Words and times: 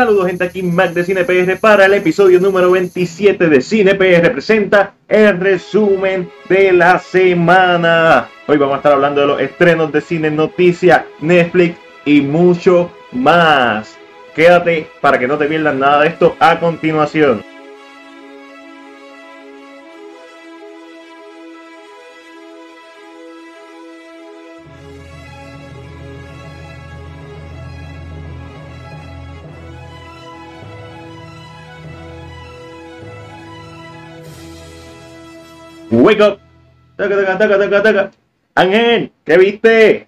Saludos 0.00 0.28
gente 0.28 0.44
aquí 0.44 0.62
Mac 0.62 0.94
de 0.94 1.04
Cine 1.04 1.24
PR 1.24 1.58
para 1.60 1.84
el 1.84 1.92
episodio 1.92 2.40
número 2.40 2.70
27 2.70 3.50
de 3.50 3.60
Cine 3.60 3.94
PR 3.96 4.32
presenta 4.32 4.94
el 5.06 5.38
resumen 5.38 6.30
de 6.48 6.72
la 6.72 6.98
semana. 6.98 8.26
Hoy 8.46 8.56
vamos 8.56 8.76
a 8.76 8.76
estar 8.78 8.92
hablando 8.92 9.20
de 9.20 9.26
los 9.26 9.40
estrenos 9.42 9.92
de 9.92 10.00
cine, 10.00 10.30
noticias, 10.30 11.02
Netflix 11.20 11.76
y 12.06 12.22
mucho 12.22 12.90
más. 13.12 13.98
Quédate 14.34 14.86
para 15.02 15.18
que 15.18 15.28
no 15.28 15.36
te 15.36 15.44
pierdas 15.44 15.74
nada 15.74 16.00
de 16.00 16.08
esto 16.08 16.34
a 16.40 16.58
continuación. 16.58 17.44
Wake 36.10 36.22
up. 36.22 36.38
Taca, 36.96 37.16
taca, 37.16 37.38
taca, 37.38 37.58
taca, 37.58 37.82
taca. 37.82 38.10
Ángel, 38.56 39.12
¿qué 39.24 39.38
viste? 39.38 40.06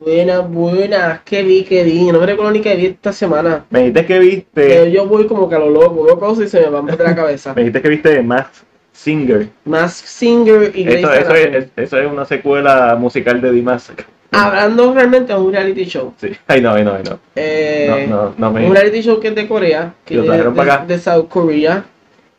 Buenas, 0.00 0.48
buenas. 0.50 1.20
¿Qué 1.22 1.42
vi, 1.42 1.64
qué 1.64 1.84
vi? 1.84 2.10
No 2.10 2.18
me 2.18 2.24
recuerdo 2.24 2.50
ni 2.50 2.62
qué 2.62 2.74
vi 2.76 2.86
esta 2.86 3.12
semana. 3.12 3.66
Me 3.68 3.80
dijiste 3.80 4.06
que 4.06 4.18
viste. 4.20 4.90
yo 4.90 5.06
voy 5.06 5.26
como 5.26 5.46
que 5.46 5.56
a 5.56 5.58
lo 5.58 5.68
loco, 5.68 6.02
veo 6.04 6.18
cosas 6.18 6.46
y 6.46 6.48
se 6.48 6.60
me 6.60 6.70
van 6.70 6.86
por 6.86 6.98
la 6.98 7.14
cabeza. 7.14 7.52
Me 7.56 7.60
dijiste 7.60 7.82
que 7.82 7.88
viste 7.90 8.22
Max 8.22 8.64
Singer. 8.92 9.48
Mask 9.66 10.06
Singer 10.06 10.72
y 10.74 10.84
Grey's 10.84 11.06
Eso, 11.06 11.34
es, 11.34 11.66
eso 11.76 11.98
es 11.98 12.10
una 12.10 12.24
secuela 12.24 12.96
musical 12.98 13.42
de 13.42 13.50
The 13.52 13.60
Mask. 13.60 14.00
Hablando 14.30 14.94
realmente 14.94 15.34
de 15.34 15.38
un 15.38 15.52
reality 15.52 15.84
show. 15.84 16.14
Sí. 16.16 16.30
Ay, 16.46 16.62
no, 16.62 16.72
ay, 16.72 16.84
no, 16.84 16.94
ay, 16.94 17.02
no. 17.04 17.18
Eh, 17.36 18.06
No, 18.08 18.16
no, 18.16 18.34
no 18.38 18.50
me. 18.50 18.66
Un 18.66 18.74
reality 18.74 19.02
show 19.02 19.20
que 19.20 19.28
es 19.28 19.34
de 19.34 19.46
Corea, 19.46 19.92
que 20.06 20.16
es 20.16 20.22
de, 20.22 20.50
para 20.52 20.74
acá. 20.74 20.86
de 20.86 20.98
South 20.98 21.28
Korea. 21.28 21.84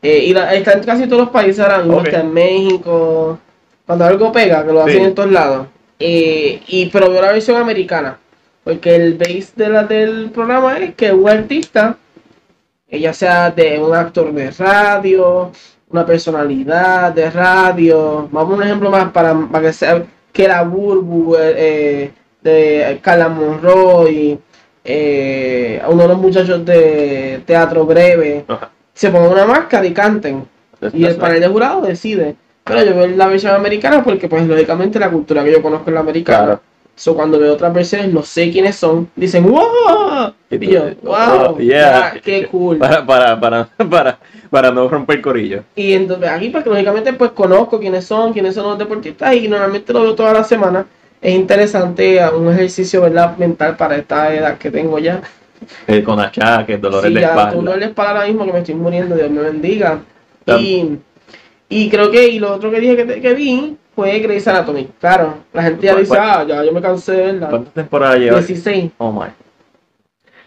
Eh, 0.05 0.25
y 0.25 0.33
la- 0.33 0.53
está 0.53 0.73
en 0.73 0.83
casi 0.83 1.07
todos 1.07 1.23
los 1.23 1.29
países 1.31 1.59
ahora 1.59 1.79
mismo, 1.79 2.01
está 2.01 2.19
en 2.21 2.33
México. 2.33 3.39
Cuando 3.85 4.05
algo 4.05 4.31
pega, 4.31 4.65
que 4.65 4.71
lo 4.73 4.81
hacen 4.81 4.97
Sí. 4.97 5.03
en 5.03 5.15
todos 5.15 5.31
lados. 5.31 5.67
Eh, 5.99 6.61
y 6.67 6.87
pero 6.87 7.09
veo 7.09 7.21
la 7.21 7.31
versión 7.31 7.57
americana. 7.61 8.17
Porque 8.63 8.95
el 8.95 9.13
base 9.15 9.47
de 9.55 9.69
la, 9.69 9.83
del 9.83 10.29
programa 10.31 10.77
es 10.79 10.95
que 10.95 11.11
un 11.11 11.29
artista, 11.29 11.97
eh, 12.89 12.99
ya 12.99 13.13
sea 13.13 13.51
de 13.51 13.79
un 13.79 13.93
actor 13.95 14.31
de 14.33 14.51
radio, 14.51 15.51
una 15.89 16.05
personalidad 16.05 17.11
de 17.13 17.29
radio, 17.29 18.27
vamos 18.31 18.53
a 18.53 18.55
un 18.57 18.63
ejemplo 18.63 18.89
más 18.89 19.11
para, 19.11 19.33
para 19.51 19.67
que 19.67 19.73
sea 19.73 20.03
que 20.33 20.47
la 20.47 20.63
Burbu 20.63 21.35
eh, 21.35 21.53
eh, 21.57 22.11
de 22.41 22.99
Carla 23.01 23.29
Monroy, 23.29 24.37
eh, 24.83 25.81
uno 25.87 26.01
de 26.03 26.07
los 26.09 26.17
muchachos 26.17 26.65
de 26.65 27.41
teatro 27.45 27.85
breve, 27.85 28.43
Ajá. 28.47 28.69
Se 28.95 29.09
pongan 29.11 29.31
una 29.31 29.45
máscara 29.45 29.85
y 29.85 29.93
canten. 29.93 30.47
Y 30.93 31.05
el 31.05 31.15
panel 31.17 31.41
de 31.41 31.47
jurado 31.47 31.81
decide. 31.81 32.35
Pero 32.63 32.83
yo 32.83 32.95
veo 32.95 33.07
la 33.07 33.27
versión 33.27 33.53
americana 33.53 34.03
porque, 34.03 34.27
pues, 34.27 34.47
lógicamente 34.47 34.97
la 34.97 35.11
cultura 35.11 35.43
que 35.43 35.51
yo 35.51 35.61
conozco 35.61 35.91
es 35.91 35.93
la 35.93 35.99
americana. 35.99 36.45
Claro. 36.45 36.61
So, 36.95 37.13
cuando 37.13 37.38
veo 37.38 37.53
otras 37.53 37.73
versiones, 37.73 38.11
no 38.11 38.23
sé 38.23 38.49
quiénes 38.49 38.77
son. 38.77 39.09
Dicen, 39.16 39.43
¡wow! 39.43 40.33
Y 40.49 40.67
yo, 40.67 40.85
¡wow! 41.03 41.16
Oh, 41.49 41.59
yeah. 41.59 42.13
¡Qué 42.23 42.47
cool! 42.47 42.77
Para, 42.77 43.05
para, 43.05 43.39
para, 43.39 43.69
para, 43.89 44.17
para 44.49 44.71
no 44.71 44.88
romper 44.88 45.17
el 45.17 45.21
corillo. 45.21 45.63
Y 45.75 45.93
entonces 45.93 46.29
aquí, 46.29 46.49
pues, 46.49 46.66
lógicamente, 46.66 47.11
pues, 47.13 47.31
conozco 47.31 47.79
quiénes 47.79 48.05
son, 48.05 48.31
quiénes 48.31 48.55
son 48.55 48.63
los 48.63 48.79
deportistas 48.79 49.35
y 49.35 49.47
normalmente 49.47 49.91
lo 49.91 50.01
veo 50.03 50.16
toda 50.16 50.33
la 50.33 50.43
semana. 50.43 50.85
Es 51.21 51.35
interesante, 51.35 52.19
un 52.29 52.51
ejercicio, 52.51 53.01
¿verdad? 53.01 53.35
Mental 53.38 53.75
para 53.75 53.97
esta 53.97 54.33
edad 54.33 54.57
que 54.57 54.71
tengo 54.71 54.97
ya. 54.97 55.21
Eh, 55.87 56.03
con 56.03 56.19
achaques, 56.19 56.79
dolores 56.81 57.07
Sí, 57.09 57.13
de 57.15 57.21
espalda. 57.21 57.51
dolor 57.53 57.79
de 57.79 57.85
espalda 57.85 58.11
ahora 58.11 58.27
mismo 58.27 58.45
que 58.45 58.53
me 58.53 58.59
estoy 58.59 58.75
muriendo, 58.75 59.15
Dios 59.15 59.29
me 59.31 59.41
bendiga. 59.41 59.99
Y, 60.59 60.97
y 61.69 61.89
creo 61.89 62.11
que, 62.11 62.27
y 62.27 62.39
lo 62.39 62.53
otro 62.53 62.69
que 62.71 62.79
dije 62.79 62.95
que, 62.95 63.05
te- 63.05 63.21
que 63.21 63.33
vi 63.33 63.77
fue 63.95 64.19
Grey's 64.19 64.47
Anatomy. 64.47 64.89
Claro, 64.99 65.35
la 65.53 65.63
gente 65.63 65.85
ya 65.88 65.94
¿Cuál- 65.94 66.03
dice, 66.03 66.17
ah, 66.19 66.45
ya 66.47 66.63
yo 66.63 66.71
me 66.71 66.81
cansé 66.81 67.11
de 67.13 67.23
verla. 67.23 67.49
¿Cuántas 67.49 67.73
temporadas 67.73 68.19
lleva? 68.19 68.38
16. 68.39 68.91
Oh 68.97 69.11
my. 69.11 69.27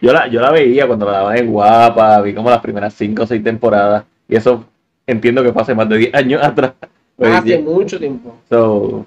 Yo 0.01 0.13
la, 0.13 0.29
yo 0.29 0.41
la 0.41 0.53
veía 0.53 0.87
cuando 0.87 1.07
la 1.07 1.13
daban 1.13 1.37
en 1.39 1.51
guapa, 1.51 2.21
vi 2.23 2.33
como 2.35 2.51
las 2.51 2.61
primeras 2.61 2.95
5 2.95 3.23
o 3.23 3.27
6 3.27 3.43
temporadas. 3.43 4.05
Y 4.29 4.37
eso 4.37 4.65
entiendo 5.07 5.43
que 5.43 5.53
fue 5.53 5.63
hace 5.63 5.75
más 5.75 5.89
de 5.89 5.97
10 5.99 6.15
años 6.15 6.43
atrás. 6.45 6.73
Pues, 7.17 7.35
Hace 7.35 7.49
yeah. 7.49 7.61
mucho 7.61 7.99
tiempo. 7.99 8.37
So, 8.49 9.05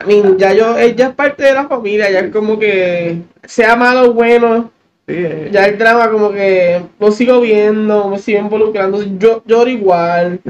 I 0.00 0.06
mean, 0.06 0.38
ya 0.38 0.52
yo, 0.52 0.78
ella 0.78 1.08
es 1.08 1.14
parte 1.14 1.42
de 1.42 1.52
la 1.54 1.66
familia, 1.66 2.08
ya 2.10 2.20
es 2.20 2.30
como 2.32 2.56
que, 2.58 3.22
sea 3.42 3.74
malo 3.74 4.10
o 4.10 4.12
bueno, 4.12 4.70
sí, 5.06 5.14
eh, 5.14 5.50
ya 5.52 5.66
el 5.66 5.78
drama 5.78 6.10
como 6.10 6.32
que 6.32 6.82
lo 6.98 7.12
sigo 7.12 7.40
viendo, 7.40 8.08
me 8.08 8.18
sigo 8.18 8.38
involucrando, 8.40 9.02
yo 9.18 9.42
lloro 9.46 9.70
igual. 9.70 10.40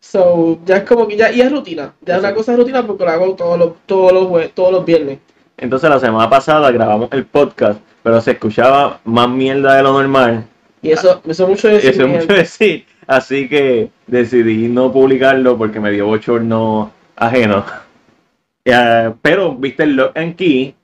So, 0.00 0.58
ya 0.64 0.78
es 0.78 0.84
como 0.84 1.06
que 1.06 1.16
ya, 1.16 1.30
y 1.30 1.42
es 1.42 1.52
rutina, 1.52 1.94
ya 2.00 2.14
es 2.14 2.20
una 2.20 2.34
cosa 2.34 2.52
de 2.52 2.58
rutina 2.58 2.86
porque 2.86 3.04
lo 3.04 3.10
hago 3.10 3.34
todos 3.34 3.58
los, 3.58 3.72
todos 3.84 4.12
los, 4.12 4.50
todos 4.52 4.72
los 4.72 4.84
viernes. 4.84 5.18
Entonces 5.58 5.90
la 5.90 6.00
semana 6.00 6.30
pasada 6.30 6.70
grabamos 6.70 7.10
el 7.12 7.26
podcast, 7.26 7.80
pero 8.02 8.20
se 8.22 8.32
escuchaba 8.32 8.98
más 9.04 9.28
mierda 9.28 9.76
de 9.76 9.82
lo 9.82 9.92
normal. 9.92 10.46
Y 10.80 10.90
eso, 10.90 11.20
eso 11.28 11.46
mucho 11.46 11.68
de 11.68 11.76
Eso 11.76 11.86
decir, 11.86 12.02
es 12.02 12.08
mucho 12.08 12.32
decir. 12.32 12.86
Así 13.06 13.48
que 13.48 13.90
decidí 14.06 14.68
no 14.68 14.90
publicarlo 14.90 15.58
porque 15.58 15.80
me 15.80 15.90
dio 15.90 16.06
bochorno 16.06 16.92
ajeno. 17.16 17.64
Eh, 18.62 19.14
pero 19.22 19.54
viste 19.54 19.84
el 19.84 19.96
Lock 19.96 20.14
and 20.18 20.36
Key 20.36 20.74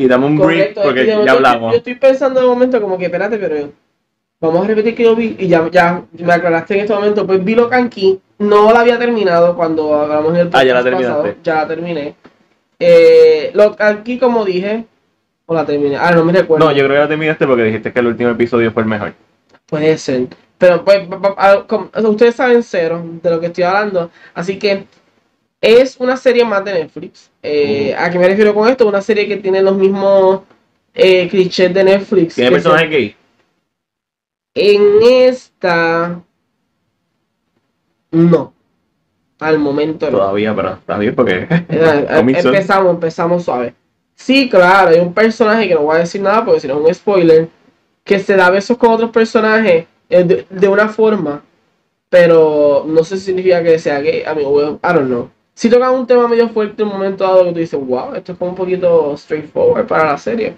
y 0.00 0.08
dame 0.08 0.26
un 0.26 0.38
brief 0.38 0.48
Correcto, 0.60 0.80
porque 0.82 1.00
es 1.00 1.06
que 1.06 1.12
yo- 1.12 1.24
ya 1.26 1.32
hablamos. 1.32 1.72
Yo, 1.72 1.78
estoy 1.78 1.94
pensando 1.96 2.40
de 2.40 2.46
momento 2.46 2.80
como 2.80 2.96
que, 2.96 3.04
espérate, 3.04 3.36
pero 3.38 3.70
vamos 4.40 4.64
a 4.64 4.68
repetir 4.68 4.94
que 4.94 5.02
yo 5.04 5.14
vi 5.14 5.36
y 5.38 5.46
ya, 5.48 5.68
ya 5.70 6.02
me 6.12 6.32
aclaraste 6.32 6.74
en 6.74 6.80
este 6.80 6.94
momento. 6.94 7.26
Pues 7.26 7.44
vi 7.44 7.54
lo 7.54 7.68
Key, 7.68 8.18
no 8.38 8.72
la 8.72 8.80
había 8.80 8.98
terminado 8.98 9.54
cuando 9.54 9.94
hablamos 9.94 10.30
en 10.34 10.40
el 10.40 10.50
Ah, 10.52 10.64
ya 10.64 10.72
la 10.74 10.80
podcast 10.80 11.02
pasado, 11.02 11.22
terminaste. 11.22 11.40
ya 11.50 11.54
la 11.56 11.68
terminé. 11.68 12.14
Eh, 12.78 13.50
lo 13.54 13.76
Key, 14.04 14.18
como 14.18 14.44
dije, 14.44 14.86
o 15.46 15.54
la 15.54 15.66
terminé. 15.66 15.96
Ah, 15.96 16.12
no 16.12 16.24
me 16.24 16.32
recuerdo. 16.32 16.64
No, 16.64 16.72
yo 16.72 16.84
creo 16.84 16.96
que 16.96 17.00
la 17.00 17.08
terminaste 17.08 17.46
porque 17.46 17.64
dijiste 17.64 17.92
que 17.92 18.00
el 18.00 18.06
último 18.06 18.30
episodio 18.30 18.72
fue 18.72 18.82
el 18.84 18.88
mejor. 18.88 19.12
Puede 19.66 19.98
ser. 19.98 20.28
Pero 20.56 20.84
pues, 20.84 21.08
sea, 21.08 22.08
ustedes 22.08 22.34
saben 22.34 22.62
cero 22.62 23.02
de 23.22 23.30
lo 23.30 23.40
que 23.40 23.46
estoy 23.46 23.64
hablando. 23.64 24.10
Así 24.34 24.58
que 24.58 24.84
es 25.60 25.96
una 25.98 26.16
serie 26.16 26.44
más 26.44 26.64
de 26.64 26.74
Netflix. 26.74 27.30
Eh, 27.42 27.94
¿A 27.96 28.10
qué 28.10 28.18
me 28.18 28.28
refiero 28.28 28.54
con 28.54 28.68
esto? 28.68 28.86
Una 28.86 29.02
serie 29.02 29.28
que 29.28 29.36
tiene 29.36 29.62
los 29.62 29.76
mismos 29.76 30.42
eh, 30.94 31.28
clichés 31.28 31.72
de 31.72 31.84
Netflix. 31.84 32.34
¿Tiene 32.34 32.50
que 32.50 32.54
personaje 32.54 32.84
se- 32.84 32.90
gay? 32.90 33.16
En 34.54 34.82
esta... 35.02 36.20
No. 38.10 38.52
Al 39.38 39.58
momento 39.58 40.10
no. 40.10 40.18
Todavía, 40.18 40.54
pero 40.54 40.72
está 40.74 40.98
bien 40.98 41.14
porque. 41.14 41.46
Eh, 41.48 42.06
empezamos, 42.36 42.94
empezamos 42.94 43.44
suave. 43.44 43.74
Sí, 44.14 44.50
claro, 44.50 44.90
hay 44.90 44.98
un 44.98 45.14
personaje 45.14 45.66
que 45.66 45.74
no 45.74 45.82
voy 45.82 45.96
a 45.96 46.00
decir 46.00 46.20
nada 46.20 46.44
porque 46.44 46.60
si 46.60 46.68
no 46.68 46.74
es 46.74 46.80
un 46.86 46.94
spoiler, 46.94 47.48
que 48.04 48.18
se 48.18 48.36
da 48.36 48.50
besos 48.50 48.76
con 48.76 48.90
otros 48.90 49.10
personajes 49.10 49.86
eh, 50.10 50.24
de, 50.24 50.46
de 50.50 50.68
una 50.68 50.88
forma, 50.88 51.42
pero 52.10 52.84
no 52.86 53.02
sé 53.02 53.16
si 53.16 53.26
significa 53.26 53.62
que 53.62 53.78
sea 53.78 54.00
gay, 54.00 54.24
mean, 54.36 54.46
well, 54.52 54.78
I 54.84 54.92
don't 54.92 55.06
know. 55.06 55.30
Si 55.54 55.68
tocan 55.68 55.94
un 55.94 56.06
tema 56.06 56.26
medio 56.28 56.48
fuerte 56.48 56.82
en 56.82 56.88
un 56.88 56.94
momento 56.94 57.24
dado 57.24 57.44
que 57.44 57.52
tú 57.52 57.58
dices, 57.58 57.80
wow, 57.80 58.14
esto 58.14 58.32
es 58.32 58.38
como 58.38 58.52
un 58.52 58.56
poquito 58.56 59.16
straightforward 59.16 59.86
para 59.86 60.12
la 60.12 60.18
serie. 60.18 60.54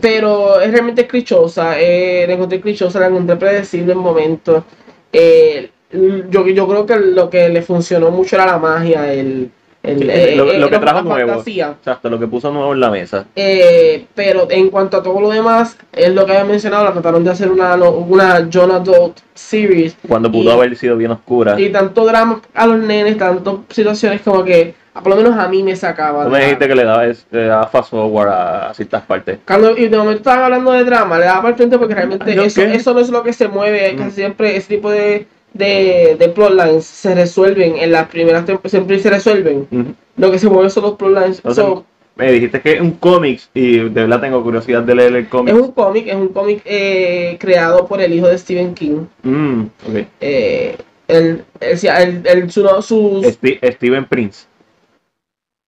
Pero 0.00 0.60
es 0.60 0.70
realmente 0.70 1.06
clichosa, 1.06 1.80
eh, 1.80 2.24
la 2.26 2.34
encontré 2.34 2.60
clichosa, 2.60 3.00
la 3.00 3.08
encontré 3.08 3.36
predecible 3.36 3.92
en 3.92 3.98
momentos. 3.98 4.64
Eh, 5.12 5.70
yo, 5.92 6.46
yo 6.46 6.68
creo 6.68 6.86
que 6.86 6.96
lo 6.96 7.28
que 7.28 7.48
le 7.48 7.62
funcionó 7.62 8.10
mucho 8.10 8.36
era 8.36 8.46
la 8.46 8.58
magia, 8.58 9.12
el, 9.12 9.50
el, 9.82 9.98
Sí, 9.98 10.06
eh, 10.10 10.34
lo, 10.36 10.50
eh, 10.50 10.58
lo 10.58 10.70
que 10.70 10.78
trajo 10.78 11.02
nuevo. 11.02 11.42
Exacto, 11.44 12.08
lo 12.08 12.18
que 12.18 12.26
puso 12.28 12.50
nuevo 12.52 12.72
en 12.72 12.80
la 12.80 12.90
mesa. 12.90 13.26
Eh, 13.34 14.06
pero 14.14 14.46
en 14.50 14.68
cuanto 14.70 14.96
a 14.98 15.02
todo 15.02 15.20
lo 15.20 15.30
demás, 15.30 15.76
es 15.92 16.14
lo 16.14 16.24
que 16.24 16.32
había 16.32 16.44
mencionado, 16.44 16.84
la 16.84 16.92
trataron 16.92 17.24
de 17.24 17.30
hacer 17.30 17.50
una, 17.50 17.74
una 17.74 18.48
John 18.52 18.70
Adult 18.70 19.18
series 19.34 19.96
Cuando 20.06 20.30
pudo 20.30 20.50
Y- 20.50 20.52
haber 20.52 20.76
sido 20.76 20.96
bien 20.96 21.10
oscura. 21.10 21.58
y 21.60 21.70
tanto 21.70 22.04
drama 22.04 22.40
a 22.54 22.66
los 22.66 22.78
nenes, 22.78 23.18
tanto 23.18 23.64
situaciones 23.70 24.20
como 24.22 24.44
que, 24.44 24.74
por 24.94 25.08
lo 25.08 25.16
menos 25.16 25.36
a 25.36 25.48
mí 25.48 25.62
me 25.62 25.74
sacaba. 25.74 26.24
Tú 26.24 26.30
me 26.30 26.40
dijiste 26.40 26.68
que 26.68 26.74
le 26.74 26.84
daba, 26.84 27.04
le 27.06 27.44
daba 27.46 27.66
fast 27.66 27.90
forward 27.90 28.28
a, 28.28 28.68
a 28.70 28.74
ciertas 28.74 29.02
partes. 29.02 29.38
Cuando, 29.46 29.76
y 29.76 29.88
de 29.88 29.96
momento 29.96 30.18
estaban 30.18 30.44
hablando 30.44 30.70
de 30.72 30.84
drama, 30.84 31.18
le 31.18 31.24
daba 31.24 31.38
para 31.42 31.48
el 31.50 31.56
frente 31.56 31.78
porque 31.78 31.94
realmente 31.94 32.30
Ay, 32.30 32.36
¿yo 32.36 32.42
eso, 32.44 32.60
qué? 32.60 32.74
eso 32.74 32.94
no 32.94 33.00
es 33.00 33.08
lo 33.10 33.22
que 33.22 33.32
se 33.32 33.48
mueve, 33.48 33.94
Mm. 33.94 33.96
casi 33.98 34.10
siempre 34.12 34.54
ese 34.56 34.68
tipo 34.68 34.90
de, 34.90 35.26
de, 35.54 36.16
de 36.18 36.28
plotlines 36.28 36.84
se 36.84 37.14
resuelven 37.14 37.76
en 37.76 37.92
las 37.92 38.08
primeras 38.08 38.44
temporadas, 38.46 38.70
siempre 38.70 38.98
se 38.98 39.10
resuelven. 39.10 39.96
Lo 40.16 40.30
que 40.30 40.38
se 40.38 40.48
mueve 40.48 40.70
son 40.70 40.84
los 40.84 40.94
plotlines. 40.96 41.40
O 41.44 41.52
sea, 41.54 41.64
So, 41.64 41.84
Me 42.16 42.30
dijiste 42.32 42.60
que 42.60 42.74
es 42.74 42.80
un 42.80 42.92
cómic 42.92 43.40
y 43.54 43.78
de 43.78 43.88
verdad 43.88 44.20
tengo 44.20 44.42
curiosidad 44.42 44.82
de 44.82 44.94
leer 44.94 45.16
el 45.16 45.28
cómic. 45.28 45.54
es 45.54 45.60
un 45.60 45.72
cómic, 45.72 46.06
es 46.08 46.14
un 46.14 46.28
cómic 46.28 46.62
eh, 46.64 47.36
creado 47.40 47.86
por 47.86 48.00
el 48.00 48.12
hijo 48.12 48.28
de 48.28 48.36
Stephen 48.38 48.74
King. 48.74 49.06
Mm, 49.22 49.62
ok. 49.88 50.06
Eh, 50.20 50.76
el, 51.08 51.44
el, 51.60 51.78
el, 51.86 52.22
el- 52.26 52.50
su, 52.50 52.62
no, 52.62 52.80
sus... 52.82 53.24
Sti- 53.26 53.58
Steven 53.74 54.04
Prince. 54.06 54.46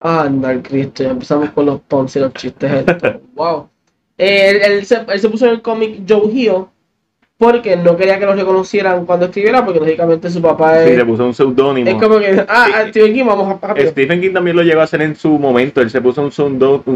Ah, 0.00 0.28
no, 0.30 0.62
Cristo, 0.62 1.02
ya 1.02 1.10
empezamos 1.10 1.50
con 1.50 1.66
los 1.66 1.80
puns 1.80 2.14
y 2.16 2.20
los 2.20 2.32
chistes 2.34 2.84
wow. 3.34 3.68
Eh, 4.18 4.50
él, 4.50 4.60
él 4.72 4.84
se, 4.86 4.96
él 5.08 5.18
se 5.20 5.28
puso 5.30 5.46
en 5.46 5.52
el 5.52 5.62
cómic 5.62 6.02
Joe 6.08 6.30
Hill 6.30 6.66
porque 7.38 7.76
no 7.76 7.96
quería 7.96 8.18
que 8.18 8.26
lo 8.26 8.34
reconocieran 8.34 9.04
cuando 9.06 9.26
escribiera, 9.26 9.64
porque 9.64 9.80
lógicamente 9.80 10.30
su 10.30 10.40
papá 10.40 10.84
Sí, 10.84 10.90
es, 10.90 10.96
le 10.98 11.04
puso 11.04 11.26
un 11.26 11.34
seudónimo. 11.34 11.90
es 11.90 11.96
como 11.96 12.18
que, 12.18 12.44
ah, 12.48 12.66
Sí. 12.66 12.72
ah, 12.74 12.86
Stephen 12.88 13.12
King, 13.14 13.24
vamos 13.26 13.60
a 13.62 13.66
rápido. 13.66 13.90
Stephen 13.90 14.20
King 14.20 14.32
también 14.32 14.56
lo 14.56 14.62
llegó 14.62 14.80
a 14.80 14.84
hacer 14.84 15.02
en 15.02 15.16
su 15.16 15.30
momento. 15.38 15.80
Él 15.80 15.90
se 15.90 16.00
puso 16.00 16.22
un, 16.22 16.32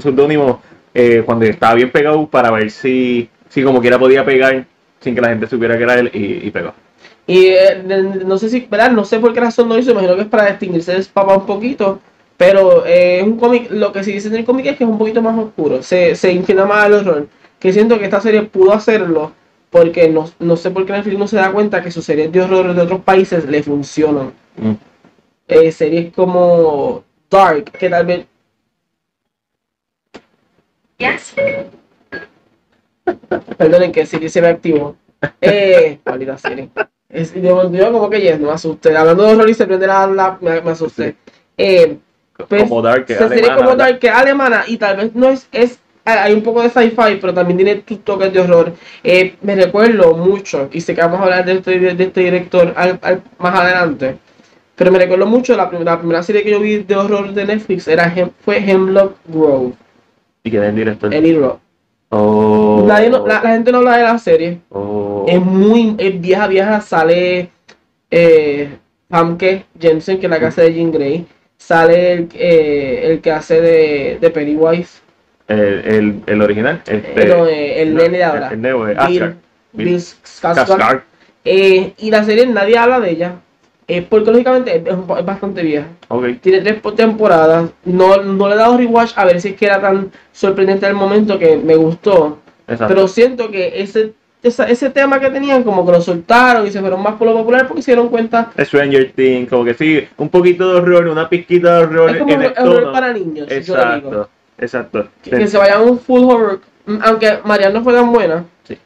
seudónimo 0.00 0.60
eh, 0.94 1.22
cuando 1.26 1.44
estaba 1.44 1.74
bien 1.74 1.90
pegado 1.90 2.26
para 2.26 2.50
ver 2.50 2.70
si, 2.70 3.28
si 3.48 3.62
como 3.62 3.80
quiera 3.80 3.98
podía 3.98 4.24
pegar 4.24 4.64
sin 5.00 5.14
que 5.14 5.20
la 5.20 5.28
gente 5.28 5.46
supiera 5.46 5.76
que 5.76 5.82
era 5.84 5.98
él 5.98 6.10
y, 6.14 6.46
y 6.46 6.50
pegó. 6.50 6.72
Y 7.26 7.46
eh, 7.48 7.82
no 8.24 8.38
sé 8.38 8.48
si, 8.48 8.66
¿verdad? 8.70 8.90
No 8.92 9.04
sé 9.04 9.18
por 9.18 9.34
qué 9.34 9.40
razón 9.40 9.68
lo 9.68 9.78
hizo, 9.78 9.90
imagino 9.90 10.14
que 10.16 10.22
es 10.22 10.28
para 10.28 10.46
distinguirse 10.50 10.94
de 10.94 11.02
su 11.02 11.10
papá 11.10 11.36
un 11.36 11.46
poquito. 11.46 12.00
Pero 12.36 12.86
eh, 12.86 13.18
es 13.18 13.24
un 13.24 13.36
cómic, 13.36 13.68
lo 13.70 13.92
que 13.92 14.04
sí 14.04 14.12
dice 14.12 14.28
en 14.28 14.36
el 14.36 14.44
cómic 14.44 14.66
es 14.66 14.76
que 14.76 14.84
es 14.84 14.90
un 14.90 14.96
poquito 14.98 15.20
más 15.20 15.36
oscuro, 15.36 15.82
se, 15.82 16.14
se 16.14 16.32
inclina 16.32 16.64
más 16.64 16.84
al 16.84 16.94
horror. 16.94 17.26
Que 17.58 17.72
siento 17.72 17.98
que 17.98 18.04
esta 18.04 18.20
serie 18.20 18.42
pudo 18.42 18.72
hacerlo 18.72 19.32
porque 19.70 20.08
no, 20.08 20.30
no 20.38 20.56
sé 20.56 20.70
por 20.70 20.86
qué 20.86 20.92
Netflix 20.92 21.18
no 21.18 21.28
se 21.28 21.36
da 21.36 21.52
cuenta 21.52 21.82
que 21.82 21.90
sus 21.90 22.04
series 22.04 22.32
de 22.32 22.40
horror 22.40 22.74
de 22.74 22.82
otros 22.82 23.02
países 23.02 23.44
le 23.46 23.62
funcionan. 23.62 24.32
Mm. 24.56 24.72
Eh, 25.48 25.72
series 25.72 26.12
como 26.12 27.04
Dark, 27.30 27.64
que 27.72 27.88
tal 27.90 28.06
vez 28.06 28.26
Yes. 30.98 31.34
Perdonen 33.56 33.92
que 33.92 34.04
Siri 34.04 34.28
se 34.28 34.42
me 34.42 34.48
activó. 34.48 34.96
Eh, 35.40 35.98
maldita 36.04 36.36
Siri. 36.38 36.70
Es, 37.08 37.32
yo, 37.34 37.70
yo 37.72 37.92
como 37.92 38.10
que 38.10 38.20
yes, 38.20 38.38
no 38.40 38.48
me 38.48 38.52
asusté. 38.52 38.96
Hablando 38.96 39.24
de 39.24 39.32
horror 39.32 39.48
y 39.48 39.54
se 39.54 39.66
prende 39.66 39.86
la, 39.86 40.06
la- 40.08 40.38
me, 40.40 40.60
me 40.60 40.70
asusté. 40.72 41.16
Eh, 41.56 41.96
pues, 42.48 42.64
como 42.64 42.82
Dark, 42.82 43.06
que 43.06 43.14
se 43.14 43.28
serie 43.28 43.44
alemana, 43.44 43.56
como. 43.64 43.76
Dark, 43.76 43.98
que 43.98 44.08
es 44.08 44.12
alemana 44.12 44.64
y 44.66 44.76
tal 44.76 44.96
vez 44.96 45.14
no 45.14 45.28
es, 45.28 45.48
es 45.52 45.78
hay 46.12 46.32
un 46.32 46.42
poco 46.42 46.62
de 46.62 46.70
sci-fi, 46.70 47.16
pero 47.20 47.34
también 47.34 47.56
tiene 47.58 47.74
tus 47.76 48.04
toques 48.04 48.32
de 48.32 48.40
horror. 48.40 48.72
Eh, 49.02 49.34
me 49.42 49.54
recuerdo 49.54 50.14
mucho, 50.16 50.68
y 50.72 50.80
sé 50.80 50.94
que 50.94 51.00
vamos 51.00 51.20
a 51.20 51.24
hablar 51.24 51.44
de 51.44 51.52
este, 51.54 51.78
de 51.94 52.04
este 52.04 52.20
director 52.20 52.72
al- 52.76 52.98
al- 53.02 53.22
más 53.38 53.58
adelante, 53.60 54.16
pero 54.76 54.90
me 54.92 54.98
recuerdo 54.98 55.26
mucho 55.26 55.56
la, 55.56 55.70
la 55.82 55.98
primera 55.98 56.22
serie 56.22 56.42
que 56.42 56.50
yo 56.50 56.60
vi 56.60 56.78
de 56.78 56.94
horror 56.96 57.32
de 57.32 57.44
Netflix 57.44 57.88
era 57.88 58.12
fue 58.44 58.58
Hemlock 58.58 59.16
Grove, 59.26 59.72
Y 60.44 60.50
que 60.50 60.56
es 60.58 60.62
el 60.64 60.74
director. 60.76 61.12
Eli 61.12 61.34
Roth. 61.36 61.58
Oh, 62.10 62.84
Nadie 62.86 63.10
no- 63.10 63.26
la, 63.26 63.42
la 63.42 63.50
gente 63.50 63.70
no 63.70 63.78
habla 63.78 63.96
de 63.98 64.02
la 64.04 64.18
serie. 64.18 64.60
oh. 64.70 65.26
Es 65.28 65.40
muy 65.40 65.94
es 65.98 66.18
vieja, 66.20 66.46
vieja. 66.46 66.80
Sale 66.80 67.50
eh, 68.10 68.70
Pamke 69.08 69.64
Jensen, 69.78 70.18
que 70.18 70.26
es 70.26 70.30
la 70.30 70.38
que 70.38 70.46
hace 70.46 70.62
de 70.62 70.74
Jean 70.74 70.90
Grey. 70.90 71.26
Sale 71.58 72.12
el, 72.12 72.28
eh, 72.34 73.00
el 73.10 73.20
que 73.20 73.30
hace 73.32 73.60
de, 73.60 74.18
de 74.20 74.30
Pennywise. 74.30 75.02
El, 75.48 75.58
el, 75.58 76.20
el 76.26 76.42
original. 76.42 76.82
Este, 76.86 77.22
Eh, 77.22 77.26
no, 77.28 77.46
el 77.46 77.94
no, 77.94 78.02
nene 78.02 78.18
de 78.18 78.24
ahora. 78.24 78.46
El, 78.48 78.52
el 78.54 78.62
nuevo, 78.62 78.84
Bill, 78.84 78.98
Asgard. 78.98 79.34
Bill 79.72 79.96
Skarsgård. 79.96 80.66
Skarsgård. 80.66 81.02
Eh, 81.44 81.92
y 81.98 82.10
la 82.10 82.24
serie 82.24 82.46
nadie 82.46 82.76
habla 82.78 83.00
de 83.00 83.10
ella. 83.10 83.32
eh, 83.90 84.02
porque 84.06 84.30
lógicamente 84.30 84.76
es, 84.84 85.06
bastante 85.24 85.62
vieja. 85.62 85.86
Tiene 86.42 86.60
tres 86.60 86.80
po- 86.80 86.92
temporadas. 86.92 87.70
No, 87.86 88.18
no 88.22 88.48
le 88.48 88.54
he 88.54 88.58
dado 88.58 88.76
rewatch 88.76 89.12
a 89.16 89.24
ver 89.24 89.40
si 89.40 89.48
es 89.48 89.56
que 89.56 89.64
era 89.64 89.80
tan 89.80 90.10
sorprendente 90.32 90.84
al 90.84 90.92
momento 90.94 91.38
que 91.38 91.56
me 91.56 91.74
gustó. 91.74 92.38
Exacto. 92.66 92.94
Pero 92.94 93.08
siento 93.08 93.50
que 93.50 93.80
ese, 93.80 94.12
esa- 94.42 94.68
ese 94.68 94.90
tema 94.90 95.18
que 95.18 95.30
tenían, 95.30 95.62
como 95.62 95.86
que 95.86 95.92
lo 95.92 96.02
soltaron 96.02 96.66
y 96.66 96.70
se 96.70 96.80
fueron 96.80 97.02
más 97.02 97.14
por 97.14 97.28
lo 97.28 97.32
popular 97.34 97.66
porque 97.66 97.80
se 97.80 97.92
dieron 97.92 98.10
cuenta. 98.10 98.50
Stranger 98.60 99.10
Things, 99.12 99.48
como 99.48 99.64
que 99.64 99.72
sí, 99.72 100.06
un 100.18 100.28
poquito 100.28 100.70
de 100.70 100.80
horror, 100.80 101.06
una 101.08 101.26
pizquita 101.26 101.78
de 101.78 101.82
horror 101.84 102.10
Es 102.10 102.18
como 102.18 102.32
en 102.34 102.38
un 102.40 102.44
el 102.44 102.68
horror 102.68 102.92
para 102.92 103.12
niños, 103.14 103.48
yo 103.48 103.74
lo 103.76 103.94
digo. 103.94 104.28
Exacto. 104.58 105.08
Que, 105.22 105.30
que 105.30 105.46
se 105.46 105.56
vayan 105.58 105.82
un 105.82 105.98
full 105.98 106.24
horror. 106.24 106.60
mm, 106.86 106.98
Aunque 107.02 107.38
Mariana 107.44 107.78
no 107.78 107.84
fue 107.84 107.92
tan 107.94 108.10
buena. 108.12 108.44
Sí. 108.64 108.76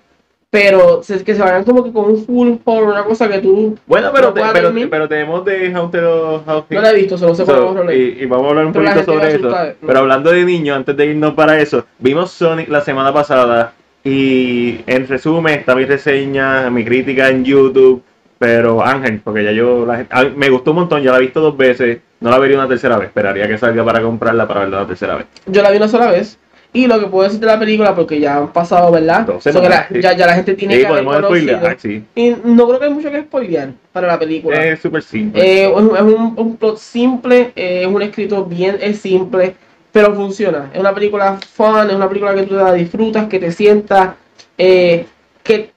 Pero 0.50 1.02
se- 1.02 1.24
que 1.24 1.34
se 1.34 1.40
vayan 1.40 1.64
como 1.64 1.82
que 1.82 1.92
con 1.92 2.10
un 2.10 2.24
full 2.26 2.56
horror, 2.64 2.90
una 2.90 3.04
cosa 3.04 3.26
que 3.28 3.38
tú 3.38 3.78
Bueno, 3.86 4.10
pero, 4.14 4.28
¿No 4.28 4.34
te- 4.34 4.42
pero, 4.52 4.72
pero 4.90 5.08
tenemos 5.08 5.44
de 5.46 5.72
Haunted 5.72 6.06
of 6.06 6.44
House 6.44 6.64
no 6.68 6.80
la 6.82 6.90
he 6.90 6.96
visto, 6.96 7.16
solo 7.16 7.34
sé 7.34 7.46
So, 7.46 7.68
horror. 7.70 7.92
y, 7.94 8.18
y 8.20 8.26
vamos 8.26 8.46
a 8.46 8.50
hablar 8.50 8.66
un 8.66 8.72
Pero 8.74 8.84
poquito 8.84 9.12
sobre 9.12 9.34
eso. 9.34 9.50
Pero 9.86 9.98
hablando 9.98 10.30
de 10.30 10.44
niños, 10.44 10.76
antes 10.76 10.94
de 10.96 11.06
irnos 11.06 11.32
para 11.34 11.58
eso, 11.58 11.86
vimos 11.98 12.30
Sonic 12.32 12.68
la 12.68 12.82
semana 12.82 13.12
pasada 13.14 13.72
y 14.04 14.80
en 14.86 15.06
resumen 15.08 15.60
está 15.60 15.74
mi 15.74 15.84
reseña, 15.86 16.68
mi 16.68 16.84
crítica 16.84 17.28
en 17.30 17.44
YouTube, 17.44 18.02
pero 18.38 18.84
Ángel, 18.84 19.20
porque 19.24 19.44
ya 19.44 19.52
yo 19.52 19.86
la 19.86 19.96
gente- 19.98 20.14
me 20.36 20.50
gustó 20.50 20.72
un 20.72 20.78
montón, 20.78 21.02
ya 21.02 21.12
la 21.12 21.18
he 21.18 21.22
visto 21.22 21.40
dos 21.40 21.56
veces, 21.56 21.98
no 22.22 22.30
la 22.30 22.38
vería 22.38 22.56
una 22.58 22.68
tercera 22.68 22.96
vez, 22.96 23.08
esperaría 23.08 23.46
que 23.48 23.58
salga 23.58 23.84
para 23.84 24.00
comprarla 24.00 24.46
para 24.48 24.60
verla 24.60 24.78
una 24.78 24.86
tercera 24.86 25.16
vez. 25.16 25.26
Yo 25.46 25.62
la 25.62 25.70
vi 25.70 25.76
una 25.76 25.88
sola 25.88 26.10
vez. 26.10 26.38
Y 26.74 26.86
lo 26.86 26.98
que 26.98 27.06
puedo 27.06 27.24
decir 27.24 27.38
de 27.38 27.46
la 27.46 27.58
película, 27.58 27.94
porque 27.94 28.18
ya 28.18 28.38
han 28.38 28.48
pasado, 28.50 28.90
¿verdad? 28.90 29.26
Dos 29.26 29.42
So 29.44 29.50
que 29.50 29.58
la- 29.58 29.62
semanas, 29.62 29.86
sí. 29.92 30.00
ya, 30.00 30.12
ya 30.16 30.26
la 30.26 30.34
gente 30.34 30.54
tiene 30.54 30.74
Sí, 30.76 30.80
que 30.80 30.86
haber 30.86 31.04
podemos 31.04 31.26
conocido. 31.28 31.52
spoilear, 31.58 31.78
sí. 31.78 32.04
Y 32.14 32.34
no 32.44 32.66
creo 32.66 32.78
que 32.80 32.86
hay 32.86 32.92
mucho 32.94 33.10
que 33.10 33.20
spoilear 33.20 33.68
para 33.92 34.06
la 34.06 34.18
película. 34.18 34.64
Es 34.64 34.80
súper 34.80 35.02
simple. 35.02 35.42
Eh, 35.42 35.64
es 35.66 35.70
un, 35.76 35.94
es 35.94 36.00
un- 36.02 36.34
un 36.34 36.56
plot 36.56 36.78
simple, 36.78 37.52
eh, 37.54 37.82
es 37.82 37.86
un 37.88 38.00
escrito 38.00 38.46
bien 38.46 38.78
es 38.80 38.98
simple, 39.00 39.54
pero 39.92 40.14
funciona. 40.14 40.70
Es 40.72 40.80
una 40.80 40.94
película 40.94 41.38
fun, 41.52 41.90
es 41.90 41.94
una 41.96 42.08
película 42.08 42.34
que 42.34 42.44
tú 42.44 42.54
la 42.54 42.72
disfrutas, 42.72 43.26
que 43.28 43.38
te 43.38 43.52
sientas, 43.52 44.14
eh, 44.56 45.04
que 45.42 45.72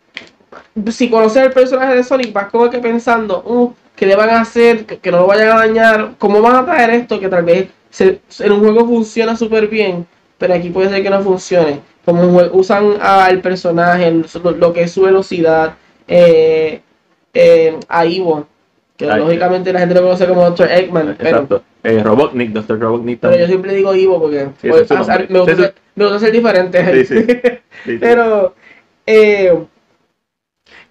si 0.92 1.10
conoces 1.10 1.44
el 1.44 1.52
personaje 1.52 1.94
de 1.96 2.04
Sonic 2.06 2.32
vas 2.32 2.46
como 2.50 2.70
que 2.70 2.80
pensando, 2.80 3.44
uh, 3.46 3.74
¿qué 3.96 4.06
le 4.06 4.16
van 4.16 4.30
a 4.30 4.42
hacer? 4.42 4.86
Que, 4.86 4.98
que 5.00 5.12
no 5.12 5.20
lo 5.20 5.28
vayan 5.28 5.50
a 5.50 5.56
dañar, 5.58 6.12
¿cómo 6.18 6.42
van 6.42 6.56
a 6.56 6.66
traer 6.66 6.90
esto? 6.92 7.20
Que 7.20 7.30
tal 7.30 7.44
vez 7.44 7.68
se- 7.90 8.20
en 8.40 8.52
un 8.52 8.60
juego 8.60 8.86
funciona 8.86 9.36
súper 9.36 9.68
bien, 9.68 10.06
pero 10.38 10.54
aquí 10.54 10.70
puede 10.70 10.90
ser 10.90 11.02
que 11.04 11.10
no 11.10 11.22
funcione. 11.22 11.80
Como 12.04 12.24
usan 12.54 12.98
al 13.02 13.42
personaje, 13.42 14.08
el- 14.08 14.26
lo, 14.44 14.52
lo 14.52 14.74
que 14.74 14.84
es 14.84 14.92
su 14.92 15.02
velocidad, 15.04 15.76
eh, 16.08 16.82
eh, 17.34 17.78
a 17.88 18.06
Ivo, 18.06 18.48
que 18.98 19.10
Ay, 19.10 19.20
lógicamente 19.20 19.74
la 19.74 19.80
gente 19.80 19.96
lo 19.96 20.02
conoce 20.04 20.28
como 20.28 20.50
Dr. 20.50 20.72
Eggman, 20.72 21.16
pero, 21.18 21.30
Exacto. 21.30 21.64
Eh, 21.84 22.02
Robotnik, 22.04 22.52
Dr. 22.52 22.80
Robotnik 22.80 23.20
pero 23.20 23.34
yo 23.34 23.40
también. 23.40 23.50
siempre 23.50 23.76
digo 23.76 23.94
Ivo 23.94 24.20
porque 24.22 24.48
Sí, 24.62 24.70
pues, 24.70 24.90
me, 24.90 24.98
gusta 24.98 25.56
ser, 25.56 25.76
me 25.96 26.06
gusta 26.06 26.20
ser 26.20 26.32
diferente. 26.32 27.06
Sí, 27.06 27.06
sí. 27.06 27.26
Sí, 27.28 27.52
sí. 27.86 27.98
pero 28.00 28.56
eh, 29.06 29.54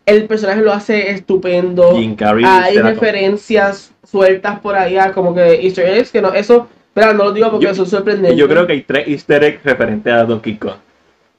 el 0.07 0.27
personaje 0.27 0.61
lo 0.63 0.73
hace 0.73 1.11
estupendo. 1.11 1.95
Jim 1.97 2.15
Carrey 2.15 2.45
Hay 2.47 2.79
referencias 2.79 3.93
sueltas 4.05 4.61
por 4.61 4.75
ahí 4.77 4.97
a 4.99 5.13
como 5.13 5.35
que 5.35 5.55
Easter 5.65 5.89
eggs, 5.89 6.11
que 6.11 6.21
no, 6.23 6.33
eso, 6.33 6.69
pero 6.93 7.13
no 7.15 7.25
lo 7.25 7.33
digo 7.33 7.51
porque 7.51 7.67
Yo- 7.67 7.75
son 7.75 7.87
sorprendentes. 7.87 8.37
Yo 8.37 8.49
creo 8.49 8.67
que 8.67 8.75
hay 8.75 8.83
tres 8.83 9.09
easter 9.09 9.43
eggs 9.45 9.63
referentes 9.65 10.13
a 10.13 10.25
Donkey 10.25 10.57
Kong. 10.57 10.77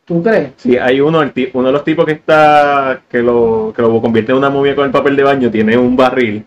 ¿Tú 0.05 0.21
crees? 0.21 0.51
Sí, 0.57 0.77
hay 0.77 1.01
uno, 1.01 1.21
el 1.23 1.31
uno 1.53 1.67
de 1.67 1.73
los 1.73 1.83
tipos 1.83 2.05
que 2.05 2.11
está, 2.11 3.01
que 3.09 3.23
lo, 3.23 3.73
que 3.75 3.81
lo 3.81 3.99
convierte 4.01 4.31
en 4.31 4.37
una 4.37 4.49
momia 4.51 4.75
con 4.75 4.85
el 4.85 4.91
papel 4.91 5.15
de 5.15 5.23
baño, 5.23 5.49
tiene 5.49 5.75
un 5.77 5.95
barril, 5.97 6.45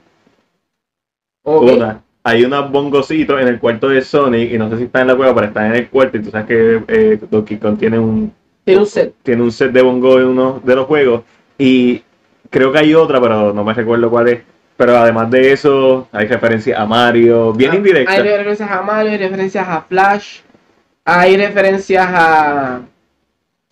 Ok. 1.45 1.73
una. 1.75 2.03
Hay 2.25 2.45
unos 2.45 2.71
bongocitos 2.71 3.41
en 3.41 3.49
el 3.49 3.59
cuarto 3.59 3.89
de 3.89 4.03
Sonic, 4.03 4.53
y 4.53 4.59
no 4.59 4.69
sé 4.71 4.77
si 4.77 4.83
está 4.85 5.01
en 5.01 5.07
la 5.09 5.17
cueva, 5.17 5.35
pero 5.35 5.47
está 5.47 5.67
en 5.67 5.75
el 5.77 5.89
cuarto, 5.89 6.19
y 6.19 6.23
tú 6.23 6.31
sabes 6.31 6.47
que 6.47 6.83
eh, 6.89 7.19
Donkey 7.31 7.57
Kong 7.57 7.79
tiene 7.79 7.99
un, 7.99 8.33
Tiene 8.65 8.81
un 8.81 8.87
set. 8.87 9.15
tiene 9.23 9.43
un 9.43 9.51
set 9.51 9.73
de 9.73 9.83
bongo 9.83 10.19
en 10.19 10.27
uno 10.27 10.61
de 10.63 10.77
los 10.77 10.87
juegos, 10.87 11.23
y 11.57 12.03
creo 12.51 12.73
que 12.73 12.79
hay 12.79 12.95
otra, 12.95 13.21
pero 13.21 13.53
no 13.53 13.65
me 13.65 13.75
recuerdo 13.75 14.11
cuál 14.11 14.29
es. 14.29 14.41
Pero 14.77 14.97
además 14.97 15.29
de 15.31 15.53
eso, 15.53 16.07
hay 16.13 16.29
referencia 16.29 16.81
a 16.81 16.87
Mario, 16.87 17.53
bien 17.53 17.73
Ah, 17.73 17.77
indirecta. 17.77 18.13
Hay 18.13 18.23
referencias 18.23 18.71
a 18.71 18.83
Mario, 18.83 19.11
hay 19.13 19.19
referencias 19.19 19.67
a 19.69 19.81
Flash, 19.83 20.39
hay 21.05 21.37
referencias 21.37 22.07
a 22.09 22.81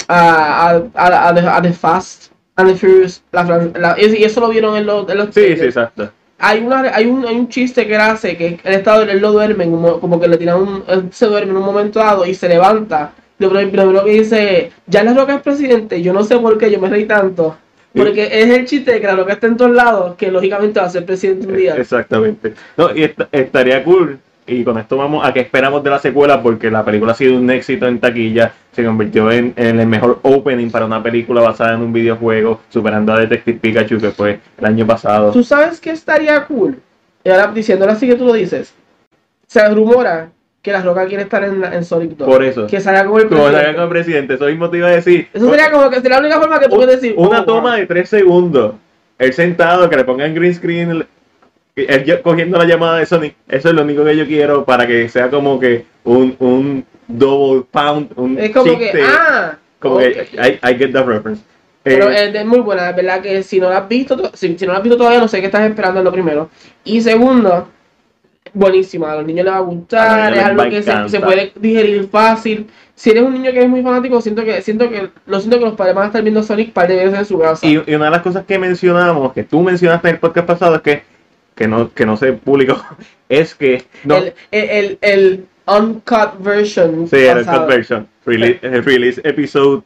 a, 0.09 0.71
a, 0.71 0.83
a, 0.95 1.57
a 1.57 1.63
The, 1.63 1.73
Fast 1.73 2.33
and 2.57 2.71
the 2.71 2.77
Furious. 2.77 3.23
La, 3.33 3.43
la- 3.45 3.97
y 4.01 4.25
eso 4.25 4.41
lo 4.41 4.49
vieron 4.49 4.77
en 4.77 4.87
los, 4.87 5.09
en 5.11 5.19
los 5.19 5.35
Sí, 5.35 5.57
sí, 5.57 5.65
exacto. 5.65 6.11
Hay, 6.39 6.61
una, 6.63 6.81
hay, 6.95 7.07
un, 7.07 7.25
hay 7.27 7.35
un 7.37 7.49
chiste 7.49 7.87
que 7.87 7.97
hace 7.97 8.37
que 8.37 8.47
él, 8.63 8.75
está, 8.75 9.01
él 9.03 9.21
lo 9.21 9.33
duerme, 9.33 9.65
en 9.65 9.73
un 9.73 9.83
mo- 9.83 10.01
como 10.01 10.21
que 10.21 10.29
le 10.29 10.37
tiran 10.37 10.61
un, 10.61 10.85
él 10.87 11.09
se 11.13 11.27
duerme 11.27 11.53
en 11.53 11.57
un 11.57 11.65
momento 11.65 11.99
dado 11.99 12.27
y 12.27 12.35
se 12.35 12.49
levanta. 12.49 13.13
Lo 13.39 13.49
primero 13.51 13.67
lo 13.77 13.83
primero 13.83 14.05
que 14.05 14.11
dice, 14.13 14.73
ya 14.87 15.03
la 15.03 15.15
roca 15.15 15.37
es 15.37 15.43
presidente, 15.43 16.03
yo 16.03 16.13
no 16.13 16.25
sé 16.25 16.39
por 16.39 16.57
qué 16.59 16.71
yo 16.71 16.79
me 16.81 16.89
reí 16.89 17.05
tanto. 17.07 17.57
Porque 17.97 18.29
es 18.31 18.51
el 18.51 18.65
chiste 18.67 18.93
de 18.93 19.01
que 19.01 19.07
la 19.07 19.17
roca 19.17 19.33
está 19.33 19.47
en 19.47 19.57
todos 19.57 19.71
lados, 19.73 20.15
que 20.17 20.31
lógicamente 20.31 20.79
va 20.81 20.87
a 20.87 20.91
ser 20.91 21.05
presidente 21.07 21.47
un 21.47 21.57
día. 21.57 21.75
Exactamente. 21.77 22.53
No, 22.77 22.95
y 22.95 23.05
est- 23.05 23.21
estaría 23.33 23.83
cool. 23.83 24.19
Y 24.49 24.63
con 24.63 24.79
esto 24.79 24.97
vamos 24.97 25.27
a 25.27 25.33
qué 25.33 25.41
esperamos 25.41 25.83
de 25.83 25.91
la 25.91 25.99
secuela, 25.99 26.41
porque 26.41 26.71
la 26.71 26.85
película 26.85 27.13
ha 27.13 27.15
sido 27.17 27.37
un 27.37 27.51
éxito 27.51 27.89
en 27.89 27.99
taquilla. 27.99 28.53
Se 28.71 28.85
convirtió 28.85 29.33
en, 29.33 29.53
en 29.57 29.81
el 29.81 29.87
mejor 29.89 30.21
opening 30.23 30.71
para 30.71 30.87
una 30.87 31.03
película 31.03 31.41
basada 31.41 31.75
en 31.75 31.81
un 31.81 31.93
videojuego, 31.93 32.61
superando 32.69 33.13
a 33.13 33.19
Detective 33.19 33.59
Pikachu, 33.59 33.99
que 33.99 34.11
fue 34.13 34.39
el 34.59 34.65
año 34.65 34.87
pasado. 34.87 35.33
¿Tú 35.33 35.43
sabes 35.43 35.81
que 35.81 35.91
estaría 35.91 36.45
cool? 36.45 36.79
Y 37.25 37.29
ahora 37.31 37.49
diciéndolo 37.53 37.91
así 37.91 38.07
que 38.07 38.15
tú 38.15 38.25
lo 38.27 38.35
dices. 38.35 38.73
Se 39.49 39.69
rumora 39.69 40.31
que 40.67 40.73
la 40.73 40.83
roca 40.83 41.07
quiere 41.07 41.23
estar 41.23 41.45
en, 41.45 41.63
en 41.63 41.85
Sonic 41.85 42.17
2. 42.17 42.29
Por 42.29 42.43
eso. 42.43 42.67
Que 42.67 42.81
salga 42.81 43.05
como 43.05 43.19
el 43.21 43.29
Como 43.29 43.37
presidente. 43.45 43.65
salga 43.67 43.79
como 43.79 43.89
presidente, 43.89 44.35
eso 44.35 44.47
mismo 44.47 44.69
te 44.69 44.79
iba 44.79 44.89
a 44.89 44.91
decir. 44.91 45.29
Eso 45.33 45.49
sería 45.49 45.71
como 45.71 45.89
que 45.89 46.01
sería 46.01 46.17
la 46.17 46.27
única 46.27 46.41
forma 46.41 46.59
que 46.59 46.69
tú 46.69 46.75
puedes 46.75 47.01
decir. 47.01 47.15
una 47.17 47.43
oh, 47.43 47.45
toma 47.45 47.71
wow. 47.71 47.79
de 47.79 47.87
tres 47.87 48.09
segundos. 48.09 48.75
Él 49.17 49.33
sentado, 49.33 49.89
que 49.89 49.97
le 49.97 50.03
pongan 50.03 50.35
green 50.35 50.53
screen, 50.55 51.07
él 51.77 52.21
cogiendo 52.23 52.59
la 52.59 52.65
llamada 52.65 52.99
de 52.99 53.07
Sonic. 53.07 53.37
Eso 53.49 53.69
es 53.69 53.75
lo 53.77 53.83
único 53.83 54.05
que 54.05 54.17
yo 54.17 54.27
quiero 54.27 54.65
para 54.65 54.89
que 54.89 55.09
sea 55.09 55.31
como 55.31 55.61
que 55.61 55.85
un, 56.03 56.35
un 56.41 56.85
double 57.07 57.65
pound, 57.71 58.11
un 58.17 58.37
Es 58.39 58.51
como 58.51 58.73
chiste. 58.73 58.91
que, 58.91 59.03
ah, 59.05 59.57
Como 59.79 59.95
ok. 59.97 60.01
que 60.03 60.29
I, 60.35 60.69
I 60.69 60.75
get 60.77 60.93
the 60.93 61.03
reference. 61.05 61.43
Pero 61.85 62.11
Eh, 62.11 62.33
es, 62.35 62.45
muy 62.45 62.59
buena, 62.59 62.91
es 62.91 62.97
verdad 62.97 63.21
que 63.23 63.45
si 63.45 63.61
no 63.61 63.71
la 63.71 63.79
has 63.79 63.89
visto, 63.89 64.17
to- 64.17 64.33
si, 64.35 64.59
si 64.59 64.67
no 64.67 64.73
la 64.73 64.79
has 64.79 64.83
visto 64.83 64.99
todavía, 64.99 65.21
no 65.21 65.29
sé 65.29 65.39
qué 65.39 65.47
estás 65.47 65.63
esperando 65.71 66.01
en 66.01 66.05
lo 66.05 66.11
primero. 66.13 66.51
Y 66.83 67.01
segundo, 67.01 67.69
buenísima, 68.57 69.13
a 69.13 69.17
los 69.17 69.27
niños 69.27 69.45
les 69.45 69.53
va 69.55 69.59
a 69.59 69.61
gustar, 69.61 70.35
es 70.35 70.43
algo 70.43 70.65
que 70.65 70.83
se, 70.83 71.21
puede 71.21 71.53
digerir 71.57 72.09
fácil. 72.09 72.67
Si 72.95 73.11
eres 73.11 73.23
un 73.25 73.35
niño 73.35 73.53
que 73.53 73.63
es 73.63 73.69
muy 73.69 73.83
fanático, 73.83 74.21
siento 74.23 74.43
que 74.45 74.63
siento 74.63 74.89
que 74.89 75.11
lo 75.27 75.41
siento 75.41 75.59
que 75.59 75.67
los 75.67 75.75
padres 75.75 75.95
van 75.95 76.05
a 76.05 76.07
estar 76.07 76.23
viendo 76.23 76.43
Sonic 76.43 76.73
par 76.73 76.89
de 76.89 76.97
veces 76.97 77.19
en 77.19 77.25
su 77.27 77.39
casa. 77.39 77.67
y, 77.67 77.75
y 77.87 77.95
una 77.95 78.07
de 78.07 78.11
las 78.11 78.23
cosas 78.23 78.47
que 78.47 78.59
mencionamos, 78.59 79.35
que 79.35 79.45
tú 79.45 79.61
mencionaste 79.61 80.09
en 80.09 80.15
el 80.15 80.21
podcast 80.21 80.47
pasado, 80.47 80.77
es 80.77 80.81
que, 80.81 81.03
que, 81.55 81.69
no, 81.69 81.93
que 81.93 82.07
no 82.07 82.17
se 82.17 82.33
publicó, 82.33 82.83
es 83.29 83.55
que... 83.55 83.85
No, 84.05 84.17
el, 84.17 84.33
el, 84.51 84.71
el, 84.71 84.99
el 85.03 85.47
uncut 85.67 86.43
version. 86.43 87.07
sí, 87.09 87.17
el 87.17 87.45
pasado. 87.45 87.67
cut 87.67 87.69
version. 87.69 88.09
Release, 88.25 88.59
el 88.63 88.85
release 88.85 89.21
episode, 89.25 89.83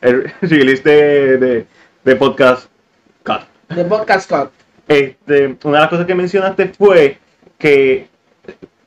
el 0.00 0.32
release 0.40 0.82
de, 0.82 1.36
de, 1.38 1.66
de 2.04 2.16
podcast 2.16 2.68
cut. 3.22 3.42
De 3.68 3.84
podcast 3.84 4.30
cut. 4.30 4.50
Este, 4.88 5.56
una 5.64 5.78
de 5.78 5.80
las 5.82 5.88
cosas 5.88 6.06
que 6.06 6.14
mencionaste 6.14 6.72
fue 6.76 7.18
que, 7.58 8.08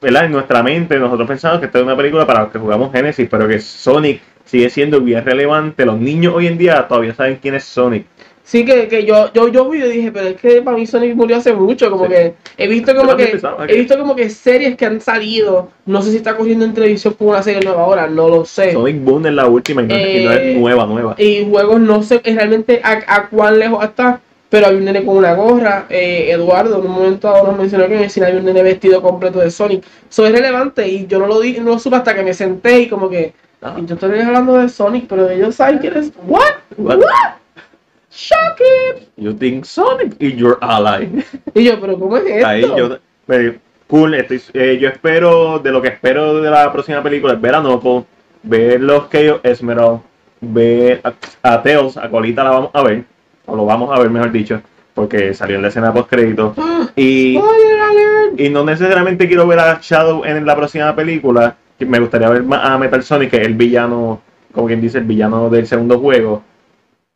¿verdad? 0.02 0.26
En 0.26 0.32
nuestra 0.32 0.62
mente 0.64 0.98
nosotros 1.00 1.28
pensamos 1.28 1.60
que 1.60 1.66
esta 1.68 1.80
es 1.80 1.84
una 1.84 1.98
película 1.98 2.26
para 2.26 2.44
los 2.44 2.52
que 2.52 2.60
jugamos 2.60 2.92
Genesis, 2.92 3.28
pero 3.30 3.48
que 3.48 3.60
Sonic 3.60 4.22
sigue 4.46 4.70
siendo 4.70 5.02
bien 5.02 5.24
relevante. 5.26 5.86
Los 5.86 6.00
niños 6.00 6.34
hoy 6.36 6.48
en 6.48 6.58
día 6.58 6.88
todavía 6.88 7.14
saben 7.14 7.40
quién 7.42 7.56
es 7.56 7.64
Sonic. 7.64 8.06
Sí, 8.44 8.64
que, 8.64 8.88
que 8.88 9.04
yo, 9.06 9.30
yo, 9.34 9.50
yo 9.50 9.70
vi 9.70 9.80
y 9.80 9.90
dije, 9.90 10.10
pero 10.10 10.28
es 10.30 10.38
que 10.40 10.62
para 10.62 10.78
mí 10.78 10.88
Sonic 10.88 11.14
murió 11.16 11.36
hace 11.36 11.52
mucho, 11.52 11.92
como 11.92 12.06
Sí. 12.06 12.12
que 12.14 12.34
he 12.58 12.66
visto 12.70 12.96
como 12.96 13.14
que 13.18 13.38
he 13.68 13.76
visto 13.78 13.98
como 13.98 14.16
que 14.16 14.30
series 14.30 14.78
que 14.78 14.86
han 14.86 15.02
salido, 15.02 15.70
no 15.86 16.02
sé 16.02 16.12
si 16.12 16.18
está 16.18 16.38
corriendo 16.38 16.64
en 16.64 16.74
televisión 16.74 17.14
como 17.16 17.32
una 17.32 17.44
serie 17.44 17.60
nueva 17.62 17.82
ahora, 17.84 18.08
no 18.08 18.30
lo 18.30 18.46
sé. 18.46 18.72
Sonic 18.72 19.04
Boom 19.04 19.26
es 19.26 19.34
la 19.34 19.48
última 19.48 19.82
y 19.82 19.88
no, 19.88 19.96
es- 19.96 20.22
y 20.22 20.24
no 20.24 20.32
Eh, 20.32 20.52
es 20.54 20.58
nueva, 20.60 20.86
nueva. 20.86 21.16
Y 21.18 21.46
juegos 21.50 21.82
no 21.82 22.02
sé 22.04 22.22
realmente 22.24 22.80
a, 22.82 23.00
a 23.16 23.28
cuán 23.28 23.60
lejos 23.60 23.84
está, 23.84 24.22
pero 24.50 24.68
hay 24.68 24.76
un 24.76 24.86
nene 24.86 25.04
con 25.06 25.18
una 25.18 25.34
gorra, 25.34 25.86
eh, 25.90 26.28
Eduardo 26.32 26.80
en 26.80 26.86
un 26.86 26.92
momento 26.92 27.28
dado 27.28 27.48
nos 27.48 27.58
mencionó 27.58 27.88
que 27.88 27.96
en 27.98 28.04
el 28.04 28.10
cine 28.10 28.28
había 28.28 28.40
un 28.40 28.46
nene 28.46 28.64
vestido 28.64 29.02
completo 29.02 29.40
de 29.40 29.52
Sonic. 29.52 29.84
Eso 30.10 30.26
es 30.26 30.32
relevante 30.32 30.88
y 30.88 31.06
yo 31.08 31.20
no 31.20 31.28
lo 31.28 31.40
di, 31.40 31.54
no 31.60 31.66
lo 31.72 31.80
supe 31.80 31.96
hasta 31.98 32.16
que 32.16 32.24
me 32.24 32.34
senté 32.34 32.80
y 32.82 32.88
como 32.90 33.10
que, 33.10 33.34
Ah, 33.60 33.76
y 33.76 33.86
yo 33.88 33.96
estoy 33.96 34.20
hablando 34.20 34.54
de 34.58 34.70
Sonic, 34.70 35.08
pero 35.10 35.28
ellos 35.30 35.56
saben 35.56 35.80
quién 35.80 35.98
es, 35.98 36.12
what? 36.28 36.44
what? 36.78 37.00
Shocking. 38.12 39.08
You 39.18 39.34
think 39.34 39.66
Sonic 39.66 40.16
is 40.20 40.36
your 40.36 40.58
ally. 40.62 41.24
Y 41.54 41.64
yo, 41.66 41.80
pero 41.80 41.98
¿cómo 42.00 42.18
es 42.18 42.26
esto? 42.28 42.48
Ahí 42.48 42.62
yo, 42.62 42.98
me- 43.28 43.60
cool, 43.88 44.14
estoy- 44.16 44.42
eh, 44.54 44.78
yo 44.80 44.90
espero, 44.90 45.60
de 45.60 45.72
lo 45.72 45.82
que 45.82 45.90
espero 45.90 46.42
de 46.42 46.50
la 46.50 46.72
próxima 46.72 47.02
película 47.04 47.34
es 47.34 47.42
ver 47.42 47.56
a 47.56 47.62
Nopo, 47.62 48.06
ver 48.44 48.80
los 48.82 49.10
Chaos 49.10 49.40
Esmeralda, 49.44 50.02
ver 50.40 51.02
a, 51.04 51.14
a 51.54 51.62
Tails, 51.64 51.98
a 51.98 52.10
Colita 52.10 52.44
la 52.44 52.52
vamos 52.52 52.70
a 52.74 52.84
ver, 52.84 53.04
o 53.48 53.56
lo 53.56 53.66
vamos 53.66 53.96
a 53.96 54.00
ver 54.00 54.10
mejor 54.12 54.32
dicho, 54.32 54.62
porque 54.94 55.34
salió 55.34 55.56
en 55.56 55.64
la 55.64 55.70
escena 55.70 55.94
post 55.94 56.10
crédito. 56.10 56.54
Y, 57.00 57.40
y 58.38 58.50
no 58.50 58.64
necesariamente 58.64 59.28
quiero 59.28 59.46
ver 59.46 59.60
a 59.60 59.80
Shadow 59.80 60.26
en 60.26 60.44
la 60.44 60.56
próxima 60.56 60.96
película, 60.96 61.56
me 61.80 62.00
gustaría 62.00 62.30
ver 62.30 62.42
más 62.42 62.68
a 62.68 62.78
Metal 62.78 63.04
Sonic, 63.04 63.30
que 63.30 63.38
es 63.38 63.46
el 63.46 63.54
villano, 63.54 64.20
como 64.52 64.66
quien 64.66 64.82
dice, 64.82 64.98
el 64.98 65.04
villano 65.04 65.50
del 65.50 65.68
segundo 65.68 66.00
juego. 66.00 66.44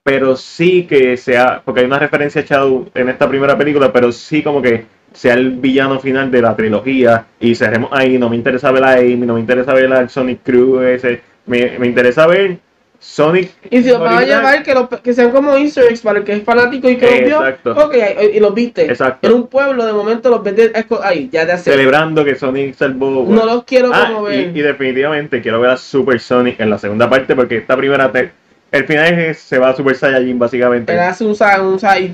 Pero 0.04 0.36
sí 0.36 0.86
que 0.86 1.18
sea, 1.18 1.62
porque 1.64 1.82
hay 1.82 1.86
una 1.88 2.00
referencia 2.00 2.42
a 2.42 2.46
Shadow 2.46 2.90
en 2.94 3.10
esta 3.10 3.28
primera 3.28 3.58
película, 3.58 3.92
pero 3.92 4.12
sí 4.12 4.44
como 4.44 4.62
que 4.62 4.86
sea 5.14 5.34
el 5.34 5.52
villano 5.52 6.00
final 6.00 6.32
de 6.32 6.42
la 6.42 6.56
trilogía 6.56 7.26
y 7.40 7.56
cerremos 7.56 7.90
ahí. 7.92 8.18
No 8.18 8.30
me 8.30 8.36
interesa 8.36 8.72
ver 8.72 8.84
a 8.84 8.94
Amy, 8.94 9.18
no 9.18 9.36
me 9.36 9.40
interesa 9.40 9.74
ver 9.74 9.92
al 9.92 10.10
Sonic 10.10 10.42
Crew 10.44 10.82
ese. 10.82 11.22
Me, 11.46 11.78
me 11.80 11.88
interesa 11.88 12.28
ver 12.28 12.60
Sonic. 13.04 13.50
Y 13.72 13.82
si 13.82 13.90
los 13.90 14.00
van 14.00 14.14
a 14.20 14.22
llevar, 14.22 14.62
que, 14.62 14.76
los- 14.76 14.88
que 14.88 15.12
sean 15.14 15.32
como 15.32 15.58
easter 15.58 15.86
eggs 15.86 16.02
para 16.02 16.20
el 16.20 16.24
que 16.24 16.34
es 16.34 16.44
fanático 16.44 16.88
y 16.88 16.98
que 16.98 17.06
los 17.10 17.20
vio, 17.22 17.38
Exacto. 17.48 17.72
ok, 17.86 17.96
y 18.36 18.40
los 18.40 18.54
viste. 18.54 18.86
Exacto. 18.86 19.28
En 19.28 19.34
un 19.34 19.48
pueblo, 19.48 19.86
de 19.88 19.92
momento 19.92 20.30
los 20.30 20.42
esco- 20.42 21.00
ahí, 21.02 21.28
ya 21.32 21.44
te 21.48 21.54
hace. 21.54 21.72
Celebrando 21.72 22.24
que 22.24 22.36
Sonic 22.36 22.76
salvó. 22.76 23.26
No 23.28 23.44
los 23.46 23.64
quiero 23.64 23.90
Ah, 23.92 24.06
como 24.08 24.24
ver. 24.24 24.56
y 24.56 24.62
definitivamente 24.62 25.42
quiero 25.42 25.60
ver 25.60 25.72
a 25.72 25.78
Super 25.78 26.20
Sonic 26.20 26.60
en 26.60 26.70
la 26.70 26.78
segunda 26.78 27.10
parte 27.10 27.36
porque 27.36 27.58
esta 27.58 27.76
primera 27.76 28.12
te- 28.12 28.32
el 28.72 28.86
final 28.86 29.18
es 29.20 29.40
se 29.40 29.58
va 29.58 29.70
a 29.70 29.76
Super 29.76 29.96
Saiyajin 29.96 30.38
básicamente. 30.38 30.94
Él 30.94 31.00
hace 31.00 31.24
un 31.26 31.32
un 31.32 31.80
side. 31.80 32.14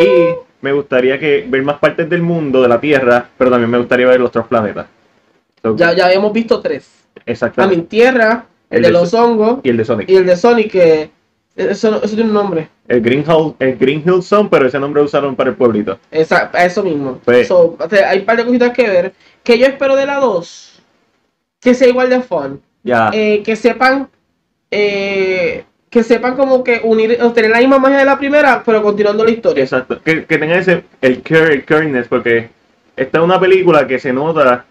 Y 0.00 0.34
me 0.60 0.72
gustaría 0.72 1.18
que 1.18 1.46
ver 1.48 1.62
más 1.62 1.78
partes 1.78 2.08
del 2.08 2.20
mundo, 2.22 2.60
de 2.60 2.68
la 2.68 2.78
Tierra, 2.80 3.26
pero 3.38 3.50
también 3.50 3.70
me 3.70 3.78
gustaría 3.78 4.06
ver 4.06 4.20
los 4.20 4.28
otros 4.28 4.46
planetas. 4.46 4.86
So, 5.62 5.74
Ya, 5.74 5.92
ya 5.94 6.06
habíamos 6.06 6.32
visto 6.34 6.60
tres. 6.60 6.86
A 7.16 7.22
Exactamente. 7.26 7.76
mi 7.76 7.82
tierra, 7.84 8.44
el, 8.70 8.76
El 8.78 8.82
de 8.82 8.88
de 8.88 8.92
los 8.92 9.12
hongos 9.14 9.58
Y 9.62 9.68
el 9.70 9.76
de 9.76 9.84
Sonic. 9.84 10.08
y 10.08 10.16
el 10.16 10.26
de 10.26 10.36
Sonic, 10.36 10.70
que 10.72 11.10
eso, 11.56 11.96
eso 12.02 12.14
tiene 12.14 12.30
un 12.30 12.34
nombre. 12.34 12.68
El 12.88 13.00
Green 13.02 13.24
Hill, 13.26 13.54
el 13.58 13.76
Green 13.76 14.02
Hill 14.06 14.22
Zone, 14.22 14.48
pero 14.50 14.66
ese 14.66 14.78
nombre 14.78 15.00
lo 15.02 15.06
usaron 15.06 15.36
para 15.36 15.50
el 15.50 15.56
pueblito. 15.56 15.98
Esa, 16.10 16.50
eso 16.64 16.82
mismo. 16.82 17.20
Pues- 17.24 17.48
So, 17.48 17.76
hay 18.08 18.20
un 18.20 18.24
par 18.24 18.36
de 18.38 18.44
cositas 18.46 18.70
que 18.70 18.88
ver. 18.88 19.12
Que 19.44 19.58
yo 19.58 19.66
espero 19.66 19.94
de 19.96 20.06
la 20.06 20.16
2. 20.16 20.80
Que 21.60 21.74
sea 21.74 21.88
igual 21.88 22.08
de 22.08 22.20
fun. 22.22 22.60
Ya. 22.82 23.10
Eh, 23.12 23.42
que 23.44 23.56
sepan. 23.56 24.08
eh, 24.70 25.64
que 25.90 26.04
sepan 26.04 26.36
como 26.36 26.62
que 26.62 26.80
unir, 26.84 27.18
tener 27.34 27.50
la 27.50 27.58
misma 27.58 27.80
magia 27.80 27.98
de 27.98 28.04
la 28.04 28.16
primera, 28.16 28.62
pero 28.64 28.80
continuando 28.82 29.24
la 29.24 29.32
historia. 29.32 29.62
Exacto. 29.64 30.00
Que, 30.04 30.24
que 30.24 30.38
tenga 30.38 30.56
ese, 30.56 30.84
el 31.00 31.20
care, 31.22 31.52
el 31.54 31.64
careness, 31.64 32.06
porque 32.06 32.48
esta 32.96 33.18
es 33.18 33.24
una 33.24 33.40
película 33.40 33.88
que 33.88 33.98
se 33.98 34.12
nota 34.12 34.66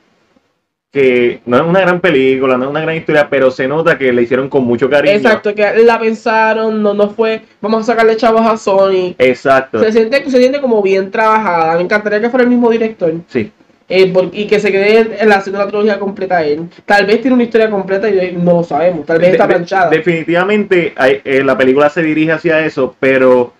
que 0.91 1.41
no 1.45 1.57
es 1.57 1.63
una 1.63 1.81
gran 1.81 1.99
película, 1.99 2.57
no 2.57 2.63
es 2.65 2.69
una 2.71 2.81
gran 2.81 2.95
historia, 2.95 3.29
pero 3.29 3.51
se 3.51 3.67
nota 3.67 3.97
que 3.97 4.11
le 4.11 4.23
hicieron 4.23 4.49
con 4.49 4.63
mucho 4.63 4.89
cariño. 4.89 5.15
Exacto, 5.15 5.53
que 5.53 5.71
la 5.83 5.99
pensaron, 5.99 6.81
no, 6.81 6.95
no 6.95 7.09
fue, 7.11 7.41
vamos 7.61 7.81
a 7.83 7.91
sacarle 7.93 8.17
chavos 8.17 8.41
a 8.41 8.57
Sonic. 8.57 9.15
Exacto. 9.19 9.83
Se 9.83 9.91
siente, 9.91 10.27
se 10.29 10.37
siente 10.39 10.59
como 10.59 10.81
bien 10.81 11.11
trabajada. 11.11 11.75
Me 11.75 11.83
encantaría 11.83 12.19
que 12.19 12.29
fuera 12.31 12.43
el 12.43 12.49
mismo 12.49 12.69
director. 12.71 13.13
Sí. 13.27 13.51
eh, 13.87 14.11
y 14.33 14.45
que 14.47 14.59
se 14.59 14.71
quede 14.71 15.17
en 15.21 15.29
la 15.29 15.35
haciendo 15.37 15.59
la 15.59 15.67
trilogía 15.67 15.99
completa 15.99 16.43
él. 16.43 16.67
Tal 16.85 17.05
vez 17.05 17.21
tiene 17.21 17.35
una 17.35 17.43
historia 17.43 17.69
completa 17.69 18.09
y 18.09 18.31
no 18.35 18.53
lo 18.53 18.63
sabemos. 18.63 19.05
Tal 19.05 19.19
vez 19.19 19.29
está 19.31 19.45
de- 19.47 19.53
planchada. 19.55 19.89
definitivamente 19.91 20.93
hay- 20.95 21.21
eh, 21.23 21.43
la 21.43 21.55
película 21.57 21.89
se 21.89 22.01
dirige 22.03 22.31
hacia 22.31 22.65
eso, 22.65 22.95
pero 22.99 23.53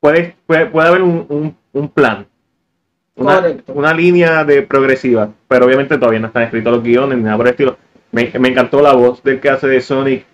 puede, 0.00 0.36
puede, 0.46 0.66
puede 0.66 0.88
haber 0.88 1.02
un, 1.02 1.26
un- 1.28 1.56
un 1.72 1.88
plan. 1.88 2.26
Una, 3.16 3.40
una 3.68 3.94
línea 3.94 4.44
de 4.44 4.62
progresiva, 4.62 5.30
pero 5.46 5.66
obviamente 5.66 5.96
todavía 5.98 6.18
no 6.20 6.26
están 6.28 6.42
escritos 6.44 6.72
los 6.72 6.82
guiones 6.82 7.16
ni 7.18 7.24
nada 7.24 7.36
por 7.36 7.46
el 7.46 7.52
estilo. 7.52 7.76
Me, 8.10 8.30
me 8.38 8.48
encantó 8.48 8.80
la 8.82 8.92
voz 8.92 9.22
del 9.22 9.40
que 9.40 9.50
hace 9.50 9.68
de 9.68 9.80
Sonic, 9.80 10.24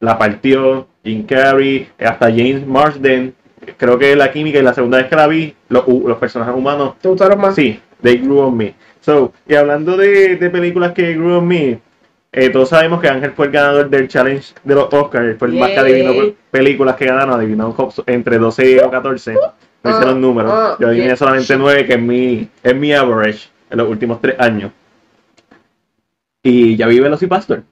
la 0.00 0.18
partió, 0.18 0.86
Jim 1.04 1.24
Carrey, 1.26 1.88
hasta 1.98 2.26
James 2.26 2.66
Marsden. 2.66 3.34
Creo 3.76 3.98
que 3.98 4.14
la 4.14 4.30
química 4.30 4.58
y 4.58 4.62
la 4.62 4.74
segunda 4.74 4.98
vez 4.98 5.08
que 5.08 5.16
la 5.16 5.26
vi, 5.26 5.54
los, 5.68 5.86
los 5.88 6.18
personajes 6.18 6.54
humanos 6.54 6.94
¿Te 7.00 7.08
gustaron 7.08 7.40
más? 7.40 7.54
Sí, 7.56 7.80
They 8.02 8.18
Grew 8.18 8.38
on 8.38 8.56
Me. 8.56 8.74
So, 9.00 9.32
y 9.48 9.54
hablando 9.54 9.96
de, 9.96 10.36
de 10.36 10.50
películas 10.50 10.92
que 10.92 11.14
grew 11.14 11.38
on 11.38 11.46
me, 11.48 11.80
eh, 12.32 12.50
todos 12.50 12.68
sabemos 12.68 13.00
que 13.00 13.08
Ángel 13.08 13.32
fue 13.32 13.46
el 13.46 13.52
ganador 13.52 13.88
del 13.88 14.08
challenge 14.08 14.52
de 14.64 14.74
los 14.74 14.92
Oscars, 14.92 15.38
fue 15.38 15.48
el 15.48 15.54
más 15.54 15.70
que 15.70 15.78
adivinó 15.78 16.12
pe- 16.12 16.34
películas 16.50 16.96
que 16.96 17.06
ganaron, 17.06 17.34
adivinó 17.34 17.74
entre 18.06 18.38
12 18.38 18.82
o 18.84 18.90
14. 18.90 19.34
No 19.86 19.96
hice 19.96 20.06
los 20.06 20.16
números. 20.16 20.52
ah, 20.54 20.76
Yo 20.78 20.88
adiviné 20.88 21.06
yeah. 21.08 21.16
solamente 21.16 21.56
9, 21.56 21.86
que 21.86 21.94
es 21.94 22.00
mi, 22.00 22.48
es 22.62 22.76
mi 22.76 22.92
average 22.92 23.48
en 23.70 23.78
los 23.78 23.88
últimos 23.88 24.20
3 24.20 24.36
años. 24.38 24.72
Y 26.42 26.76
ya 26.76 26.86
vi 26.86 27.00
Velocipastor. 27.00 27.62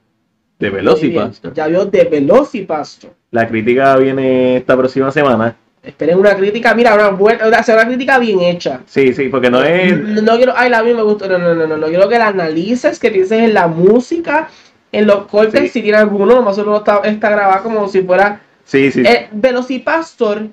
De. 0.59 0.69
Velocipastor. 0.69 1.53
Ya 1.53 1.67
vio 1.67 1.85
de 1.85 2.03
Velocipastor. 2.05 3.11
La 3.31 3.47
crítica 3.47 3.95
viene 3.97 4.57
esta 4.57 4.77
próxima 4.77 5.11
semana. 5.11 5.55
Esperen 5.83 6.17
una 6.17 6.35
crítica, 6.35 6.73
mira, 6.73 6.95
una 6.95 7.09
buena, 7.09 7.45
o 7.45 7.47
una 7.47 7.85
crítica 7.85 8.17
bien 8.17 8.41
hecha. 8.41 8.81
Sí, 8.87 9.13
sí, 9.13 9.29
porque 9.29 9.51
no 9.51 9.61
es. 9.61 9.95
No, 9.95 10.21
no 10.21 10.35
quiero, 10.37 10.53
ay, 10.55 10.69
la 10.69 10.81
mí 10.81 10.93
me 10.93 11.03
gustó, 11.03 11.27
no, 11.27 11.37
no, 11.37 11.53
no, 11.53 11.67
no, 11.67 11.77
no, 11.77 11.87
quiero 11.87 12.09
que 12.09 12.17
la 12.17 12.29
analices, 12.29 12.97
que 12.97 13.11
pienses 13.11 13.39
en 13.39 13.53
la 13.53 13.67
música, 13.67 14.49
en 14.91 15.05
los 15.05 15.27
cortes, 15.27 15.61
Sí. 15.61 15.67
si 15.69 15.81
tiene 15.83 15.99
alguno, 15.99 16.35
nomás 16.35 16.55
solo 16.55 16.77
está, 16.77 17.01
está 17.03 17.29
grabado 17.29 17.63
como 17.63 17.87
si 17.87 18.01
fuera... 18.01 18.41
Sí, 18.63 18.91
sí. 18.91 19.03
Eh, 19.05 19.27
Velocipastor 19.31 20.47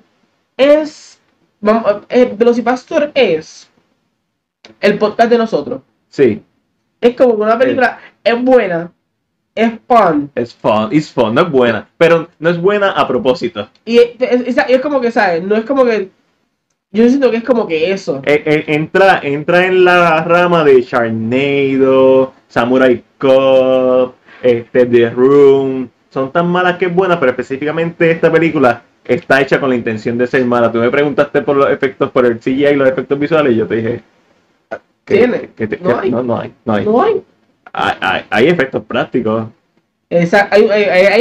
es, 0.55 1.12
vamos, 1.63 2.03
eh, 2.09 2.31
Velocipastor 2.37 3.11
es 3.15 3.69
el 4.79 4.97
podcast 4.97 5.29
de 5.29 5.37
nosotros. 5.37 5.81
Sí. 6.09 6.43
Es 7.01 7.15
como 7.15 7.33
una 7.33 7.57
película 7.57 7.99
es 8.23 8.41
buena, 8.43 8.91
es 9.55 9.71
fun, 9.87 10.31
Es 10.35 10.53
fun, 10.53 10.89
it's 10.91 11.11
fun, 11.11 11.33
no 11.35 11.41
es 11.41 11.51
buena, 11.51 11.89
pero 11.97 12.27
no 12.39 12.49
es 12.49 12.61
buena 12.61 12.91
a 12.91 13.07
propósito. 13.07 13.67
y 13.85 13.97
es, 13.97 14.11
es- 14.19 14.57
es 14.67 14.81
como 14.81 15.01
que, 15.01 15.11
¿sabes? 15.11 15.43
No 15.43 15.55
es 15.55 15.65
como 15.65 15.83
que... 15.85 16.09
Yo 16.91 17.07
siento 17.09 17.31
que 17.31 17.37
es 17.37 17.43
como 17.43 17.65
que 17.67 17.91
eso. 17.91 18.21
Eh, 18.23 18.43
eh, 18.45 18.63
entra, 18.67 19.19
entra 19.23 19.65
en 19.65 19.83
la 19.83 20.23
rama 20.23 20.63
de 20.63 20.79
Sharknado, 20.83 22.33
Samurai 22.47 23.03
Cop, 23.17 24.13
este, 24.43 24.85
The 24.85 25.09
Room. 25.09 25.89
Son 26.11 26.31
tan 26.31 26.47
malas 26.49 26.77
que 26.77 26.85
es 26.85 26.93
buena, 26.93 27.19
pero 27.19 27.31
específicamente 27.31 28.11
esta 28.11 28.31
película 28.31 28.83
está 29.05 29.41
hecha 29.41 29.59
con 29.59 29.69
la 29.69 29.75
intención 29.75 30.17
de 30.17 30.27
ser 30.27 30.43
mala. 30.45 30.71
Tú 30.71 30.77
me 30.79 30.89
preguntaste 30.89 31.41
por 31.41 31.55
los 31.57 31.69
efectos, 31.69 32.11
por 32.11 32.25
el 32.25 32.39
CGI 32.39 32.67
y 32.67 32.75
los 32.75 32.89
efectos 32.89 33.17
visuales, 33.19 33.53
y 33.53 33.57
yo 33.57 33.67
te 33.67 33.75
dije. 33.75 34.01
que- 35.05 35.15
Tiene. 35.17 35.49
que 35.55 35.67
No 35.81 35.99
hay. 35.99 36.11
no, 36.11 36.23
no 36.23 36.39
hay. 36.39 36.53
No 36.65 36.73
hay. 36.73 36.85
No 36.85 37.01
hay. 37.03 37.21
Hay, 37.73 37.93
hay- 37.99 38.23
hay 38.29 38.47
efectos 38.47 38.83
prácticos. 38.85 39.47
Esa- 40.09 40.47
hay, 40.51 40.65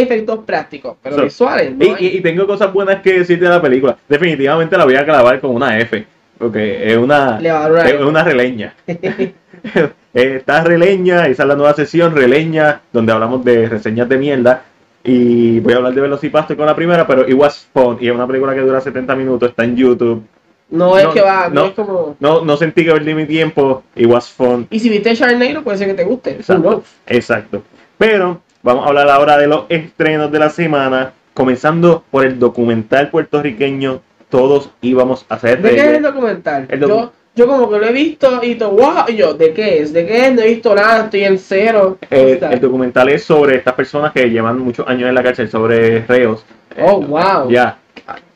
efectos 0.03 0.41
prácticos, 0.45 0.97
pero 1.03 1.17
So, 1.17 1.23
visuales. 1.25 1.75
no 1.77 1.85
Y, 1.99 2.07
y- 2.07 2.21
tengo 2.21 2.47
cosas 2.47 2.73
buenas 2.73 3.01
que 3.01 3.21
decirte 3.21 3.45
de 3.47 3.51
la 3.51 3.63
película. 3.63 3.97
Definitivamente 4.09 4.77
la 4.77 4.85
voy 4.85 4.97
a 4.97 5.05
clavar 5.05 5.41
con 5.41 5.55
una 5.55 5.79
F. 5.79 6.05
Porque 6.39 6.93
es 6.93 6.97
una, 6.99 7.39
es 7.39 8.01
una 8.01 8.23
releña. 8.23 8.75
Está 10.15 10.63
releña, 10.65 11.27
esa 11.27 11.43
es 11.45 11.49
la 11.49 11.55
nueva 11.55 11.73
sesión, 11.75 12.15
releña, 12.15 12.81
donde 12.93 13.13
hablamos 13.13 13.45
de 13.45 13.69
reseñas 13.69 14.09
de 14.09 14.19
mierda. 14.19 14.63
Y 15.05 15.59
voy 15.61 15.73
a 15.73 15.77
hablar 15.77 15.95
de 15.95 16.01
Velocipaster 16.01 16.57
con 16.57 16.67
la 16.67 16.77
primera, 16.77 17.07
pero 17.07 17.29
It 17.29 17.35
Was 17.35 17.67
Fun. 17.73 17.99
Y 18.01 18.09
es 18.09 18.15
una 18.15 18.27
película 18.27 18.55
que 18.55 18.61
dura 18.61 18.81
70 18.81 19.15
minutos, 19.17 19.49
está 19.51 19.65
en 19.65 19.77
YouTube. 19.77 20.23
No 20.71 20.97
es 20.97 21.07
que 21.09 21.21
va, 21.21 21.49
no, 21.49 21.55
no. 21.63 21.67
es 21.67 21.73
como. 21.73 22.17
No, 22.21 22.45
no 22.45 22.57
sentí 22.57 22.85
que 22.85 22.93
perdí 22.93 23.13
mi 23.15 23.27
tiempo. 23.27 23.83
It 23.97 24.07
Was 24.07 24.31
Fun. 24.31 24.67
Y 24.71 24.79
si 24.79 24.89
viste 24.89 25.15
Sharknado, 25.15 25.63
puede 25.63 25.77
ser 25.79 25.89
que 25.89 25.95
te 25.95 26.05
guste. 26.05 26.31
Exacto. 26.31 26.83
Exacto. 27.07 27.63
Pero 27.99 28.41
vamos 28.63 28.85
a 28.87 28.89
hablar 28.89 29.09
ahora 29.11 29.37
de 29.37 29.49
los 29.49 29.65
estrenos 29.69 30.31
de 30.33 30.39
la 30.39 30.49
semana, 30.51 31.13
comenzando 31.35 32.05
por 32.11 32.25
el 32.25 32.39
documental 32.39 33.11
puertorriqueño. 33.11 34.01
Todos 34.31 34.71
íbamos 34.81 35.27
a 35.29 35.35
hacer 35.35 35.61
¿De 35.61 35.71
qué 35.75 35.77
es 35.77 35.87
el 35.99 36.03
documental? 36.03 36.67
El 36.71 36.81
docu- 36.81 36.89
yo, 36.89 37.13
yo 37.35 37.47
como 37.47 37.71
que 37.71 37.79
lo 37.79 37.87
he 37.87 37.93
visto 37.93 38.41
y 38.43 38.55
todo, 38.57 38.71
wow, 38.73 39.05
y 39.09 39.17
yo, 39.17 39.35
¿de 39.35 39.53
qué 39.55 39.81
es? 39.81 39.93
¿De 39.93 40.07
qué 40.07 40.27
es? 40.27 40.35
No 40.35 40.43
he 40.43 40.49
visto 40.49 40.75
nada, 40.75 41.05
estoy 41.05 41.25
en 41.25 41.39
cero. 41.39 41.97
Eh, 42.11 42.39
el 42.51 42.61
documental 42.61 43.09
es 43.09 43.25
sobre 43.25 43.57
estas 43.57 43.75
personas 43.75 44.13
que 44.13 44.29
llevan 44.29 44.59
muchos 44.59 44.87
años 44.87 45.09
en 45.09 45.15
la 45.15 45.23
cárcel, 45.23 45.49
sobre 45.51 46.05
reos. 46.07 46.45
Oh, 46.81 47.01
wow. 47.01 47.51
Ya. 47.51 47.79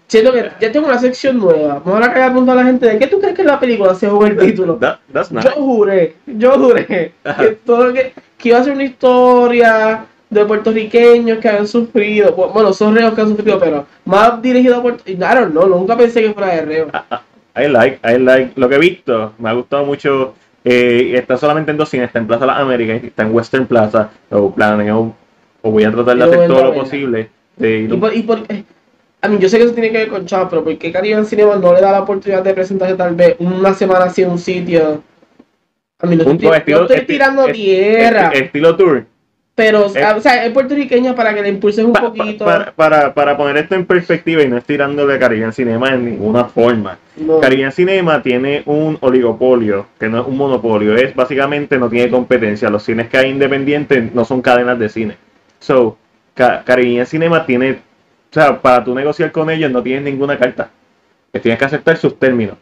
Siento 0.08 0.32
que 0.32 0.50
ya 0.60 0.70
tengo 0.70 0.86
una 0.86 0.98
sección 0.98 1.36
nueva. 1.38 1.82
Vamos 1.84 2.00
le 2.00 2.12
preguntar 2.12 2.56
a 2.56 2.60
la 2.62 2.66
gente, 2.66 2.86
¿de 2.86 2.98
qué 2.98 3.06
tú 3.08 3.20
crees 3.20 3.34
que 3.34 3.42
en 3.42 3.48
la 3.48 3.58
película 3.58 3.94
se 3.94 4.08
juega 4.08 4.28
el 4.28 4.36
título? 4.38 4.76
That- 4.76 4.98
that's 5.12 5.32
nice. 5.32 5.48
Yo 5.48 5.54
juré, 5.56 6.14
yo 6.26 6.52
juré 6.52 6.86
que 7.38 7.48
todo 7.64 7.88
lo 7.88 7.92
que, 7.92 8.12
que 8.38 8.48
iba 8.50 8.58
a 8.58 8.64
ser 8.64 8.74
una 8.74 8.84
historia 8.84 10.06
de 10.30 10.44
puertorriqueños 10.44 11.38
que 11.38 11.48
habían 11.48 11.66
sufrido, 11.66 12.36
bu- 12.36 12.52
bueno, 12.52 12.72
son 12.72 12.94
reos 12.94 13.14
que 13.14 13.20
han 13.20 13.28
sufrido, 13.30 13.58
pero 13.58 13.84
más 14.04 14.40
dirigido 14.40 14.76
a 14.76 14.82
Puerto 14.82 15.02
I 15.06 15.14
don't 15.16 15.50
know, 15.50 15.66
nunca 15.68 15.96
pensé 15.96 16.22
que 16.22 16.32
fuera 16.32 16.54
de 16.54 16.62
reo. 16.62 16.86
I 17.56 17.68
like, 17.68 17.98
I 18.04 18.18
like. 18.18 18.52
Lo 18.56 18.68
que 18.68 18.74
he 18.74 18.78
visto, 18.78 19.32
me 19.38 19.48
ha 19.48 19.52
gustado 19.52 19.84
mucho. 19.84 20.34
eh, 20.64 21.12
está 21.16 21.36
solamente 21.36 21.70
en 21.70 21.76
dos 21.76 21.88
cines, 21.88 22.08
está 22.08 22.18
en 22.18 22.26
Plaza 22.26 22.44
Las 22.44 22.58
Américas, 22.58 23.02
está 23.02 23.22
en 23.22 23.34
Western 23.34 23.66
Plaza. 23.66 24.10
O 24.30 24.52
planeo, 24.52 25.14
o 25.62 25.70
voy 25.70 25.84
a 25.84 25.92
tratar 25.92 26.16
de 26.16 26.24
hacer 26.24 26.48
todo 26.48 26.64
lo 26.64 26.74
posible. 26.74 27.30
de 27.56 27.78
ir 27.78 27.92
Y 27.94 27.96
por, 27.96 28.14
y 28.14 28.22
por, 28.22 28.38
eh, 28.48 28.64
a 29.22 29.28
mí, 29.28 29.38
yo 29.38 29.48
sé 29.48 29.58
que 29.58 29.64
eso 29.64 29.72
tiene 29.74 29.90
que 29.90 29.98
ver 29.98 30.08
con 30.08 30.26
Chavo, 30.26 30.48
pero 30.50 30.64
¿por 30.64 30.76
qué 30.76 30.90
Caribbean 30.92 31.24
Cinema 31.24 31.56
no 31.56 31.72
le 31.72 31.80
da 31.80 31.92
la 31.92 32.00
oportunidad 32.02 32.42
de 32.42 32.52
presentarse 32.52 32.94
tal 32.96 33.14
vez 33.14 33.36
una 33.38 33.72
semana 33.74 34.06
así 34.06 34.22
en 34.22 34.30
un 34.30 34.38
sitio? 34.38 35.02
A 36.00 36.06
mí 36.06 36.16
no 36.16 36.22
estoy, 36.24 36.36
estilo- 36.48 36.64
yo 36.66 36.82
estoy 36.82 36.96
esti- 36.98 37.06
tirando 37.06 37.46
esti- 37.46 37.52
tierra, 37.54 38.32
esti- 38.32 38.42
estilo 38.44 38.76
tour. 38.76 39.06
Pero, 39.56 39.86
eh, 39.96 40.04
o 40.14 40.20
sea, 40.20 40.44
es 40.44 40.52
puertorriqueña 40.52 41.14
para 41.16 41.34
que 41.34 41.40
le 41.42 41.48
impulses 41.48 41.84
un 41.84 41.92
Pa- 41.92 42.02
pa- 42.02 42.06
poquito. 42.12 42.44
para, 42.44 42.72
para, 42.72 43.12
para 43.14 43.36
poner 43.36 43.56
esto 43.56 43.74
en 43.74 43.86
perspectiva 43.86 44.42
y 44.42 44.48
no 44.48 44.56
estirándole 44.58 45.14
a 45.14 45.18
Caribbean 45.18 45.52
Cinema 45.52 45.88
en 45.94 46.04
ninguna 46.04 46.44
forma. 46.44 46.98
No. 47.16 47.40
Caribbean 47.40 47.72
Cinema 47.72 48.22
tiene 48.22 48.62
un 48.66 48.98
oligopolio, 49.00 49.86
que 49.98 50.08
no 50.08 50.20
es 50.20 50.26
un 50.26 50.36
monopolio, 50.36 50.94
es 50.94 51.14
básicamente 51.14 51.78
no 51.78 51.88
tiene 51.88 52.10
competencia. 52.10 52.68
Los 52.70 52.84
cines 52.84 53.08
que 53.08 53.16
hay 53.16 53.30
independientes 53.30 54.14
no 54.14 54.24
son 54.26 54.42
cadenas 54.42 54.78
de 54.78 54.88
cine. 54.90 55.16
So, 55.58 55.96
Ca- 56.34 56.62
Caribbean 56.64 57.06
Cinema 57.06 57.46
tiene, 57.46 57.72
o 57.72 58.34
sea, 58.34 58.60
para 58.60 58.84
tú 58.84 58.94
negociar 58.94 59.32
con 59.32 59.48
ellos 59.50 59.70
no 59.70 59.82
tienes 59.82 60.02
ninguna 60.04 60.38
carta. 60.38 60.68
Que 61.32 61.40
tienes 61.40 61.58
que 61.58 61.64
aceptar 61.64 61.96
sus 61.96 62.18
términos. 62.18 62.56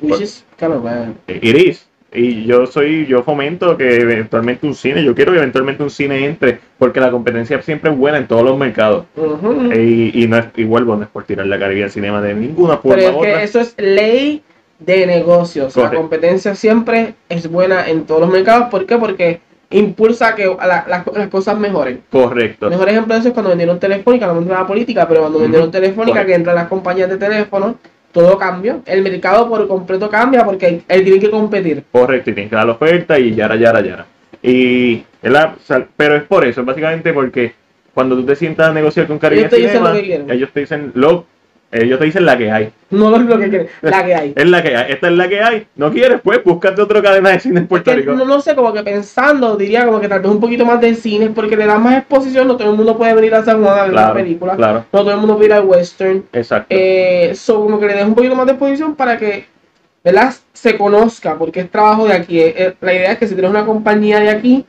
Which 0.00 0.20
is 0.22 0.44
kind 0.58 0.72
of 0.72 0.82
bad. 0.82 1.08
It 1.28 1.44
is. 1.56 1.87
Y 2.12 2.44
yo 2.46 2.66
soy, 2.66 3.04
yo 3.06 3.22
fomento 3.22 3.76
que 3.76 3.96
eventualmente 3.96 4.66
un 4.66 4.74
cine, 4.74 5.04
yo 5.04 5.14
quiero 5.14 5.32
que 5.32 5.38
eventualmente 5.38 5.82
un 5.82 5.90
cine 5.90 6.24
entre, 6.24 6.58
porque 6.78 7.00
la 7.00 7.10
competencia 7.10 7.60
siempre 7.60 7.90
es 7.90 7.96
buena 7.98 8.16
en 8.16 8.26
todos 8.26 8.42
los 8.42 8.56
mercados. 8.56 9.04
Ujú. 9.14 9.70
Y, 9.74 10.12
y 10.14 10.26
no 10.26 10.38
es, 10.38 10.46
y 10.56 10.64
vuelvo, 10.64 10.96
no 10.96 11.02
es 11.02 11.08
por 11.10 11.24
tirar 11.24 11.46
la 11.46 11.58
Caribbean 11.58 11.90
Cinema 11.90 12.22
de 12.22 12.34
ninguna 12.34 12.78
forma 12.78 12.96
Pero 12.96 13.08
es 13.10 13.14
u 13.16 13.20
que 13.20 13.28
otra. 13.32 13.42
eso 13.42 13.60
es 13.60 13.74
ley 13.76 14.42
de 14.78 15.06
negocios. 15.06 15.76
La 15.76 15.90
competencia 15.90 16.54
siempre 16.54 17.14
es 17.28 17.50
buena 17.50 17.86
en 17.88 18.04
todos 18.04 18.22
los 18.22 18.30
mercados. 18.30 18.68
¿Por 18.70 18.86
qué? 18.86 18.96
Porque 18.96 19.40
impulsa 19.70 20.34
que 20.34 20.46
la- 20.46 20.86
la- 20.88 21.04
las 21.14 21.28
cosas 21.28 21.58
mejoren. 21.58 22.00
Correcto. 22.10 22.70
Mejor 22.70 22.88
ejemplo 22.88 23.12
de 23.12 23.20
eso 23.20 23.28
es 23.28 23.34
cuando 23.34 23.50
vendieron 23.50 23.78
Telefónica, 23.78 24.26
no 24.28 24.38
entra 24.38 24.60
la 24.60 24.66
política, 24.66 25.06
pero 25.06 25.20
cuando 25.20 25.36
Ujú. 25.36 25.42
vendieron 25.44 25.70
Telefónica, 25.70 26.20
Correcto. 26.20 26.26
que 26.28 26.34
entran 26.34 26.56
las 26.56 26.68
compañías 26.68 27.10
de 27.10 27.18
teléfono, 27.18 27.74
todo 28.12 28.38
cambió. 28.38 28.80
El 28.86 29.02
mercado 29.02 29.48
por 29.48 29.66
completo 29.68 30.08
cambia 30.08 30.44
porque 30.44 30.82
él 30.88 31.04
tiene 31.04 31.18
que 31.20 31.30
competir. 31.30 31.84
Correcto, 31.92 32.30
y 32.30 32.34
tienes 32.34 32.50
que 32.50 32.56
dar 32.56 32.66
la 32.66 32.72
oferta 32.72 33.18
y 33.18 33.34
yara, 33.34 33.56
yara, 33.56 33.80
yara. 33.80 34.06
Y, 34.42 35.02
la- 35.22 35.54
o 35.56 35.60
sea, 35.64 35.86
pero 35.96 36.16
es 36.16 36.22
por 36.24 36.44
eso, 36.46 36.60
es 36.60 36.66
básicamente 36.66 37.12
porque 37.12 37.52
cuando 37.94 38.14
tú 38.16 38.24
te 38.24 38.36
sientas 38.36 38.68
a 38.70 38.72
negociar 38.72 39.06
con 39.06 39.18
Caribbean 39.18 39.46
Ellos 39.48 39.50
te 39.50 39.56
dicen 39.56 39.70
Cinema, 39.72 39.88
lo 39.90 40.00
que 40.00 40.06
quieren. 40.06 40.30
ellos 40.30 40.50
te 40.52 40.60
dicen 40.60 40.92
lo, 40.94 41.26
ellos 41.70 41.98
te 41.98 42.06
dicen 42.06 42.24
la 42.24 42.38
que 42.38 42.50
hay. 42.50 42.72
No 42.90 43.14
es 43.14 43.22
lo 43.22 43.38
que 43.38 43.48
quieren, 43.50 43.68
la 43.82 44.04
que 44.04 44.14
hay. 44.14 44.32
Es 44.34 44.46
la 44.48 44.62
que 44.62 44.74
hay, 44.76 44.92
esta 44.92 45.08
es 45.08 45.12
la 45.14 45.28
que 45.28 45.40
hay. 45.42 45.66
No 45.76 45.90
quieres, 45.92 46.20
pues 46.22 46.42
búscate 46.42 46.80
otra 46.80 47.02
cadena 47.02 47.30
de 47.30 47.40
cine 47.40 47.60
en 47.60 47.66
Puerto 47.66 47.92
Rico. 47.94 48.12
no, 48.12 48.24
no 48.24 48.40
sé, 48.40 48.54
como 48.54 48.72
que 48.72 48.82
pensando, 48.82 49.56
diría 49.56 49.84
como 49.84 50.00
que 50.00 50.08
tal 50.08 50.20
vez 50.22 50.30
un 50.30 50.40
poquito 50.40 50.64
más 50.64 50.80
de 50.80 50.94
cine, 50.94 51.28
porque 51.30 51.56
le 51.56 51.66
dan 51.66 51.82
más 51.82 51.98
exposición, 51.98 52.48
no 52.48 52.56
todo 52.56 52.70
el 52.70 52.76
mundo 52.76 52.96
puede 52.96 53.12
venir 53.14 53.34
a 53.34 53.44
San 53.44 53.62
Juan 53.62 53.78
a 53.78 53.82
ver 53.82 53.90
Claro, 53.92 54.12
una 54.12 54.22
película, 54.22 54.56
claro. 54.56 54.84
no 54.90 55.00
todo 55.00 55.10
el 55.10 55.18
mundo 55.18 55.34
puede 55.36 55.48
ir 55.48 55.52
al 55.52 55.64
western, 55.64 56.24
Exacto. 56.32 56.66
eh, 56.70 57.32
so, 57.34 57.60
como 57.62 57.78
que 57.78 57.86
le 57.86 57.94
des 57.94 58.04
un 58.06 58.14
poquito 58.14 58.34
más 58.34 58.46
de 58.46 58.52
exposición 58.52 58.94
para 58.94 59.18
que, 59.18 59.44
¿verdad? 60.02 60.32
Se 60.54 60.78
conozca, 60.78 61.36
porque 61.36 61.60
es 61.60 61.70
trabajo 61.70 62.06
de 62.06 62.14
aquí, 62.14 62.40
Eh, 62.40 62.54
eh, 62.56 62.74
la 62.80 62.94
idea 62.94 63.12
es 63.12 63.18
que 63.18 63.26
si 63.26 63.34
tienes 63.34 63.50
una 63.50 63.66
compañía 63.66 64.20
de 64.20 64.30
aquí, 64.30 64.64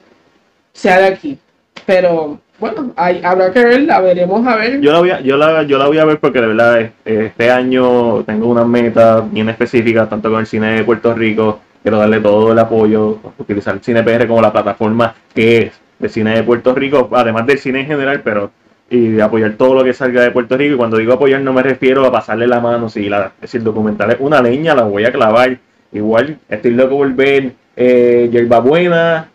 sea 0.74 1.00
de 1.00 1.08
aquí, 1.08 1.38
pero 1.86 2.40
bueno, 2.60 2.92
hay, 2.96 3.22
habrá 3.24 3.52
que 3.52 3.64
ver, 3.64 3.82
la 3.84 4.02
veremos 4.02 4.46
a 4.46 4.56
ver, 4.56 4.82
Yo 4.82 4.92
la, 4.92 5.00
voy 5.00 5.12
a, 5.12 5.22
yo, 5.22 5.38
la, 5.38 5.64
yo 5.64 5.78
la 5.78 5.88
voy 5.88 5.98
a 5.98 6.06
ver 6.06 6.20
porque 6.20 6.42
de 6.42 6.48
verdad 6.48 6.82
eh, 6.82 6.92
este 7.06 7.52
año 7.52 8.24
tengo 8.24 8.48
unas 8.48 8.68
metas 8.68 9.32
bien 9.32 9.50
específicas, 9.50 10.10
tanto 10.10 10.30
con 10.30 10.42
el 10.42 10.48
cine 10.48 10.74
de 10.74 10.84
Puerto 10.84 11.14
Rico, 11.14 11.60
quiero 11.82 11.98
darle 11.98 12.20
todo 12.20 12.52
el 12.52 12.60
apoyo, 12.60 13.20
utilizar 13.38 13.76
el 13.76 13.82
Cine 13.82 14.04
PR 14.04 14.28
como 14.28 14.42
la 14.42 14.52
plataforma 14.52 15.16
que 15.34 15.58
es 15.58 15.82
de 16.00 16.10
cine 16.10 16.36
de 16.36 16.44
Puerto 16.44 16.74
Rico, 16.74 17.10
además 17.14 17.46
del 17.46 17.60
cine 17.60 17.82
en 17.82 17.88
general, 17.88 18.22
pero 18.24 18.52
y 18.90 19.20
apoyar 19.20 19.54
todo 19.54 19.76
lo 19.76 19.84
que 19.84 19.94
salga 19.94 20.24
de 20.24 20.32
Puerto 20.32 20.58
Rico. 20.58 20.74
Y 20.74 20.78
cuando 20.78 20.98
digo 20.98 21.14
apoyar 21.14 21.42
no 21.42 21.54
me 21.54 21.62
refiero 21.62 22.06
a 22.06 22.12
pasarle 22.12 22.48
la 22.48 22.60
mano, 22.60 22.90
si 22.90 23.08
la, 23.08 23.34
es 23.36 23.42
decir, 23.42 23.64
documental 23.64 24.12
es 24.12 24.18
una 24.20 24.42
leña, 24.42 24.76
la 24.76 24.84
voy 24.84 25.06
a 25.06 25.12
clavar. 25.12 25.58
Igual 25.92 26.38
estoy 26.50 26.72
loco 26.72 26.98
por 26.98 27.14
ver 27.14 27.54
eh, 27.76 28.30
Yerba 28.32 28.60
Buena, 28.60 29.29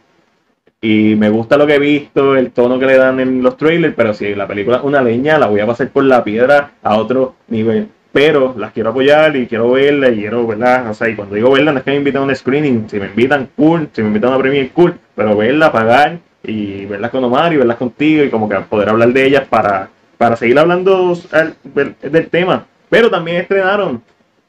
y 0.85 1.17
me 1.17 1.31
gusta 1.31 1.57
lo 1.57 1.67
que 1.67 1.77
he 1.77 1.79
visto, 1.79 2.37
el 2.37 2.51
tono 2.51 2.79
que 2.79 2.85
le 2.85 2.99
dan 2.99 3.19
en 3.19 3.43
los 3.43 3.57
trailers, 3.57 3.95
pero 3.97 4.13
si 4.13 4.35
la 4.35 4.47
película 4.47 4.77
es 4.77 4.83
una 4.83 5.01
leña, 5.01 5.39
la 5.39 5.47
voy 5.47 5.61
a 5.61 5.67
pasar 5.67 5.89
por 5.89 6.05
la 6.05 6.23
piedra 6.23 6.73
a 6.83 6.99
otro 6.99 7.37
nivel. 7.49 7.89
Pero 8.13 8.55
las 8.59 8.73
quiero 8.73 8.91
apoyar 8.91 9.35
y 9.35 9.47
quiero 9.47 9.71
verla 9.71 10.11
y 10.11 10.17
quiero, 10.17 10.47
¿verdad? 10.47 10.91
O 10.91 10.93
sea, 10.93 11.09
y 11.09 11.17
cuando 11.17 11.37
digo 11.37 11.53
verla 11.53 11.73
no 11.73 11.79
es 11.79 11.85
que 11.85 11.91
me 11.93 11.97
invitan 11.97 12.21
a 12.21 12.27
un 12.27 12.37
screening, 12.37 12.91
si 12.91 13.01
me 13.01 13.07
invitan, 13.07 13.49
cool, 13.57 13.89
si 13.95 14.03
me 14.03 14.09
invitan 14.09 14.29
a 14.29 14.35
una 14.35 14.43
premiere, 14.43 14.71
cool, 14.75 14.95
pero 15.15 15.35
verla, 15.35 15.73
pagar 15.73 16.19
y 16.43 16.85
verlas 16.85 17.11
con 17.11 17.25
Omar 17.25 17.55
y 17.55 17.57
verlas 17.57 17.79
contigo 17.79 18.23
y 18.23 18.29
como 18.29 18.47
que 18.47 18.57
poder 18.61 18.91
hablar 18.91 19.11
de 19.11 19.25
ellas 19.25 19.45
para, 19.49 19.89
para 20.19 20.37
seguir 20.37 20.59
hablando 20.59 21.19
del 21.63 22.29
tema. 22.29 22.67
Pero 22.91 23.11
también 23.11 23.39
estrenaron 23.39 24.03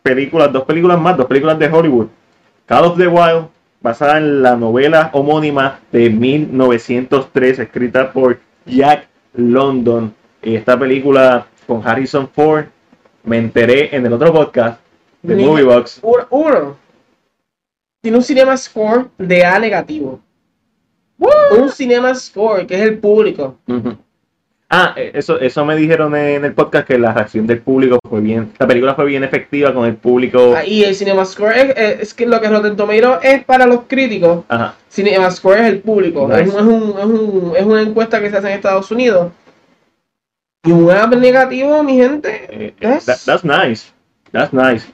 películas, 0.04 0.52
dos 0.52 0.66
películas 0.66 1.00
más, 1.00 1.16
dos 1.16 1.28
películas 1.28 1.58
de 1.58 1.70
Hollywood. 1.70 2.08
Call 2.66 2.84
of 2.84 2.98
the 2.98 3.08
Wild, 3.08 3.46
basada 3.86 4.18
en 4.18 4.42
la 4.42 4.56
novela 4.56 5.12
homónima 5.14 5.80
de 5.92 6.10
1903, 6.10 7.60
escrita 7.60 8.12
por 8.12 8.40
Jack 8.66 9.08
London. 9.36 10.12
Esta 10.42 10.78
película 10.78 11.46
con 11.68 11.88
Harrison 11.88 12.28
Ford, 12.28 12.66
me 13.24 13.38
enteré 13.38 13.96
en 13.96 14.04
el 14.08 14.14
otro 14.14 14.34
podcast 14.34 14.80
de 15.22 15.36
Ni- 15.36 15.46
Moviebox. 15.46 16.00
uno, 16.32 16.76
tiene 18.02 18.18
un 18.18 18.24
cinema 18.24 18.58
score 18.58 19.06
de 19.20 19.46
A 19.46 19.60
negativo, 19.60 20.20
un 21.20 21.70
cinema 21.70 22.14
score 22.16 22.66
que 22.66 22.74
es 22.76 22.82
el 22.82 22.98
público. 22.98 23.56
Ah, 24.70 24.94
eh, 24.98 25.12
eso, 25.14 25.40
eso 25.40 25.64
me 25.64 25.76
dijeron 25.76 26.16
en 26.16 26.44
el 26.44 26.54
podcast 26.54 26.88
que 26.88 26.98
la 26.98 27.14
reacción 27.14 27.46
del 27.46 27.60
público 27.60 28.00
fue 28.10 28.20
bien, 28.20 28.52
la 28.58 28.66
película 28.68 28.96
fue 28.96 29.06
bien 29.06 29.24
efectiva 29.24 29.72
con 29.74 29.86
el 29.86 29.96
público. 29.96 30.56
Ah, 30.58 30.66
y 30.66 30.84
el 30.84 30.96
cinema 30.96 31.24
score 31.24 31.56
es, 31.56 31.70
es- 31.78 32.00
es 32.02 32.14
que 32.16 32.26
lo 32.26 32.42
que 32.42 32.50
Rotten 32.50 32.76
Tomatoes 32.76 33.20
es 33.22 33.44
para 33.46 33.68
los 33.68 33.82
críticos, 33.88 34.44
Ajá. 34.48 34.74
Cinema 34.90 35.30
Score 35.30 35.60
es 35.60 35.68
el 35.68 35.80
público. 35.82 36.28
Nice. 36.28 36.42
Es, 36.44 36.54
un- 36.54 36.58
es, 36.58 36.66
un- 36.66 36.98
es 37.00 37.06
un- 37.06 37.54
es 37.58 37.64
una 37.66 37.82
encuesta 37.82 38.20
que 38.22 38.30
se 38.32 38.38
hace 38.38 38.48
en 38.48 38.54
Estados 38.54 38.90
Unidos. 38.92 39.32
Y 40.64 40.72
un 40.72 40.90
app 40.90 41.14
negativo, 41.16 41.84
mi 41.84 41.96
gente. 41.98 42.48
Eh, 42.50 42.74
eh, 42.80 42.94
es- 42.98 43.06
that- 43.06 43.20
that's 43.26 43.44
nice. 43.44 43.92
That's 44.32 44.52
nice. 44.54 44.86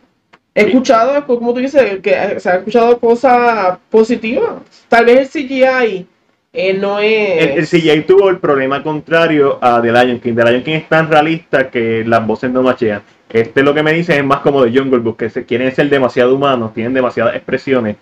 he 0.54 0.64
escuchado, 0.66 1.26
como 1.26 1.54
tú 1.54 1.62
dices, 1.62 2.00
que 2.02 2.40
se 2.42 2.50
ha 2.50 2.56
escuchado 2.56 3.00
cosas 3.00 3.78
positivas. 3.90 4.56
Tal 4.90 5.06
vez 5.06 5.34
el 5.34 5.48
CGI 5.48 6.08
eh, 6.54 6.74
no 6.74 7.00
es. 7.00 7.44
El, 7.44 7.50
el 7.60 7.68
CGI 7.68 8.02
tuvo 8.02 8.30
el 8.30 8.40
problema 8.40 8.84
contrario 8.84 9.58
a 9.62 9.82
The 9.82 9.92
Lion 9.92 10.20
King. 10.20 10.36
The 10.36 10.44
Lion 10.44 10.64
King 10.64 10.74
es 10.74 10.90
tan 10.90 11.10
realista 11.10 11.70
que 11.70 12.04
las 12.06 12.26
voces 12.26 12.52
no 12.52 12.62
machean. 12.62 13.02
Este 13.30 13.64
lo 13.64 13.74
que 13.74 13.84
me 13.84 13.94
dicen 13.94 14.18
es 14.18 14.26
más 14.26 14.40
como 14.40 14.64
de 14.64 14.78
Jungle 14.78 15.00
Book, 15.00 15.18
que 15.18 15.30
se, 15.30 15.46
quieren 15.46 15.74
ser 15.74 15.90
demasiado 15.90 16.36
humanos, 16.36 16.74
tienen 16.74 16.94
demasiadas 16.94 17.36
expresiones. 17.36 17.96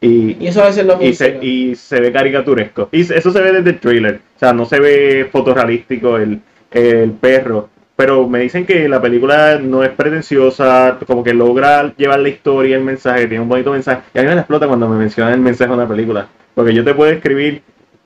Y, 0.00 0.36
Y 0.40 0.48
eso 0.48 0.62
a 0.62 0.66
veces 0.66 0.84
no 0.84 1.00
y, 1.00 1.14
se, 1.14 1.38
y 1.40 1.76
se 1.76 2.00
ve 2.00 2.10
caricaturesco. 2.12 2.88
Y 2.90 3.02
eso 3.02 3.30
se 3.30 3.40
ve 3.40 3.52
desde 3.52 3.70
el 3.70 3.78
trailer. 3.78 4.20
O 4.36 4.38
sea, 4.38 4.52
no 4.52 4.64
se 4.64 4.80
ve 4.80 5.28
fotorrealístico 5.30 6.16
el, 6.18 6.40
el 6.72 7.12
perro. 7.12 7.68
Pero 7.94 8.28
me 8.28 8.40
dicen 8.40 8.66
que 8.66 8.88
la 8.88 9.00
película 9.00 9.60
no 9.62 9.84
es 9.84 9.90
pretenciosa, 9.90 10.98
como 11.06 11.22
que 11.22 11.34
logra 11.34 11.94
llevar 11.96 12.18
la 12.18 12.30
historia, 12.30 12.76
el 12.76 12.82
mensaje, 12.82 13.28
tiene 13.28 13.42
un 13.42 13.48
bonito 13.48 13.70
mensaje. 13.70 14.02
Y 14.12 14.18
a 14.18 14.22
mí 14.22 14.28
me 14.28 14.34
la 14.34 14.40
explota 14.40 14.66
cuando 14.66 14.88
me 14.88 14.96
mencionan 14.96 15.34
el 15.34 15.40
mensaje 15.40 15.70
de 15.70 15.76
una 15.76 15.88
película. 15.88 16.26
Porque 16.54 16.74
yo 16.74 16.82
te 16.82 16.94
puedo 16.94 17.12
escribir 17.12 17.62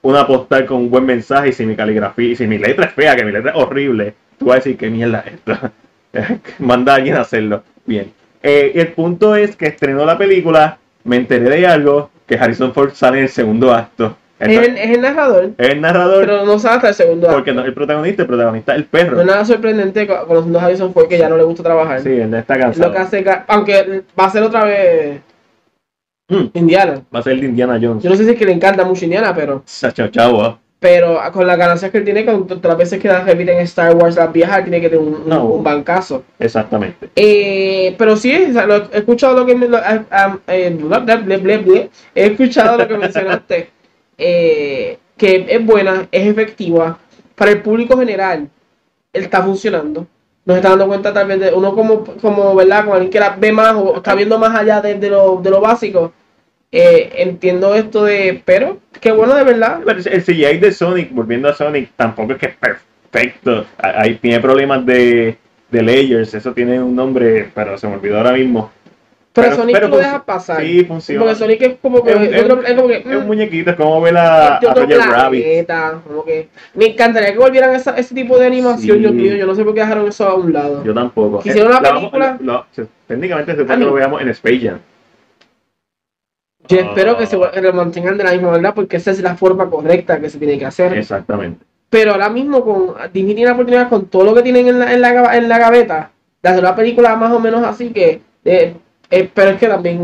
una 0.06 0.26
postal 0.26 0.66
con 0.66 0.78
un 0.78 0.90
buen 0.90 1.04
mensaje 1.04 1.48
y 1.48 1.52
si 1.52 1.66
mi 1.66 1.74
caligrafía, 1.76 2.30
y 2.30 2.36
si 2.36 2.46
mi 2.46 2.58
letra 2.58 2.86
es 2.86 2.92
fea, 2.92 3.16
que 3.16 3.24
mi 3.24 3.32
letra 3.32 3.50
es 3.52 3.56
horrible, 3.56 4.14
tú 4.38 4.46
vas 4.46 4.54
a 4.54 4.58
decir, 4.58 4.76
¿qué 4.76 4.88
mierda 4.90 5.24
es 5.26 5.34
esto? 5.34 5.70
Manda 6.58 6.92
a 6.92 6.96
alguien 6.96 7.16
a 7.16 7.20
hacerlo. 7.22 7.62
Bien. 7.84 8.12
Eh, 8.42 8.72
y 8.74 8.78
el 8.80 8.88
punto 8.88 9.34
es 9.36 9.56
que 9.56 9.66
estrenó 9.66 10.04
la 10.04 10.16
película, 10.18 10.78
me 11.04 11.16
enteré 11.16 11.48
de 11.48 11.66
algo, 11.66 12.10
que 12.26 12.36
Harrison 12.36 12.72
Ford 12.72 12.90
sale 12.94 13.18
en 13.18 13.24
el 13.24 13.28
segundo 13.30 13.72
acto. 13.72 14.16
Es 14.38 14.48
el, 14.48 14.76
es 14.76 14.90
el 14.90 15.00
narrador, 15.00 15.50
es 15.56 15.68
el 15.70 15.80
narrador, 15.80 16.26
pero 16.26 16.44
no 16.44 16.58
sabe 16.58 16.74
hasta 16.76 16.88
el 16.90 16.94
segundo 16.94 17.26
porque 17.28 17.50
acto. 17.50 17.54
no 17.54 17.60
es 17.62 17.68
el 17.68 17.74
protagonista, 17.74 18.22
el 18.22 18.28
protagonista 18.28 18.72
es 18.74 18.78
el 18.80 18.84
No 18.84 18.90
perro. 18.90 19.20
es 19.20 19.26
nada 19.26 19.44
sorprendente 19.46 20.06
co- 20.06 20.26
conociendo 20.26 20.58
a 20.60 20.64
Harrison 20.66 20.92
Ford 20.92 21.08
que 21.08 21.16
ya 21.16 21.28
no 21.30 21.38
le 21.38 21.42
gusta 21.44 21.62
trabajar. 21.62 22.00
Sí, 22.02 22.10
él 22.10 22.34
está 22.34 22.54
Es 22.54 22.60
cansado. 22.60 22.88
lo 22.88 22.94
que 22.94 23.00
hace, 23.00 23.24
aunque 23.48 24.02
va 24.18 24.26
a 24.26 24.30
ser 24.30 24.42
otra 24.42 24.64
vez 24.64 25.20
Hmm, 26.28 26.46
Indiana. 26.54 27.02
Va 27.14 27.20
a 27.20 27.22
ser 27.22 27.34
el 27.34 27.40
de 27.42 27.46
Indiana 27.46 27.78
Jones. 27.80 28.02
Yo 28.02 28.10
no 28.10 28.16
sé 28.16 28.24
si 28.24 28.30
es 28.30 28.36
que 28.38 28.44
le 28.46 28.52
encanta 28.52 28.84
mucho 28.84 29.04
Indiana, 29.04 29.32
pero 29.34 29.62
Sacho, 29.64 30.08
chavo. 30.08 30.58
pero 30.80 31.20
con 31.32 31.46
las 31.46 31.56
ganancias 31.56 31.90
que 31.92 31.98
él 31.98 32.04
tiene, 32.04 32.24
con 32.24 32.46
todas 32.48 32.64
las 32.64 32.76
veces 32.78 33.00
que 33.00 33.12
repiten 33.12 33.56
en 33.56 33.62
Star 33.62 33.94
Wars, 33.94 34.16
las 34.16 34.32
viejas, 34.32 34.62
tiene 34.64 34.80
que 34.80 34.88
tener 34.88 35.04
un, 35.04 35.14
un- 35.14 35.28
No. 35.28 35.44
un 35.44 35.62
bancazo. 35.62 36.24
Exactamente. 36.40 37.10
Eh, 37.14 37.94
pero 37.96 38.16
sí, 38.16 38.32
he 38.32 38.52
escuchado 38.92 39.36
lo 39.38 39.46
que 39.46 39.54
me, 39.54 39.68
lo- 39.68 39.76
ah, 39.78 40.04
ah, 40.10 40.38
eh, 40.48 40.76
he 42.14 42.26
escuchado 42.26 42.76
lo 42.78 42.88
que 42.88 42.98
mencionaste, 42.98 43.70
eh, 44.18 44.98
que 45.16 45.46
es 45.48 45.64
buena, 45.64 46.08
es 46.10 46.26
efectiva 46.26 46.98
para 47.36 47.52
el 47.52 47.62
público 47.62 47.96
general, 47.96 48.48
está 49.12 49.42
funcionando. 49.42 50.06
Nos 50.46 50.56
está 50.58 50.70
dando 50.70 50.86
cuenta 50.88 51.12
tal 51.12 51.28
vez 51.28 51.40
de 51.40 51.52
uno 51.52 51.74
como, 51.74 52.04
como 52.04 52.54
verdad, 52.54 52.82
como 52.84 52.94
alguien 52.94 53.10
que 53.12 53.20
la 53.20 53.30
ve 53.36 53.52
más 53.52 53.74
o 53.74 53.96
está 53.98 54.14
viendo 54.14 54.38
más 54.38 54.54
allá 54.58 54.80
de, 54.80 54.94
de 54.96 55.10
lo, 55.10 55.40
de 55.42 55.50
lo 55.50 55.60
básico. 55.60 56.14
eh, 56.72 57.12
entiendo 57.18 57.74
esto 57.74 58.04
de, 58.04 58.42
pero 58.44 58.80
qué 59.00 59.12
bueno 59.12 59.34
de 59.34 59.44
verdad. 59.44 59.80
Pero 59.84 60.00
El 60.00 60.24
CGI 60.24 60.58
de 60.58 60.72
Sonic, 60.72 61.12
volviendo 61.12 61.48
a 61.48 61.54
Sonic, 61.54 61.92
tampoco 61.96 62.32
es 62.34 62.38
que 62.38 62.46
es 62.46 62.56
perfecto. 62.56 63.66
Ahí 63.78 64.16
tiene 64.18 64.40
problemas 64.40 64.84
de, 64.86 65.38
de 65.70 65.82
layers, 65.82 66.34
eso 66.34 66.52
tiene 66.54 66.82
un 66.82 66.94
nombre, 66.96 67.50
pero 67.54 67.78
se 67.78 67.88
me 67.88 67.94
olvidó 67.96 68.18
ahora 68.18 68.32
mismo. 68.32 68.72
Pero, 69.36 69.48
Pero- 69.48 69.56
Sonic 69.60 69.76
pero 69.76 69.86
tú 69.88 69.92
lo 69.92 69.98
dejas 69.98 70.22
pasar. 70.24 70.62
Sí, 70.62 70.84
funciona. 70.84 71.20
Porque 71.20 71.34
Sonic 71.36 71.62
es 71.62 71.74
como 71.82 72.02
que, 72.02 72.10
Es 72.10 72.16
un- 72.16 72.34
es 72.34 72.42
otro- 72.44 72.62
es 72.66 72.74
como 72.74 72.88
que, 72.88 72.96
Es 72.96 73.04
un 73.06 73.24
mm, 73.24 73.26
muñequito, 73.26 73.70
es 73.70 73.76
como 73.76 74.00
ver 74.00 74.16
a, 74.16 74.56
a 74.56 74.60
Roger 74.74 74.98
Rabbit. 74.98 75.42
planeta, 75.44 76.00
como 76.06 76.24
que 76.24 76.48
me 76.74 76.86
encantaría 76.86 77.32
que 77.32 77.38
volvieran 77.38 77.74
esa, 77.74 77.92
ese 77.96 78.14
tipo 78.14 78.38
de 78.38 78.46
animación, 78.46 78.96
Sí. 78.96 79.00
Dios 79.02 79.12
mío, 79.12 79.36
yo 79.36 79.46
no 79.46 79.54
sé 79.54 79.62
por 79.64 79.74
qué 79.74 79.80
dejaron 79.80 80.08
eso 80.08 80.26
a 80.26 80.34
un 80.34 80.52
lado. 80.52 80.82
Yo 80.84 80.92
tampoco. 80.94 81.40
Hicieron 81.44 81.68
una 81.70 81.80
La 81.80 81.88
vamos- 81.90 82.10
película- 82.10 82.38
la- 82.42 82.66
la- 82.76 82.86
técnicamente 83.06 83.52
se 83.52 83.58
supone 83.58 83.74
A 83.74 83.76
mí- 83.76 83.84
que 83.84 83.90
lo 83.90 83.94
veamos 83.94 84.22
en 84.22 84.28
Space 84.30 84.58
Jam. 84.60 84.78
Yo 86.68 86.78
Ah. 86.78 86.82
espero 86.88 87.16
que 87.16 87.26
se 87.26 87.36
lo 87.36 87.72
mantengan 87.72 88.16
de 88.18 88.24
la 88.24 88.32
misma 88.32 88.50
manera 88.52 88.74
porque 88.74 88.96
esa 88.96 89.10
es 89.12 89.20
la 89.22 89.36
forma 89.36 89.70
correcta 89.70 90.20
que 90.20 90.30
se 90.30 90.38
tiene 90.38 90.58
que 90.58 90.66
hacer. 90.66 90.96
Exactamente. 90.96 91.64
Pero 91.90 92.12
ahora 92.12 92.28
mismo 92.28 92.64
con 92.64 92.94
Disney 93.12 93.34
tiene 93.34 93.46
la 93.50 93.52
oportunidad 93.52 93.88
con 93.88 94.06
todo 94.06 94.24
lo 94.24 94.34
que 94.34 94.42
tienen 94.42 94.66
en 94.66 94.78
la, 94.80 94.92
en 94.92 95.00
la, 95.00 95.36
en 95.36 95.48
la 95.48 95.58
gaveta 95.58 96.10
de 96.42 96.48
hacer 96.48 96.60
una 96.64 96.74
película 96.74 97.14
más 97.16 97.32
o 97.32 97.38
menos 97.38 97.62
así 97.64 97.90
que 97.90 98.20
eh, 98.44 98.74
eh, 99.10 99.28
pero 99.32 99.50
es 99.50 99.58
que 99.58 99.68
también 99.68 100.00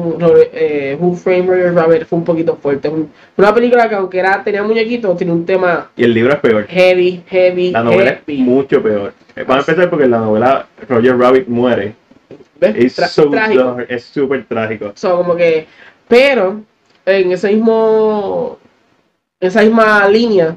eh, 0.52 0.96
Who 1.00 1.14
Framed 1.14 1.48
Roger 1.48 1.74
Rabbit 1.74 2.04
fue 2.04 2.18
un 2.18 2.24
poquito 2.24 2.56
fuerte. 2.56 2.88
Un- 2.88 3.10
una 3.36 3.52
película 3.54 3.88
que 3.88 3.94
aunque 3.94 4.18
era, 4.18 4.42
tenía 4.44 4.62
muñequitos, 4.62 5.16
tiene 5.16 5.32
un 5.32 5.44
tema 5.44 5.90
Y 5.96 6.04
el 6.04 6.14
libro 6.14 6.32
es 6.34 6.38
peor. 6.40 6.66
heavy, 6.66 7.22
heavy, 7.28 7.70
La 7.72 7.82
novela 7.82 8.20
es 8.26 8.38
mucho 8.38 8.82
peor. 8.82 9.12
Eh, 9.34 9.44
Vamos 9.46 9.68
a 9.68 9.70
empezar 9.72 9.90
porque 9.90 10.04
en 10.04 10.10
la 10.12 10.18
novela 10.18 10.66
Roger 10.88 11.16
Rabbit 11.18 11.48
muere. 11.48 11.94
¿Ves? 12.60 12.76
Es 12.98 13.10
so 13.10 13.28
trágico. 13.28 13.76
es 13.88 14.04
súper 14.04 14.44
trágico. 14.44 14.92
So, 14.94 15.16
como 15.16 15.34
que, 15.34 15.66
pero 16.06 16.60
en 17.04 17.32
ese 17.32 17.48
mismo, 17.50 18.58
esa 19.40 19.62
misma 19.62 20.08
línea, 20.08 20.56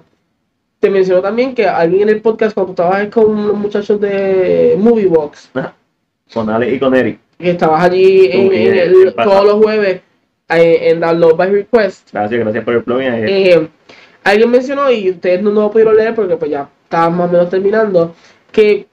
te 0.80 0.90
mencionó 0.92 1.22
también 1.24 1.56
que 1.56 1.68
alguien 1.68 2.04
en 2.04 2.10
el 2.10 2.22
podcast, 2.22 2.54
cuando 2.54 2.74
estabas 2.74 3.08
con 3.08 3.48
los 3.48 3.58
muchachos 3.58 4.00
de 4.00 4.76
Movie 4.78 5.08
Box, 5.08 5.50
Con 6.32 6.50
Ale 6.50 6.76
y 6.76 6.80
con 6.80 6.94
Eric. 6.94 7.20
Que 7.38 7.52
estabas 7.52 7.84
allí 7.84 8.28
en, 8.32 8.54
el- 8.54 9.14
todos 9.16 9.46
los 9.46 9.56
jueves 9.64 10.02
eh, 10.50 10.90
en 10.90 11.00
Download 11.00 11.36
by 11.36 11.50
Request, 11.52 12.12
Gracias, 12.12 12.40
gracias 12.40 12.64
por 12.64 12.74
el 12.76 12.84
plugin. 12.84 13.14
Eh, 13.28 13.68
alguien 14.24 14.52
mencionó, 14.52 14.90
y 14.92 15.10
ustedes 15.12 15.42
no, 15.42 15.52
no 15.52 15.62
lo 15.62 15.72
pudieron 15.72 15.96
leer 15.96 16.14
porque 16.16 16.38
pues 16.38 16.52
ya 16.52 16.70
estábamos 16.84 17.18
más 17.20 17.30
o 17.30 17.32
menos 17.34 17.50
terminando, 17.50 18.16
que 18.52 18.88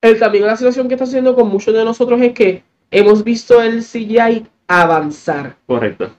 el, 0.00 0.18
también 0.18 0.46
la 0.46 0.56
situación 0.56 0.88
que 0.88 0.94
está 0.94 1.04
haciendo 1.04 1.34
con 1.34 1.48
muchos 1.48 1.72
de 1.74 1.84
nosotros 1.84 2.20
es 2.20 2.32
que 2.32 2.62
hemos 2.90 3.22
visto 3.22 3.62
el 3.62 3.82
CGI 3.84 4.46
avanzar. 4.66 5.54
Correcto. 5.66 6.10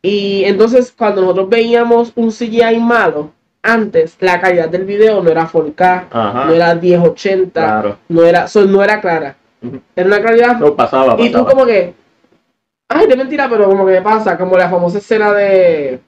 Y 0.00 0.44
entonces 0.44 0.92
cuando 0.96 1.20
nosotros 1.22 1.48
veíamos 1.48 2.12
un 2.14 2.30
CGI 2.30 2.78
malo, 2.80 3.32
antes 3.62 4.16
la 4.20 4.40
calidad 4.40 4.68
del 4.68 4.84
video 4.84 5.22
no 5.22 5.30
era 5.30 5.48
4K, 5.48 6.06
Ajá. 6.10 6.44
no 6.46 6.52
era 6.54 6.74
1080, 6.74 7.52
Claro. 7.52 7.98
no 8.08 8.24
era, 8.24 8.48
so, 8.48 8.64
no 8.64 8.82
era 8.82 9.00
clara. 9.00 9.36
Ujú. 9.62 9.80
Era 9.94 10.06
una 10.06 10.20
claridad. 10.20 10.56
No, 10.58 10.74
pasaba, 10.74 11.16
y 11.18 11.30
tú 11.30 11.44
como 11.46 11.64
que, 11.66 11.94
ay, 12.88 13.06
de 13.06 13.16
mentira, 13.16 13.48
pero 13.48 13.66
como 13.66 13.86
que 13.86 14.00
pasa, 14.02 14.36
como 14.36 14.56
la 14.56 14.68
famosa 14.68 14.98
escena 14.98 15.32
de, 15.32 16.00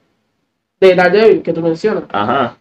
de 0.79 0.95
Daredevil 0.95 1.41
que 1.41 1.53
tú 1.53 1.61
mencionas. 1.61 2.03
Ajá. 2.11 2.57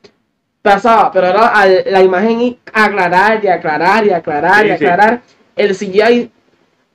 Pasaba, 0.62 1.10
pero 1.12 1.26
ahora 1.26 1.48
al- 1.48 1.84
la 1.86 2.02
imagen 2.02 2.40
y 2.40 2.58
aclarar 2.72 3.44
y 3.44 3.48
aclarar 3.48 4.06
y 4.06 4.10
aclarar 4.10 4.64
y 4.64 4.68
sí. 4.68 4.74
aclarar, 4.74 5.20
el 5.56 5.74
CGI, 5.74 6.30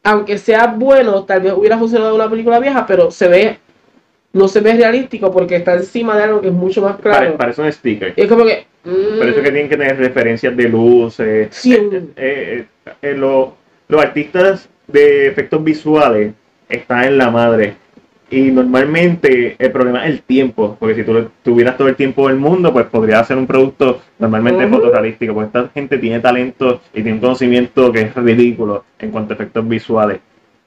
aunque 0.04 0.38
sea 0.40 0.68
bueno, 0.68 1.24
tal 1.24 1.42
vez 1.42 1.54
hubiera 1.54 1.78
funcionado 1.78 2.10
en 2.12 2.16
una 2.16 2.30
película 2.30 2.60
vieja, 2.60 2.86
pero 2.88 3.12
se 3.12 3.28
ve, 3.28 3.60
no 4.34 4.48
se 4.48 4.62
ve 4.62 4.74
realístico 4.74 5.32
porque 5.32 5.58
está 5.58 5.74
encima 5.76 6.18
de 6.18 6.24
algo 6.24 6.42
que 6.42 6.48
es 6.48 6.54
mucho 6.54 6.82
más 6.82 6.98
claro. 6.98 7.38
parece 7.38 7.62
un 7.62 7.72
sticker. 7.72 8.14
Y 8.16 8.22
es 8.22 8.28
como 8.28 8.44
que... 8.44 8.66
mm, 8.86 9.18
Por 9.20 9.28
eso 9.28 9.36
que 9.44 9.52
tienen 9.52 9.70
que 9.70 9.78
tener 9.78 9.98
referencias 9.98 10.58
de 10.58 10.68
luces. 10.68 11.50
Sí, 11.52 11.74
Eh, 11.76 11.90
eh, 12.16 12.66
eh, 12.88 12.94
eh, 13.04 13.14
lo- 13.14 13.54
los 13.90 14.02
artistas 14.02 14.70
de 14.88 15.28
efectos 15.28 15.64
visuales 15.64 16.34
están 16.70 17.04
en 17.04 17.18
la 17.18 17.30
madre. 17.30 17.74
Y 18.32 18.52
normalmente 18.52 19.56
el 19.58 19.72
problema 19.72 20.06
es 20.06 20.12
el 20.12 20.22
tiempo. 20.22 20.78
Porque 20.80 20.96
si 20.96 21.04
tú 21.04 21.30
tuvieras 21.44 21.76
todo 21.76 21.88
el 21.88 21.96
tiempo 21.96 22.28
del 22.28 22.38
mundo, 22.38 22.72
pues 22.72 22.86
podrías 22.86 23.22
hacer 23.22 23.38
un 23.38 23.48
producto 23.48 24.02
normalmente 24.20 24.66
Ujú. 24.66 24.76
fotorrealístico. 24.76 25.34
Porque 25.34 25.48
esta 25.48 25.70
gente 25.74 25.98
tiene 25.98 26.20
talento 26.20 26.82
y 26.94 27.02
tiene 27.02 27.14
un 27.14 27.20
conocimiento 27.20 27.92
que 27.92 28.02
es 28.02 28.16
ridículo 28.16 28.86
en 29.00 29.10
cuanto 29.10 29.34
a 29.34 29.36
efectos 29.36 29.68
visuales. 29.68 30.20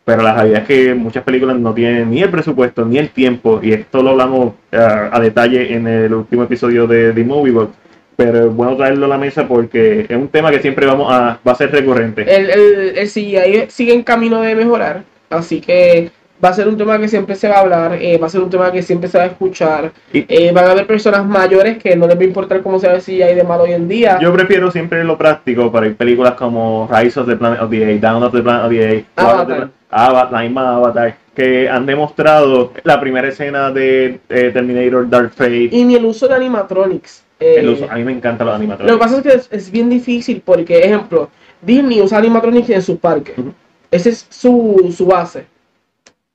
Pero 0.05 0.23
la 0.23 0.35
realidad 0.35 0.63
es 0.63 0.67
que 0.67 0.95
muchas 0.95 1.23
películas 1.23 1.57
no 1.57 1.73
tienen 1.73 2.11
ni 2.11 2.21
el 2.21 2.31
presupuesto 2.31 2.85
ni 2.85 2.99
el 2.99 3.11
tiempo. 3.11 3.61
Y 3.63 3.73
esto 3.73 4.03
lo 4.03 4.11
hablamos 4.11 4.55
eh, 4.73 4.79
a 4.79 5.21
detalle 5.21 5.73
en 5.73 5.87
el 5.87 6.13
último 6.13 6.43
episodio 6.43 6.89
de 6.89 7.13
The 7.13 7.23
Movie 7.23 7.53
Box 7.53 7.73
pero 8.17 8.47
es 8.49 8.55
bueno 8.55 8.77
traerlo 8.77 9.07
a 9.07 9.09
la 9.09 9.19
mesa 9.19 9.47
porque 9.49 10.07
es 10.09 10.17
un 10.17 10.29
tema 10.29 10.51
que 10.51 10.61
siempre 10.61 10.87
vamos 10.87 11.13
a 11.13 11.39
va 11.47 11.53
a 11.53 11.55
ser 11.55 11.71
recurrente. 11.73 12.23
el, 12.23 12.51
el, 12.51 12.99
el 12.99 13.09
CGI 13.09 13.67
sigue 13.69 13.95
en 13.95 14.03
camino 14.03 14.41
de 14.43 14.55
mejorar, 14.55 15.03
así 15.31 15.61
que 15.61 16.11
va 16.45 16.49
a 16.49 16.55
ser 16.55 16.67
un 16.67 16.77
tema 16.77 16.99
que 16.99 17.07
siempre 17.07 17.37
se 17.37 17.49
va 17.49 17.57
a 17.57 17.61
hablar, 17.61 17.93
eh, 18.01 18.19
va 18.19 18.27
a 18.27 18.31
ser 18.31 18.41
un 18.41 18.51
tema 18.51 18.73
que 18.73 18.83
siempre 18.83 19.09
se 19.09 19.17
va 19.17 19.25
a 19.25 19.27
escuchar. 19.29 19.93
Y- 20.13 20.25
Eh, 20.29 20.51
van 20.53 20.65
a 20.65 20.71
haber 20.73 20.89
personas 20.89 21.25
mayores 21.25 21.79
que 21.79 21.95
no 21.95 22.09
les 22.09 22.17
va 22.17 22.21
a 22.21 22.25
importar 22.25 22.63
cómo 22.63 22.81
sea 22.81 22.95
el 22.95 23.01
CGI 23.01 23.35
de 23.37 23.45
malo 23.45 23.63
hoy 23.63 23.73
en 23.75 23.87
día. 23.89 24.19
Yo 24.21 24.33
prefiero 24.33 24.69
siempre 24.73 25.05
lo 25.05 25.17
práctico 25.17 25.71
para 25.71 25.89
películas 25.91 26.33
como 26.35 26.89
Rise 26.93 27.21
of 27.21 27.29
the 27.29 27.37
Planet 27.37 27.61
of 27.63 27.71
the 27.71 27.85
Apes, 27.85 28.01
Down 28.01 28.23
of 28.25 28.33
the 28.33 28.43
Planet 28.43 28.65
of 28.65 28.71
the 28.71 28.89
Apes, 28.89 29.05
Avatar, 29.15 30.33
la 30.33 30.41
misma 30.43 30.77
Avatar, 30.77 31.15
que 31.35 31.69
han 31.69 31.87
demostrado 31.87 32.73
la 32.83 33.01
primera 33.01 33.29
escena 33.29 33.71
de 33.71 34.19
eh, 34.29 34.51
Terminator 34.53 35.09
Dark 35.09 35.31
Fate. 35.35 35.69
y 35.71 35.85
ni 35.85 35.95
el 35.95 36.05
uso 36.05 36.27
de 36.27 36.35
animatronics. 36.35 37.23
Eh, 37.43 37.61
el 37.61 37.69
uso- 37.71 37.89
a 37.91 37.95
mí 37.97 38.05
me 38.05 38.13
encantan 38.13 38.47
los 38.47 38.55
lo 38.55 38.59
que 38.61 38.65
animatronics. 38.65 38.99
pasa 38.99 39.17
es 39.17 39.23
que 39.23 39.33
es, 39.35 39.49
es 39.51 39.71
bien 39.71 39.89
difícil 39.91 40.43
porque, 40.45 40.79
ejemplo, 40.79 41.29
Disney 41.61 42.01
usa 42.01 42.19
animatronics 42.19 42.71
en 42.71 42.83
sus 42.83 42.99
parques. 42.99 43.37
Ujú. 43.39 43.53
Esa 43.91 44.09
es 44.11 44.27
su, 44.31 44.93
su 44.97 45.07
base. 45.07 45.47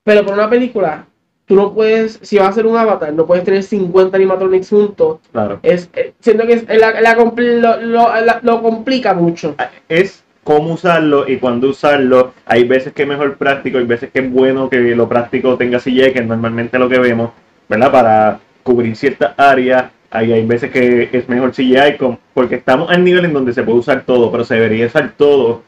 Pero 0.04 0.24
por 0.26 0.34
una 0.34 0.50
película, 0.50 1.06
tú 1.46 1.56
no 1.56 1.74
puedes, 1.74 2.20
si 2.22 2.38
vas 2.38 2.48
a 2.48 2.50
hacer 2.50 2.66
un 2.66 2.78
avatar, 2.78 3.14
no 3.14 3.26
puedes 3.26 3.44
tener 3.44 3.64
50 3.64 4.16
animatronics 4.18 4.70
juntos. 4.70 5.20
Claro. 5.32 5.60
Es, 5.64 5.90
eh, 5.96 6.14
siento 6.20 6.46
que 6.46 6.54
es- 6.54 6.66
la- 6.68 7.16
lo, 7.16 7.82
lo- 7.82 8.22
la- 8.22 8.40
lo 8.42 8.62
complica 8.62 9.14
mucho. 9.14 9.56
Es 9.90 10.24
cómo 10.44 10.74
usarlo 10.74 11.28
y 11.28 11.38
cuándo 11.38 11.70
usarlo. 11.70 12.34
Hay 12.46 12.64
veces 12.64 12.94
que 12.94 13.02
es 13.04 13.08
mejor 13.08 13.36
práctico, 13.38 13.78
hay 13.80 13.86
veces 13.86 14.10
que 14.12 14.20
es 14.20 14.32
bueno 14.32 14.70
que 14.70 14.78
lo 14.96 15.10
práctico 15.10 15.58
tenga 15.58 15.80
CGI, 15.80 16.14
que 16.14 16.20
es 16.20 16.26
normalmente 16.28 16.80
lo 16.80 16.88
que 16.88 17.00
vemos, 17.00 17.32
¿verdad? 17.68 17.92
Para 17.92 18.40
cubrir 18.64 18.96
ciertas 18.96 19.34
áreas. 19.38 19.86
Ahí 20.10 20.32
hay 20.32 20.46
veces 20.46 20.72
que 20.72 21.10
es 21.12 21.28
mejor 21.28 21.54
CGI, 21.54 21.98
con- 21.98 22.18
porque 22.34 22.56
estamos 22.56 22.90
al 22.90 23.04
nivel 23.04 23.26
en 23.26 23.34
donde 23.34 23.54
se 23.54 23.64
puede 23.64 23.80
usar 23.80 24.04
todo, 24.06 24.32
pero 24.32 24.44
se 24.46 24.56
debería 24.56 24.86
usar 24.88 25.14
todo 25.18 25.64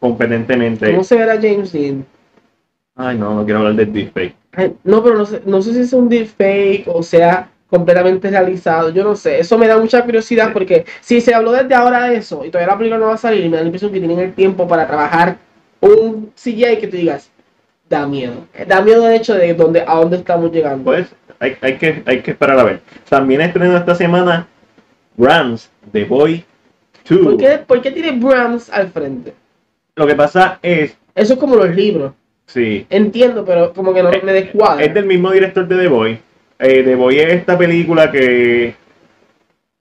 competentemente. 0.00 0.90
¿Cómo 0.90 1.04
se 1.04 1.16
verá 1.16 1.34
James 1.34 1.72
Dean? 1.72 2.04
Ay, 2.96 3.16
no, 3.18 3.34
no 3.34 3.44
quiero 3.44 3.60
hablar 3.60 3.74
del 3.76 3.92
deepfake. 3.92 4.34
Ay, 4.54 4.74
No, 4.84 5.02
pero 5.02 5.16
no 5.16 5.24
sé, 5.26 5.42
no 5.46 5.62
sé 5.62 5.72
si 5.72 5.80
es 5.80 5.92
un 5.92 6.08
deepfake 6.08 6.84
o 6.88 7.02
sea 7.02 7.48
completamente 7.68 8.28
realizado. 8.28 8.90
Yo 8.90 9.02
no 9.02 9.16
sé. 9.16 9.40
Eso 9.40 9.56
me 9.56 9.66
da 9.66 9.78
mucha 9.78 10.02
curiosidad 10.04 10.52
porque 10.52 10.84
si 11.00 11.22
se 11.22 11.34
habló 11.34 11.52
desde 11.52 11.74
ahora 11.74 12.04
de 12.04 12.16
eso 12.16 12.44
y 12.44 12.50
todavía 12.50 12.72
la 12.74 12.78
película 12.78 12.98
no 12.98 13.06
va 13.06 13.14
a 13.14 13.18
salir, 13.18 13.44
me 13.48 13.56
da 13.56 13.62
la 13.62 13.68
impresión 13.68 13.90
que 13.92 13.98
tienen 13.98 14.18
el 14.18 14.34
tiempo 14.34 14.68
para 14.68 14.86
trabajar 14.86 15.38
un 15.80 16.30
CGI 16.36 16.78
que 16.78 16.86
tú 16.88 16.96
digas, 16.98 17.30
da 17.92 18.06
miedo. 18.06 18.46
Da 18.66 18.80
miedo 18.80 19.06
el 19.06 19.14
hecho 19.14 19.34
de 19.34 19.54
dónde, 19.54 19.84
a 19.86 19.94
dónde 19.96 20.16
estamos 20.16 20.50
llegando. 20.50 20.84
Pues 20.84 21.14
hay, 21.38 21.56
hay, 21.60 21.76
que, 21.76 22.02
hay 22.06 22.20
que 22.22 22.30
esperar 22.32 22.58
a 22.58 22.64
ver. 22.64 22.80
También 23.08 23.40
estrenó 23.42 23.76
esta 23.76 23.94
semana 23.94 24.48
Rams, 25.16 25.70
The 25.92 26.04
Boy 26.04 26.44
2. 27.08 27.18
¿Por 27.20 27.36
qué, 27.36 27.58
por 27.66 27.82
qué 27.82 27.90
tiene 27.90 28.12
Brahms 28.12 28.70
al 28.70 28.88
frente? 28.88 29.34
Lo 29.96 30.06
que 30.06 30.14
pasa 30.14 30.58
es, 30.62 30.96
Eso 31.14 31.34
es 31.34 31.38
como 31.38 31.54
los 31.56 31.74
libros. 31.74 32.12
sí, 32.46 32.86
Entiendo, 32.88 33.44
pero 33.44 33.72
como 33.74 33.92
que 33.92 34.02
no 34.02 34.10
me 34.22 34.32
descuadra. 34.32 34.82
es 34.82 34.94
del 34.94 35.04
mismo 35.04 35.30
director 35.30 35.66
de 35.68 35.76
The 35.76 35.88
Boy. 35.88 36.18
Eh, 36.58 36.82
The 36.84 36.94
Boy 36.94 37.18
es 37.18 37.32
esta 37.34 37.58
película 37.58 38.10
que 38.10 38.74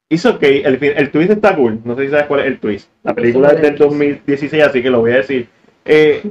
hizo 0.09 0.37
que 0.37 0.61
el, 0.63 0.83
el 0.83 1.11
twist 1.11 1.31
está 1.31 1.55
cool. 1.55 1.79
No 1.85 1.95
sé 1.95 2.05
si 2.05 2.09
sabes 2.11 2.25
cuál 2.25 2.41
es 2.41 2.47
el 2.47 2.59
twist. 2.59 2.89
La 3.03 3.13
película 3.13 3.49
es 3.49 3.61
del 3.61 3.77
2016, 3.77 4.63
así 4.63 4.81
que 4.83 4.89
lo 4.89 4.99
voy 4.99 5.11
a 5.13 5.17
decir. 5.17 5.47
Eh, 5.85 6.21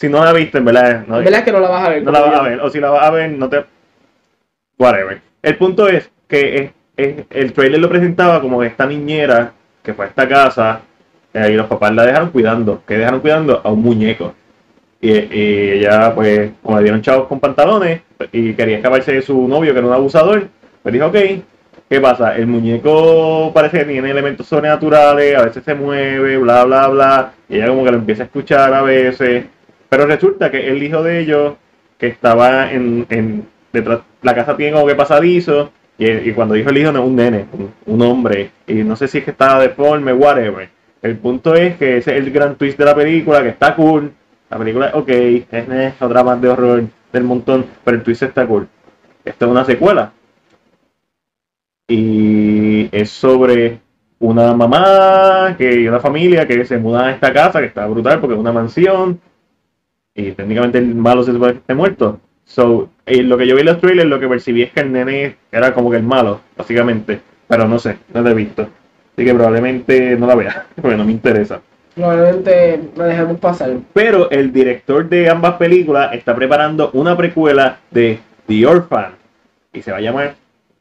si 0.00 0.08
no 0.08 0.24
la 0.24 0.32
viste, 0.32 0.56
en 0.58 0.64
verdad, 0.64 1.04
no, 1.06 1.18
¿Verdad 1.18 1.44
que 1.44 1.52
no 1.52 1.60
la 1.60 1.68
vas 1.68 1.86
a 1.86 1.90
ver? 1.90 2.02
no 2.02 2.10
la 2.10 2.20
vas 2.20 2.40
a 2.40 2.42
ver. 2.42 2.60
O 2.60 2.70
si 2.70 2.80
la 2.80 2.88
vas 2.90 3.02
a 3.04 3.10
ver, 3.10 3.30
no 3.32 3.48
te. 3.50 3.62
Whatever. 4.78 5.20
El 5.42 5.56
punto 5.56 5.88
es 5.88 6.10
que 6.26 6.56
es- 6.56 6.70
es- 6.96 7.24
el 7.30 7.52
trailer 7.52 7.80
lo 7.80 7.88
presentaba 7.88 8.40
como 8.40 8.62
esta 8.62 8.86
niñera 8.86 9.52
que 9.82 9.92
fue 9.94 10.06
a 10.06 10.08
esta 10.08 10.26
casa 10.28 10.80
eh, 11.34 11.50
y 11.52 11.54
los 11.54 11.66
papás 11.66 11.94
la 11.94 12.04
dejaron 12.06 12.30
cuidando. 12.30 12.82
que 12.86 12.96
dejaron 12.98 13.20
cuidando? 13.20 13.60
A 13.62 13.70
un 13.70 13.82
muñeco. 13.82 14.34
Y, 15.02 15.10
y 15.12 15.70
ella, 15.78 16.14
pues, 16.14 16.50
como 16.62 16.76
le 16.78 16.82
dieron 16.84 17.02
chavos 17.02 17.26
con 17.28 17.38
pantalones 17.40 18.00
y 18.32 18.52
quería 18.54 18.76
escaparse 18.78 19.12
de 19.12 19.22
su 19.22 19.46
novio, 19.48 19.72
que 19.72 19.78
era 19.78 19.86
un 19.88 19.94
abusador, 19.94 20.48
pues 20.82 20.92
dijo, 20.92 21.06
ok, 21.06 21.16
¿qué 21.88 22.00
pasa? 22.00 22.36
El 22.36 22.46
muñeco 22.48 23.50
parece 23.54 23.78
que 23.80 23.84
tiene 23.86 24.10
elementos 24.10 24.46
sobrenaturales, 24.46 25.36
a 25.38 25.42
veces 25.44 25.62
se 25.64 25.74
mueve, 25.74 26.36
bla, 26.38 26.64
bla, 26.64 26.88
bla, 26.88 27.32
y 27.48 27.56
ella 27.56 27.68
como 27.68 27.84
que 27.84 27.90
lo 27.92 27.98
empieza 27.98 28.24
a 28.24 28.26
escuchar 28.26 28.74
a 28.74 28.82
veces, 28.82 29.44
pero 29.90 30.06
resulta 30.06 30.50
que 30.50 30.68
el 30.68 30.82
hijo 30.82 31.02
de 31.02 31.20
ellos, 31.20 31.54
que 31.98 32.06
estaba 32.06 32.72
en, 32.72 33.06
en 33.10 33.46
detrás, 33.72 34.00
la 34.22 34.34
casa 34.34 34.56
tiene 34.56 34.72
como 34.72 34.86
que 34.86 34.94
pasadizo, 34.94 35.70
y, 35.98 36.10
y 36.10 36.32
cuando 36.32 36.54
dijo 36.54 36.70
el 36.70 36.78
hijo 36.78 36.92
no 36.92 37.00
es 37.00 37.06
un 37.06 37.16
nene, 37.16 37.44
un, 37.52 37.70
un 37.84 38.02
hombre, 38.02 38.50
y 38.66 38.74
no 38.76 38.96
sé 38.96 39.06
si 39.06 39.18
es 39.18 39.24
que 39.24 39.32
estaba 39.32 39.60
deforme, 39.60 40.14
whatever. 40.14 40.70
El 41.02 41.16
punto 41.16 41.54
es 41.54 41.76
que 41.76 41.98
ese 41.98 42.12
es 42.16 42.24
el 42.24 42.30
gran 42.30 42.56
twist 42.56 42.78
de 42.78 42.84
la 42.84 42.94
película, 42.94 43.42
que 43.42 43.50
está 43.50 43.74
cool. 43.74 44.12
La 44.50 44.58
película 44.58 44.88
es 44.88 44.94
ok, 44.94 45.08
es 45.08 46.02
otra 46.02 46.24
más 46.24 46.40
de 46.40 46.48
horror 46.48 46.84
del 47.12 47.24
montón, 47.24 47.66
pero 47.84 47.96
el 47.96 48.02
twist 48.02 48.22
está 48.22 48.46
cool. 48.46 48.68
Esta 49.24 49.44
es 49.44 49.50
una 49.50 49.64
secuela. 49.64 50.12
Y 51.88 52.88
es 52.92 53.10
sobre 53.10 53.80
una 54.18 54.52
mamá 54.54 55.54
que, 55.56 55.80
y 55.80 55.88
una 55.88 56.00
familia 56.00 56.46
que 56.46 56.64
se 56.64 56.78
muda 56.78 57.06
a 57.06 57.10
esta 57.12 57.32
casa, 57.32 57.60
que 57.60 57.66
está 57.66 57.86
brutal 57.86 58.20
porque 58.20 58.34
es 58.34 58.40
una 58.40 58.52
mansión. 58.52 59.20
Y 60.14 60.32
técnicamente 60.32 60.78
el 60.78 60.94
malo 60.94 61.22
se 61.22 61.32
supone 61.32 61.52
que 61.52 61.58
esté 61.58 61.74
muerto. 61.74 62.20
So, 62.44 62.90
eh, 63.06 63.22
lo 63.22 63.38
que 63.38 63.46
yo 63.46 63.54
vi 63.54 63.60
en 63.60 63.66
los 63.66 63.80
trailers, 63.80 64.08
lo 64.08 64.18
que 64.18 64.28
percibí 64.28 64.62
es 64.62 64.72
que 64.72 64.80
el 64.80 64.92
nene 64.92 65.36
era 65.52 65.72
como 65.72 65.90
que 65.90 65.98
el 65.98 66.02
malo, 66.02 66.40
básicamente. 66.56 67.20
Pero 67.46 67.68
no 67.68 67.78
sé, 67.78 67.96
no 68.12 68.22
lo 68.22 68.30
he 68.30 68.34
visto. 68.34 68.62
Así 68.62 69.24
que 69.24 69.34
probablemente 69.34 70.16
no 70.16 70.26
la 70.26 70.34
vea, 70.34 70.66
porque 70.80 70.96
no 70.96 71.04
me 71.04 71.12
interesa. 71.12 71.60
Probablemente 71.94 72.80
la 72.96 73.04
dejemos 73.04 73.38
pasar. 73.38 73.76
Pero 73.92 74.30
el 74.30 74.52
director 74.52 75.08
de 75.08 75.28
ambas 75.28 75.54
películas 75.54 76.12
está 76.14 76.34
preparando 76.34 76.90
una 76.92 77.16
precuela 77.16 77.78
de 77.90 78.18
The 78.46 78.66
Orphan. 78.66 79.12
Y 79.72 79.82
se 79.82 79.92
va 79.92 79.98
a 79.98 80.00
llamar 80.00 80.34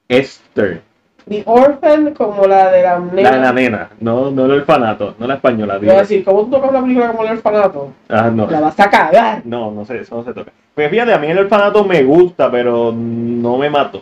Esther. 0.08 0.82
The 1.30 1.44
Orphan, 1.46 2.14
como 2.16 2.48
la 2.48 2.72
de 2.72 2.82
la 2.84 2.94
La 2.98 3.00
nena. 3.00 3.32
de 3.32 3.40
la 3.40 3.54
nena, 3.54 3.90
no, 4.00 4.32
no 4.32 4.46
el 4.46 4.52
orfanato, 4.52 5.14
no 5.20 5.28
la 5.28 5.36
española. 5.36 5.78
Voy 5.78 5.90
a 5.90 6.00
decir, 6.00 6.24
¿cómo 6.26 6.42
tú 6.46 6.50
tocas 6.52 6.72
una 6.72 6.82
película 6.82 7.08
como 7.12 7.24
el 7.24 7.32
orfanato? 7.34 7.92
Ah, 8.10 8.32
no. 8.34 8.50
La 8.50 8.60
vas 8.62 8.80
a 8.80 8.90
cagar. 8.90 9.42
No, 9.46 9.70
no 9.72 9.86
sé, 9.86 10.00
eso 10.00 10.16
no 10.16 10.24
se 10.24 10.34
toca. 10.34 10.52
Pues 10.74 10.90
fíjate, 10.90 11.14
a 11.14 11.20
mí 11.20 11.28
el 11.28 11.38
orfanato 11.38 11.84
me 11.84 12.04
gusta, 12.04 12.50
pero 12.50 12.92
no 12.92 13.58
me 13.58 13.70
mato. 13.70 14.02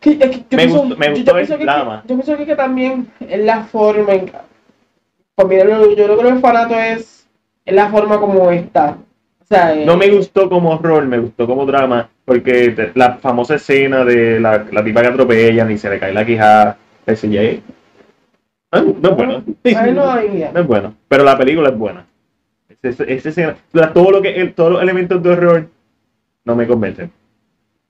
Que- 0.00 0.10
es 0.10 0.18
que 0.18 0.28
yo 0.38 0.44
Me 0.50 0.56
pienso- 0.58 0.78
gustó- 0.80 0.96
me 0.98 1.06
yo- 1.06 1.12
yo 1.14 1.16
gustó 1.34 1.36
el 1.54 1.58
que- 1.58 1.64
drama. 1.64 2.02
Yo 2.06 2.14
pienso 2.14 2.36
que, 2.36 2.44
que 2.46 2.56
también 2.56 3.08
es 3.20 3.40
la 3.44 3.64
forma 3.64 4.12
en 4.12 4.30
pues 5.36 5.48
mira, 5.48 5.64
yo 5.64 5.94
creo 5.94 6.16
que 6.18 6.28
el 6.28 6.34
orfanato 6.36 6.74
es, 6.78 7.26
es 7.64 7.74
la 7.74 7.88
forma 7.88 8.20
como 8.20 8.50
está. 8.50 8.98
O 9.44 9.46
sea, 9.46 9.74
eh, 9.74 9.84
No 9.84 9.96
me 9.96 10.08
gustó 10.08 10.48
como 10.48 10.70
horror, 10.70 11.04
me 11.06 11.18
gustó 11.18 11.46
como 11.46 11.66
drama, 11.66 12.08
porque 12.24 12.90
la 12.94 13.14
famosa 13.18 13.56
escena 13.56 14.04
de 14.04 14.40
la, 14.40 14.64
la 14.72 14.82
tipa 14.82 15.02
que 15.02 15.08
atropellan 15.08 15.70
y 15.70 15.76
se 15.78 15.90
le 15.90 15.98
cae 15.98 16.14
la 16.14 16.24
quijada, 16.24 16.78
ese 17.06 17.28
ya 17.28 17.42
es- 17.42 17.60
Ah, 18.72 18.80
no 18.82 19.10
es 19.10 19.16
bueno. 19.16 19.44
No. 19.94 20.02
No 20.52 20.60
es 20.60 20.66
bueno, 20.66 20.94
pero 21.08 21.24
la 21.24 21.36
película 21.38 21.68
es 21.68 21.76
buena. 21.78 22.06
Escena- 22.82 23.56
la- 23.72 23.92
todo 23.92 24.10
lo 24.10 24.22
que, 24.22 24.34
el- 24.34 24.52
todos 24.54 24.72
los 24.72 24.82
elementos 24.82 25.22
de 25.22 25.30
horror 25.30 25.68
no 26.44 26.56
me 26.56 26.66
convencen. 26.66 27.10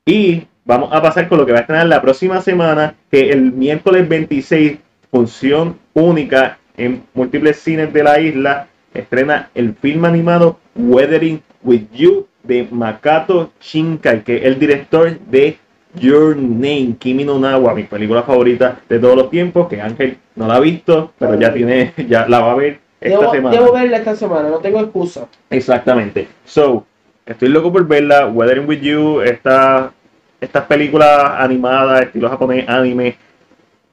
Y 0.04 0.42
vamos 0.64 0.92
a 0.92 1.00
pasar 1.00 1.28
con 1.28 1.38
lo 1.38 1.46
que 1.46 1.52
va 1.52 1.58
a 1.58 1.60
estrenar 1.62 1.86
la 1.86 2.02
próxima 2.02 2.40
semana, 2.40 2.94
que 3.10 3.30
el 3.30 3.52
miércoles 3.52 4.08
26, 4.08 4.78
función 5.10 5.78
única 5.94 6.58
en 6.76 7.04
múltiples 7.14 7.58
cines 7.60 7.92
de 7.92 8.02
la 8.02 8.20
isla, 8.20 8.66
estrena 8.94 9.50
el 9.54 9.74
film 9.74 10.04
animado 10.04 10.58
Weathering 10.76 11.42
with 11.62 11.82
You 11.92 12.26
de 12.42 12.66
Makoto 12.70 13.52
Shinkai, 13.60 14.22
que 14.24 14.36
es 14.38 14.44
el 14.44 14.58
director 14.58 15.18
de 15.18 15.58
Your 15.96 16.36
Name, 16.36 16.96
Kimi 16.98 17.24
no 17.24 17.38
Nawa, 17.38 17.74
mi 17.74 17.84
película 17.84 18.22
favorita 18.22 18.80
de 18.88 18.98
todos 18.98 19.16
los 19.16 19.30
tiempos, 19.30 19.68
que 19.68 19.80
Ángel 19.80 20.18
no 20.36 20.46
la 20.48 20.56
ha 20.56 20.60
visto, 20.60 21.12
pero 21.18 21.38
ya 21.38 21.52
tiene, 21.52 21.92
ya 22.08 22.26
la 22.28 22.40
va 22.40 22.52
a 22.52 22.56
ver 22.56 22.80
esta 23.00 23.20
Debo, 23.20 23.32
semana. 23.32 23.56
debo 23.56 23.72
verla 23.72 23.96
esta 23.98 24.16
semana, 24.16 24.48
no 24.48 24.58
tengo 24.58 24.80
excusa. 24.80 25.28
Exactamente. 25.50 26.26
So, 26.44 26.86
estoy 27.26 27.48
loco 27.48 27.72
por 27.72 27.86
verla. 27.86 28.26
Weathering 28.26 28.66
with 28.66 28.80
You, 28.80 29.20
esta, 29.20 29.92
estas 30.40 30.64
películas 30.64 31.32
animadas, 31.38 32.02
estilo 32.02 32.28
japonés, 32.28 32.68
anime, 32.68 33.16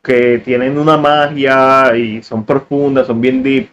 que 0.01 0.39
tienen 0.39 0.77
una 0.77 0.97
magia 0.97 1.95
y 1.95 2.23
son 2.23 2.45
profundas, 2.45 3.07
son 3.07 3.21
bien 3.21 3.43
deep. 3.43 3.69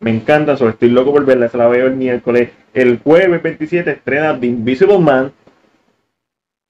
Me 0.00 0.10
encantan, 0.10 0.56
so, 0.58 0.68
estoy 0.68 0.90
loco 0.90 1.12
por 1.12 1.24
verla. 1.24 1.48
Se 1.48 1.56
la 1.58 1.68
veo 1.68 1.86
el 1.86 1.96
miércoles. 1.96 2.50
El 2.74 2.98
jueves 2.98 3.42
27 3.42 3.90
estrena 3.90 4.38
The 4.38 4.46
Invisible 4.46 4.98
Man. 4.98 5.32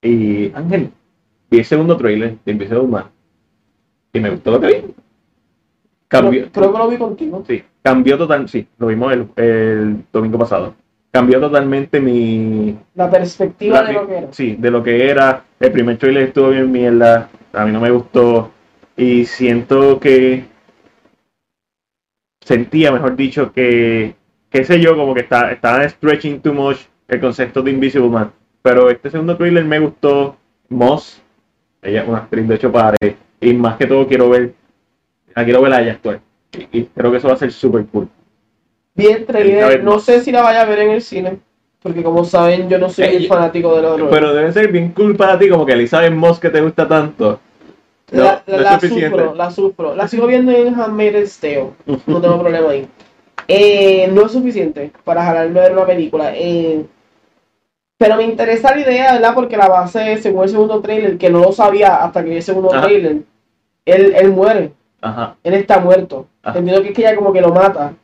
Y 0.03 0.53
Ángel, 0.55 0.91
vi 1.51 1.59
el 1.59 1.65
segundo 1.65 1.97
trailer 1.97 2.37
de 2.45 2.53
Invisible 2.53 2.83
Man. 2.87 3.05
Y 4.13 4.21
me 4.21 4.31
gustó 4.31 4.53
lo 4.53 4.61
que 4.61 4.67
vi. 4.69 4.95
Cambió, 6.09 6.43
Creo, 6.43 6.53
creo 6.53 6.73
que 6.73 6.79
lo 6.79 6.89
vi 6.89 6.97
contigo. 6.99 7.45
Sí, 7.47 7.65
cambió 7.83 8.17
total, 8.17 8.49
sí, 8.49 8.67
lo 8.79 8.87
vimos 8.87 9.13
el, 9.13 9.27
el 9.37 10.05
domingo 10.13 10.39
pasado. 10.39 10.75
Cambió 11.11 11.41
totalmente 11.41 11.99
mi... 12.01 12.79
La 12.95 13.11
perspectiva 13.11 13.83
la- 13.83 13.89
de 13.89 13.93
lo 13.95 14.07
que 14.07 14.17
era. 14.19 14.29
Sí, 14.33 14.57
de 14.57 14.71
lo 14.71 14.83
que 14.83 15.11
era. 15.11 15.45
El 15.59 15.73
primer 15.73 15.97
trailer 15.97 16.25
estuvo 16.25 16.51
bien 16.51 16.71
mierda, 16.71 17.29
a 17.53 17.65
mí 17.65 17.73
no 17.73 17.81
me 17.81 17.91
gustó. 17.91 18.53
Y 18.97 19.25
siento 19.25 19.99
que... 19.99 20.45
Sentía, 22.47 22.93
mejor 22.93 23.17
dicho, 23.17 23.53
que... 23.53 24.15
Qué 24.49 24.65
sé 24.65 24.79
yo, 24.81 24.97
como 24.97 25.15
que 25.15 25.23
está, 25.23 25.51
estaban 25.51 25.91
stretching 25.91 26.41
too 26.41 26.55
much 26.55 26.79
el 27.09 27.21
concepto 27.21 27.61
de 27.61 27.73
Invisible 27.73 28.09
Man. 28.09 28.31
Pero 28.63 28.89
este 28.89 29.11
segundo 29.11 29.37
trailer 29.37 29.65
me 29.65 29.81
gustó. 29.81 30.37
Moss, 30.69 31.21
ella 31.83 32.03
es 32.03 32.09
una 32.09 32.19
actriz 32.19 32.47
de 32.47 32.55
hecho 32.55 32.71
padre. 32.71 33.17
Y 33.41 33.53
más 33.53 33.77
que 33.77 33.87
todo 33.87 34.07
quiero 34.07 34.31
ver... 34.31 34.55
La 35.35 35.45
quiero 35.45 35.61
ver 35.61 35.73
a 35.73 35.83
ella 35.83 35.93
actuar. 35.95 36.21
Y, 36.53 36.79
y 36.79 36.85
creo 36.85 37.11
que 37.11 37.17
eso 37.17 37.27
va 37.27 37.35
a 37.35 37.39
ser 37.39 37.51
super 37.51 37.85
cool. 37.87 38.09
Esta 38.95 39.33
trailer, 39.33 39.83
no 39.83 39.99
sé 39.99 40.21
si 40.21 40.31
la 40.31 40.43
vaya 40.43 40.63
a 40.63 40.67
ver 40.67 40.79
en 40.79 40.91
el 40.91 41.03
cine. 41.03 41.39
Porque 41.83 42.05
como 42.05 42.25
saben, 42.25 42.69
yo 42.69 42.79
no 42.79 42.89
soy 42.89 43.07
Eh, 43.07 43.17
el 43.17 43.27
fanático 43.27 43.75
del 43.75 43.87
horror. 43.87 44.09
Pero 44.09 44.33
debe 44.33 44.53
ser 44.53 44.71
bien 44.71 44.93
cool 44.93 45.17
para 45.17 45.37
ti, 45.37 45.49
como 45.49 45.67
que 45.67 45.73
Elizabeth 45.73 46.13
Moss 46.13 46.39
que 46.39 46.51
te 46.51 46.61
gusta 46.61 46.87
tanto. 46.87 47.41
No, 48.13 48.23
la, 48.23 48.43
no 48.47 48.81
sufro, 48.81 49.35
la 49.35 49.51
sufro. 49.51 49.95
La 49.97 50.07
sigo 50.09 50.27
viendo 50.27 50.53
en 50.53 50.75
Handmaid's 50.81 51.39
Tale. 51.41 51.71
No 52.07 52.21
tengo 52.21 52.39
problema 52.39 52.71
ahí. 52.71 52.87
Eh, 53.49 54.09
no 54.13 54.27
es 54.27 54.33
suficiente 54.33 54.93
para 55.05 55.25
jalarme 55.25 55.61
a 55.61 55.63
ver 55.65 55.73
una 55.73 55.87
película. 55.87 56.33
Eh, 56.35 56.85
pero 57.99 58.17
me 58.17 58.25
interesa 58.25 58.75
la 58.75 58.81
idea, 58.83 59.13
¿verdad? 59.15 59.35
Porque 59.35 59.57
la 59.57 59.69
base, 59.69 60.19
según 60.19 60.45
el 60.45 60.51
segundo 60.51 60.81
trailer, 60.81 61.19
que 61.19 61.31
no 61.31 61.41
lo 61.41 61.53
sabía 61.53 61.97
hasta 62.05 62.23
que 62.23 62.31
vi 62.31 62.37
el 62.37 62.43
segundo 62.43 62.73
Ajá. 62.73 62.83
trailer, 62.87 63.23
él, 63.85 64.15
él 64.15 64.29
muere. 64.31 64.73
Ajá. 65.01 65.37
Él 65.43 65.55
está 65.55 65.81
muerto. 65.81 66.27
Ajá. 66.43 66.59
Entiendo 66.59 66.83
que 66.83 66.89
es 66.89 66.95
que 66.95 67.03
ella 67.03 67.17
como 67.17 67.33
que 67.33 67.41
lo 67.41 67.53
mata. 67.53 67.95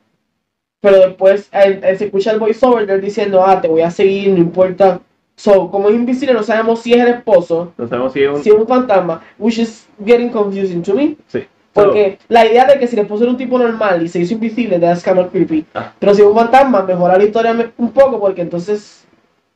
Pero 0.81 0.99
después 0.99 1.49
él- 1.53 1.81
él 1.85 1.97
se 1.99 2.07
escucha 2.07 2.33
el 2.33 2.41
voiceover 2.41 2.87
de 2.87 2.95
él 2.95 3.01
diciendo, 3.01 3.45
ah, 3.47 3.61
te 3.61 3.69
voy 3.69 3.83
a 3.83 3.91
seguir, 3.91 4.31
no 4.31 4.38
importa. 4.38 5.01
So, 5.42 5.68
como 5.72 5.88
es 5.88 5.96
invisible, 5.96 6.35
no 6.35 6.44
sabemos 6.44 6.81
si 6.83 6.92
es 6.94 7.00
el 7.00 7.09
esposo, 7.09 7.72
No 7.76 7.88
sabemos 7.88 8.12
si 8.12 8.22
es 8.22 8.28
un. 8.31 8.44
si 8.44 8.50
es 8.50 8.55
un 8.55 8.64
fantasma, 8.68 9.20
which 9.38 9.59
is 9.59 9.88
getting 10.07 10.28
confusing 10.28 10.83
to 10.83 10.94
me. 10.94 11.16
Sí. 11.26 11.42
Porque 11.72 12.18
la 12.28 12.46
idea 12.46 12.64
de 12.66 12.78
que 12.78 12.87
si 12.87 12.94
el 12.94 13.02
esposo 13.02 13.24
era 13.24 13.33
un 13.33 13.37
tipo 13.37 13.59
normal 13.59 14.00
y 14.05 14.09
se 14.09 14.20
hizo 14.20 14.35
invisible, 14.35 14.78
that's 14.78 15.02
kind 15.02 15.18
of 15.18 15.33
creepy. 15.33 15.64
Ah. 15.74 15.92
Pero 15.98 16.14
si 16.14 16.20
es 16.20 16.28
un 16.28 16.37
fantasma, 16.37 16.83
mejora 16.83 17.18
la 17.18 17.24
historia 17.24 17.57
un 17.76 17.90
poco 17.92 18.20
porque 18.20 18.42
entonces 18.42 19.05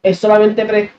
es 0.03 0.19
solamente 0.19 0.65
pre... 0.65 0.91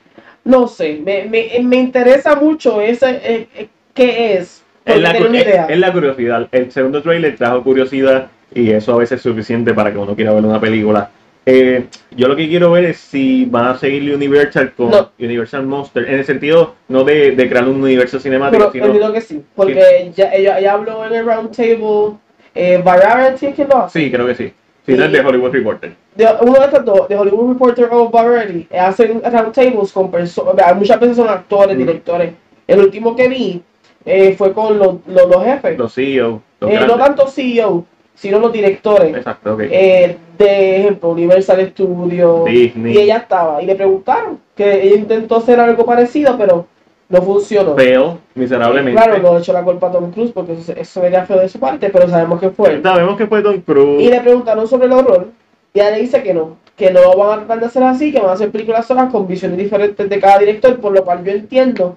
No 0.44 0.66
sé, 0.68 1.02
me, 1.04 1.24
me, 1.26 1.50
me 1.64 1.76
interesa 1.76 2.34
mucho 2.36 2.80
ese, 2.80 3.10
eh, 3.22 3.48
eh, 3.56 3.68
qué 3.92 4.38
es. 4.38 4.62
Es 4.86 5.00
la, 5.02 5.10
es- 5.10 5.66
es 5.68 5.78
la 5.78 5.92
curiosidad. 5.92 6.48
El 6.50 6.72
segundo 6.72 7.02
trailer 7.02 7.36
trajo 7.36 7.62
curiosidad 7.62 8.28
y 8.54 8.70
eso 8.70 8.94
a 8.94 8.96
veces 8.96 9.16
es 9.16 9.22
suficiente 9.22 9.74
para 9.74 9.92
que 9.92 9.98
uno 9.98 10.16
quiera 10.16 10.32
ver 10.32 10.46
una 10.46 10.58
película. 10.58 11.10
Eh, 11.50 11.86
yo 12.14 12.28
lo 12.28 12.36
que 12.36 12.46
quiero 12.46 12.70
ver 12.72 12.84
es 12.84 12.98
si 12.98 13.46
van 13.46 13.68
a 13.68 13.78
seguir 13.78 14.14
Universal 14.14 14.74
con 14.74 14.90
No. 14.90 15.10
Universal 15.18 15.64
Monster, 15.66 16.06
en 16.06 16.18
el 16.18 16.24
sentido 16.26 16.74
no 16.88 17.04
de, 17.04 17.30
de 17.32 17.48
crear 17.48 17.66
un 17.66 17.82
universo 17.82 18.20
cinemático, 18.20 18.68
Pero 18.70 18.92
sino 18.92 19.12
que 19.14 19.20
sí, 19.22 19.42
porque 19.56 20.12
ya, 20.14 20.30
ella, 20.30 20.58
ella 20.58 20.72
habló 20.74 21.06
en 21.06 21.14
el 21.14 21.24
round 21.24 21.56
table, 21.56 22.18
eh, 22.54 22.82
Variety 22.84 23.46
es 23.46 23.54
quien 23.54 23.68
lo 23.68 23.78
hace. 23.78 23.98
sí, 23.98 24.10
creo 24.10 24.26
que 24.26 24.34
sí. 24.34 24.52
Si 24.84 24.92
no 24.92 25.04
es 25.04 25.12
de 25.12 25.20
Hollywood 25.20 25.52
Reporter. 25.52 25.94
De, 26.14 26.26
uno 26.42 26.52
de 26.58 26.64
estos 26.66 26.84
dos, 26.84 27.08
de 27.08 27.16
Hollywood 27.16 27.52
Reporter 27.54 27.88
o 27.92 28.10
Variety, 28.10 28.66
eh, 28.70 28.78
hacen 28.78 29.22
round 29.22 29.52
tables 29.54 29.90
con 29.90 30.10
personas, 30.10 30.76
muchas 30.76 31.00
veces 31.00 31.16
son 31.16 31.28
actores, 31.30 31.76
Ujú. 31.76 31.78
directores. 31.86 32.32
El 32.66 32.80
último 32.80 33.16
que 33.16 33.26
vi 33.26 33.62
eh, 34.04 34.34
fue 34.36 34.52
con 34.52 34.78
los, 34.78 34.96
los, 35.06 35.28
los 35.30 35.44
jefes, 35.44 35.78
Los 35.78 35.94
CEO, 35.94 36.42
los 36.60 36.70
Eh, 36.70 36.80
no 36.86 36.98
tanto 36.98 37.26
CEO, 37.26 37.86
sino 38.18 38.38
los 38.40 38.52
directores. 38.52 39.16
Exacto, 39.16 39.54
ok. 39.54 39.60
Eh, 39.62 40.16
de 40.36 40.80
ejemplo, 40.80 41.10
Universal 41.10 41.68
Studios. 41.70 42.44
Disney. 42.46 42.94
Y 42.94 42.98
ella 42.98 43.18
estaba, 43.18 43.62
y 43.62 43.66
le 43.66 43.74
preguntaron 43.76 44.40
que 44.56 44.82
ella 44.82 44.96
intentó 44.96 45.36
hacer 45.36 45.60
algo 45.60 45.84
parecido, 45.86 46.36
pero 46.36 46.66
no 47.08 47.22
funcionó. 47.22 47.76
Feo, 47.76 48.18
miserablemente. 48.34 49.00
Claro, 49.00 49.22
no 49.22 49.38
echó 49.38 49.52
la 49.52 49.62
culpa 49.62 49.88
a 49.88 49.92
Tom 49.92 50.10
Cruise 50.10 50.32
porque 50.32 50.54
eso, 50.54 50.72
eso 50.72 51.00
sería 51.00 51.24
feo 51.24 51.38
de 51.38 51.48
su 51.48 51.60
parte, 51.60 51.90
pero 51.90 52.08
sabemos 52.08 52.40
que 52.40 52.50
fue. 52.50 52.82
Sabemos 52.82 53.16
que 53.16 53.26
fue 53.26 53.40
Tom 53.40 53.60
Cruise. 53.60 54.02
Y 54.02 54.10
le 54.10 54.20
preguntaron 54.20 54.66
sobre 54.66 54.86
el 54.86 54.92
horror, 54.92 55.28
y 55.72 55.80
ella 55.80 55.90
le 55.92 56.00
dice 56.00 56.22
que 56.22 56.34
no, 56.34 56.56
que 56.76 56.90
no 56.90 57.16
van 57.16 57.30
a 57.30 57.36
tratar 57.38 57.60
de 57.60 57.66
hacer 57.66 57.82
así, 57.84 58.12
que 58.12 58.18
van 58.18 58.30
a 58.30 58.32
hacer 58.32 58.50
películas 58.50 58.86
solas 58.86 59.12
con 59.12 59.28
visiones 59.28 59.58
diferentes 59.58 60.08
de 60.08 60.20
cada 60.20 60.38
director, 60.38 60.78
por 60.80 60.92
lo 60.92 61.04
cual 61.04 61.24
yo 61.24 61.30
entiendo 61.30 61.96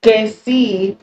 que 0.00 0.28
sí 0.28 0.96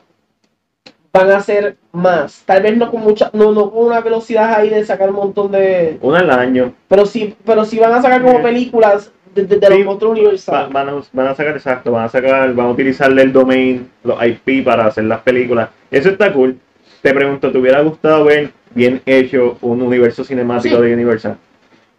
van 1.12 1.32
a 1.32 1.38
hacer 1.38 1.78
más. 1.92 2.44
Tal 2.46 2.62
vez 2.64 2.78
no 2.78 2.90
con 2.92 3.02
mucha, 3.02 3.30
no, 3.34 3.52
no 3.52 3.72
con 3.72 3.86
una 3.88 4.02
velocidad 4.02 4.54
ahí 4.54 4.70
de 4.70 4.86
sacar 4.86 5.10
un 5.10 5.16
montón 5.16 5.52
de. 5.52 5.98
Una 6.02 6.20
al 6.20 6.30
año. 6.32 6.74
Pero 6.88 7.06
sí, 7.06 7.36
pero 7.46 7.66
sí 7.66 7.80
van 7.80 7.94
a 7.94 8.02
sacar 8.02 8.22
como 8.22 8.42
películas 8.42 9.12
de, 9.34 9.44
de- 9.44 9.58
de 9.58 9.68
Sí. 9.68 9.84
los 9.84 9.98
Va- 10.04 10.08
universales. 10.10 10.74
van, 10.74 10.90
a, 10.90 11.02
van 11.14 11.28
a 11.28 11.36
sacar, 11.36 11.56
exacto, 11.56 11.92
van 11.92 12.06
a 12.06 12.10
sacar, 12.10 12.54
van 12.54 12.68
a 12.68 12.70
utilizarle 12.72 13.22
el 13.24 13.32
domain, 13.34 13.90
los 14.04 14.18
IP 14.24 14.64
para 14.64 14.86
hacer 14.86 15.04
las 15.06 15.22
películas. 15.22 15.70
Eso 15.92 16.10
está 16.10 16.32
cool. 16.34 16.58
Te 17.02 17.14
pregunto, 17.14 17.52
¿te 17.52 17.58
hubiera 17.58 17.82
gustado 17.82 18.26
ver 18.26 18.52
bien 18.76 19.02
hecho 19.06 19.58
un 19.62 19.82
universo 19.82 20.24
cinemático 20.24 20.76
Sí. 20.78 20.82
de 20.82 20.94
Universal? 20.94 21.38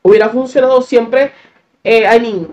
Hubiera 0.02 0.28
funcionado 0.28 0.80
siempre. 0.82 1.32
Eh, 1.82 2.04
I 2.04 2.20
mean, 2.20 2.48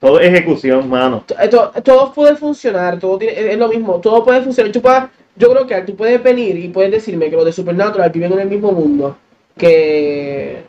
Todo 0.00 0.18
ejecución, 0.20 0.88
mano. 0.88 1.24
to- 1.26 1.34
to- 1.50 1.72
todo 1.82 2.12
puede 2.12 2.34
funcionar, 2.36 2.98
todo 2.98 3.18
tiene- 3.18 3.52
es 3.52 3.58
lo 3.58 3.68
mismo, 3.68 4.00
todo 4.00 4.24
puede 4.24 4.40
funcionar. 4.42 4.72
Tú 4.72 4.80
puedes- 4.80 5.02
yo 5.36 5.50
creo 5.50 5.66
que 5.66 5.80
tú 5.82 5.96
puedes 5.96 6.22
venir 6.22 6.56
y 6.58 6.68
puedes 6.68 6.90
decirme 6.90 7.30
que 7.30 7.36
los 7.36 7.44
de 7.44 7.52
Supernatural 7.52 8.10
viven 8.10 8.32
en 8.32 8.40
el 8.40 8.48
mismo 8.48 8.72
mundo 8.72 9.16
que, 9.56 10.62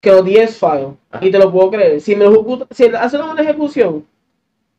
que 0.00 0.10
los 0.10 0.24
10 0.24 0.56
Files. 0.58 0.88
Y 1.20 1.30
te 1.30 1.38
lo 1.38 1.50
puedo 1.50 1.70
creer. 1.70 2.00
Si 2.00 2.14
me 2.14 2.24
lo 2.24 2.32
ejecuta- 2.32 2.66
si 2.70 2.84
hacen 2.86 3.20
una 3.22 3.42
ejecución, 3.42 4.04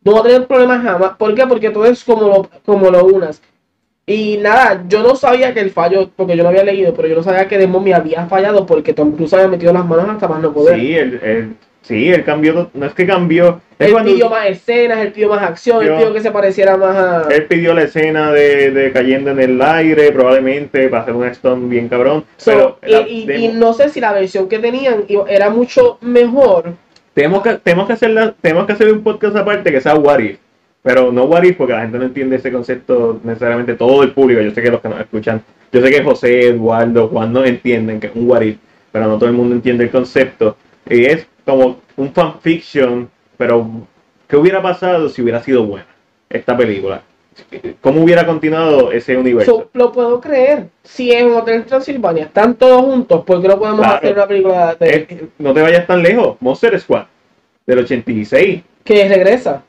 no 0.03 0.13
va 0.13 0.19
a 0.19 0.23
tener 0.23 0.47
problemas 0.47 0.83
jamás. 0.83 1.17
¿Por 1.17 1.33
qué? 1.35 1.45
Porque 1.47 1.69
todo 1.69 1.85
es 1.85 2.03
como 2.03 2.27
lo, 2.27 2.49
como 2.65 2.89
lo 2.89 3.05
unas. 3.05 3.41
Y 4.05 4.37
nada, 4.37 4.85
yo 4.87 5.03
no 5.03 5.15
sabía 5.15 5.53
que 5.53 5.59
el 5.59 5.71
fallo, 5.71 6.09
porque 6.15 6.37
yo 6.37 6.43
lo 6.43 6.49
había 6.49 6.63
leído, 6.63 6.93
pero 6.93 7.09
yo 7.09 7.15
no 7.15 7.23
sabía 7.23 7.47
que 7.47 7.57
Demo 7.57 7.81
me 7.81 7.93
había 7.93 8.25
fallado 8.27 8.65
porque 8.65 8.93
Tom 8.93 9.11
Cruise 9.11 9.33
había 9.33 9.49
metido 9.49 9.73
las 9.73 9.85
manos 9.85 10.07
hasta 10.07 10.29
más 10.29 10.41
no 10.41 10.53
poder. 10.53 10.79
Sí, 10.79 10.93
él, 10.95 11.19
él- 11.21 11.55
sí, 11.81 12.09
él 12.09 12.23
cambió, 12.23 12.69
no 12.73 12.85
es 12.85 12.93
que 12.93 13.05
cambió, 13.07 13.61
es 13.79 13.87
Él 13.87 13.93
cuando 13.93 14.11
pidió 14.11 14.29
más 14.29 14.47
escenas, 14.47 14.99
él 14.99 15.11
pidió 15.11 15.29
más 15.29 15.43
acción, 15.43 15.83
él 15.85 15.93
pidió 15.95 16.13
que 16.13 16.21
se 16.21 16.31
pareciera 16.31 16.77
más 16.77 16.95
a... 16.97 17.27
él 17.33 17.45
pidió 17.45 17.73
la 17.73 17.83
escena 17.83 18.31
de, 18.31 18.71
de 18.71 18.91
cayendo 18.91 19.31
en 19.31 19.39
el 19.39 19.61
aire, 19.61 20.11
probablemente 20.11 20.89
para 20.89 21.03
hacer 21.03 21.13
un 21.15 21.25
stone 21.27 21.67
bien 21.69 21.87
cabrón. 21.87 22.23
So, 22.37 22.77
pero 22.81 23.01
la 23.01 23.07
y, 23.07 23.25
y- 23.29 23.45
y 23.45 23.47
no 23.49 23.73
sé 23.73 23.89
si 23.89 23.99
la 24.01 24.13
versión 24.13 24.49
que 24.49 24.59
tenían 24.59 25.05
era 25.27 25.49
mucho 25.49 25.97
mejor. 26.01 26.73
Tenemos 27.13 27.41
que, 27.41 27.53
tenemos 27.55 27.87
que 27.87 27.93
hacer 27.93 28.09
la- 28.11 28.31
tenemos 28.33 28.65
que 28.65 28.73
hacer 28.73 28.91
un 28.91 29.01
podcast 29.03 29.35
aparte 29.35 29.71
que 29.71 29.81
sea 29.81 29.95
What 29.95 30.19
If. 30.19 30.37
Pero 30.83 31.11
no 31.11 31.25
What 31.25 31.43
If 31.43 31.57
porque 31.57 31.73
la 31.73 31.81
gente 31.81 31.97
no 31.97 32.05
entiende 32.05 32.35
ese 32.37 32.51
concepto 32.51 33.19
necesariamente 33.23 33.73
todo 33.75 34.03
el 34.03 34.11
público. 34.11 34.41
Yo 34.41 34.51
sé 34.51 34.61
que 34.61 34.71
los 34.71 34.81
que 34.81 34.87
nos 34.89 34.99
escuchan, 34.99 35.41
yo 35.71 35.81
sé 35.81 35.89
que 35.89 36.03
José, 36.03 36.47
Eduardo, 36.49 37.07
Juan 37.09 37.33
no 37.33 37.43
entienden 37.43 37.99
que 37.99 38.07
es 38.07 38.13
un 38.15 38.29
What 38.29 38.41
If, 38.41 38.57
pero 38.91 39.07
no 39.07 39.17
todo 39.17 39.27
el 39.29 39.35
mundo 39.35 39.53
entiende 39.55 39.83
el 39.85 39.89
concepto. 39.89 40.55
Y 40.89 41.05
es 41.05 41.27
como 41.47 41.77
un 41.95 42.13
fanfiction, 42.13 43.10
pero 43.38 43.65
¿qué 44.27 44.36
hubiera 44.36 44.62
pasado 44.62 45.07
si 45.07 45.21
hubiera 45.21 45.41
sido 45.41 45.63
buena 45.65 45.88
esta 46.29 46.57
película? 46.57 47.01
¿Cómo 47.81 48.03
hubiera 48.03 48.25
continuado 48.25 48.91
ese 48.91 49.15
universo? 49.15 49.51
So, 49.51 49.69
lo 49.73 49.91
puedo 49.93 50.19
creer. 50.19 50.67
Si 50.83 51.12
en 51.12 51.31
Hotel 51.31 51.65
Transilvania 51.65 52.25
están 52.25 52.55
todos 52.55 52.81
juntos, 52.81 53.23
¿por 53.23 53.41
qué 53.41 53.47
no 53.47 53.57
podemos 53.57 53.79
Claro. 53.79 53.95
hacer 53.95 54.13
una 54.13 54.27
película 54.27 54.75
de, 54.75 55.29
no 55.38 55.53
te 55.53 55.62
vayas 55.62 55.88
tan 55.88 56.03
lejos. 56.03 56.36
Monster 56.41 56.77
Squad 56.79 57.05
del 57.65 57.79
86. 57.79 58.63
que 58.83 59.07
regresa? 59.07 59.63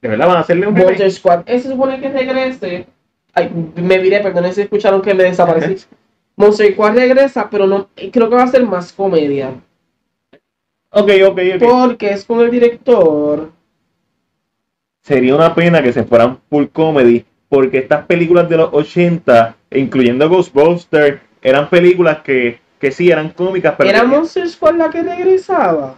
¿De 0.00 0.08
verdad 0.08 0.26
van 0.26 0.38
a 0.38 0.40
hacerle 0.40 0.66
un 0.66 0.74
remake? 0.74 0.88
Monster 0.98 1.12
Squad. 1.12 1.42
Ese 1.46 1.64
se 1.64 1.68
supone 1.70 2.00
que 2.00 2.08
regrese. 2.08 2.86
Ay, 3.32 3.50
me 3.76 3.98
viré, 3.98 4.20
perdón, 4.20 4.52
si 4.52 4.62
escucharon 4.62 5.02
que 5.02 5.14
me 5.14 5.24
desaparecí. 5.24 5.86
Monster 6.36 6.72
Squad 6.72 6.94
regresa, 6.94 7.48
pero 7.48 7.66
no 7.66 7.88
creo 7.94 8.28
que 8.28 8.36
va 8.36 8.42
a 8.42 8.48
ser 8.48 8.64
más 8.64 8.92
comedia. 8.92 9.50
Ok, 10.98 11.10
ok, 11.28 11.38
ok. 11.56 11.60
Porque 11.60 12.10
es 12.10 12.24
con 12.24 12.40
el 12.40 12.50
director. 12.50 13.52
sería 15.02 15.34
una 15.36 15.54
pena 15.54 15.82
que 15.82 15.92
se 15.92 16.04
fueran 16.04 16.38
full 16.50 16.64
comedy, 16.72 17.24
porque 17.48 17.78
estas 17.78 18.06
películas 18.06 18.48
de 18.48 18.56
los 18.56 18.70
80, 18.72 19.54
incluyendo 19.70 20.28
Ghostbusters, 20.28 21.20
eran 21.42 21.68
películas 21.70 22.22
que, 22.22 22.58
que 22.80 22.90
sí 22.90 23.10
eran 23.10 23.30
cómicas, 23.30 23.74
pero 23.78 23.90
¿Era 23.90 24.00
tenían- 24.00 24.18
Monster 24.20 24.48
Squad 24.48 24.74
la 24.76 24.90
que 24.90 25.02
regresaba? 25.02 25.94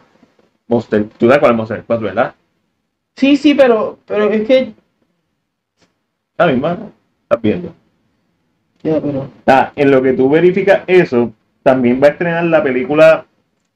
Monster, 0.66 1.04
tú 1.16 1.26
sabes 1.26 1.38
cuál 1.40 1.54
Monster 1.54 1.82
Squad, 1.82 2.00
¿verdad? 2.00 2.34
Sí, 3.16 3.36
sí, 3.36 3.54
pero, 3.54 3.98
pero 4.04 4.30
es 4.30 4.46
que. 4.46 4.74
La 6.36 6.46
misma, 6.48 6.76
estás 7.22 7.40
viendo. 7.42 7.74
Ya, 8.82 9.00
pero. 9.00 9.30
Ah, 9.46 9.72
en 9.74 9.90
lo 9.90 10.02
que 10.02 10.12
tú 10.12 10.28
verificas 10.28 10.82
eso, 10.86 11.32
también 11.62 12.00
va 12.02 12.08
a 12.08 12.10
estrenar 12.10 12.44
la 12.44 12.62
película 12.62 13.24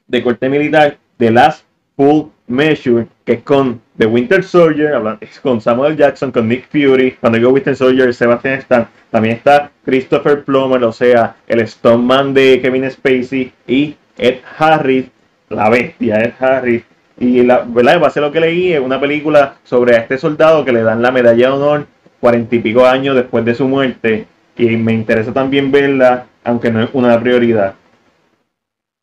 de 0.06 0.22
corte 0.22 0.48
militar 0.50 0.98
The 1.22 1.30
Last 1.30 1.64
Full 1.96 2.30
Measure, 2.48 3.06
que 3.24 3.34
es 3.34 3.42
con 3.44 3.80
The 3.96 4.06
Winter 4.06 4.42
Soldier, 4.42 5.00
es 5.20 5.38
con 5.38 5.60
Samuel 5.60 5.96
Jackson, 5.96 6.32
con 6.32 6.48
Nick 6.48 6.66
Fury, 6.68 7.12
cuando 7.20 7.38
digo 7.38 7.52
Winter 7.52 7.76
Soldier, 7.76 8.12
Sebastian 8.12 8.54
Stan, 8.54 8.88
también 9.08 9.36
está 9.36 9.70
Christopher 9.84 10.42
Plummer, 10.42 10.82
o 10.82 10.90
sea, 10.90 11.36
el 11.46 11.64
Stoneman 11.64 12.34
de 12.34 12.60
Kevin 12.60 12.90
Spacey, 12.90 13.52
y 13.68 13.94
Ed 14.18 14.38
Harris, 14.58 15.06
la 15.48 15.68
bestia, 15.68 16.24
Ed 16.24 16.32
Harris. 16.40 16.82
Y 17.20 17.42
la 17.42 17.64
verdad, 17.68 18.00
base 18.00 18.18
a 18.18 18.22
lo 18.22 18.32
que 18.32 18.40
leí, 18.40 18.72
es 18.72 18.80
una 18.80 18.98
película 18.98 19.54
sobre 19.62 19.94
a 19.94 20.00
este 20.00 20.18
soldado 20.18 20.64
que 20.64 20.72
le 20.72 20.82
dan 20.82 21.02
la 21.02 21.12
medalla 21.12 21.46
de 21.46 21.52
honor 21.52 21.86
cuarenta 22.18 22.56
y 22.56 22.58
pico 22.58 22.84
años 22.84 23.14
después 23.14 23.44
de 23.44 23.54
su 23.54 23.68
muerte. 23.68 24.26
Y 24.56 24.76
me 24.76 24.92
interesa 24.92 25.32
también 25.32 25.70
verla, 25.70 26.26
aunque 26.42 26.72
no 26.72 26.82
es 26.82 26.90
una 26.92 27.20
prioridad. 27.20 27.74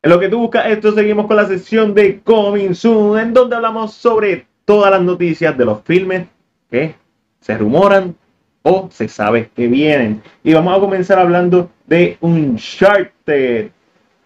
En 0.02 0.10
lo 0.10 0.18
que 0.18 0.28
tú 0.28 0.38
buscas 0.38 0.66
esto, 0.66 0.92
seguimos 0.92 1.26
con 1.26 1.36
la 1.36 1.46
sección 1.46 1.94
de 1.94 2.20
Coming 2.20 2.74
Soon, 2.74 3.18
en 3.18 3.34
donde 3.34 3.56
hablamos 3.56 3.92
sobre 3.92 4.46
todas 4.64 4.90
las 4.90 5.02
noticias 5.02 5.56
de 5.58 5.64
los 5.64 5.82
filmes 5.82 6.26
que 6.70 6.94
se 7.40 7.58
rumoran 7.58 8.14
o 8.62 8.88
se 8.90 9.08
sabe 9.08 9.50
que 9.54 9.66
vienen. 9.68 10.22
Y 10.42 10.54
vamos 10.54 10.76
a 10.76 10.80
comenzar 10.80 11.18
hablando 11.18 11.70
de 11.86 12.16
Uncharted. 12.20 13.70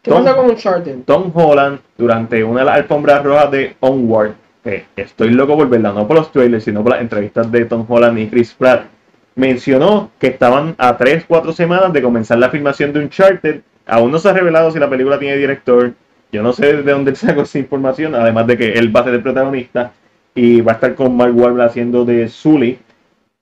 ¿Qué 0.03 0.11
Tom- 0.11 0.23
pasa 0.25 0.37
con 0.37 0.47
Uncharted? 0.51 0.99
Tom 1.05 1.31
Holland 1.35 1.81
durante 1.97 2.45
una 2.45 2.61
de 2.61 2.67
las 2.67 2.77
alfombras 2.77 3.25
rojas 3.25 3.51
de 3.51 3.77
Onward. 3.81 4.33
que 4.63 4.87
estoy 4.97 5.31
loco 5.31 5.57
por 5.59 5.69
verla, 5.69 5.93
no 5.93 6.07
por 6.07 6.17
los 6.17 6.33
trailers, 6.33 6.65
sino 6.65 6.83
por 6.83 6.93
las 6.93 7.03
entrevistas 7.03 7.51
de 7.53 7.65
Tom 7.67 7.85
Holland 7.87 8.19
y 8.19 8.29
Chris 8.29 8.55
Pratt. 8.55 8.87
Mencionó 9.35 10.11
que 10.19 10.29
estaban 10.29 10.75
a 10.79 10.96
3-4 10.96 11.53
semanas 11.53 11.92
de 11.92 12.01
comenzar 12.01 12.38
la 12.38 12.48
filmación 12.48 12.92
de 12.92 13.01
Uncharted. 13.01 13.61
Aún 13.87 14.11
no 14.11 14.19
se 14.19 14.29
ha 14.29 14.33
revelado 14.33 14.71
si 14.71 14.79
la 14.79 14.89
película 14.89 15.19
tiene 15.19 15.37
director. 15.37 15.95
Yo 16.33 16.43
no 16.43 16.53
sé 16.53 16.83
de 16.83 16.93
dónde 16.93 17.15
sacó 17.17 17.43
esa 17.43 17.59
información, 17.59 18.15
además 18.15 18.47
de 18.47 18.57
que 18.57 18.73
él 18.73 18.95
va 18.95 19.01
a 19.01 19.05
ser 19.05 19.15
el 19.15 19.23
protagonista 19.23 19.93
y 20.35 20.61
va 20.61 20.73
a 20.73 20.75
estar 20.77 20.95
con 20.95 21.17
Mark 21.17 21.37
Wahlberg 21.37 21.69
haciendo 21.69 22.05
de 22.05 22.29
Sully. 22.29 22.79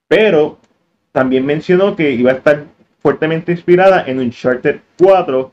Pero 0.07 0.59
también 1.11 1.45
mencionó 1.45 1.95
que 1.95 2.11
iba 2.11 2.31
a 2.31 2.35
estar 2.35 2.65
fuertemente 3.01 3.51
inspirada 3.51 4.03
en 4.05 4.19
Uncharted 4.19 4.79
4 4.97 5.51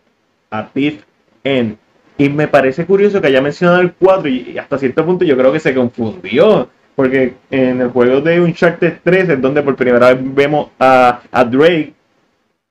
a 0.51 0.69
Thief 0.69 1.03
End. 1.45 1.77
Y 2.19 2.29
me 2.29 2.49
parece 2.49 2.85
curioso 2.85 3.21
que 3.21 3.29
haya 3.29 3.41
mencionado 3.41 3.81
el 3.81 3.93
4 3.93 4.29
y 4.29 4.59
hasta 4.59 4.79
cierto 4.79 5.07
punto 5.07 5.25
yo 5.25 5.37
creo 5.37 5.53
que 5.53 5.61
se 5.61 5.75
confundió. 5.75 6.69
Porque 6.95 7.35
en 7.51 7.81
el 7.81 7.89
juego 7.89 8.21
de 8.21 8.41
Uncharted 8.41 8.99
3 9.03 9.29
es 9.31 9.41
donde 9.41 9.63
por 9.63 9.75
primera 9.77 10.13
vez 10.13 10.35
vemos 10.35 10.69
a, 10.79 11.23
a 11.31 11.45
Drake 11.45 11.95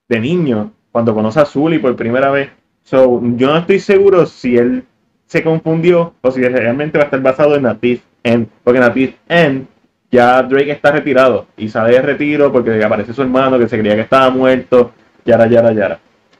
de 0.07 0.19
niño, 0.19 0.71
cuando 0.91 1.13
conoce 1.13 1.39
a 1.39 1.45
Sully 1.45 1.79
por 1.79 1.95
primera 1.95 2.31
vez. 2.31 2.49
So, 2.83 3.21
yo 3.35 3.47
no 3.47 3.57
estoy 3.57 3.79
seguro 3.79 4.25
si 4.25 4.57
él 4.57 4.85
se 5.25 5.43
confundió 5.43 6.15
o 6.21 6.31
si 6.31 6.41
realmente 6.41 6.97
va 6.97 7.03
a 7.03 7.05
estar 7.05 7.21
basado 7.21 7.55
en 7.55 7.79
Thief 7.79 8.01
End. 8.23 8.47
Porque 8.63 8.79
Abyss 8.79 9.13
End 9.27 9.67
ya 10.11 10.41
Drake 10.41 10.71
está 10.71 10.91
retirado 10.91 11.45
y 11.55 11.69
sale 11.69 11.93
de 11.93 12.01
retiro 12.01 12.51
porque 12.51 12.83
aparece 12.83 13.13
su 13.13 13.21
hermano 13.21 13.59
que 13.59 13.67
se 13.67 13.77
creía 13.77 13.95
que 13.95 14.01
estaba 14.01 14.29
muerto. 14.29 14.91
Yara, 15.25 15.47
yara, 15.47 15.71
yara. 15.71 15.99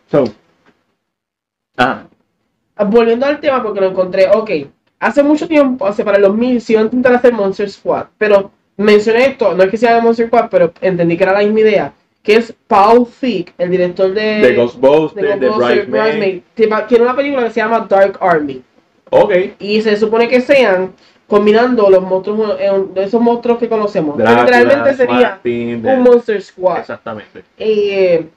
So. 0.09 0.23
Ah, 1.77 2.03
Volviendo 2.85 3.25
al 3.25 3.39
tema, 3.39 3.61
porque 3.61 3.81
lo 3.81 3.87
encontré, 3.87 4.27
ok. 4.29 4.51
Hace 4.99 5.21
mucho 5.21 5.47
tiempo, 5.47 5.85
hace 5.85 6.03
para 6.03 6.17
2000, 6.19 6.61
sí 6.61 6.73
iba 6.73 6.81
a 6.81 6.85
intentar 6.85 7.13
hacer 7.13 7.33
Monster 7.33 7.69
Squad, 7.69 8.07
pero 8.17 8.51
mencioné 8.77 9.27
esto, 9.27 9.53
no 9.53 9.63
es 9.63 9.69
que 9.69 9.77
sea 9.77 9.95
de 9.95 10.01
Monster 10.01 10.27
Squad, 10.27 10.47
pero 10.49 10.73
entendí 10.81 11.17
que 11.17 11.23
era 11.23 11.33
la 11.33 11.39
misma 11.39 11.59
idea, 11.61 11.93
que 12.23 12.35
es 12.35 12.53
Paul 12.67 13.05
Feig, 13.07 13.53
el 13.57 13.71
director 13.71 14.13
de, 14.13 14.39
de 14.39 14.55
Ghostbusters, 14.55 15.39
de, 15.39 15.49
Bridesmaid. 15.49 16.41
Tiene 16.53 17.03
una 17.03 17.15
película 17.15 17.45
que 17.45 17.51
se 17.51 17.61
llama 17.61 17.85
Dark 17.89 18.17
Army. 18.19 18.61
Ok. 19.09 19.33
Y 19.59 19.81
se 19.81 19.95
supone 19.95 20.27
que 20.27 20.41
sean 20.41 20.93
combinando 21.27 21.89
los 21.89 22.01
monstruos, 22.01 22.57
eh, 22.59 22.71
de 22.93 23.03
esos 23.03 23.21
monstruos 23.21 23.57
que 23.59 23.69
conocemos. 23.69 24.17
Drácula, 24.17 24.43
literalmente 24.59 24.93
sería 24.95 25.29
Martin, 25.29 25.85
un 25.85 26.01
Monster 26.01 26.41
Squad. 26.41 26.79
Exactamente. 26.79 27.43
Eh, 27.57 28.27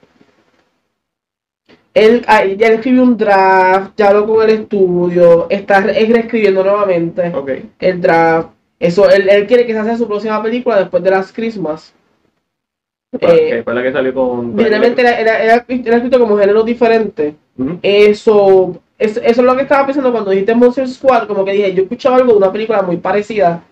él, 1.93 2.23
ah, 2.27 2.45
ya 2.45 2.67
escribió 2.69 3.03
un 3.03 3.17
draft, 3.17 3.91
ya 3.97 4.09
habló 4.09 4.25
con 4.25 4.43
el 4.49 4.61
estudio, 4.61 5.47
está 5.49 5.81
re- 5.81 6.01
es 6.01 6.09
reescribiendo 6.09 6.63
nuevamente 6.63 7.31
Ok. 7.35 7.51
el 7.79 8.01
draft. 8.01 8.49
Eso, 8.79 9.09
él, 9.09 9.29
él 9.29 9.45
quiere 9.47 9.65
que 9.65 9.73
se 9.73 9.79
haga 9.79 9.97
su 9.97 10.07
próxima 10.07 10.41
película 10.41 10.79
después 10.79 11.03
de 11.03 11.11
las 11.11 11.31
Christmas. 11.31 11.93
Eh, 13.19 13.61
fue 13.63 13.73
la 13.75 13.83
que 13.83 13.91
salió 13.91 14.13
con. 14.13 14.55
Literalmente 14.55 15.01
era, 15.01 15.19
era, 15.19 15.43
era- 15.43 15.65
era 15.67 15.95
escrito 15.97 16.19
como 16.19 16.37
género 16.37 16.63
diferente. 16.63 17.35
Eso, 17.81 18.75
es, 18.97 19.17
eso 19.17 19.23
es 19.23 19.37
lo 19.37 19.55
que 19.55 19.61
estaba 19.63 19.85
pensando 19.85 20.11
cuando 20.11 20.31
dijiste 20.31 20.55
Monster 20.55 20.87
Squad, 20.89 21.27
como 21.27 21.45
que 21.45 21.51
dije, 21.51 21.73
yo 21.73 21.83
escuchaba 21.83 22.15
algo 22.17 22.31
de 22.31 22.37
una 22.39 22.51
película 22.51 22.81
muy 22.81 22.97
parecida 22.97 23.63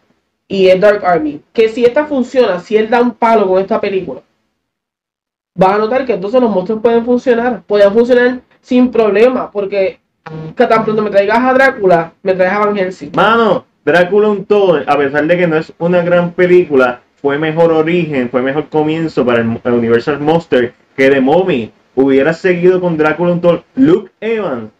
y 0.48 0.68
es 0.68 0.80
Dark 0.80 1.04
Army. 1.06 1.42
Que 1.52 1.70
si 1.70 1.84
esta 1.86 2.06
funciona, 2.06 2.60
si 2.60 2.78
él 2.78 2.90
da 2.90 3.02
un 3.02 3.12
palo 3.12 3.48
con 3.48 3.60
esta 3.62 3.82
película, 3.82 4.22
vas 5.56 5.74
a 5.74 5.78
notar 5.80 6.06
que 6.06 6.14
entonces 6.14 6.40
los 6.42 6.50
monstruos 6.52 6.82
pueden 6.82 7.04
funcionar, 7.06 7.64
pueden 7.64 7.92
funcionar 7.94 8.42
sin 8.62 8.92
problema, 8.92 9.50
porque 9.52 10.00
que 10.56 10.68
tan 10.68 10.84
pronto 10.86 11.02
me 11.02 11.10
traigas 11.10 11.40
a 11.40 11.54
Drácula, 11.54 12.14
me 12.24 12.34
traes 12.34 12.54
a 12.54 12.60
Van 12.60 12.76
Helsing. 12.78 13.12
Mano, 13.16 13.66
Drácula 13.84 14.30
Untold, 14.30 14.88
a 14.88 14.98
pesar 14.98 15.26
de 15.26 15.38
que 15.38 15.48
no 15.48 15.58
es 15.58 15.74
una 15.80 16.02
gran 16.04 16.32
película, 16.32 17.02
fue 17.22 17.38
mejor 17.38 17.72
origen, 17.72 18.30
fue 18.30 18.42
mejor 18.42 18.70
comienzo 18.70 19.26
para 19.26 19.42
el, 19.42 19.60
el 19.64 19.74
Universal 19.74 20.20
Monster 20.20 20.74
que 20.96 21.10
The 21.10 21.22
Mommy. 21.22 21.72
Hubiera 21.94 22.34
seguido 22.34 22.80
con 22.80 22.98
Drácula 22.98 23.34
Untold. 23.34 23.64
Luke 23.76 24.12
Evans, 24.22 24.72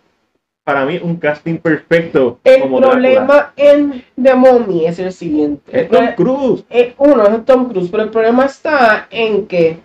para 0.64 0.86
mí, 0.86 0.98
un 1.04 1.18
casting 1.18 1.58
perfecto 1.58 2.40
El 2.46 2.62
como 2.62 2.80
problema 2.80 3.26
Drácula. 3.26 3.54
en 3.58 4.04
The 4.22 4.34
Mummy 4.36 4.86
es 4.86 4.98
el 5.00 5.12
siguiente. 5.12 5.82
Es 5.82 5.90
Tom 5.90 6.08
Cruise. 6.16 6.64
Eh, 6.70 6.94
uno 6.98 7.24
es 7.28 7.46
Tom 7.46 7.68
Cruise, 7.70 7.90
pero 7.92 8.04
el 8.04 8.10
problema 8.12 8.46
está 8.46 9.08
en 9.12 9.46
que 9.46 9.80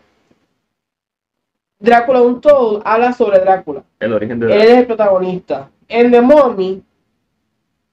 Drácula 1.81 2.23
Untold 2.23 2.83
habla 2.85 3.13
sobre 3.13 3.41
Drácula. 3.41 3.83
El 3.99 4.13
origen 4.13 4.39
de 4.39 4.47
Él 4.47 4.51
Drácula. 4.53 4.73
es 4.73 4.79
el 4.79 4.87
protagonista. 4.87 5.71
En 5.89 6.11
The 6.11 6.21
Mummy, 6.21 6.83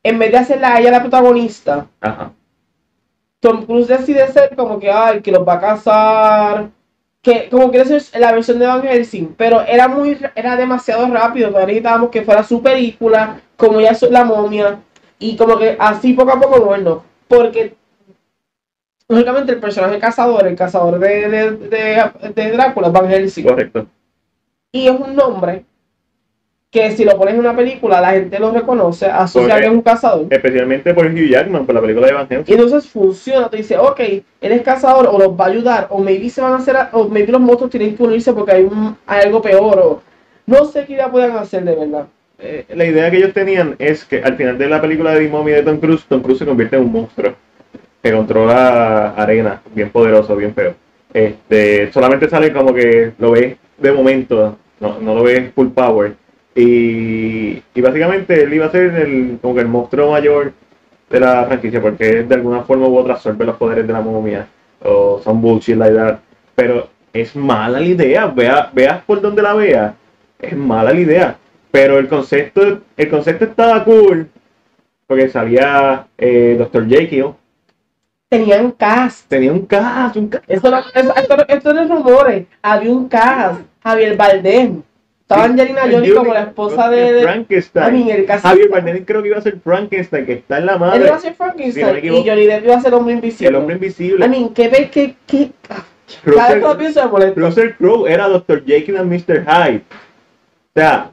en 0.04 0.20
vez 0.20 0.32
de 0.32 0.38
hacerla 0.38 0.76
a 0.76 0.80
ella 0.80 0.92
la 0.92 1.02
protagonista, 1.02 1.88
Ajá. 2.02 2.32
Tom 3.44 3.66
Cruise 3.66 3.90
decide 3.90 4.26
ser 4.32 4.56
como 4.56 4.80
que, 4.80 4.90
ay, 4.90 5.22
que 5.22 5.30
los 5.30 5.46
va 5.46 5.56
a 5.56 5.60
casar, 5.60 6.70
que 7.22 7.50
como 7.50 7.70
quiere 7.72 8.00
ser 8.00 8.22
la 8.22 8.32
versión 8.32 8.58
de 8.58 8.66
Van 8.66 8.82
Helsing, 8.82 9.36
pero 9.38 9.60
era 9.64 9.90
muy, 9.90 10.18
era 10.34 10.56
demasiado 10.56 11.06
rápido, 11.08 11.50
todavía 11.50 11.68
necesitábamos 11.68 12.10
que 12.10 12.22
fuera 12.22 12.42
su 12.46 12.64
película, 12.64 13.42
como 13.58 13.82
ya 13.82 13.90
es 13.90 14.02
la 14.04 14.24
momia, 14.24 14.80
y 15.20 15.36
como 15.36 15.58
que 15.58 15.76
así 15.78 16.14
poco 16.14 16.32
a 16.32 16.40
poco 16.40 16.62
bueno, 16.62 17.04
porque 17.28 17.76
lógicamente 19.10 19.52
el 19.52 19.60
personaje 19.60 20.00
cazador, 20.00 20.48
el 20.48 20.56
cazador 20.56 20.98
de, 21.00 21.28
de, 21.30 21.52
de, 21.52 22.34
de 22.34 22.52
Drácula 22.52 22.88
Van 22.88 23.10
Helsing, 23.10 23.44
Correcto. 23.44 23.88
y 24.72 24.88
es 24.88 24.98
un 24.98 25.18
nombre 25.18 25.66
que 26.74 26.92
si 26.92 27.06
lo 27.06 27.16
pones 27.16 27.36
en 27.36 27.40
una 27.40 27.56
película 27.56 28.02
la 28.02 28.14
gente 28.14 28.40
lo 28.40 28.52
reconoce, 28.52 29.06
asocia 29.06 29.60
que 29.60 29.66
es 29.66 29.72
un 29.72 29.84
cazador. 29.84 30.26
Especialmente 30.32 30.92
por 30.96 31.06
Hugh 31.06 31.30
Jackman, 31.30 31.68
por 31.68 31.76
la 31.76 31.82
película 31.82 32.08
de 32.08 32.14
Van 32.14 32.28
Helsing. 32.28 32.52
Y 32.52 32.58
entonces 32.58 32.90
funciona, 32.90 33.48
te 33.48 33.58
dice, 33.58 33.78
ok, 33.78 34.00
él 34.00 34.52
es 34.52 34.64
cazador 34.64 35.08
o 35.08 35.20
los 35.20 35.40
va 35.40 35.46
a 35.46 35.50
ayudar, 35.50 35.88
o 35.92 36.00
maybe 36.00 36.32
se 36.32 36.42
van 36.42 36.54
a 36.54 36.56
hacer, 36.56 36.76
o 36.94 37.08
maybe 37.08 37.32
los 37.32 37.42
monstruos 37.42 37.70
tienen 37.70 37.96
que 37.96 38.02
unirse 38.02 38.34
porque 38.34 38.54
hay, 38.54 38.64
un, 38.64 38.98
hay 39.06 39.22
algo 39.22 39.40
peor, 39.40 39.80
o 39.80 40.02
no 40.48 40.66
sé 40.66 40.86
qué 40.86 40.94
idea 40.94 41.12
puedan 41.12 41.38
hacer 41.38 41.64
de 41.64 41.76
verdad. 41.76 42.08
Eh, 42.40 42.66
la 42.74 42.86
idea 42.86 43.12
que 43.12 43.18
ellos 43.18 43.34
tenían 43.34 43.76
es 43.78 44.04
que 44.04 44.24
al 44.24 44.36
final 44.36 44.58
de 44.58 44.68
la 44.68 44.82
película 44.82 45.12
de 45.12 45.20
The 45.20 45.30
Mommy 45.30 45.52
de 45.52 45.62
Tom 45.62 45.78
Cruise, 45.78 46.04
Tom 46.10 46.22
Cruise 46.24 46.40
se 46.40 46.46
convierte 46.46 46.76
en 46.76 46.82
un 46.82 46.92
monstruo 46.92 47.36
que 48.02 48.12
controla 48.12 49.12
arena, 49.12 49.62
bien 49.76 49.92
poderoso, 49.92 50.36
bien 50.36 50.56
feo. 50.56 50.74
Este, 51.14 51.92
solamente 51.94 52.28
sale 52.28 52.52
como 52.52 52.74
que 52.74 53.12
lo 53.20 53.32
ves 53.32 53.58
de 53.78 53.92
momento, 53.92 54.58
no, 54.80 55.00
no 55.00 55.14
lo 55.14 55.24
ves 55.24 55.52
full 55.54 55.68
power. 55.68 56.23
Y, 56.56 57.62
y 57.74 57.82
básicamente 57.82 58.44
él 58.44 58.54
iba 58.54 58.68
a 58.68 58.72
ser 58.72 58.94
el, 58.96 59.40
como 59.42 59.56
que 59.56 59.62
el 59.62 59.68
monstruo 59.68 60.12
mayor 60.12 60.54
de 61.10 61.20
la 61.20 61.46
franquicia, 61.46 61.82
porque 61.82 62.24
de 62.24 62.36
alguna 62.36 62.62
forma 62.62 62.88
u 62.88 62.98
otra 62.98 63.14
absorbe 63.16 63.46
los 63.46 63.58
poderes 63.58 63.88
de 63.88 63.94
la 63.94 64.02
momia, 64.02 64.48
o 64.84 65.20
son 65.24 65.42
bullshit 65.42 65.76
like 65.78 65.96
that. 65.96 66.20
Pero 66.56 66.90
es 67.12 67.36
mala 67.36 67.80
la 67.80 67.86
idea, 67.86 68.28
vea, 68.28 68.70
veas 68.74 69.02
por 69.04 69.22
donde 69.22 69.42
la 69.42 69.54
veas, 69.54 69.94
es 70.40 70.56
mala 70.56 70.94
la 70.94 71.00
idea. 71.00 71.38
Pero 71.72 71.98
el 71.98 72.08
concepto, 72.08 72.82
el 72.96 73.10
concepto 73.10 73.46
estaba 73.46 73.84
cool, 73.84 74.30
porque 75.08 75.30
salía 75.30 76.06
eh, 76.18 76.56
Dr. 76.58 76.88
Jekyll, 76.88 77.34
Tenían 78.30 78.72
cast. 78.72 79.28
tenía 79.30 79.52
un 79.52 79.66
cast, 79.68 80.16
un 80.16 80.28
cast. 80.28 80.44
Esto 80.48 80.72
no, 80.72 80.80
es- 80.80 80.86
esto, 80.96 81.38
no- 81.38 81.46
esto 81.48 81.74
no 81.74 81.82
es 81.82 81.90
rumores. 81.90 82.46
Había 82.64 82.92
un 82.92 83.08
cast. 83.08 83.62
Javier 83.84 84.18
Bardem. 84.18 84.82
Estaba 85.24 85.46
Angelina 85.46 85.82
Jolie 85.90 86.14
como 86.14 86.34
la 86.34 86.42
esposa 86.42 86.90
de... 86.90 87.14
de 87.14 87.22
Frankenstein. 87.24 87.96
I 87.96 88.04
mean, 88.04 88.20
el 88.20 88.26
cast. 88.26 88.46
Javier 88.46 88.70
Bardem 88.70 89.06
creo 89.06 89.22
que 89.22 89.30
iba 89.30 89.38
a 89.38 89.42
ser 89.42 89.58
Frankenstein, 89.64 90.26
que 90.26 90.34
está 90.34 90.58
en 90.60 90.66
la 90.66 90.74
Él 90.74 90.80
madre. 90.80 91.06
iba 91.08 91.16
a 91.16 91.20
ser 91.20 91.34
Si 91.34 91.40
no 91.40 91.46
me 91.46 91.54
Frankenstein 91.54 92.06
y 92.14 92.28
Johnny 92.30 92.46
Depp 92.46 92.64
iba 92.66 92.76
a 92.76 92.82
ser 92.82 92.94
hombre 92.94 93.14
invisible. 93.16 93.48
el 93.50 93.56
hombre 93.56 93.76
invisible. 93.76 94.26
I 94.26 94.30
mean, 94.30 94.54
¿qué 94.54 94.68
ves? 94.68 94.92
¿Qué, 94.92 95.16
qué? 95.26 95.52
Cada 95.66 96.50
vez 96.50 96.56
que 96.56 96.60
lo 96.60 96.68
Russell, 96.68 96.78
pienso 96.78 97.04
me 97.06 97.12
molesta. 97.12 97.42
Russell 97.42 97.70
Crowe 97.78 98.08
era 98.08 98.28
Dr. 98.28 98.64
Jekyll 98.66 98.98
and 98.98 99.12
Mr. 99.12 99.46
Hyde. 99.48 99.82
O 100.76 100.80
sea, 100.80 101.12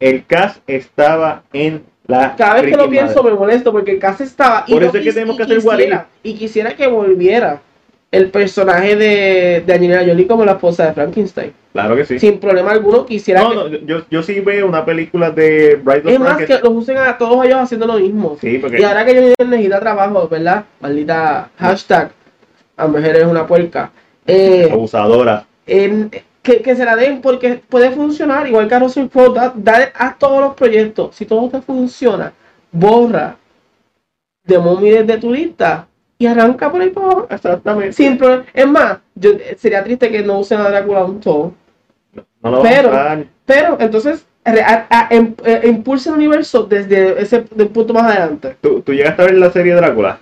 el 0.00 0.24
cast 0.26 0.58
estaba 0.66 1.42
en 1.52 1.84
la 2.06 2.34
Cada 2.36 2.54
vez 2.62 2.70
que 2.70 2.76
lo 2.76 2.88
pienso 2.88 3.22
madre. 3.22 3.34
me 3.34 3.38
molesto 3.38 3.70
porque 3.72 3.92
el 3.92 3.98
caso 3.98 4.24
estaba. 4.24 4.64
y 4.66 4.72
Por 4.72 4.82
no 4.82 4.88
eso 4.88 4.96
es 4.98 5.04
que 5.04 5.12
tenemos 5.12 5.34
y 5.34 5.36
que 5.36 5.42
hacer 5.44 5.56
quisiera- 5.58 6.06
Y 6.22 6.34
quisiera 6.34 6.74
que 6.74 6.86
volviera 6.86 7.60
el 8.12 8.30
personaje 8.30 8.96
de, 8.96 9.62
de 9.64 9.72
Angelina 9.72 10.04
Jolie 10.04 10.26
como 10.26 10.44
la 10.44 10.52
esposa 10.52 10.86
de 10.86 10.92
Frankenstein. 10.94 11.52
Claro 11.72 11.94
que 11.94 12.04
sí. 12.04 12.18
Sin 12.18 12.40
problema 12.40 12.72
alguno, 12.72 13.06
quisiera 13.06 13.42
No, 13.42 13.50
que. 13.50 13.54
no, 13.56 13.66
yo, 13.86 14.02
yo 14.10 14.22
sí 14.24 14.40
veo 14.40 14.66
una 14.66 14.84
película 14.84 15.30
de 15.30 15.76
Bride 15.76 16.00
of 16.00 16.06
es 16.08 16.18
más, 16.18 16.36
que 16.44 16.58
los 16.58 16.72
usen 16.72 16.98
a 16.98 17.16
todos 17.16 17.44
ellos 17.44 17.58
haciendo 17.60 17.86
lo 17.86 17.94
mismo. 18.00 18.36
Sí, 18.40 18.58
porque 18.58 18.80
Y 18.80 18.82
ahora 18.82 19.04
que 19.04 19.14
Depp 19.14 19.46
necesita 19.48 19.78
trabajo, 19.78 20.26
¿verdad? 20.28 20.64
Maldita 20.80 21.50
hashtag. 21.56 22.10
A 22.76 22.86
mujer 22.88 23.14
es 23.16 23.24
una 23.26 23.46
puerca. 23.46 23.92
Eh, 24.26 24.68
abusadora. 24.72 25.44
en- 25.66 26.10
que, 26.42 26.62
que 26.62 26.74
se 26.74 26.84
la 26.86 26.96
den 26.96 27.20
porque 27.20 27.60
puede 27.68 27.90
funcionar. 27.90 28.48
Igual 28.48 28.66
que 28.66 28.74
a 28.74 28.78
Russell 28.80 29.06
Crowe, 29.08 29.34
da, 29.34 29.52
da- 29.54 29.92
haz 29.94 30.18
todos 30.18 30.40
los 30.40 30.54
proyectos. 30.54 31.14
Si 31.14 31.26
todo 31.26 31.48
te 31.50 31.60
funciona, 31.60 32.32
borra 32.72 33.36
de 34.44 34.58
Mommy 34.58 34.90
desde 34.90 35.18
tu 35.18 35.30
lista 35.32 35.86
y 36.20 36.26
arranca 36.26 36.70
por 36.70 36.82
ahí 36.82 36.90
para 36.90 37.06
abajo. 37.06 37.26
Exactamente. 37.30 37.92
Sin 37.94 38.18
problema. 38.18 38.44
Es 38.52 38.68
más, 38.68 38.98
yo, 39.14 39.30
sería 39.56 39.82
triste 39.82 40.10
que 40.10 40.22
no 40.22 40.38
usen 40.38 40.60
a 40.60 40.68
Drácula 40.68 41.04
un 41.04 41.18
todo. 41.18 41.54
No 42.42 42.50
lo 42.50 42.62
Pero- 42.62 42.92
a. 42.92 43.18
Pero 43.46 43.76
entonces 43.80 44.26
a- 44.44 44.86
a- 44.90 45.08
em- 45.10 45.34
eh, 45.44 45.62
impulsa 45.64 46.10
el 46.10 46.16
universo 46.16 46.64
desde 46.64 47.20
ese 47.22 47.44
del 47.54 47.68
punto 47.68 47.94
más 47.94 48.04
adelante. 48.04 48.54
¿Tú, 48.60 48.80
tú 48.82 48.92
llegaste 48.92 49.22
a 49.22 49.24
ver 49.24 49.34
la 49.38 49.50
serie 49.50 49.74
Drácula. 49.74 50.18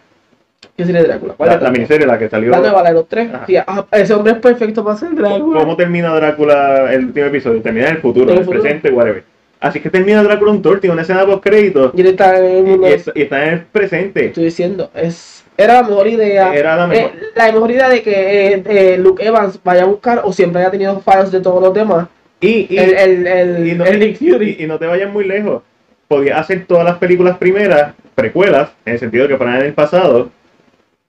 ¿Qué 0.76 0.84
sería 0.84 1.02
Drácula? 1.02 1.34
¿Cuál 1.34 1.48
La, 1.50 1.56
es 1.56 1.62
la 1.62 1.70
miniserie, 1.72 2.06
la 2.06 2.16
que 2.18 2.28
salió. 2.28 2.50
La 2.52 2.60
nueva, 2.60 2.82
la 2.84 2.90
de 2.90 2.94
los 2.94 3.08
tres. 3.08 3.28
Sí, 3.48 3.56
ah, 3.56 3.84
ese 3.90 4.14
hombre 4.14 4.34
es 4.34 4.38
perfecto 4.38 4.84
para 4.84 4.96
ser 4.96 5.14
Drácula. 5.16 5.60
¿Cómo 5.60 5.76
termina 5.76 6.14
Drácula 6.14 6.92
el 6.92 7.06
último 7.06 7.26
episodio? 7.26 7.60
Termina 7.60 7.88
en 7.88 7.96
el 7.96 8.00
futuro, 8.02 8.30
En 8.30 8.38
el 8.38 8.44
futuro. 8.44 8.62
presente, 8.62 8.90
whatever. 8.90 9.24
Así 9.60 9.80
que 9.80 9.90
termina 9.90 10.22
Drácula 10.22 10.52
un 10.52 10.62
tour, 10.62 10.78
tiene 10.80 10.92
una 10.92 11.02
escena 11.02 11.26
post 11.26 11.42
crédito 11.42 11.90
Y 11.96 12.00
él 12.02 12.06
está 12.08 12.38
en 12.38 12.68
el 12.68 12.80
y, 12.80 12.86
es- 12.86 13.10
y 13.12 13.22
está 13.22 13.44
en 13.44 13.54
el 13.54 13.60
presente. 13.62 14.26
Estoy 14.26 14.44
diciendo, 14.44 14.88
es, 14.94 15.44
era 15.58 15.74
la 15.74 15.82
mejor 15.82 16.06
idea. 16.06 16.54
Era 16.54 16.76
la 16.76 16.86
mejor. 16.86 17.10
Eh, 17.10 17.20
la 17.34 17.52
mejor 17.52 17.70
idea 17.70 17.88
de 17.90 18.02
que 18.02 18.54
eh, 18.54 18.62
eh, 18.66 18.96
Luke 18.98 19.22
Evans 19.26 19.60
vaya 19.62 19.82
a 19.82 19.86
buscar 19.86 20.22
o 20.24 20.32
siempre 20.32 20.62
haya 20.62 20.70
tenido 20.70 21.00
fans 21.00 21.30
de 21.30 21.40
todos 21.40 21.60
los 21.62 21.74
demás. 21.74 22.06
Y, 22.40 22.66
y, 22.72 22.78
el, 22.78 22.94
el, 22.96 23.26
el, 23.26 23.68
y 23.68 23.74
no, 23.74 23.84
el 23.84 23.98
Nick 23.98 24.16
Fury. 24.18 24.56
y- 24.60 24.66
no 24.66 24.78
te 24.78 24.86
vayas 24.86 25.12
muy 25.12 25.24
lejos. 25.24 25.62
Podías 26.06 26.38
hacer 26.38 26.64
todas 26.66 26.84
las 26.84 26.96
películas 26.98 27.36
primeras, 27.36 27.92
precuelas, 28.14 28.70
en 28.86 28.92
el 28.94 28.98
sentido 29.00 29.24
de 29.24 29.30
que 29.30 29.36
fueran 29.36 29.56
en 29.56 29.66
el 29.66 29.74
pasado, 29.74 30.30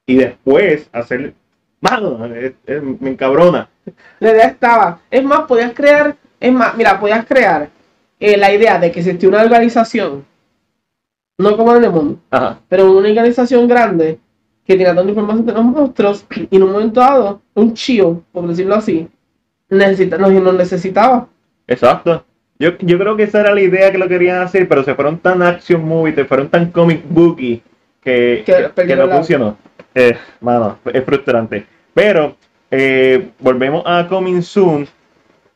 y 0.05 0.15
después 0.15 0.89
hacer. 0.91 1.33
Mano, 1.79 2.25
es- 2.35 2.53
es- 2.65 2.81
me 2.99 3.11
encabrona. 3.11 3.69
La 4.19 4.31
idea 4.31 4.47
estaba. 4.47 4.99
Es 5.11 5.23
más, 5.23 5.41
podías 5.41 5.73
crear. 5.73 6.15
Es 6.39 6.51
más, 6.51 6.75
mira, 6.75 6.99
podías 6.99 7.25
crear 7.25 7.69
eh, 8.19 8.35
la 8.35 8.51
idea 8.51 8.79
de 8.79 8.91
que 8.91 8.99
existía 8.99 9.29
una 9.29 9.43
organización 9.43 10.25
no 11.37 11.55
como 11.55 11.75
en 11.75 11.83
el 11.85 11.91
mundo, 11.91 12.19
Ajá. 12.31 12.59
pero 12.67 12.91
una 12.91 13.07
organización 13.07 13.67
grande 13.67 14.19
que 14.69 14.75
tiene 14.75 14.93
tanta 14.93 15.09
información 15.09 15.45
de 15.47 15.53
los 15.53 15.63
monstruos 15.65 16.25
y 16.51 16.55
en 16.55 16.61
un 16.61 16.71
momento 16.71 16.99
dado, 16.99 17.41
un 17.55 17.73
chío, 17.73 18.21
por 18.31 18.45
decirlo 18.47 18.75
así, 18.75 19.07
necesita, 19.67 20.19
nos, 20.19 20.31
nos 20.31 20.53
necesitaba. 20.53 21.27
Exacto. 21.65 22.23
Yo, 22.59 22.77
yo 22.77 22.99
creo 22.99 23.15
que 23.17 23.23
esa 23.23 23.39
era 23.39 23.51
la 23.51 23.61
idea 23.61 23.91
que 23.91 23.97
lo 23.97 24.07
querían 24.07 24.43
hacer, 24.43 24.67
pero 24.67 24.83
se 24.83 24.93
fueron 24.93 25.17
tan 25.17 25.41
action 25.41 25.83
movie, 25.83 26.13
se 26.13 26.25
fueron 26.25 26.49
tan 26.49 26.69
comic 26.71 27.01
booky 27.09 27.63
que, 27.99 28.43
Que 28.45 28.53
que- 28.53 28.61
que 28.63 28.69
perdieron 28.69 29.05
no 29.05 29.09
la- 29.09 29.15
funcionó. 29.15 29.57
Eh, 29.95 30.15
mano, 30.41 30.77
es 30.93 31.03
frustrante. 31.03 31.65
Pero 31.95 32.35
eh, 32.69 33.29
volvemos 33.39 33.81
a 33.87 34.05
Coming 34.07 34.43
Soon. 34.43 34.87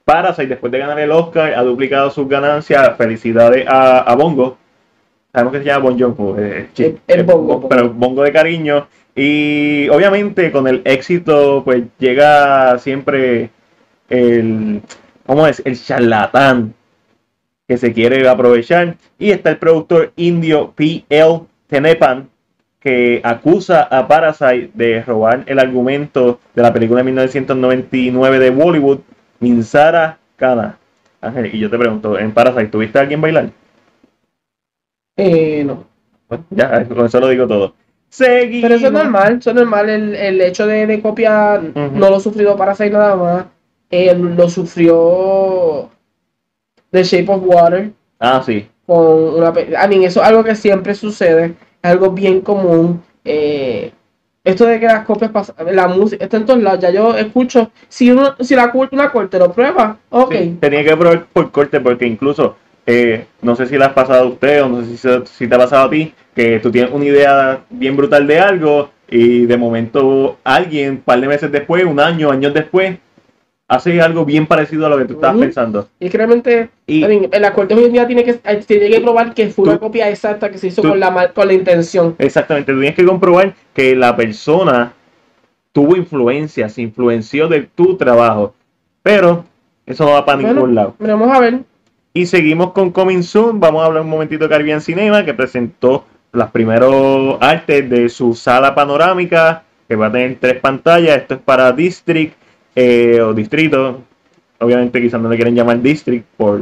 Parasite, 0.06 0.48
después 0.48 0.72
de 0.72 0.80
ganar 0.80 1.00
el 1.00 1.12
Oscar, 1.12 1.54
ha 1.54 1.62
duplicado 1.62 2.10
sus 2.10 2.28
ganancias. 2.28 2.98
Felicidades 2.98 3.68
a, 3.68 4.00
a 4.00 4.16
Bongo. 4.16 4.58
Sabemos 5.32 5.54
que 5.54 5.60
se 5.60 5.66
llama 5.66 5.90
Bon 5.90 6.36
eh, 6.40 6.68
eh, 7.08 7.22
Bongo, 7.24 7.44
Bongo. 7.56 7.70
pero 7.70 7.90
Bongo 7.92 8.24
de 8.24 8.32
cariño. 8.32 8.88
Y 9.16 9.90
obviamente 9.90 10.52
con 10.52 10.68
el 10.68 10.82
éxito, 10.86 11.62
pues 11.64 11.84
llega 12.00 12.78
siempre 12.80 13.52
el, 14.10 14.82
¿cómo 15.26 15.46
es? 15.48 15.62
El 15.66 15.80
charlatán 15.82 16.74
que 17.68 17.78
se 17.78 17.94
quiere 17.94 18.28
aprovechar. 18.28 18.98
Y 19.20 19.32
está 19.32 19.52
el 19.52 19.58
productor 19.58 20.14
indio 20.16 20.72
P.L. 20.76 21.42
Tenepan, 21.68 22.30
que 22.80 23.22
acusa 23.24 23.84
a 23.84 24.08
Parasite 24.08 24.72
de 24.74 25.02
robar 25.04 25.44
el 25.46 25.60
argumento 25.60 26.40
de 26.54 26.62
la 26.62 26.74
película 26.74 27.00
de 27.00 27.06
1999 27.06 28.40
de 28.40 28.50
Bollywood, 28.50 29.00
Minsara 29.40 30.18
Kana. 30.36 30.78
Ángel, 31.22 31.56
y 31.56 31.60
yo 31.60 31.70
te 31.70 31.78
pregunto, 31.78 32.20
en 32.20 32.34
Parasite, 32.34 32.68
¿tuviste 32.68 32.98
a 32.98 33.02
alguien 33.02 33.22
bailar? 33.22 33.52
Eh, 35.16 35.64
no. 35.64 35.86
Pues 36.28 36.42
ya, 36.50 36.86
con 36.88 37.06
eso 37.06 37.20
lo 37.20 37.30
digo 37.30 37.48
todo. 37.48 37.76
Seguimos. 38.14 38.62
Pero 38.62 38.76
eso 38.76 38.88
es 38.88 38.92
normal, 38.94 39.38
eso 39.40 39.50
es 39.50 39.56
normal. 39.56 39.90
El, 39.90 40.16
el 40.16 40.42
hecho 40.42 40.68
de, 40.68 40.86
de 40.86 41.02
copiar 41.02 41.64
no 41.74 42.10
lo 42.12 42.20
sufrió 42.20 42.56
Parasite 42.56 42.92
nada 42.92 43.16
más. 43.16 43.46
Eh, 43.90 44.14
lo 44.16 44.48
sufrió 44.50 45.90
The 46.92 47.04
Shape 47.04 47.32
of 47.32 47.42
Water 47.44 47.92
Ah, 48.20 48.42
sí. 48.46 48.68
con 48.86 49.36
una. 49.36 49.50
I 49.60 49.88
mean, 49.90 50.04
eso 50.04 50.22
es 50.22 50.28
algo 50.28 50.44
que 50.44 50.54
siempre 50.56 50.94
sucede, 50.94 51.46
es 51.82 51.90
algo 51.92 52.12
bien 52.12 52.42
común. 52.42 53.02
eh, 53.26 53.92
esto 54.44 54.66
de 54.66 54.78
que 54.80 54.86
las 54.88 55.06
copias 55.06 55.32
pasan, 55.32 55.56
la 55.74 55.88
música, 55.88 56.24
está 56.24 56.36
en 56.38 56.46
todos 56.46 56.62
lados. 56.62 56.82
Ya 56.82 56.92
yo 56.92 57.16
escucho, 57.16 57.72
si 57.88 58.12
uno, 58.12 58.36
si 58.42 58.56
la 58.56 58.72
una 58.92 59.10
corte 59.12 59.40
lo 59.40 59.52
prueba, 59.54 59.98
ok. 60.10 60.34
Sí, 60.36 60.58
tenía 60.60 60.84
que 60.84 60.98
probar 60.98 61.26
por 61.32 61.50
corte 61.50 61.80
porque 61.80 62.06
incluso, 62.06 62.58
eh, 62.86 63.26
no 63.42 63.56
sé 63.56 63.66
si 63.68 63.78
le 63.78 63.86
has 63.86 63.94
pasado 63.94 64.24
a 64.24 64.28
usted 64.28 64.64
o 64.64 64.70
no 64.70 64.84
sé 64.84 64.98
si, 64.98 65.10
si 65.38 65.48
te 65.48 65.56
ha 65.56 65.58
pasado 65.58 65.88
a 65.88 65.90
ti, 65.90 66.14
que 66.36 66.60
tú 66.60 66.72
tienes 66.72 66.92
una 66.92 67.06
idea 67.06 67.62
bien 67.70 67.96
brutal 67.96 68.26
de 68.28 68.40
algo 68.40 68.90
y 69.10 69.46
de 69.46 69.58
momento 69.58 70.38
alguien, 70.44 70.90
un 70.92 70.98
par 70.98 71.22
de 71.22 71.28
meses 71.28 71.52
después, 71.52 71.84
un 71.86 72.00
año, 72.00 72.32
años 72.32 72.54
después, 72.54 72.98
hace 73.68 74.02
algo 74.02 74.26
bien 74.26 74.46
parecido 74.48 74.86
a 74.86 74.90
lo 74.90 74.98
que 74.98 75.06
tú 75.06 75.14
estabas 75.14 75.38
pensando. 75.40 75.88
Y 76.00 76.08
es 76.08 76.14
realmente, 76.14 76.70
Y 76.88 77.04
en 77.04 77.30
la 77.42 77.54
corte 77.54 77.74
hoy 77.74 77.86
en 77.86 77.94
día 77.94 78.06
tiene 78.08 78.24
que, 78.24 78.40
eh, 78.44 78.64
tiene 78.68 78.90
que 78.90 79.02
probar 79.02 79.34
que 79.34 79.48
fue 79.50 79.66
una 79.70 79.78
copia 79.80 80.10
exacta 80.10 80.50
que 80.50 80.58
se 80.58 80.68
hizo 80.68 80.82
tú- 80.82 80.90
con 80.90 81.00
la, 81.00 81.10
mal- 81.12 81.32
con 81.34 81.48
la 81.48 81.54
intención. 81.54 82.16
exactamente, 82.20 82.72
tú 82.74 82.80
tienes 82.80 82.96
que 82.96 83.06
comprobar 83.06 83.54
que 83.74 83.96
la 83.96 84.16
persona 84.16 84.94
tuvo 85.72 85.96
influencia, 85.96 86.70
se 86.70 86.82
influenció 86.82 87.48
de 87.48 87.62
tu 87.64 87.96
trabajo, 87.98 88.54
pero 89.02 89.46
eso 89.86 90.06
no 90.06 90.12
va 90.12 90.26
para 90.26 90.40
Bueno. 90.42 90.54
ningún 90.54 90.76
lado. 90.76 90.96
Pero 91.00 91.18
vamos 91.18 91.36
a 91.36 91.40
ver. 91.40 91.60
Y 92.14 92.28
seguimos 92.28 92.74
con 92.74 92.92
Coming 92.92 93.24
Soon. 93.24 93.60
Vamos 93.60 93.82
a 93.82 93.88
hablar 93.88 94.04
un 94.04 94.10
momentito 94.10 94.44
de 94.44 94.50
Caribbean 94.50 94.82
Cinema, 94.82 95.26
que 95.26 95.34
presentó 95.34 96.06
las 96.32 96.52
primeros 96.52 97.38
artes 97.42 97.90
de 97.90 98.08
su 98.10 98.36
sala 98.36 98.76
panorámica, 98.76 99.64
que 99.88 99.96
va 99.96 100.08
a 100.08 100.12
tener 100.12 100.38
tres 100.40 100.60
pantallas. 100.60 101.18
Esto 101.18 101.36
es 101.36 101.40
para 101.42 101.72
District 101.72 102.36
eh, 102.76 103.20
o 103.20 103.34
Distrito. 103.34 104.04
Obviamente 104.60 105.02
quizás 105.02 105.20
no 105.20 105.28
le 105.30 105.36
quieren 105.36 105.56
llamar 105.56 105.82
District 105.82 106.24
por... 106.38 106.62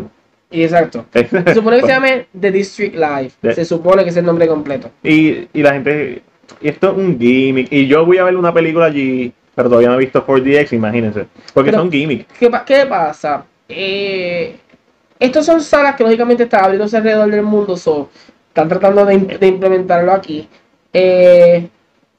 Exacto. 0.52 1.06
Se 1.14 1.54
supone 1.54 1.78
que 1.78 1.82
se 1.84 1.88
llame 1.88 2.26
The 2.38 2.52
District 2.52 2.96
Live. 2.96 3.32
Se 3.54 3.64
supone 3.66 4.04
que 4.04 4.10
es 4.10 4.18
el 4.18 4.26
nombre 4.26 4.48
completo. 4.48 4.90
y, 5.04 5.48
y 5.54 5.62
la 5.62 5.74
gente... 5.74 6.22
Y 6.62 6.68
esto 6.68 6.92
es 6.92 6.98
un 6.98 7.18
gimmick. 7.20 7.72
Y 7.72 7.88
yo 7.88 8.06
voy 8.06 8.18
a 8.18 8.26
ver 8.26 8.36
una 8.36 8.54
película 8.54 8.86
allí, 8.86 9.32
pero 9.56 9.70
todavía 9.70 9.88
no 9.90 9.96
he 9.96 10.00
visto 10.00 10.26
4DX, 10.26 10.74
imagínense. 10.74 11.26
Porque 11.54 11.72
Pero- 11.72 11.84
son 11.84 11.92
gimmicks. 11.92 12.26
¿Qué, 12.38 12.50
qué 12.66 12.86
pasa? 12.86 13.46
Eh, 13.70 14.58
estos 15.22 15.46
son 15.46 15.62
salas 15.62 15.96
que 15.96 16.04
lógicamente 16.04 16.44
están 16.44 16.66
abriéndose 16.66 16.98
alrededor 16.98 17.32
del 17.32 17.44
mundo. 17.44 17.78
So, 17.78 18.10
están 18.50 18.68
tratando 18.68 19.06
de, 19.06 19.14
im- 19.16 19.40
de 19.40 19.48
implementarlo 19.48 20.12
aquí. 20.12 20.50
Eh, 20.92 21.68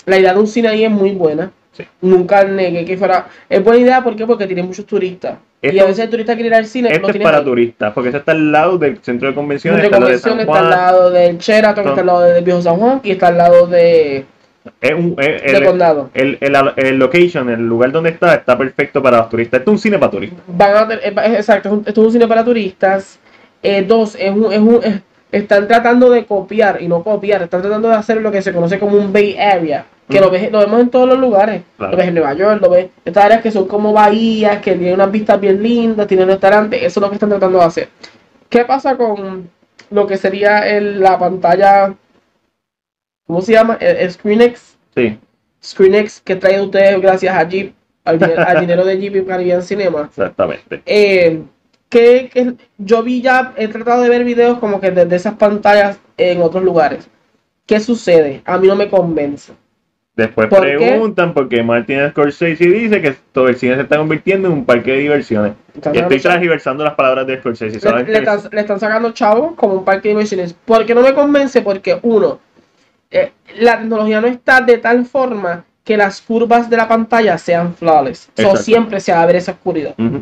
la 0.07 0.19
idea 0.19 0.33
de 0.33 0.41
un 0.41 0.47
cine 0.47 0.69
ahí 0.69 0.85
es 0.85 0.91
muy 0.91 1.11
buena. 1.13 1.51
Sí. 1.73 1.85
Nunca 2.01 2.45
negué 2.45 2.85
que 2.85 2.97
fuera. 2.99 3.27
Es 3.49 3.63
buena 3.65 3.81
idea, 3.81 4.03
¿por 4.05 4.15
qué? 4.17 4.27
Porque 4.27 4.47
tiene 4.47 4.63
muchos 4.63 4.85
turistas. 4.87 5.39
y 5.63 5.79
a 5.79 5.85
veces 5.85 6.05
el 6.05 6.11
turista 6.11 6.35
quiere 6.35 6.49
ir 6.49 6.55
al 6.55 6.67
cine. 6.67 6.91
Esto 6.93 7.09
lo 7.09 7.15
es 7.15 7.21
para 7.23 7.39
ahí. 7.39 7.45
turistas, 7.45 7.93
porque 7.95 8.09
eso 8.11 8.19
está 8.19 8.33
al 8.33 8.53
lado 8.53 8.77
del 8.79 8.99
centro 9.03 9.29
de 9.29 9.35
convenciones. 9.35 9.81
Centro 9.81 10.07
de 10.07 10.19
San 10.19 10.41
está 10.41 10.59
al 10.59 10.71
lado 10.71 11.11
del 11.11 11.39
Sheraton, 11.39 11.89
está 11.89 12.01
al 12.01 12.07
lado 12.07 12.21
del 12.23 12.45
Viejo 12.45 12.61
San 12.63 12.77
Juan 12.77 13.01
y 13.03 13.11
está 13.13 13.29
al 13.29 13.39
lado 13.39 13.67
de, 13.67 14.27
Es 14.81 14.93
un, 14.93 15.17
es- 15.19 15.43
el- 15.55 15.65
Condado. 15.65 16.11
el, 16.15 16.39
el, 16.41 16.57
el 16.77 16.99
location, 16.99 17.51
el 17.51 17.67
lugar 17.67 17.91
donde 17.93 18.11
está, 18.11 18.35
está 18.35 18.57
perfecto 18.57 19.03
para 19.03 19.19
los 19.19 19.29
turistas. 19.29 19.59
Esto 19.61 19.71
es 19.71 19.75
un 19.75 19.79
cine 19.81 19.99
para 19.99 20.11
turistas. 20.13 20.41
Van 20.47 20.77
a 20.77 20.89
tener- 20.89 21.05
eh, 21.05 21.37
exacto, 21.37 21.69
es 21.69 21.75
un- 21.75 21.85
esto 21.87 22.01
es 22.01 22.07
un 22.07 22.13
cine 22.13 22.29
para 22.29 22.45
turistas. 22.45 23.19
Eh, 23.63 23.83
dos, 23.83 24.15
es 24.19 24.31
un, 24.31 24.53
es 24.53 24.59
un, 24.59 24.81
es- 24.83 25.01
están 25.33 25.67
tratando 25.67 26.11
de 26.11 26.25
copiar 26.27 26.81
y 26.83 26.89
no 26.89 27.03
copiar, 27.03 27.43
están 27.43 27.63
tratando 27.63 27.89
de 27.89 27.95
hacer 27.95 28.21
lo 28.21 28.31
que 28.31 28.43
se 28.43 28.53
conoce 28.53 28.79
como 28.79 28.97
un 28.99 29.13
Bay 29.13 29.37
Area, 29.39 29.87
que 30.09 30.21
lo, 30.21 30.31
ves- 30.31 30.53
lo 30.53 30.59
vemos 30.61 30.81
en 30.81 30.91
todos 30.91 31.09
los 31.09 31.19
lugares. 31.19 31.63
Claro. 31.79 31.93
Lo 31.93 31.99
ves 31.99 32.09
en 32.09 32.15
Nueva 32.15 32.35
York, 32.35 32.61
lo 32.61 32.71
ves 32.71 32.87
estas 33.05 33.25
áreas 33.25 33.41
que 33.43 33.51
son 33.51 33.67
como 33.67 33.93
bahías, 33.93 34.59
que 34.61 34.75
tienen 34.75 34.95
unas 34.95 35.11
vistas 35.11 35.41
bien 35.41 35.63
lindas, 35.63 36.07
tienen 36.07 36.29
restaurantes, 36.29 36.81
eso 36.83 37.01
es 37.01 37.03
lo 37.03 37.09
que 37.09 37.15
están 37.17 37.31
tratando 37.31 37.59
de 37.59 37.65
hacer. 37.65 37.89
¿Qué 38.51 38.65
pasa 38.67 38.97
con 38.97 39.49
lo 39.91 40.07
que 40.07 40.17
sería 40.19 40.69
el- 40.69 41.01
la 41.01 41.19
pantalla, 41.19 41.95
¿cómo 43.33 43.41
se 43.43 43.53
llama? 43.53 43.79
El, 43.81 43.97
el 43.97 44.11
ScreenX. 44.11 44.77
Sí, 44.95 45.19
ScreenX 45.65 46.21
que 46.21 46.37
trae 46.37 46.61
ustedes 46.61 47.01
gracias 47.01 47.35
a 47.35 47.49
Jeep, 47.49 47.73
al, 48.05 48.19
di- 48.19 48.25
al 48.37 48.61
dinero 48.61 48.85
de 48.85 48.99
Jeep 48.99 49.17
y 49.17 49.25
Caribbean 49.25 49.63
Cinema. 49.63 50.03
exactamente. 50.11 50.83
Eh, 50.85 51.43
que, 51.89 52.29
que 52.33 52.55
yo 52.77 53.03
vi 53.03 53.23
ya, 53.23 53.55
he 53.57 53.69
tratado 53.69 54.03
de 54.03 54.11
ver 54.11 54.25
videos 54.25 54.59
como 54.59 54.81
que 54.81 54.91
desde 54.91 55.17
esas 55.17 55.35
pantallas 55.35 55.99
en 56.19 56.43
otros 56.43 56.63
lugares. 56.63 57.09
¿Qué 57.65 57.81
sucede? 57.81 58.43
A 58.45 58.59
mí 58.59 58.67
no 58.69 58.77
me 58.77 58.91
convence. 58.91 59.53
Después 60.15 60.49
¿Por 60.49 60.61
preguntan 60.61 61.33
qué 61.49 61.63
Martin 61.63 62.11
Scorsese 62.11 62.67
dice 62.67 63.01
que 63.01 63.15
todo 63.33 63.49
el 63.49 63.57
cine 63.57 63.77
se 63.77 63.83
está 63.83 63.97
convirtiendo 63.97 64.49
en 64.49 64.55
un 64.55 64.65
parque 64.67 64.93
de 64.93 64.99
diversiones. 64.99 65.55
Y 65.91 65.99
estoy 65.99 66.21
transversando 66.21 66.85
las 66.85 66.95
palabras 66.95 67.27
de 67.27 67.39
Scorsese. 67.39 67.79
le, 68.05 68.19
están, 68.19 68.41
le 68.53 68.61
están 68.61 68.79
sacando 68.79 69.13
chavos 69.13 69.55
como 69.55 69.73
un 69.73 69.85
parque 69.87 70.09
de 70.09 70.15
diversiones. 70.15 70.53
¿Por 70.67 70.85
qué 70.85 70.95
no 70.95 71.01
me 71.01 71.15
convence? 71.15 71.63
Porque 71.63 71.99
uno, 72.03 72.41
eh, 73.13 73.33
la 73.59 73.79
tecnología 73.79 74.21
no 74.21 74.27
está 74.27 74.61
de 74.61 74.79
tal 74.79 75.05
forma 75.05 75.65
que 75.85 75.97
las 75.97 76.21
curvas 76.21 76.69
de 76.71 76.77
la 76.77 76.89
pantalla 76.89 77.37
sean 77.39 77.75
flawless. 77.75 78.31
So, 78.37 78.57
siempre 78.65 79.01
se 79.01 79.13
va 79.13 79.23
a 79.23 79.27
ver 79.27 79.37
esa 79.37 79.53
oscuridad. 79.53 79.95
Ujú. 79.99 80.17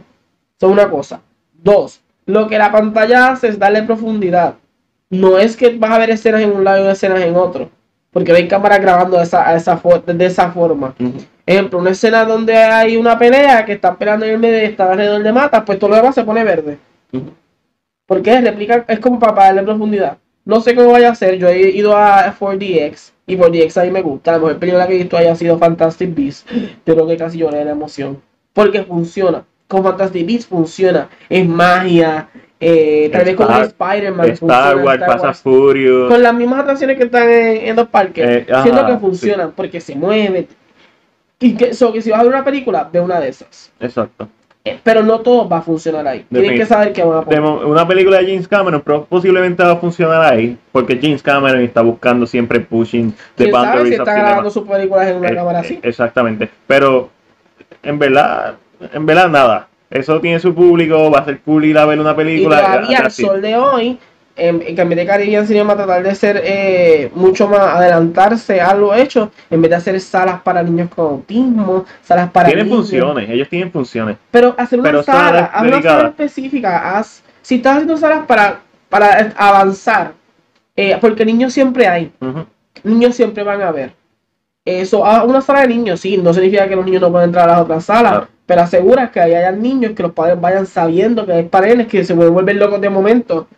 Eso 0.56 0.66
es 0.66 0.72
una 0.72 0.90
cosa. 0.90 1.20
Dos, 1.52 2.00
lo 2.26 2.48
que 2.48 2.58
la 2.58 2.72
pantalla 2.72 3.30
hace 3.30 3.48
es 3.48 3.58
darle 3.58 3.82
profundidad. 3.82 4.54
No 5.10 5.38
es 5.38 5.56
que 5.56 5.76
vas 5.76 5.90
a 5.90 5.98
ver 5.98 6.10
escenas 6.10 6.40
en 6.42 6.52
un 6.52 6.64
lado 6.64 6.84
y 6.84 6.88
escenas 6.90 7.20
en 7.20 7.36
otro. 7.36 7.70
Porque 8.10 8.32
hay 8.32 8.48
cámaras 8.48 8.80
grabando 8.80 9.16
de 9.18 9.22
esa, 9.24 9.54
esa 9.54 9.80
fo- 9.80 10.02
de 10.04 10.26
esa 10.26 10.50
forma. 10.50 10.94
Ejemplo, 11.46 11.78
una 11.78 11.90
escena 11.90 12.24
donde 12.24 12.56
hay 12.56 12.96
una 12.96 13.18
pelea 13.18 13.64
que 13.64 13.72
están 13.72 13.96
peleando 13.96 14.24
en 14.26 14.32
el 14.32 14.38
medio 14.38 14.58
y 14.62 14.66
está 14.66 14.90
alrededor 14.90 15.22
de 15.22 15.32
matas, 15.32 15.62
pues 15.66 15.78
todo 15.78 15.90
lo 15.90 15.96
demás 15.96 16.14
se 16.14 16.24
pone 16.24 16.42
verde. 16.44 16.78
Porque 18.06 18.40
replica, 18.40 18.84
es 18.88 18.98
como 18.98 19.18
para 19.18 19.34
darle 19.46 19.62
profundidad. 19.62 20.18
No 20.44 20.60
sé 20.60 20.74
cómo 20.74 20.92
vaya 20.92 21.10
a 21.10 21.14
ser. 21.14 21.36
Yo 21.38 21.48
he 21.48 21.70
ido 21.70 21.96
a 21.96 22.34
4DX 22.38 23.12
y 23.26 23.36
4DX 23.36 23.80
a 23.80 23.84
mí 23.84 23.90
me 23.90 24.02
gusta. 24.02 24.32
La 24.32 24.38
mejor 24.38 24.58
película 24.58 24.86
que 24.86 24.94
he 24.94 24.98
visto 24.98 25.16
haya 25.16 25.34
sido 25.36 25.58
Fantastic 25.58 26.14
Beasts. 26.14 26.44
Yo 26.86 26.94
creo 26.94 27.06
que 27.06 27.16
casi 27.16 27.38
lloré 27.38 27.58
de 27.58 27.64
la 27.66 27.72
emoción. 27.72 28.20
Porque 28.52 28.82
funciona. 28.84 29.44
Con 29.68 29.84
Fantastic 29.84 30.26
Beasts 30.26 30.46
funciona. 30.48 31.08
Es 31.28 31.46
magia. 31.46 32.28
eh, 32.58 33.08
tal 33.12 33.24
vez 33.24 33.36
con 33.36 33.50
Spider-Man. 33.52 34.30
Star 34.30 34.38
funciona, 34.38 34.84
Wars, 34.84 35.02
Wars. 35.22 35.40
Furious. 35.42 36.08
Con 36.10 36.22
las 36.22 36.34
mismas 36.34 36.60
atracciones 36.60 36.96
que 36.98 37.04
están 37.04 37.28
en, 37.30 37.68
en 37.68 37.76
los 37.76 37.88
parques. 37.88 38.28
Eh, 38.28 38.46
ajá, 38.50 38.62
siento 38.62 38.86
que 38.86 38.92
sí. 38.92 38.98
funcionan. 38.98 39.52
Porque 39.52 39.80
se 39.80 39.94
mueve. 39.94 40.48
Y 41.38 41.54
que, 41.56 41.72
so, 41.74 41.92
que 41.92 42.02
si 42.02 42.10
vas 42.10 42.20
a 42.20 42.24
ver 42.24 42.32
una 42.32 42.44
película, 42.44 42.88
ve 42.92 43.00
una 43.00 43.20
de 43.20 43.28
esas. 43.28 43.72
Exacto. 43.80 44.28
Eh, 44.62 44.78
pero 44.82 45.02
no 45.02 45.20
todo 45.20 45.48
va 45.48 45.58
a 45.58 45.62
funcionar 45.62 46.06
ahí. 46.06 46.26
Tienen 46.30 46.54
que 46.54 46.66
saber 46.66 46.92
que 46.92 47.02
van 47.02 47.24
a 47.34 47.50
una 47.66 47.88
película 47.88 48.18
de 48.18 48.26
James 48.26 48.46
Cameron 48.46 48.82
pero 48.84 49.04
posiblemente 49.06 49.62
va 49.62 49.72
a 49.72 49.76
funcionar 49.76 50.22
ahí, 50.22 50.56
porque 50.70 50.98
James 51.00 51.22
Cameron 51.22 51.62
está 51.62 51.80
buscando 51.80 52.26
siempre 52.26 52.60
pushing 52.60 53.10
the 53.36 53.44
¿Quién 53.44 53.52
sabe 53.52 53.66
si 53.66 53.72
boundaries 53.72 54.00
of 54.00 54.08
está 54.08 54.18
grabando 54.20 54.50
sus 54.50 54.68
películas 54.68 55.08
en 55.08 55.16
una 55.16 55.28
Eh, 55.30 55.34
cámara 55.34 55.58
eh, 55.60 55.62
así? 55.64 55.80
Exactamente. 55.82 56.50
Pero 56.66 57.08
en 57.82 57.98
verdad, 57.98 58.54
en 58.92 59.06
verdad 59.06 59.28
nada. 59.30 59.66
Eso 59.88 60.20
tiene 60.20 60.38
su 60.38 60.54
público, 60.54 61.10
va 61.10 61.20
a 61.20 61.24
ser 61.24 61.40
cool 61.40 61.64
ir 61.64 61.76
a 61.78 61.84
ver 61.86 61.98
una 61.98 62.12
Y 62.12 62.14
película. 62.14 62.60
todavía 62.60 62.98
al 62.98 63.10
sol 63.10 63.40
de 63.42 63.56
hoy, 63.56 63.98
en, 64.36 64.62
en 64.62 64.76
cambio 64.76 64.96
de 64.96 65.06
Caribbean 65.06 65.46
Cinema 65.46 65.76
tratar 65.76 66.02
de 66.02 66.14
ser 66.14 66.40
eh, 66.44 67.10
mucho 67.14 67.48
más 67.48 67.60
adelantarse 67.60 68.60
a 68.60 68.74
lo 68.74 68.94
hecho, 68.94 69.30
en 69.50 69.60
vez 69.62 69.70
de 69.70 69.76
hacer 69.76 70.00
salas 70.00 70.40
para 70.42 70.62
niños 70.62 70.88
con 70.94 71.06
autismo, 71.06 71.84
salas 72.02 72.30
para 72.30 72.48
Tienen 72.48 72.66
niños. 72.66 72.78
funciones, 72.78 73.28
ellos 73.28 73.48
tienen 73.48 73.70
funciones. 73.70 74.16
Pero 74.30 74.54
hacer 74.56 74.78
una 74.80 74.88
Pero 74.88 75.02
sala, 75.02 75.50
haz 75.52 75.62
una 75.62 75.82
sala 75.82 76.08
específica, 76.08 76.96
haz, 76.98 77.22
si 77.42 77.56
estás 77.56 77.72
haciendo 77.74 77.96
salas 77.96 78.24
para, 78.26 78.60
para 78.88 79.32
avanzar, 79.36 80.12
eh, 80.76 80.96
porque 81.00 81.24
niños 81.24 81.52
siempre 81.52 81.86
hay, 81.86 82.12
niños 82.82 83.14
siempre 83.16 83.42
van 83.42 83.60
a 83.62 83.70
ver. 83.72 83.92
Eso, 84.64 85.04
haz 85.06 85.24
una 85.24 85.40
sala 85.40 85.62
de 85.62 85.68
niños, 85.68 86.00
sí, 86.00 86.18
no 86.18 86.32
significa 86.32 86.68
que 86.68 86.76
los 86.76 86.84
niños 86.84 87.00
no 87.02 87.10
pueden 87.10 87.28
entrar 87.30 87.48
a 87.48 87.52
las 87.52 87.60
otras 87.62 87.84
salas, 87.84 88.12
Claro. 88.12 88.28
pero 88.46 88.60
asegura 88.62 89.10
que 89.10 89.18
ahí 89.20 89.34
hayan 89.34 89.60
niños, 89.62 89.92
que 89.96 90.02
los 90.02 90.12
padres 90.12 90.40
vayan 90.40 90.66
sabiendo 90.66 91.24
que 91.26 91.32
hay 91.32 91.42
paneles, 91.44 91.86
que 91.88 92.04
se 92.04 92.12
vuelven 92.14 92.58
locos 92.58 92.80
de 92.80 92.90
momento. 92.90 93.48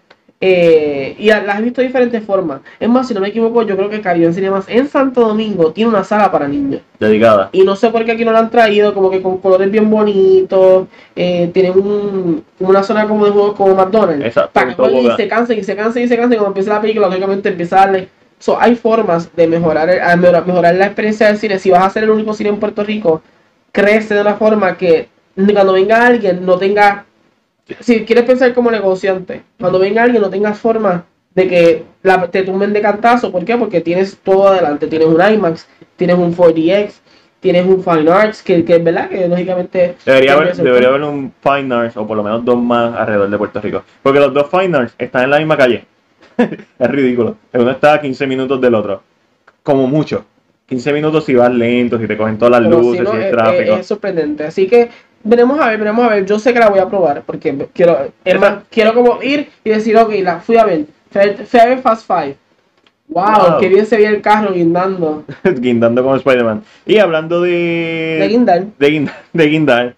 Eh, 0.45 1.15
y 1.21 1.27
las 1.29 1.61
he 1.61 1.63
visto 1.63 1.81
de 1.81 1.87
diferentes 1.87 2.25
formas. 2.25 2.63
Es 2.81 2.89
más, 2.89 3.07
si 3.07 3.15
no 3.15 3.21
me 3.21 3.29
equivoco, 3.29 3.63
yo 3.63 3.77
creo 3.77 3.89
que 3.89 4.01
Caribbean 4.01 4.35
Cinemas 4.35 4.65
en 4.67 4.89
Santo 4.89 5.21
Domingo 5.21 5.71
tiene 5.71 5.91
una 5.91 6.03
sala 6.03 6.33
para 6.33 6.49
niños. 6.49 6.81
Dedicada. 6.99 7.49
Y 7.53 7.63
no 7.63 7.77
sé 7.77 7.91
por 7.91 8.05
qué 8.05 8.11
aquí 8.11 8.25
no 8.25 8.33
la 8.33 8.41
han 8.41 8.51
traído, 8.51 8.93
como 8.93 9.09
que 9.09 9.23
con 9.23 9.39
colores 9.39 9.71
bien 9.71 9.89
bonitos. 9.89 10.89
Eh, 11.15 11.49
tienen 11.55 11.79
un, 11.79 12.45
una 12.59 12.83
zona 12.83 13.07
como 13.07 13.25
de 13.25 13.31
juegos 13.31 13.55
como 13.55 13.77
McDonald's. 13.77 14.27
Exacto, 14.27 14.51
Para 14.53 14.67
que 14.71 14.75
jueguen 14.75 15.13
y 15.13 15.17
se 15.17 15.29
cansen 15.29 15.59
y 15.61 15.63
se 15.63 15.77
cansen 15.77 16.03
y 16.03 16.09
se 16.09 16.17
cansen. 16.17 16.33
Y 16.33 16.37
cuando 16.39 16.49
empieza 16.51 16.75
la 16.75 16.81
película, 16.81 17.07
lógicamente 17.07 17.49
empieza 17.49 17.77
a 17.77 17.87
darle. 17.87 18.09
So, 18.41 18.61
hay 18.61 18.75
formas 18.75 19.31
de 19.37 19.47
mejorar, 19.47 19.89
el- 19.89 20.19
mejorar, 20.19 20.45
mejorar 20.45 20.75
la 20.75 20.87
experiencia 20.87 21.29
del 21.29 21.39
cine. 21.39 21.61
Si 21.61 21.71
vas 21.71 21.85
a 21.85 21.91
ser 21.91 22.03
el 22.03 22.11
único 22.11 22.35
cine 22.35 22.49
en 22.51 22.59
Puerto 22.59 22.83
Rico, 22.83 23.23
crece 23.71 24.17
de 24.17 24.23
una 24.23 24.35
forma 24.35 24.77
que 24.77 25.07
cuando 25.37 25.73
venga 25.73 26.05
alguien 26.05 26.45
no 26.45 26.59
tenga. 26.59 27.07
Si 27.81 28.05
quieres 28.05 28.25
pensar 28.25 28.53
como 28.55 28.71
negociante, 28.71 29.43
cuando 29.59 29.79
venga 29.79 30.03
alguien 30.03 30.21
no 30.23 30.31
tengas 30.31 30.59
forma 30.59 31.05
de 31.35 31.49
que 31.49 31.85
la, 32.03 32.27
te 32.31 32.43
tumben 32.43 32.73
de 32.73 32.81
cantazo. 32.83 33.31
¿Por 33.33 33.45
qué? 33.45 33.57
Porque 33.57 33.81
tienes 33.81 34.19
todo 34.23 34.49
adelante. 34.49 34.87
Tienes 34.89 35.09
un 35.09 35.21
IMAX, 35.23 35.67
tienes 35.97 36.17
un 36.19 36.37
4DX, 36.37 36.93
tienes 37.41 37.65
un 37.67 37.83
Fine 37.83 38.11
Arts, 38.11 38.43
que, 38.43 38.65
que 38.65 38.77
es 38.77 38.85
verdad 38.85 39.09
que 39.09 39.27
lógicamente. 39.29 39.95
Debería 40.05 40.35
haber, 40.35 40.55
Debería 40.57 40.89
haber 40.89 41.03
un 41.03 41.33
Fine 41.43 41.75
Arts 41.75 41.97
o 41.97 42.07
por 42.07 42.17
lo 42.17 42.23
menos 42.23 42.45
dos 42.45 42.61
más 42.61 42.95
alrededor 42.95 43.31
de 43.31 43.39
Puerto 43.39 43.61
Rico. 43.61 43.83
Porque 44.03 44.21
los 44.21 44.35
dos 44.35 44.49
Fine 44.51 44.77
Arts 44.77 44.95
están 44.99 45.25
en 45.25 45.31
la 45.31 45.39
misma 45.39 45.57
calle. 45.57 45.85
es 46.37 46.91
ridículo. 46.91 47.37
Uno 47.53 47.71
está 47.71 47.95
a 47.95 48.01
15 48.01 48.27
minutos 48.27 48.61
del 48.61 48.75
otro. 48.75 49.03
Como 49.63 49.87
mucho. 49.87 50.25
15 50.67 50.93
minutos 50.93 51.25
si 51.25 51.35
vas 51.35 51.53
lento, 51.53 51.99
si 51.99 52.07
te 52.07 52.17
cogen 52.17 52.39
todas 52.39 52.53
las 52.61 52.69
Pero 52.69 52.81
luces, 52.81 53.03
no, 53.05 53.11
si 53.13 53.17
hay 53.19 53.25
es- 53.25 53.31
tráfico. 53.31 53.73
es- 53.75 53.81
es 53.81 53.87
sorprendente. 53.87 54.45
Así 54.45 54.67
que 54.67 54.89
veremos 55.25 55.59
a 55.61 55.69
ver, 55.69 55.79
veremos 55.79 56.05
a 56.05 56.09
ver. 56.11 56.27
Yo 56.27 56.39
sé 56.39 56.53
que 56.53 56.59
la 56.59 56.69
voy 56.71 56.79
a 56.79 56.89
probar 56.89 57.23
porque 57.23 57.69
quiero, 57.73 58.09
Esa- 58.25 58.63
quiero 58.71 58.95
como 58.95 59.23
ir 59.23 59.49
y 59.65 59.71
decir, 59.71 59.97
ok, 59.97 60.13
la 60.23 60.41
fui 60.41 60.57
a 60.57 60.65
ver. 60.65 60.87
Fui 61.11 61.61
a, 61.61 61.67
ver 61.67 61.79
Fast 61.81 62.07
Five. 62.07 62.37
Wow, 63.09 63.25
Wow. 63.25 63.59
qué 63.61 63.69
bien 63.69 63.85
se 63.85 63.97
veía 63.97 64.09
el 64.11 64.23
carro 64.23 64.53
guindando. 64.55 65.25
Guindando 65.45 66.03
como 66.03 66.17
Spider-Man. 66.17 66.63
Y 66.87 66.97
hablando 66.99 67.43
de. 67.43 68.17
De 68.21 68.29
guindar. 68.29 68.65
de, 68.79 68.89
guinda- 68.91 69.17
de 69.33 69.47
guindar. 69.47 69.95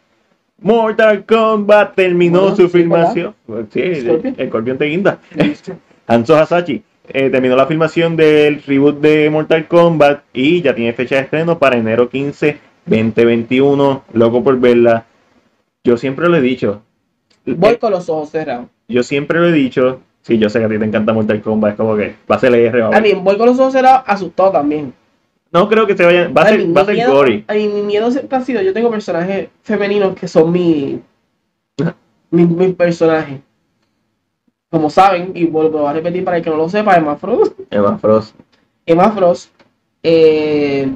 Mortal 0.60 1.24
Kombat 1.24 1.94
terminó 1.94 2.40
Bueno, 2.42 2.56
su 2.56 2.62
sí, 2.68 2.78
filmación. 2.78 3.34
Sí, 3.72 3.94
Scorpion. 4.00 4.34
el 4.38 4.48
Scorpion 4.48 4.78
te 4.78 4.84
guinda. 4.86 5.18
Hanzo 6.06 6.36
Hasashi 6.36 6.82
eh, 7.08 7.28
terminó 7.30 7.54
la 7.54 7.66
filmación 7.66 8.16
del 8.16 8.62
reboot 8.62 8.98
de 9.00 9.28
Mortal 9.30 9.66
Kombat 9.68 10.22
y 10.32 10.62
ya 10.62 10.74
tiene 10.74 10.92
fecha 10.94 11.16
de 11.16 11.22
estreno 11.22 11.58
para 11.58 11.76
enero 11.76 12.08
15, 12.08 12.58
2021. 12.86 14.04
Loco 14.14 14.42
por 14.42 14.58
verla. 14.58 15.04
Yo 15.84 15.96
siempre 15.98 16.28
lo 16.28 16.36
he 16.36 16.40
dicho. 16.40 16.82
Voy 17.44 17.76
con 17.76 17.92
los 17.92 18.08
ojos 18.08 18.30
cerrados. 18.30 18.66
Yo 18.88 19.02
siempre 19.02 19.38
lo 19.38 19.46
he 19.48 19.52
dicho. 19.52 20.00
Sí, 20.22 20.38
yo 20.38 20.48
sé 20.48 20.58
que 20.58 20.64
a 20.64 20.68
ti 20.68 20.78
te 20.78 20.84
encanta 20.86 21.12
Mortal 21.12 21.42
Kombat. 21.42 21.72
Es 21.72 21.76
como 21.76 21.94
que 21.96 22.16
va 22.30 22.36
a 22.36 22.38
ser 22.38 22.54
R. 22.54 22.82
a 22.84 23.00
mí, 23.00 23.12
voy 23.12 23.36
con 23.36 23.46
los 23.46 23.58
ojos 23.58 23.74
cerrados, 23.74 24.02
asustado 24.06 24.50
también. 24.52 24.94
No 25.52 25.68
creo 25.68 25.86
que 25.86 25.94
se 25.96 26.04
vayan. 26.04 26.34
Va 26.34 26.40
a 26.42 26.44
A 26.46 26.48
ser, 26.48 26.58
mí, 26.66 26.72
va 26.72 26.80
a 26.80 26.84
ser 26.86 26.94
miedo- 26.94 27.12
gory. 27.12 27.44
a 27.46 27.52
mí, 27.54 27.68
mi 27.68 27.82
miedo 27.82 28.10
siempre 28.10 28.36
ha 28.38 28.40
sido, 28.40 28.62
yo 28.62 28.72
tengo 28.72 28.90
personajes 28.90 29.48
femeninos 29.62 30.14
que 30.16 30.26
son 30.26 30.50
mi, 30.50 31.00
mi, 32.30 32.46
mi 32.46 32.72
personaje. 32.72 33.42
Como 34.70 34.88
saben, 34.88 35.32
y 35.34 35.44
vuelvo 35.44 35.86
a 35.86 35.92
repetir 35.92 36.24
para 36.24 36.38
el 36.38 36.42
que 36.42 36.50
no 36.50 36.56
lo 36.56 36.68
sepa, 36.70 36.96
Emma 36.96 37.14
Frost, 37.16 37.60
Emma 37.70 37.98
Frost. 37.98 38.34
Emma 38.86 39.12
Frost, 39.12 39.50
eh, 40.02 40.90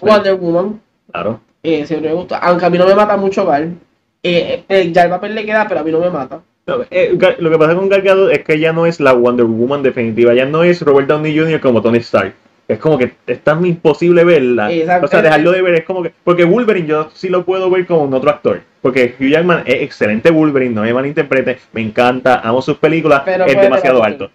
Wonder 0.00 0.34
Woman, 0.36 0.80
Claro. 1.12 1.40
eh, 1.62 1.84
siempre 1.84 2.08
me 2.08 2.14
gusta, 2.14 2.38
aunque 2.38 2.64
a 2.64 2.70
mí 2.70 2.78
no 2.78 2.86
me 2.86 2.94
mata 2.94 3.16
mucho 3.18 3.44
Gal, 3.44 3.74
eh, 4.22 4.64
eh, 4.68 4.90
ya 4.92 5.02
el 5.04 5.10
papel 5.10 5.34
le 5.34 5.44
queda, 5.44 5.66
pero 5.68 5.80
a 5.80 5.84
mí 5.84 5.90
no 5.90 6.00
me 6.00 6.10
mata. 6.10 6.40
No, 6.66 6.84
eh, 6.90 7.16
lo 7.38 7.50
que 7.50 7.58
pasa 7.58 7.74
con 7.74 7.88
Gal 7.88 8.02
Gadot 8.02 8.30
es 8.30 8.44
que 8.44 8.54
ella 8.54 8.72
no 8.72 8.84
es 8.84 9.00
la 9.00 9.14
Wonder 9.14 9.46
Woman 9.46 9.82
definitiva, 9.82 10.32
ella 10.32 10.44
no 10.44 10.62
es 10.62 10.82
Robert 10.82 11.08
Downey 11.08 11.36
Jr. 11.36 11.60
como 11.60 11.80
Tony 11.80 11.98
Stark. 11.98 12.34
Es 12.68 12.78
como 12.78 12.98
que 12.98 13.12
es 13.26 13.40
tan 13.40 13.64
imposible 13.64 14.24
verla. 14.24 14.70
Exacto. 14.70 15.06
O 15.06 15.08
sea, 15.08 15.22
dejarlo 15.22 15.52
de 15.52 15.62
ver 15.62 15.74
es 15.76 15.84
como 15.84 16.02
que. 16.02 16.12
Porque 16.22 16.44
Wolverine 16.44 16.86
yo 16.86 17.08
sí 17.14 17.30
lo 17.30 17.46
puedo 17.46 17.70
ver 17.70 17.86
como 17.86 18.02
un 18.02 18.12
otro 18.12 18.28
actor. 18.28 18.60
Porque 18.82 19.14
Hugh 19.18 19.30
Jackman 19.30 19.62
es 19.64 19.82
excelente 19.82 20.30
Wolverine, 20.30 20.74
no 20.74 20.82
me 20.82 20.92
malinterprete, 20.92 21.58
me 21.72 21.80
encanta, 21.80 22.40
amo 22.44 22.60
sus 22.60 22.76
películas, 22.76 23.22
Pero 23.24 23.46
es 23.46 23.58
demasiado 23.58 24.04
alto. 24.04 24.30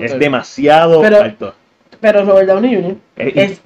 Es 0.00 0.18
demasiado 0.18 1.00
Pero- 1.02 1.20
alto. 1.20 1.54
Pero 2.02 2.24
Robert 2.26 2.48
Downey 2.48 2.74
Jr. 2.74 2.96
Es, 3.16 3.36
es- 3.52 3.62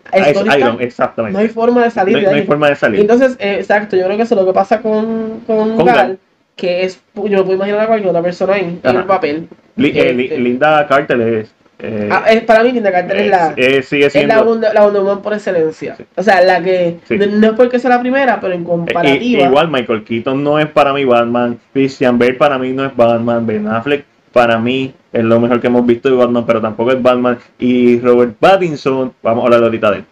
Iron, 0.59 0.77
exactamente. 0.81 1.33
no 1.33 1.39
hay 1.41 1.49
forma 1.49 1.83
de 1.83 1.91
salir 1.91 2.13
No 2.13 2.19
hay- 2.19 2.25
de 2.27 2.31
no 2.31 2.35
hay 2.37 2.41
ahí. 2.43 2.47
forma 2.47 2.69
de 2.69 2.77
salir. 2.77 3.01
Entonces, 3.01 3.35
eh, 3.41 3.57
exacto, 3.59 3.97
yo 3.97 4.05
creo 4.05 4.17
que 4.17 4.23
eso 4.23 4.35
es 4.35 4.41
lo 4.41 4.47
que 4.47 4.53
pasa 4.53 4.81
con, 4.83 5.41
con, 5.47 5.75
Con 5.75 5.87
Gal, 5.87 5.97
Gal. 5.97 6.19
que 6.55 6.85
es, 6.85 7.01
yo 7.15 7.23
me 7.25 7.43
puedo 7.43 7.55
imaginar 7.55 7.81
a 7.81 7.87
cualquier 7.89 8.11
otra 8.11 8.23
persona 8.23 8.53
ahí 8.53 8.79
en 8.83 8.89
Ajá. 8.89 8.99
el 9.01 9.05
papel. 9.07 9.49
Li- 9.77 9.89
eh, 9.99 10.11
este- 10.25 10.39
Linda 10.39 10.87
Carter 10.87 11.21
es. 11.23 11.55
eh, 11.79 12.09
Ah, 12.13 12.25
es, 12.31 12.43
para 12.43 12.63
mí, 12.63 12.73
Linda 12.73 12.93
Carter 12.93 13.17
es 13.17 13.31
la, 13.31 13.55
eh, 13.57 13.83
sigue 13.83 14.07
es 14.07 14.27
la. 14.27 14.43
Wonder, 14.43 14.75
la 14.75 14.83
Wonder 14.85 15.01
Woman 15.03 15.23
por 15.23 15.33
excelencia. 15.33 15.97
Sí. 15.97 16.05
O 16.17 16.23
sea, 16.23 16.43
la 16.43 16.63
que 16.63 16.99
Sí. 17.09 17.17
no, 17.17 17.25
no 17.27 17.47
es 17.49 17.53
porque 17.55 17.79
sea 17.79 17.89
la 17.91 18.01
primera, 18.01 18.39
pero 18.39 18.53
en 18.53 18.63
Eh, 18.63 18.65
comparativa. 18.65 19.43
igual 19.45 19.71
Michael 19.71 20.05
Keaton 20.05 20.45
no 20.45 20.59
es 20.59 20.67
para 20.67 20.93
mí 20.93 21.05
Batman, 21.07 21.59
Christian 21.73 22.19
Bale 22.19 22.35
para 22.35 22.59
mí 22.59 22.73
no 22.73 22.85
es 22.85 22.95
Batman, 22.95 23.47
Ben 23.47 23.67
Affleck 23.67 24.05
para 24.37 24.59
mí 24.59 24.93
es 25.15 25.25
lo 25.25 25.41
mejor 25.41 25.63
que 25.63 25.69
hemos 25.69 25.87
visto 25.87 26.11
de 26.11 26.15
Batman, 26.15 26.45
pero 26.45 26.61
tampoco 26.61 26.93
es 26.93 27.01
Batman. 27.01 27.39
Y 27.59 27.99
Robert 28.01 28.35
Pattinson, 28.39 29.15
vamos 29.23 29.43
a 29.43 29.47
hablar 29.47 29.63
ahorita 29.63 29.91
de 29.93 29.97
él. 29.97 30.05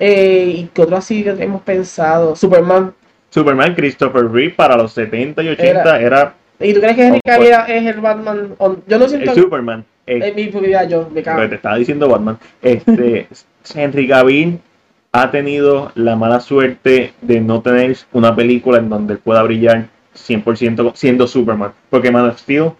eh, 0.00 0.52
¿Y 0.56 0.70
qué 0.74 0.82
otro 0.82 0.96
así 0.96 1.24
hemos 1.38 1.62
pensado? 1.62 2.34
Superman. 2.34 2.92
Superman, 3.30 3.72
Christopher 3.76 4.28
Reeve 4.28 4.52
para 4.54 4.76
los 4.76 4.92
70 4.92 5.40
y 5.44 5.48
80 5.50 6.00
era, 6.00 6.34
¿Y 6.58 6.74
tú 6.74 6.80
crees 6.80 6.96
que 6.96 7.06
Henry 7.06 7.20
Cavill 7.24 7.52
es 7.68 7.86
el 7.94 8.00
Batman? 8.00 8.54
on- 8.58 8.82
Yo 8.88 8.98
no 8.98 9.04
el 9.04 9.10
siento 9.10 9.32
Superman. 9.32 9.84
Eh, 10.08 10.18
en 10.20 10.34
mi 10.34 10.48
vida 10.48 10.82
yo, 10.88 11.08
me 11.14 11.22
cago. 11.22 11.36
pero 11.38 11.48
te 11.50 11.54
estaba 11.54 11.76
diciendo 11.76 12.08
Batman. 12.08 12.36
Este, 12.60 13.28
Henry 13.76 14.08
Cavill 14.08 14.58
ha 15.12 15.30
tenido 15.30 15.92
la 15.94 16.16
mala 16.16 16.40
suerte 16.40 17.12
de 17.22 17.40
no 17.40 17.62
tener 17.62 17.96
una 18.12 18.34
película 18.34 18.78
en 18.78 18.88
donde 18.88 19.14
él 19.14 19.20
pueda 19.20 19.44
brillar 19.44 19.86
100% 20.16 20.92
siendo 20.96 21.28
Superman. 21.28 21.70
Porque 21.90 22.10
Man 22.10 22.26
of 22.28 22.38
Steel 22.40 22.72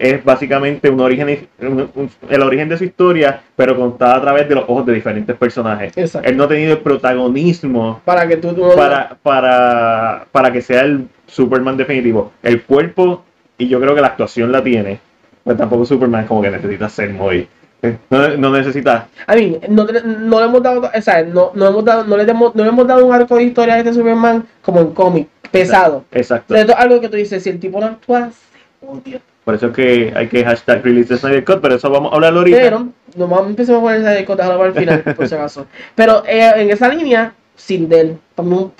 es 0.00 0.24
básicamente 0.24 0.88
un 0.88 0.98
origen, 0.98 1.46
un- 1.60 1.90
un- 1.94 2.10
el 2.30 2.42
origen 2.42 2.70
de 2.70 2.78
su 2.78 2.84
historia, 2.84 3.42
pero 3.54 3.76
contada 3.76 4.16
a 4.16 4.20
través 4.22 4.48
de 4.48 4.54
los 4.54 4.64
ojos 4.66 4.86
de 4.86 4.94
diferentes 4.94 5.36
personajes. 5.36 5.92
Exacto. 5.94 6.26
Él 6.26 6.36
no 6.38 6.44
ha 6.44 6.48
tenido 6.48 6.72
el 6.72 6.78
protagonismo 6.78 8.00
Para 8.06 8.26
que 8.26 8.38
tú, 8.38 8.54
tú 8.54 8.70
para, 8.74 9.16
para, 9.22 10.24
para 10.32 10.50
que 10.50 10.62
sea 10.62 10.80
el 10.82 11.06
Superman 11.26 11.76
definitivo. 11.76 12.32
El 12.42 12.62
cuerpo, 12.62 13.22
y 13.58 13.68
yo 13.68 13.78
creo 13.78 13.94
que 13.94 14.00
la 14.00 14.06
actuación 14.08 14.50
la 14.50 14.62
tiene, 14.64 14.98
pero 15.44 15.56
tampoco 15.58 15.84
Superman 15.84 16.26
como 16.26 16.40
que 16.40 16.50
necesita 16.50 16.88
ser 16.88 17.10
muy... 17.10 17.46
eh, 17.82 17.98
No, 18.08 18.28
no 18.38 18.50
necesita... 18.56 19.06
A 19.26 19.34
mí, 19.34 19.58
no, 19.68 19.84
no 19.84 20.40
le 20.40 20.46
hemos 20.46 20.62
dado, 20.62 20.90
o 20.96 21.02
sea, 21.02 21.22
no, 21.24 21.52
no 21.54 21.68
hemos 21.68 21.84
dado, 21.84 22.04
no 22.04 22.16
le, 22.16 22.24
demos- 22.24 22.54
no 22.54 22.62
le 22.62 22.70
hemos 22.70 22.86
dado 22.86 23.04
un 23.04 23.12
arco 23.12 23.36
de 23.36 23.42
historia 23.44 23.74
a 23.74 23.78
este 23.80 23.92
Superman 23.92 24.46
como 24.62 24.80
en 24.80 24.92
cómic, 24.92 25.28
pesado. 25.50 26.04
Exacto. 26.10 26.54
Esto 26.54 26.72
es 26.72 26.78
algo 26.78 27.00
que 27.02 27.08
tú 27.10 27.16
dices, 27.18 27.42
si 27.42 27.50
el 27.50 27.60
tipo 27.60 27.78
no 27.80 27.86
actúa, 27.86 28.30
se 28.30 28.86
odia. 28.86 29.20
Por 29.50 29.56
eso 29.56 29.66
es 29.66 29.72
que 29.72 30.12
hay 30.14 30.28
que 30.28 30.44
hashtag 30.44 30.84
release 30.84 31.08
the 31.08 31.16
Snyder 31.16 31.44
Cut, 31.44 31.60
pero 31.60 31.74
eso 31.74 31.90
vamos 31.90 32.12
a 32.12 32.14
hablar 32.14 32.32
ahorita. 32.34 32.56
Pero, 32.56 32.86
nomás 33.16 33.46
empecemos 33.46 33.80
a 33.80 33.82
poner 33.82 34.00
esa 34.00 34.10
de 34.10 34.24
cosas 34.24 34.48
para 34.48 34.66
el 34.66 34.72
final, 34.74 35.02
por 35.16 35.26
si 35.26 35.34
acaso. 35.34 35.66
Pero 35.96 36.22
eh, 36.24 36.52
en 36.56 36.70
esa 36.70 36.88
línea, 36.88 37.34
Sindel. 37.56 38.16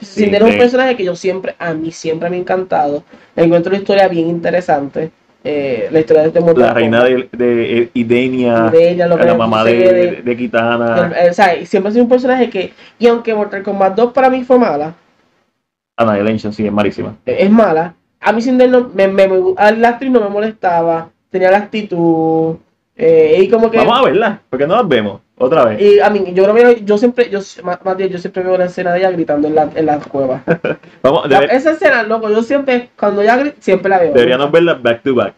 Sindel 0.00 0.42
es 0.42 0.48
un 0.52 0.58
personaje 0.58 0.96
que 0.96 1.04
yo 1.04 1.16
siempre, 1.16 1.56
a 1.58 1.74
mí 1.74 1.90
siempre 1.90 2.30
me 2.30 2.36
ha 2.36 2.38
encantado. 2.38 3.02
Encuentro 3.34 3.70
una 3.70 3.78
historia 3.80 4.06
bien 4.06 4.28
interesante. 4.28 5.10
eh, 5.42 5.88
la 5.90 5.98
historia 6.00 6.22
de 6.22 6.28
este 6.28 6.40
Mortal 6.40 6.62
la 6.66 6.74
reina 6.74 7.02
de, 7.02 7.28
de 7.32 7.90
Idenia, 7.94 8.70
de 8.70 8.90
ella, 8.90 9.06
lo 9.08 9.16
que 9.18 9.24
la 9.24 9.34
mamá 9.34 9.64
de, 9.64 9.74
de, 9.74 10.22
de 10.22 10.36
Kitana, 10.36 11.06
El- 11.06 11.24
el- 11.24 11.30
o 11.30 11.34
sea, 11.34 11.66
siempre 11.66 11.88
ha 11.88 11.92
sido 11.92 12.04
un 12.04 12.10
personaje 12.10 12.48
que, 12.48 12.72
y 12.98 13.06
aunque 13.08 13.34
Mortal 13.34 13.62
Kombat 13.64 13.96
2 13.96 14.12
para 14.12 14.30
mí 14.30 14.44
fue 14.44 14.58
mala, 14.58 14.94
Annihilation, 15.96 16.52
sí, 16.52 16.66
es 16.66 16.72
malísima. 16.72 17.16
eh, 17.26 17.36
es 17.40 17.50
mala, 17.50 17.94
a 18.20 18.32
mí 18.32 18.42
Sindel 18.42 18.70
no, 18.70 18.90
me, 18.94 19.08
me, 19.08 19.28
la 19.76 19.88
actriz 19.88 20.10
no 20.10 20.20
me 20.20 20.28
molestaba, 20.28 21.08
tenía 21.30 21.50
la 21.50 21.58
actitud, 21.58 22.56
eh, 22.96 23.38
y 23.40 23.48
como 23.48 23.70
que... 23.70 23.78
Vamos 23.78 23.98
a 23.98 24.02
verla, 24.04 24.40
porque 24.50 24.66
no 24.66 24.76
las 24.76 24.86
vemos. 24.86 25.20
Otra 25.42 25.64
vez. 25.64 25.80
Y 25.80 25.98
a 26.00 26.10
mí, 26.10 26.22
yo 26.34 26.44
creo 26.44 26.54
que 26.54 26.84
yo 26.84 26.98
siempre, 26.98 27.30
yo, 27.30 27.38
más 27.64 27.82
más 27.82 27.96
bien, 27.96 28.10
yo 28.10 28.18
siempre 28.18 28.42
veo 28.42 28.58
la 28.58 28.66
escena 28.66 28.92
de 28.92 28.98
ella 28.98 29.10
gritando 29.10 29.48
en 29.48 29.54
la, 29.54 29.70
en 29.74 29.86
la 29.86 29.98
cueva. 29.98 30.42
Vamos, 31.02 31.30
La- 31.30 31.40
debe- 31.40 31.54
esa 31.56 31.70
escena, 31.70 32.02
loco, 32.02 32.28
yo 32.28 32.42
siempre, 32.42 32.90
cuando 32.98 33.22
ella 33.22 33.38
grita, 33.38 33.56
siempre 33.60 33.88
la 33.88 33.98
veo. 34.00 34.12
deberíamos 34.12 34.52
verlas 34.52 34.82
back 34.82 35.02
to 35.02 35.14
back. 35.14 35.32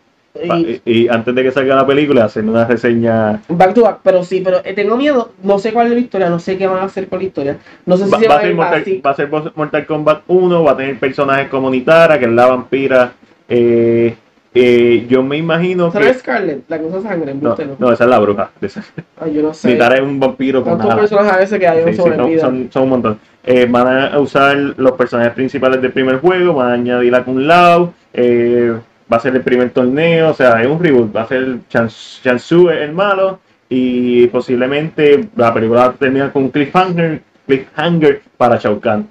Y, 0.85 1.09
antes 1.09 1.35
de 1.35 1.43
que 1.43 1.51
salga 1.51 1.77
la 1.77 1.87
película, 1.87 2.25
hacer 2.25 2.45
una 2.45 2.65
reseña. 2.65 3.41
back 3.49 3.75
to 3.75 3.83
back, 3.83 3.99
pero 4.03 4.25
sí, 4.25 4.41
pero 4.43 4.59
eh, 4.65 4.73
tengo 4.73 4.97
miedo, 4.97 5.33
no 5.43 5.59
sé 5.59 5.73
cuál 5.73 5.89
es 5.89 5.93
la 5.93 5.99
historia, 6.01 6.31
no 6.31 6.39
sé 6.39 6.57
qué 6.57 6.67
van 6.67 6.79
a 6.79 6.85
hacer 6.85 7.07
con 7.09 7.19
la 7.19 7.25
historia. 7.27 7.59
No 7.85 7.97
sé 7.99 8.07
si 8.07 8.11
Va, 8.11 8.19
se 8.19 8.29
va 8.29 8.35
va 8.37 8.41
a 8.41 8.43
ser 8.45 8.55
Mortal, 8.55 8.81
así. 8.81 9.03
va 9.05 9.11
a 9.11 9.15
ser 9.15 9.29
Mortal 9.55 9.87
Kombat 9.87 10.23
1, 10.27 10.65
va 10.65 10.73
a 10.73 10.77
tener 10.77 10.99
personajes 10.99 11.49
como 11.49 11.69
Nitara, 11.71 12.19
que 12.19 12.25
es 12.25 12.31
la 12.31 12.47
vampira. 12.47 13.13
eh, 13.49 14.15
eh, 14.55 15.07
yo 15.09 15.23
me 15.23 15.39
imagino 15.39 15.91
¿Será 15.91 16.07
que. 16.13 16.15
Scarlett, 16.19 16.65
la 16.69 16.77
usa 16.77 17.01
sangre? 17.01 17.33
No, 17.35 17.57
¿no? 17.57 17.77
no, 17.79 17.91
esa 17.93 18.05
es 18.05 18.11
la 18.11 18.19
bruja. 18.19 18.51
de 18.61 18.67
esa. 18.69 18.85
Ay, 19.19 19.33
yo 19.33 19.43
no 19.43 19.55
sé. 19.55 19.69
Nitara 19.69 19.95
es 19.95 20.03
un 20.03 20.21
vampiro 20.21 20.63
con 20.63 20.73
¿Cuántos 20.75 20.91
alas. 20.91 21.01
personajes 21.01 21.33
a 21.33 21.39
veces 21.39 21.59
que 21.59 21.67
hay? 21.69 21.95
Sí, 21.95 22.03
No 22.17 22.27
sí, 22.27 22.39
son- 22.39 22.69
son 22.71 22.83
un 22.83 22.89
montón. 22.91 23.19
Eh, 23.45 23.67
van 23.69 23.87
a 24.13 24.19
usar 24.21 24.55
los 24.77 24.93
personajes 24.93 25.33
principales 25.33 25.81
del 25.81 25.91
primer 25.93 26.21
juego, 26.21 26.53
van 26.55 26.69
a 26.71 26.73
añadir 26.75 27.15
a 27.15 27.25
Kun 27.25 27.47
Lao, 27.47 27.95
eh, 28.13 28.75
va 29.13 29.17
a 29.17 29.21
ser 29.21 29.37
el 29.37 29.43
primer 29.43 29.71
torneo, 29.71 30.31
o 30.31 30.35
sea, 30.35 30.63
es 30.63 30.67
un 30.69 30.83
reboot, 30.83 31.15
va 31.15 31.23
a 31.23 31.27
ser 31.29 31.59
Chans- 31.69 32.21
Chansu 32.23 32.71
el 32.71 32.93
malo 32.93 33.41
y 33.69 34.27
posiblemente 34.29 35.29
la 35.37 35.53
película 35.53 35.81
va 35.81 35.87
a 35.89 35.93
terminar 35.93 36.33
con 36.33 36.45
un 36.45 36.51
cliffhanger, 36.51 37.23
cliffhanger 37.47 38.23
para 38.37 38.57
Shao 38.57 38.81
Kahn. 38.81 39.09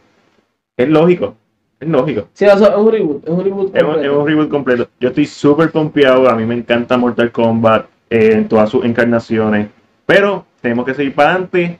Es 0.77 0.89
lógico, 0.89 1.35
es 1.79 1.87
lógico. 1.87 2.27
Sí, 2.33 2.45
eso 2.45 2.69
es 2.69 2.75
un 2.77 2.91
reboot, 2.91 3.23
es 3.23 3.29
un 3.29 3.43
reboot 3.43 3.75
Es 3.75 3.83
un, 3.83 3.89
completo. 3.89 4.11
es 4.13 4.17
un 4.19 4.27
reboot 4.27 4.49
completo. 4.49 4.87
Yo 4.99 5.09
estoy 5.09 5.25
súper 5.25 5.71
confiado. 5.71 6.27
A 6.29 6.35
mí 6.35 6.45
me 6.45 6.55
encanta 6.55 6.97
Mortal 6.97 7.31
Kombat 7.31 7.85
eh, 8.09 8.31
en 8.33 8.47
todas 8.47 8.69
sus 8.69 8.83
encarnaciones. 8.85 9.67
Pero 10.05 10.45
tenemos 10.61 10.85
que 10.85 10.93
seguir 10.95 11.13
para 11.13 11.31
adelante. 11.31 11.79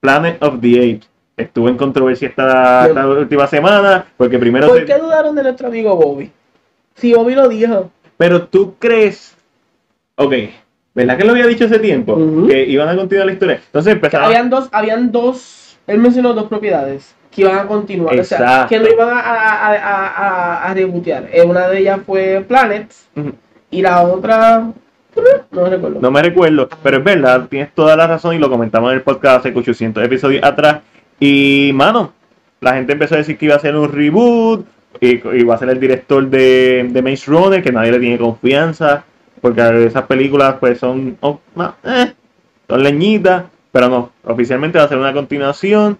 Planet 0.00 0.42
of 0.42 0.60
the 0.60 0.78
Apes. 0.78 1.08
Estuvo 1.36 1.68
en 1.68 1.76
controversia 1.76 2.28
esta, 2.28 2.86
esta 2.88 3.06
última 3.08 3.46
semana. 3.46 4.06
Porque 4.16 4.38
primero. 4.38 4.68
¿Por 4.68 4.78
se- 4.80 4.84
qué 4.84 4.98
dudaron 4.98 5.34
de 5.34 5.42
nuestro 5.42 5.68
amigo 5.68 5.96
Bobby? 5.96 6.30
Si 6.94 7.12
Bobby 7.14 7.34
lo 7.34 7.48
dijo. 7.48 7.90
Pero 8.16 8.42
tú 8.44 8.74
crees. 8.78 9.36
Ok. 10.16 10.34
¿Verdad 10.94 11.16
que 11.16 11.24
lo 11.24 11.32
había 11.32 11.46
dicho 11.46 11.64
hace 11.64 11.78
tiempo? 11.78 12.18
Que 12.46 12.64
iban 12.66 12.88
a 12.88 12.96
continuar 12.96 13.26
la 13.26 13.32
historia. 13.32 13.60
Entonces 13.64 13.94
empezaron. 13.94 14.26
habían 14.26 14.50
dos, 14.50 14.68
habían 14.72 15.10
dos, 15.10 15.78
él 15.86 15.98
mencionó 15.98 16.34
dos 16.34 16.48
propiedades 16.48 17.14
que 17.30 17.40
iban 17.42 17.58
a 17.58 17.66
continuar, 17.66 18.18
o 18.20 18.24
sea, 18.24 18.38
Exacto. 18.38 18.68
que 18.68 18.78
no 18.78 18.88
iban 18.90 19.08
a, 19.08 19.20
a, 19.20 19.74
a, 19.74 20.64
a, 20.70 20.74
rebootear. 20.74 21.30
Eh, 21.32 21.42
Una 21.42 21.66
de 21.68 21.78
ellas 21.78 22.00
fue 22.04 22.44
Planets 22.46 23.08
y 23.70 23.80
la 23.80 24.02
otra, 24.02 24.70
no 25.50 25.66
recuerdo. 25.66 25.98
No 26.00 26.10
me 26.10 26.22
recuerdo, 26.22 26.68
pero 26.82 26.98
es 26.98 27.04
verdad, 27.04 27.46
tienes 27.48 27.72
toda 27.74 27.96
la 27.96 28.06
razón 28.06 28.36
y 28.36 28.38
lo 28.38 28.50
comentamos 28.50 28.90
en 28.90 28.98
el 28.98 29.02
podcast 29.02 29.46
hace 29.46 29.58
800 29.58 30.04
episodios 30.04 30.44
atrás. 30.44 30.82
Y, 31.18 31.70
mano, 31.72 32.12
la 32.60 32.74
gente 32.74 32.92
empezó 32.92 33.14
a 33.14 33.18
decir 33.18 33.38
que 33.38 33.46
iba 33.46 33.54
a 33.56 33.60
ser 33.60 33.76
un 33.76 33.90
reboot 33.90 34.66
y 35.00 35.20
iba 35.38 35.54
a 35.54 35.58
ser 35.58 35.70
el 35.70 35.80
director 35.80 36.28
de, 36.28 36.88
de 36.90 37.02
Maze 37.02 37.30
Runner, 37.30 37.62
que 37.62 37.72
nadie 37.72 37.92
le 37.92 37.98
tiene 38.00 38.18
confianza, 38.18 39.04
porque 39.40 39.86
esas 39.86 40.04
películas 40.04 40.56
pues 40.60 40.78
son, 40.78 41.16
eh, 41.84 42.12
son 42.68 42.82
leñitas, 42.82 43.44
pero 43.72 43.88
no, 43.88 44.12
oficialmente 44.24 44.78
va 44.78 44.84
a 44.84 44.88
ser 44.88 44.98
una 44.98 45.12
continuación. 45.12 45.98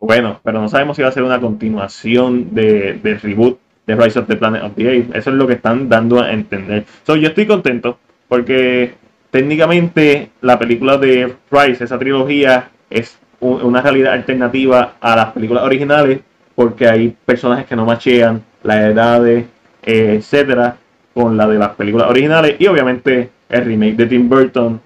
Bueno, 0.00 0.40
pero 0.44 0.60
no 0.60 0.68
sabemos 0.68 0.96
si 0.96 1.02
va 1.02 1.08
a 1.08 1.12
ser 1.12 1.22
una 1.22 1.40
continuación 1.40 2.54
de, 2.54 3.00
del 3.02 3.20
reboot 3.20 3.58
de 3.86 3.96
Rise 3.96 4.18
of 4.18 4.26
the 4.26 4.36
Planet 4.36 4.62
of 4.62 4.74
the 4.76 4.88
Apes. 4.88 5.16
Eso 5.16 5.30
es 5.30 5.36
lo 5.36 5.46
que 5.46 5.54
están 5.54 5.88
dando 5.88 6.22
a 6.22 6.32
entender. 6.32 6.84
So, 7.04 7.16
yo 7.16 7.28
estoy 7.28 7.46
contento 7.46 7.98
porque 8.28 8.94
técnicamente 9.30 10.30
la 10.42 10.58
película 10.58 10.98
de 10.98 11.34
Rise, 11.50 11.84
esa 11.84 11.98
trilogía, 11.98 12.70
es 12.90 13.18
una 13.40 13.82
realidad 13.82 14.12
alternativa 14.12 14.94
a 15.00 15.16
las 15.16 15.32
películas 15.32 15.64
originales 15.64 16.20
porque 16.56 16.88
hay 16.88 17.16
personajes 17.24 17.66
que 17.66 17.76
no 17.76 17.84
machean 17.84 18.42
las 18.64 18.78
edades, 18.78 19.44
eh, 19.84 20.14
etcétera, 20.18 20.76
con 21.14 21.36
la 21.36 21.46
de 21.46 21.58
las 21.58 21.70
películas 21.76 22.10
originales 22.10 22.56
y 22.58 22.66
obviamente 22.66 23.30
el 23.48 23.64
remake 23.64 23.96
de 23.96 24.06
Tim 24.06 24.28
Burton. 24.28 24.80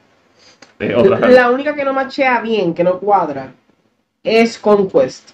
de 0.79 0.95
otra 0.95 1.17
realidad. 1.17 1.43
La 1.43 1.51
única 1.51 1.75
que 1.75 1.85
no 1.85 1.95
machea 1.95 2.41
bien, 2.41 2.75
que 2.75 2.85
no 2.85 2.99
cuadra, 2.99 3.53
es 4.23 4.59
Conquest. 4.59 5.31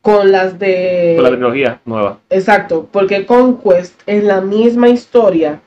Con 0.00 0.30
las 0.30 0.58
de... 0.58 1.14
Con 1.16 1.24
la 1.24 1.30
trilogía 1.30 1.80
nueva. 1.84 2.18
Exacto, 2.30 2.88
porque 2.90 3.26
Conquest 3.26 4.00
es 4.06 4.22
la 4.22 4.40
misma 4.40 4.88
historia. 4.88 5.60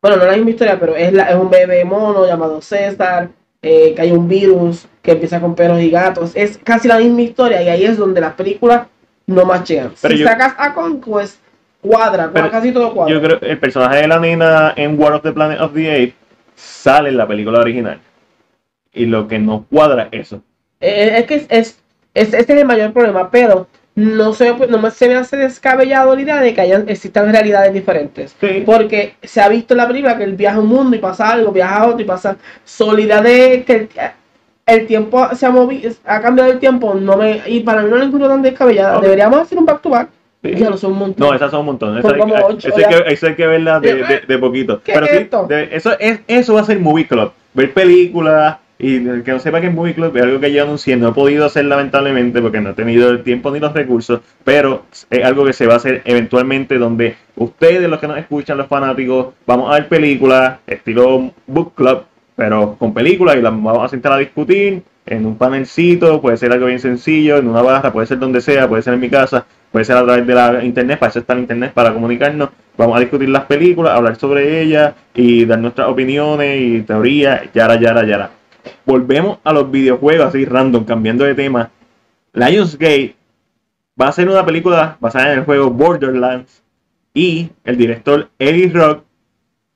Bueno, 0.00 0.16
no 0.16 0.24
la 0.24 0.32
misma 0.32 0.50
historia, 0.50 0.80
pero 0.80 0.96
es, 0.96 1.12
la, 1.12 1.30
es 1.30 1.36
un 1.36 1.48
bebé 1.48 1.84
mono 1.84 2.26
llamado 2.26 2.60
César, 2.60 3.28
eh, 3.60 3.94
que 3.94 4.02
hay 4.02 4.10
un 4.10 4.26
virus 4.26 4.88
que 5.00 5.12
empieza 5.12 5.40
con 5.40 5.54
perros 5.54 5.80
y 5.80 5.90
gatos. 5.90 6.32
Es 6.34 6.58
casi 6.58 6.88
la 6.88 6.98
misma 6.98 7.22
historia 7.22 7.62
y 7.62 7.68
ahí 7.68 7.84
es 7.84 7.96
donde 7.96 8.20
las 8.20 8.34
películas 8.34 8.88
no 9.26 9.44
machean. 9.44 9.92
Pero 10.00 10.14
si 10.14 10.20
yo- 10.20 10.26
sacas 10.26 10.54
a 10.58 10.74
Conquest, 10.74 11.38
cuadra, 11.80 12.30
Pero 12.32 12.50
casi 12.50 12.72
todo 12.72 12.92
cuadra. 12.94 13.12
Yo 13.14 13.20
creo 13.22 13.40
que 13.40 13.50
el 13.50 13.58
personaje 13.58 13.96
de 14.02 14.08
la 14.08 14.18
nena 14.20 14.72
en 14.76 14.98
War 15.00 15.14
of 15.14 15.22
the 15.22 15.32
Planet 15.32 15.60
of 15.60 15.72
the 15.74 15.90
Apes 15.90 16.14
sale 16.54 17.08
en 17.08 17.16
la 17.16 17.26
película 17.26 17.60
original. 17.60 17.98
Y 18.92 19.06
lo 19.06 19.26
que 19.26 19.38
no 19.38 19.64
cuadra 19.70 20.08
es 20.12 20.28
eso. 20.28 20.42
Eh, 20.80 21.14
es 21.18 21.26
que 21.26 21.34
es, 21.36 21.46
es, 21.48 21.80
es- 22.14 22.34
este 22.34 22.52
es 22.54 22.60
el 22.60 22.66
mayor 22.66 22.92
problema, 22.92 23.30
pero 23.30 23.66
no 23.94 24.32
se, 24.32 24.54
no 24.68 24.78
me, 24.78 24.90
se 24.90 25.08
me 25.08 25.16
hace 25.16 25.36
descabellado 25.36 26.14
la 26.14 26.20
idea 26.22 26.40
de 26.40 26.54
que 26.54 26.60
hayan, 26.60 26.88
existan 26.88 27.30
realidades 27.32 27.72
diferentes. 27.74 28.34
Sí. 28.40 28.62
Porque 28.64 29.14
se 29.22 29.40
ha 29.40 29.48
visto 29.48 29.74
en 29.74 29.78
la 29.78 29.86
película 29.88 30.16
que 30.16 30.24
él 30.24 30.34
viaja 30.36 30.56
a 30.56 30.60
un 30.60 30.68
mundo 30.68 30.96
y 30.96 30.98
pasa 31.00 31.30
algo, 31.30 31.52
viaja 31.52 31.78
a 31.80 31.86
otro 31.88 32.00
y 32.00 32.04
pasa. 32.04 32.36
Solidad 32.64 33.22
de 33.22 33.64
que 33.66 33.88
el, 34.66 34.86
tiempo 34.86 35.28
se 35.34 35.46
ha 35.46 35.50
movido, 35.50 35.90
ha 36.04 36.20
cambiado 36.20 36.52
el 36.52 36.58
tiempo, 36.58 36.94
no 36.94 37.16
me, 37.16 37.42
y 37.46 37.60
para 37.60 37.82
mí 37.82 37.90
no 37.90 37.96
la 37.96 38.04
encuentro 38.04 38.28
tan 38.28 38.42
descabellada. 38.42 39.00
Deberíamos 39.00 39.40
hacer 39.40 39.58
un 39.58 39.66
back 39.66 39.80
to 39.82 39.90
back. 39.90 40.08
Sí. 40.42 40.54
Ya 40.56 40.70
lo 40.70 40.76
son 40.76 40.92
un 40.92 40.98
montón. 40.98 41.28
No, 41.28 41.34
esas 41.34 41.50
son 41.52 41.60
un 41.60 41.66
montón. 41.66 41.98
Esa 41.98 42.08
Son 42.08 42.20
hay, 42.20 42.32
hay- 42.84 43.02
hay 43.06 43.18
hay 43.22 43.34
que 43.36 43.46
verla 43.46 43.78
de, 43.78 43.94
de- 43.94 44.20
de 44.26 44.38
poquito. 44.38 44.80
¿Qué 44.82 44.92
Pero 44.92 45.06
es 45.06 45.12
sí, 45.12 45.28
de- 45.48 45.68
eso, 45.76 45.92
es, 46.00 46.20
eso 46.26 46.54
va 46.54 46.62
a 46.62 46.64
ser 46.64 46.80
Movie 46.80 47.06
Club. 47.06 47.30
Ver 47.54 47.72
películas 47.72 48.56
y 48.76 48.96
el 48.96 49.22
que 49.22 49.30
no 49.30 49.38
sepa 49.38 49.60
que 49.60 49.68
es 49.68 49.72
Movie 49.74 49.94
Club 49.94 50.16
es 50.16 50.22
algo 50.24 50.40
que 50.40 50.52
yo 50.52 50.64
anuncié. 50.64 50.96
No 50.96 51.10
he 51.10 51.12
podido 51.12 51.46
hacer 51.46 51.64
lamentablemente 51.66 52.42
porque 52.42 52.60
no 52.60 52.70
he 52.70 52.74
tenido 52.74 53.10
el 53.10 53.22
tiempo 53.22 53.52
ni 53.52 53.60
los 53.60 53.72
recursos. 53.72 54.20
Pero 54.42 54.82
es 55.10 55.24
algo 55.24 55.44
que 55.44 55.52
se 55.52 55.68
va 55.68 55.74
a 55.74 55.76
hacer 55.76 56.02
eventualmente 56.06 56.76
donde 56.76 57.14
ustedes, 57.36 57.88
los 57.88 58.00
que 58.00 58.08
nos 58.08 58.18
escuchan, 58.18 58.58
los 58.58 58.66
fanáticos, 58.66 59.34
vamos 59.46 59.70
a 59.70 59.74
ver 59.74 59.88
películas 59.88 60.58
estilo 60.66 61.30
Book 61.46 61.74
Club, 61.76 62.02
pero 62.42 62.74
con 62.76 62.92
películas 62.92 63.36
y 63.36 63.40
las 63.40 63.52
vamos 63.52 63.84
a 63.84 63.88
sentar 63.88 64.10
a 64.14 64.16
discutir 64.16 64.82
en 65.06 65.26
un 65.26 65.36
panelcito, 65.36 66.20
puede 66.20 66.36
ser 66.36 66.50
algo 66.50 66.66
bien 66.66 66.80
sencillo, 66.80 67.36
en 67.36 67.46
una 67.46 67.62
barra, 67.62 67.92
puede 67.92 68.08
ser 68.08 68.18
donde 68.18 68.40
sea, 68.40 68.68
puede 68.68 68.82
ser 68.82 68.94
en 68.94 68.98
mi 68.98 69.08
casa, 69.08 69.46
puede 69.70 69.84
ser 69.84 69.96
a 69.96 70.02
través 70.02 70.26
de 70.26 70.34
la 70.34 70.64
internet, 70.64 70.98
para 70.98 71.10
eso 71.10 71.20
está 71.20 71.34
el 71.34 71.38
internet, 71.38 71.72
para 71.72 71.94
comunicarnos. 71.94 72.48
Vamos 72.76 72.96
a 72.96 72.98
discutir 72.98 73.28
las 73.28 73.44
películas, 73.44 73.94
hablar 73.94 74.16
sobre 74.16 74.60
ellas 74.60 74.92
y 75.14 75.44
dar 75.44 75.60
nuestras 75.60 75.86
opiniones 75.86 76.60
y 76.60 76.82
teorías, 76.82 77.42
yara, 77.54 77.76
yara, 77.76 78.04
yara. 78.04 78.30
Volvemos 78.84 79.38
a 79.44 79.52
los 79.52 79.70
videojuegos 79.70 80.26
así 80.26 80.44
random, 80.44 80.84
cambiando 80.84 81.24
de 81.24 81.36
tema. 81.36 81.70
Lionsgate 82.32 83.14
va 84.00 84.08
a 84.08 84.12
ser 84.12 84.28
una 84.28 84.44
película 84.44 84.96
basada 84.98 85.32
en 85.32 85.38
el 85.38 85.44
juego 85.44 85.70
Borderlands 85.70 86.60
y 87.14 87.50
el 87.62 87.76
director 87.76 88.30
Eli 88.40 88.68
Rock, 88.68 89.04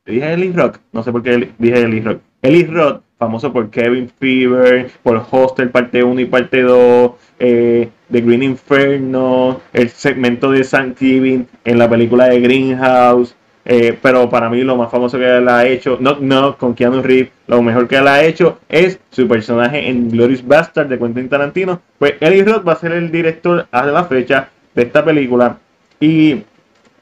dije 0.05 0.33
Eli 0.33 0.51
Rock, 0.51 0.81
no 0.91 1.05
sé 1.05 1.13
por 1.13 1.23
qué 1.23 1.53
dije 1.59 1.81
Eli 1.83 2.01
Rock, 2.01 2.23
Eli 2.43 2.65
Rock, 2.65 3.03
famoso 3.19 3.53
por 3.53 3.71
Kevin 3.71 4.09
Fever, 4.09 4.91
por 5.03 5.25
Hostel 5.31 5.71
parte 5.71 6.03
1 6.03 6.21
y 6.21 6.25
parte 6.27 6.63
2, 6.63 7.13
eh, 7.39 7.89
The 8.11 8.21
Green 8.21 8.43
Inferno, 8.43 9.61
el 9.73 9.89
segmento 9.91 10.51
de 10.51 10.63
Thanksgiving 10.63 11.47
en 11.65 11.79
la 11.79 11.89
película 11.89 12.27
de 12.27 12.41
Greenhouse, 12.41 13.35
eh, 13.65 13.99
pero 14.01 14.31
para 14.31 14.49
mí 14.49 14.63
lo 14.63 14.77
más 14.77 14.91
famoso 14.91 15.19
que 15.19 15.39
él 15.39 15.49
ha 15.49 15.67
hecho, 15.67 15.99
no, 16.01 16.19
no, 16.21 16.57
con 16.57 16.75
Keanu 16.75 17.03
Reeves, 17.03 17.33
lo 17.49 17.63
mejor 17.63 17.89
que 17.89 17.97
él 17.97 18.07
ha 18.07 18.23
hecho 18.23 18.61
es 18.69 19.01
su 19.11 19.27
personaje 19.27 19.89
en 19.89 20.09
Glorious 20.09 20.47
Bastard 20.47 20.89
de 20.89 20.99
Quentin 20.99 21.29
Tarantino. 21.29 21.81
Pues 21.99 22.15
Eli 22.21 22.45
Roth 22.45 22.67
va 22.67 22.75
a 22.75 22.77
ser 22.77 22.93
el 22.93 23.11
director 23.11 23.67
a 23.73 23.87
la 23.87 24.05
fecha 24.05 24.51
de 24.73 24.83
esta 24.83 25.05
película. 25.05 25.59
Y 25.99 26.43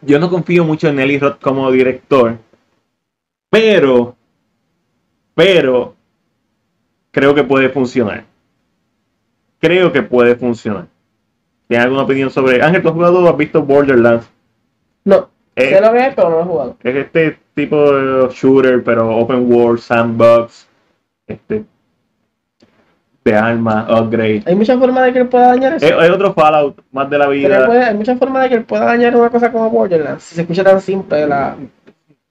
yo 0.01 0.19
no 0.19 0.31
confío 0.31 0.65
mucho 0.65 0.89
en 0.89 1.01
Eli 1.01 1.19
Roth 1.19 1.39
como 1.39 1.71
director, 1.71 2.39
pero, 3.51 4.14
pero, 5.35 5.95
creo 7.11 7.35
que 7.35 7.45
puede 7.45 7.69
funcionar. 7.71 8.25
Creo 9.61 9.93
que 9.93 10.03
puede 10.03 10.37
funcionar. 10.37 10.87
¿Tienes 11.69 11.85
alguna 11.87 12.03
opinión 12.03 12.31
sobre 12.31 12.63
Ángel? 12.63 12.83
¿tú 12.83 12.89
has 12.89 12.95
jugado 12.95 13.25
o 13.25 13.29
has 13.29 13.37
visto 13.37 13.63
Borderlands? 13.63 14.29
No, 15.05 15.29
Eh, 15.57 15.71
sé 15.71 15.81
lo 15.81 15.95
es, 15.95 16.15
pero 16.15 16.31
no 16.31 16.37
lo 16.37 16.43
he 16.43 16.45
jugado. 16.45 16.77
es 16.83 16.97
este 16.97 17.39
tipo 17.55 17.93
de 17.93 18.29
shooter, 18.33 18.83
pero 18.85 19.17
open 19.17 19.51
world, 19.51 19.79
sandbox, 19.81 20.69
este, 21.27 21.65
de 23.25 23.35
armas, 23.35 23.89
upgrade. 23.91 24.43
Hay 24.47 24.55
muchas 24.55 24.79
formas 24.79 25.05
de 25.07 25.13
que 25.15 25.19
él 25.21 25.29
pueda 25.29 25.49
dañar 25.49 25.73
eso. 25.75 25.87
Es, 25.87 25.93
es 25.93 26.11
otro 26.11 26.35
Fallout 26.35 26.83
más 26.93 27.09
de 27.09 27.19
la 27.19 27.29
vida. 27.29 27.65
puede- 27.67 27.85
hay 27.85 27.95
muchas 27.95 28.19
formas 28.19 28.43
de 28.43 28.49
que 28.51 28.55
él 28.57 28.65
pueda 28.65 28.85
dañar 28.85 29.17
una 29.17 29.31
cosa 29.31 29.51
como 29.51 29.71
Borderlands. 29.71 30.23
Si 30.25 30.35
se 30.35 30.43
escucha 30.43 30.63
tan 30.65 30.81
simple 30.83 31.27
la. 31.27 31.57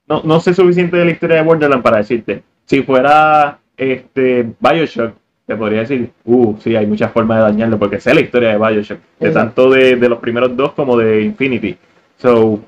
No, 0.06 0.20
no 0.22 0.38
sé 0.38 0.54
suficiente 0.54 0.96
de 0.96 1.04
la 1.06 1.10
historia 1.10 1.36
de 1.36 1.42
Borderlands 1.42 1.82
para 1.82 1.96
decirte. 1.96 2.44
Si 2.66 2.82
fuera 2.82 3.58
este 3.76 4.52
Bioshock, 4.58 5.14
te 5.46 5.56
podría 5.56 5.80
decir, 5.80 6.10
uh, 6.24 6.56
sí, 6.58 6.74
hay 6.74 6.86
muchas 6.86 7.12
formas 7.12 7.38
de 7.38 7.44
dañarlo, 7.44 7.78
porque 7.78 8.00
sé 8.00 8.14
la 8.14 8.20
historia 8.20 8.50
de 8.50 8.58
Bioshock, 8.58 8.98
de 9.20 9.30
tanto 9.30 9.70
de, 9.70 9.96
de 9.96 10.08
los 10.08 10.18
primeros 10.18 10.56
dos 10.56 10.72
como 10.72 10.96
de 10.96 11.22
Infinity. 11.22 11.76
So, 12.16 12.60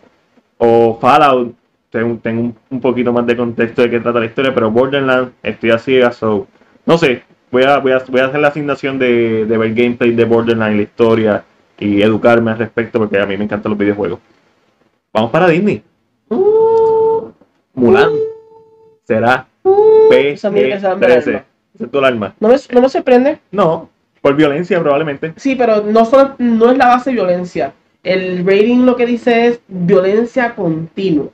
o 0.59 0.99
Fallout, 1.01 1.55
tengo, 1.91 2.19
tengo 2.23 2.53
un, 2.71 2.81
poquito 2.81 3.13
más 3.13 3.27
de 3.27 3.37
contexto 3.37 3.83
de 3.83 3.91
qué 3.91 4.01
trata 4.01 4.21
la 4.21 4.27
historia, 4.27 4.55
pero 4.55 4.71
Borderlands 4.71 5.33
estoy 5.43 5.71
así, 5.71 5.99
so, 6.13 6.47
no 6.85 6.99
sé, 6.99 7.23
voy 7.51 7.63
a, 7.63 7.79
voy 7.79 7.93
a, 7.93 8.03
voy 8.09 8.21
a 8.21 8.27
hacer 8.27 8.41
la 8.41 8.49
asignación 8.49 8.99
de, 8.99 9.47
de 9.47 9.59
ver 9.59 9.75
gameplay 9.75 10.13
de 10.13 10.25
Borderlands, 10.25 10.77
la 10.77 10.83
historia 10.83 11.45
y 11.79 12.03
educarme 12.03 12.51
al 12.51 12.59
respecto 12.59 12.99
porque 12.99 13.19
a 13.19 13.27
mí 13.27 13.37
me 13.37 13.45
encantan 13.45 13.71
los 13.71 13.79
videojuegos. 13.79 14.21
Vamos 15.13 15.31
para 15.31 15.49
Disney. 15.49 15.83
Uh, 16.29 17.31
Mulan 17.75 18.11
será 19.05 19.47
esa 20.13 20.51
música 20.51 20.77
se 20.81 20.87
da 20.87 20.93
en 20.93 20.99
mi 21.01 21.07
PG-13. 21.07 21.27
alma. 21.27 21.45
Esa 21.75 21.85
es 21.85 21.91
tu 21.91 21.99
alarma. 21.99 22.35
no, 22.41 22.49
me, 22.49 22.57
no 22.73 22.81
me 22.81 22.89
sorprende. 22.89 23.39
No, 23.51 23.91
por 24.23 24.35
violencia 24.35 24.81
probablemente. 24.81 25.33
Sí, 25.37 25.55
pero 25.57 25.83
no, 25.83 26.05
solo, 26.05 26.35
no 26.39 26.71
es 26.71 26.79
la 26.79 26.87
base 26.89 27.11
de 27.11 27.15
violencia. 27.15 27.73
El 28.03 28.47
rating 28.47 28.85
lo 28.85 28.97
que 28.97 29.07
dice 29.07 29.47
es 29.49 29.61
violencia 29.69 30.55
continua. 30.55 31.27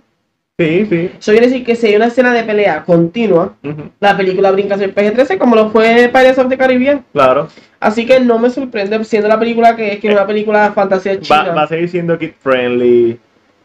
Sí, 0.58 0.86
sí. 0.88 1.10
Eso 1.18 1.32
quiere 1.32 1.46
decir 1.48 1.64
que 1.64 1.74
si 1.74 1.86
hay 1.88 1.96
una 1.96 2.06
escena 2.06 2.32
de 2.32 2.44
pelea 2.44 2.84
continua, 2.84 3.54
la 4.00 4.16
película 4.16 4.50
brinca 4.50 4.74
a 4.74 4.78
ser 4.78 4.94
PG-13 4.94 5.38
como 5.38 5.56
lo 5.56 5.70
fue 5.70 6.08
Pirates 6.12 6.38
of 6.38 6.48
the 6.48 6.58
Caribbean. 6.58 7.04
Claro. 7.12 7.48
Así 7.80 8.06
que 8.06 8.20
no 8.20 8.38
me 8.38 8.50
sorprende 8.50 9.02
siendo 9.04 9.28
la 9.28 9.38
película 9.38 9.74
que 9.74 9.94
es, 9.94 10.00
que 10.00 10.08
es 10.08 10.14
una 10.14 10.26
película 10.26 10.68
de 10.68 10.72
fantasía 10.72 11.14
Va, 11.14 11.20
china. 11.20 11.54
va 11.54 11.62
a 11.62 11.66
seguir 11.68 11.88
siendo 11.88 12.18
kid 12.18 12.32
friendly. 12.40 13.18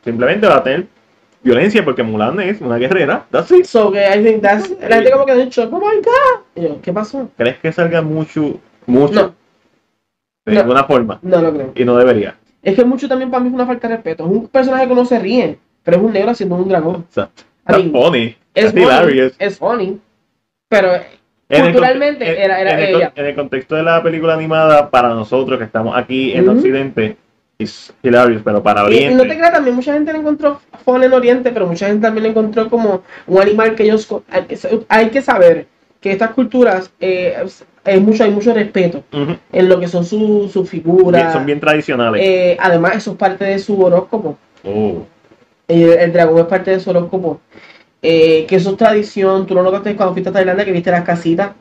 Simplemente 0.03 0.47
va 0.47 0.57
a 0.57 0.63
tener 0.63 0.87
violencia 1.43 1.83
porque 1.85 2.03
Mulan 2.03 2.39
es 2.39 2.61
una 2.61 2.77
guerrera. 2.77 3.25
That's 3.31 3.51
it. 3.51 3.65
So 3.65 3.91
que 3.91 3.99
I 4.05 4.23
think 4.23 4.41
that's, 4.41 4.69
la 4.81 4.95
gente 4.97 5.11
como 5.11 5.25
que 5.25 5.33
de 5.35 5.43
hecho, 5.43 5.63
oh 5.71 5.79
my 5.79 5.97
god. 5.97 6.41
Y 6.55 6.61
yo, 6.63 6.81
¿qué 6.81 6.91
pasó? 6.93 7.29
¿Crees 7.37 7.57
que 7.57 7.71
salga 7.71 8.01
mucho, 8.01 8.59
mucho? 8.85 9.13
No. 9.13 9.35
De 10.45 10.53
No. 10.53 10.61
ninguna 10.61 10.83
forma. 10.85 11.19
No 11.21 11.41
lo 11.41 11.53
creo. 11.53 11.71
Y 11.75 11.83
no 11.85 11.97
debería. 11.97 12.35
Es 12.63 12.75
que 12.75 12.83
mucho 12.85 13.07
también 13.07 13.29
para 13.31 13.41
mí 13.43 13.49
es 13.49 13.53
una 13.55 13.65
falta 13.65 13.87
de 13.87 13.95
respeto. 13.95 14.23
Es 14.25 14.29
un 14.29 14.47
personaje 14.47 14.87
que 14.87 14.95
no 14.95 15.05
se 15.05 15.19
ríe, 15.19 15.57
pero 15.83 15.97
es 15.97 16.03
un 16.03 16.13
negro 16.13 16.31
haciendo 16.31 16.55
un 16.55 16.67
dragón. 16.69 16.95
O 16.95 17.05
sea, 17.13 17.25
I 17.25 17.27
that's 17.65 17.77
mean, 17.79 17.91
funny. 17.91 18.35
Es 18.53 18.65
That's 18.65 18.71
funny, 18.73 18.85
hilarious. 18.85 19.35
es 19.39 19.57
funny, 19.59 19.99
pero 20.69 20.89
En 20.95 21.03
el 21.49 21.61
culturalmente 21.63 22.43
era- 22.43 22.59
era 22.59 22.71
en 22.71 22.79
el, 22.79 22.95
ella. 22.95 23.13
en 23.15 23.25
el 23.25 23.35
contexto 23.35 23.75
de 23.75 23.83
la 23.83 24.01
película 24.01 24.33
animada, 24.33 24.89
para 24.89 25.09
nosotros 25.09 25.57
que 25.59 25.65
estamos 25.65 25.95
aquí 25.95 26.33
en. 26.33 26.49
Occidente, 26.49 27.17
hilarious, 28.03 28.41
pero 28.43 28.61
para 28.61 28.81
Y, 28.81 28.83
y 28.83 28.87
Oriente. 28.87 29.15
no 29.15 29.23
te 29.23 29.35
creas, 29.37 29.51
también 29.53 29.75
mucha 29.75 29.93
gente 29.93 30.13
le 30.13 30.19
encontró 30.19 30.59
fun 30.85 31.03
en 31.03 31.13
Oriente, 31.13 31.51
pero 31.51 31.65
mucha 31.67 31.87
gente 31.87 32.01
también 32.05 32.23
le 32.23 32.29
encontró 32.29 32.69
como 32.69 33.01
un 33.25 33.41
animal 33.41 33.73
que 33.75 33.83
ellos... 33.83 34.07
Hay 34.89 35.09
que, 35.09 35.21
saber 35.21 35.65
que 35.99 36.11
estas 36.11 36.31
culturas 36.31 36.91
eh, 36.99 37.35
hay, 37.83 37.99
mucho, 37.99 38.23
hay 38.23 38.31
mucho 38.31 38.53
respeto 38.53 39.03
en 39.51 39.69
lo 39.69 39.79
que 39.79 39.87
son 39.87 40.05
sus 40.05 40.51
su 40.51 40.61
Bien- 40.61 40.67
figuras. 40.67 41.33
son 41.33 41.45
bien 41.45 41.59
tradicionales. 41.59 42.21
Eh, 42.23 42.57
además, 42.59 42.97
eso 42.97 43.11
es 43.11 43.17
parte 43.17 43.45
de 43.45 43.57
su 43.59 43.81
horóscopo. 43.81 44.37
Oh. 44.63 45.03
El, 45.67 45.89
el 45.93 46.13
dragón 46.13 46.39
es 46.39 46.45
parte 46.45 46.71
de 46.71 46.79
su 46.79 46.89
horóscopo. 46.91 47.41
Eh, 48.01 48.45
que 48.47 48.57
eso 48.57 48.69
es 48.71 48.77
tradición. 48.77 49.47
Tú 49.47 49.55
lo 49.55 49.63
notaste 49.63 49.95
cuando 49.95 50.13
fuiste 50.13 50.29
a 50.29 50.33
Tailandia 50.33 50.63
que 50.63 50.71
viste 50.71 50.91
las 50.91 51.03
casitas, 51.03 51.51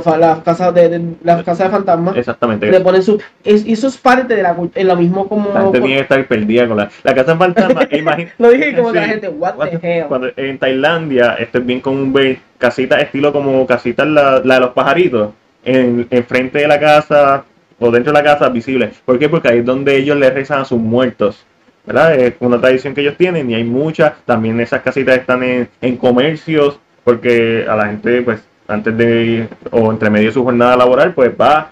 fa- 0.00 0.16
las 0.16 0.38
casas 0.42 0.72
de, 0.74 0.88
de- 0.88 1.14
las 1.24 1.42
casas 1.42 1.66
de 1.66 1.70
fantasmas. 1.76 2.16
Exactamente. 2.16 2.70
Le 2.70 2.80
ponen 2.80 3.02
su. 3.02 3.20
Es, 3.42 3.64
eso 3.66 3.88
es 3.88 3.96
parte 3.96 4.34
de 4.36 4.42
la 4.42 4.54
cultura. 4.54 4.80
Es 4.80 4.86
lo 4.86 4.96
mismo 4.96 5.28
como. 5.28 5.52
La 5.52 5.62
gente 5.62 5.80
tiene 5.80 5.94
que 5.96 6.00
estar 6.02 6.26
perdida 6.28 6.68
con 6.68 6.76
la, 6.76 6.90
la 7.02 7.14
casa 7.14 7.36
fantasma. 7.36 7.88
imagina- 7.90 8.30
Lo 8.38 8.50
dije 8.50 8.76
como 8.76 8.92
que 8.92 9.00
la 9.00 9.06
gente, 9.08 9.28
what, 9.28 9.56
What 9.56 9.70
the 9.70 9.98
hell. 9.98 10.06
Cuando 10.06 10.28
en 10.36 10.58
Tailandia, 10.58 11.34
esto 11.34 11.58
es 11.58 11.66
bien 11.66 11.80
común 11.80 12.12
ver 12.12 12.38
casitas 12.58 13.02
estilo 13.02 13.32
como 13.32 13.66
casitas 13.66 14.06
la, 14.06 14.40
la 14.44 14.54
de 14.54 14.60
los 14.60 14.70
pajaritos, 14.70 15.30
en, 15.64 16.06
en 16.10 16.24
frente 16.24 16.60
de 16.60 16.68
la 16.68 16.78
casa 16.78 17.44
o 17.80 17.90
dentro 17.90 18.12
de 18.12 18.18
la 18.18 18.24
casa 18.24 18.48
visibles. 18.50 19.00
¿Por 19.04 19.18
qué? 19.18 19.28
Porque 19.28 19.48
ahí 19.48 19.58
es 19.58 19.64
donde 19.64 19.96
ellos 19.96 20.16
le 20.16 20.30
rezan 20.30 20.60
a 20.60 20.64
sus 20.64 20.78
muertos. 20.78 21.44
¿Verdad? 21.84 22.14
Es 22.14 22.34
una 22.38 22.60
tradición 22.60 22.94
que 22.94 23.00
ellos 23.00 23.16
tienen 23.16 23.50
y 23.50 23.56
hay 23.56 23.64
muchas. 23.64 24.12
También 24.24 24.60
esas 24.60 24.82
casitas 24.82 25.18
están 25.18 25.42
en, 25.42 25.68
en 25.80 25.96
comercios 25.96 26.78
porque 27.02 27.66
a 27.68 27.74
la 27.74 27.86
gente, 27.86 28.22
pues, 28.22 28.40
antes 28.72 28.96
de 28.96 29.48
o 29.70 29.90
entre 29.92 30.10
medio 30.10 30.28
de 30.28 30.32
su 30.34 30.44
jornada 30.44 30.76
laboral, 30.76 31.14
pues 31.14 31.32
va, 31.40 31.70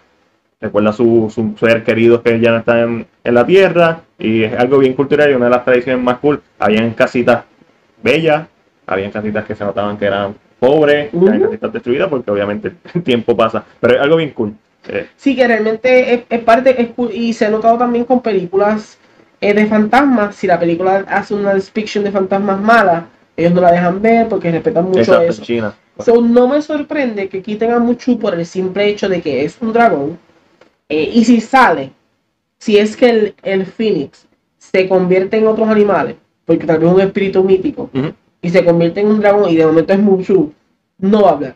recuerda 0.60 0.90
a 0.90 0.92
sus 0.92 1.32
su 1.32 1.54
ser 1.58 1.82
queridos 1.84 2.20
que 2.22 2.38
ya 2.40 2.50
no 2.50 2.58
están 2.58 2.78
en, 2.78 3.06
en 3.24 3.34
la 3.34 3.46
tierra 3.46 4.00
y 4.18 4.42
es 4.44 4.58
algo 4.58 4.78
bien 4.78 4.94
cultural 4.94 5.30
y 5.30 5.34
una 5.34 5.46
de 5.46 5.50
las 5.52 5.64
tradiciones 5.64 6.02
más 6.02 6.18
cool. 6.18 6.40
Habían 6.58 6.92
casitas 6.92 7.44
bellas, 8.02 8.46
habían 8.86 9.10
casitas 9.10 9.44
que 9.44 9.54
se 9.54 9.64
notaban 9.64 9.96
que 9.96 10.06
eran 10.06 10.34
pobres, 10.58 11.10
habían 11.14 11.40
casitas 11.40 11.72
destruidas 11.72 12.08
porque 12.08 12.30
obviamente 12.30 12.72
el 12.94 13.02
tiempo 13.02 13.36
pasa, 13.36 13.64
pero 13.80 13.94
es 13.94 14.00
algo 14.00 14.16
bien 14.16 14.30
cool. 14.30 14.52
Eh, 14.88 15.06
Sí, 15.16 15.36
que 15.36 15.46
realmente 15.46 16.14
es, 16.14 16.22
es 16.28 16.40
parte. 16.40 16.80
es 16.80 16.90
y 17.12 17.32
se 17.32 17.46
ha 17.46 17.50
notado 17.50 17.78
también 17.78 18.04
con 18.04 18.20
películas 18.20 18.98
eh, 19.40 19.54
de 19.54 19.66
fantasmas. 19.66 20.34
Si 20.36 20.46
la 20.46 20.58
película 20.58 21.04
hace 21.08 21.34
una 21.34 21.54
depiction 21.54 22.04
de 22.04 22.10
fantasmas 22.12 22.60
mala, 22.60 23.06
ellos 23.40 23.52
no 23.52 23.60
la 23.60 23.72
dejan 23.72 24.00
ver 24.00 24.28
porque 24.28 24.50
respetan 24.50 24.86
mucho 24.86 25.00
exacto, 25.00 25.24
eso. 25.24 25.42
China. 25.42 25.74
So, 25.98 26.20
no 26.20 26.48
me 26.48 26.62
sorprende 26.62 27.28
que 27.28 27.42
quiten 27.42 27.72
a 27.72 27.78
Muchu 27.78 28.18
por 28.18 28.34
el 28.34 28.46
simple 28.46 28.88
hecho 28.88 29.08
de 29.08 29.20
que 29.20 29.44
es 29.44 29.58
un 29.60 29.72
dragón. 29.72 30.18
Eh, 30.88 31.10
y 31.12 31.24
si 31.24 31.40
sale, 31.40 31.92
si 32.58 32.78
es 32.78 32.96
que 32.96 33.10
el, 33.10 33.34
el 33.42 33.66
Phoenix 33.66 34.26
se 34.58 34.88
convierte 34.88 35.36
en 35.36 35.46
otros 35.46 35.68
animales, 35.68 36.16
porque 36.44 36.66
tal 36.66 36.78
vez 36.78 36.88
es 36.88 36.94
un 36.94 37.00
espíritu 37.00 37.44
mítico, 37.44 37.90
y 38.42 38.50
se 38.50 38.64
convierte 38.64 39.00
en 39.00 39.08
un 39.08 39.20
dragón 39.20 39.50
y 39.50 39.56
de 39.56 39.66
momento 39.66 39.92
es 39.92 39.98
Muchu, 39.98 40.52
no 40.98 41.22
va 41.22 41.30
a 41.30 41.32
hablar. 41.32 41.54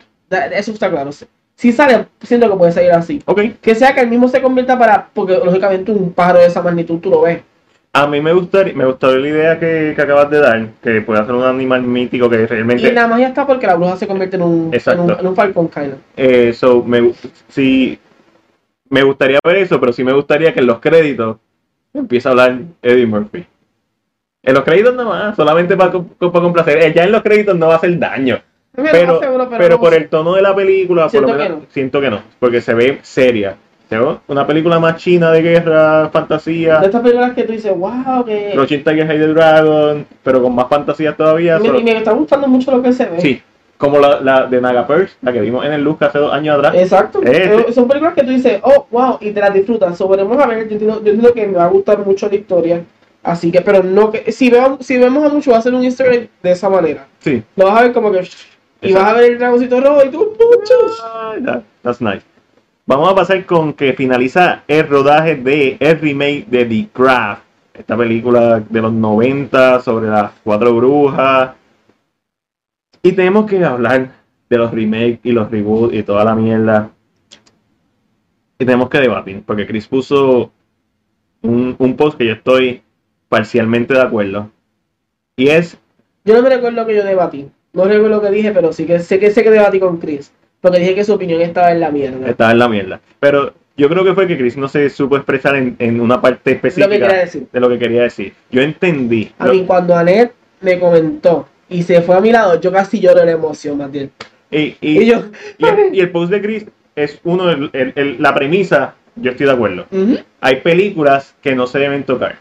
Eso 0.51 0.71
está 0.71 0.89
claro. 0.89 1.11
Si 1.55 1.71
sale, 1.71 2.07
siento 2.21 2.49
que 2.49 2.57
puede 2.57 2.71
salir 2.71 2.91
así. 2.91 3.21
Que 3.61 3.75
sea 3.75 3.93
que 3.93 4.01
el 4.01 4.09
mismo 4.09 4.27
se 4.27 4.41
convierta 4.41 4.77
para, 4.77 5.09
porque 5.13 5.37
lógicamente 5.37 5.91
un 5.91 6.11
pájaro 6.11 6.39
de 6.39 6.47
esa 6.47 6.61
magnitud 6.61 6.99
tú 6.99 7.09
lo 7.09 7.21
ves. 7.21 7.41
A 7.97 8.07
mí 8.07 8.19
me 8.19 8.33
gustaría, 8.33 8.73
me 8.73 8.85
gustaría 8.85 9.19
la 9.19 9.27
idea 9.29 9.59
que, 9.59 9.93
que 9.95 10.01
acabas 10.01 10.29
de 10.29 10.39
dar, 10.39 10.67
que 10.83 11.01
puede 11.01 11.23
ser 11.25 11.33
un 11.33 11.43
animal 11.43 11.81
mítico 11.83 12.29
que 12.29 12.41
Y 12.41 12.45
realmente... 12.45 12.91
la 12.91 13.07
magia 13.07 13.29
está 13.29 13.47
porque 13.47 13.67
la 13.67 13.75
bruja 13.75 13.95
se 13.95 14.05
convierte 14.05 14.35
en 14.35 14.41
un, 14.41 14.71
en 14.73 14.99
un, 14.99 15.11
en 15.11 15.27
un 15.27 15.35
falcón, 15.35 15.69
kind 15.69 15.93
of. 15.93 15.99
Eh, 16.17 16.51
so, 16.53 16.83
me, 16.83 17.13
sí, 17.47 17.97
me 18.89 19.01
gustaría 19.03 19.39
ver 19.45 19.57
eso, 19.57 19.79
pero 19.79 19.93
sí 19.93 20.03
me 20.03 20.11
gustaría 20.11 20.53
que 20.53 20.59
en 20.59 20.67
los 20.67 20.79
créditos 20.79 21.37
empiece 21.93 22.27
a 22.27 22.31
hablar 22.31 22.59
Eddie 22.81 23.05
Murphy. 23.05 23.45
En 24.43 24.53
los 24.53 24.63
créditos 24.65 24.93
no 24.93 25.05
más, 25.05 25.35
solamente 25.35 25.77
para, 25.77 25.91
para 25.93 26.31
complacer. 26.31 26.77
Eh, 26.79 26.93
Ya 26.93 27.05
en 27.05 27.13
los 27.13 27.23
créditos 27.23 27.55
no 27.55 27.67
va 27.67 27.75
a 27.75 27.77
hacer 27.77 27.97
daño. 27.97 28.41
Pero, 28.75 29.21
seguro, 29.21 29.49
pero, 29.57 29.79
por 29.79 29.93
el 29.93 30.09
tono 30.09 30.35
de 30.35 30.41
la 30.41 30.53
película, 30.53 31.03
por 31.03 31.11
Siento 31.11 31.31
lo 31.31 31.37
que 31.37 31.43
menos, 31.43 31.59
no. 31.61 31.65
siento 31.69 32.01
que 32.01 32.09
no, 32.09 32.21
porque 32.39 32.59
se 32.59 32.73
ve 32.73 32.99
seria. 33.03 33.55
Una 34.27 34.47
película 34.47 34.79
más 34.79 34.97
china 34.97 35.31
de 35.31 35.41
guerra, 35.41 36.09
fantasía, 36.11 36.79
De 36.79 36.87
estas 36.87 37.01
películas 37.01 37.33
que 37.33 37.43
tú 37.43 37.51
dices, 37.53 37.75
wow, 37.77 38.25
que. 38.25 38.51
los 38.55 38.65
80 38.65 38.93
Years 38.93 39.07
High 39.09 39.19
the 39.19 39.27
Dragon, 39.27 40.05
pero 40.23 40.41
con 40.41 40.55
más 40.55 40.67
fantasía 40.67 41.15
todavía. 41.15 41.57
Y 41.57 41.61
me, 41.61 41.67
solo- 41.67 41.81
me 41.81 41.97
está 41.97 42.11
gustando 42.11 42.47
mucho 42.47 42.71
lo 42.71 42.81
que 42.81 42.91
se 42.93 43.05
ve. 43.05 43.21
sí, 43.21 43.41
como 43.77 43.99
la, 43.99 44.19
la 44.21 44.45
de 44.47 44.59
Naga 44.61 44.87
Purse, 44.87 45.15
la 45.21 45.31
que 45.33 45.41
vimos 45.41 45.65
en 45.65 45.73
el 45.73 45.83
Luz 45.83 46.01
hace 46.01 46.17
dos 46.17 46.33
años 46.33 46.57
atrás. 46.57 46.75
Exacto. 46.75 47.21
Eh, 47.23 47.67
Son 47.73 47.87
películas 47.87 48.13
que 48.15 48.23
tú 48.23 48.31
dices, 48.31 48.59
oh, 48.63 48.87
wow, 48.89 49.17
y 49.21 49.31
te 49.31 49.39
las 49.39 49.53
disfrutas. 49.53 49.97
So, 49.97 50.07
veremos 50.07 50.37
a 50.41 50.47
ver, 50.47 50.57
yo 50.67 50.73
entiendo, 50.73 50.93
yo 51.03 51.11
entiendo 51.11 51.33
que 51.33 51.45
me 51.47 51.57
va 51.57 51.65
a 51.65 51.69
gustar 51.69 51.99
mucho 51.99 52.27
la 52.27 52.35
historia. 52.35 52.83
Así 53.21 53.51
que, 53.51 53.61
pero 53.61 53.83
no 53.83 54.11
que. 54.11 54.31
Si, 54.31 54.49
veo, 54.49 54.77
si 54.81 54.97
vemos 54.97 55.23
a 55.25 55.33
mucho, 55.33 55.51
va 55.51 55.57
a 55.57 55.61
ser 55.61 55.73
un 55.73 55.83
easter 55.83 56.11
egg 56.13 56.29
de 56.43 56.51
esa 56.51 56.69
manera. 56.69 57.05
Sí. 57.19 57.43
Lo 57.55 57.65
vas 57.65 57.79
a 57.79 57.83
ver 57.83 57.93
como 57.93 58.11
que. 58.11 58.27
Y 58.81 58.93
vas 58.93 59.03
a 59.03 59.13
ver 59.13 59.31
el 59.31 59.39
dragoncito 59.39 59.79
rojo 59.81 60.05
y 60.05 60.09
tú, 60.09 60.33
muchos. 60.39 61.03
That- 61.45 61.61
That's 61.81 62.01
nice. 62.01 62.21
Vamos 62.87 63.11
a 63.11 63.15
pasar 63.15 63.43
con 63.47 63.73
que 63.73 63.93
finaliza 63.93 64.63
el 64.67 64.87
rodaje 64.87 65.35
de 65.35 65.75
el 65.79 65.99
remake 65.99 66.45
de 66.45 66.65
The 66.65 66.89
Craft. 66.93 67.41
Esta 67.73 67.97
película 67.97 68.59
de 68.59 68.81
los 68.81 68.93
90 68.93 69.81
sobre 69.81 70.07
las 70.07 70.31
cuatro 70.43 70.75
brujas. 70.75 71.55
Y 73.01 73.13
tenemos 73.13 73.47
que 73.47 73.63
hablar 73.65 74.11
de 74.47 74.57
los 74.57 74.71
remakes 74.71 75.19
y 75.23 75.31
los 75.31 75.49
reboots 75.49 75.95
y 75.95 76.03
toda 76.03 76.23
la 76.25 76.35
mierda. 76.35 76.91
Y 78.59 78.65
tenemos 78.65 78.89
que 78.89 78.99
debatir, 78.99 79.41
porque 79.43 79.65
Chris 79.65 79.87
puso 79.87 80.51
un, 81.41 81.75
un 81.79 81.97
post 81.97 82.19
que 82.19 82.27
yo 82.27 82.33
estoy 82.33 82.83
parcialmente 83.29 83.95
de 83.95 84.01
acuerdo. 84.01 84.51
Y 85.35 85.47
es 85.47 85.75
Yo 86.23 86.35
no 86.35 86.43
me 86.43 86.49
recuerdo 86.49 86.85
que 86.85 86.95
yo 86.95 87.03
debatí. 87.03 87.49
No 87.73 87.85
recuerdo 87.85 88.09
lo 88.09 88.21
que 88.21 88.29
dije, 88.29 88.51
pero 88.51 88.71
sí 88.71 88.85
que 88.85 88.99
sé 88.99 89.19
que 89.19 89.31
sé 89.31 89.41
que 89.43 89.49
debatí 89.49 89.79
con 89.79 89.97
Chris. 89.97 90.31
Porque 90.65 90.79
dije 90.79 90.95
que 90.95 91.03
su 91.03 91.13
opinión 91.13 91.41
estaba 91.43 91.71
en 91.71 91.79
la 91.79 91.91
mierda. 91.91 92.27
estaba 92.27 92.49
en 92.51 92.57
la 92.57 92.67
mierda. 92.67 92.99
Pero 93.19 93.53
yo 93.77 93.87
creo 93.87 94.03
que 94.03 94.15
fue 94.15 94.25
que 94.25 94.35
Chris 94.35 94.57
no 94.57 94.67
se 94.67 94.89
supo 94.89 95.15
expresar 95.15 95.55
en, 95.55 95.75
en 95.77 96.01
una 96.01 96.19
parte 96.19 96.53
específica 96.53 97.07
de 97.51 97.59
lo 97.59 97.69
que 97.69 97.77
quería 97.77 98.01
decir. 98.01 98.33
Yo 98.49 98.63
entendí. 98.63 99.31
A 99.37 99.45
Lo- 99.45 99.53
mí, 99.53 99.63
cuando 99.67 99.95
Anet 99.95 100.31
me 100.61 100.79
comentó 100.79 101.47
y 101.69 101.83
se 101.83 102.01
fue 102.01 102.15
a 102.15 102.19
mi 102.19 102.31
lado, 102.31 102.59
yo 102.59 102.71
casi 102.71 102.99
lloro 102.99 103.19
de 103.19 103.27
la 103.27 103.31
emoción, 103.33 103.77
Matías. 103.77 104.09
y, 104.49 104.57
y- 104.81 105.03
Y 105.03 105.05
yo, 105.05 105.25
y 105.59 105.65
el, 105.65 105.93
y 105.93 105.99
el 105.99 106.09
post 106.09 106.31
de 106.31 106.41
Chris 106.41 106.65
es 106.95 107.19
uno, 107.23 107.51
el- 107.51 108.15
la 108.17 108.33
premisa, 108.33 108.95
yo 109.17 109.29
estoy 109.29 109.45
de 109.45 109.51
acuerdo. 109.51 109.85
Hay 110.41 110.55
películas 110.61 111.35
que 111.43 111.53
no 111.53 111.67
se 111.67 111.77
deben 111.77 112.03
tocar. 112.05 112.37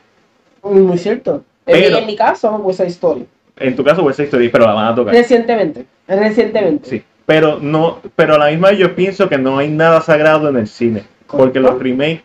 muy 0.62 0.96
cierto. 0.96 1.44
Pero- 1.66 1.98
en 1.98 2.06
mi 2.06 2.16
caso, 2.16 2.58
pues 2.64 2.76
esa 2.80 2.86
historia. 2.86 3.26
En 3.58 3.76
tu 3.76 3.84
caso, 3.84 4.02
pues 4.02 4.14
esa 4.16 4.22
historia, 4.24 4.48
pero 4.50 4.64
la 4.66 4.72
van 4.72 4.86
a 4.86 4.94
tocar. 4.94 5.12
Recientemente, 5.14 5.84
recientemente. 6.08 6.88
Sí. 6.88 7.02
Pero 7.26 7.58
no, 7.60 8.00
pero 8.16 8.34
a 8.34 8.38
la 8.38 8.48
misma 8.50 8.70
vez 8.70 8.78
yo 8.78 8.94
pienso 8.94 9.28
que 9.28 9.38
no 9.38 9.58
hay 9.58 9.68
nada 9.70 10.00
sagrado 10.00 10.48
en 10.48 10.56
el 10.56 10.66
cine. 10.66 11.04
Porque 11.26 11.60
los 11.60 11.78
remakes 11.78 12.22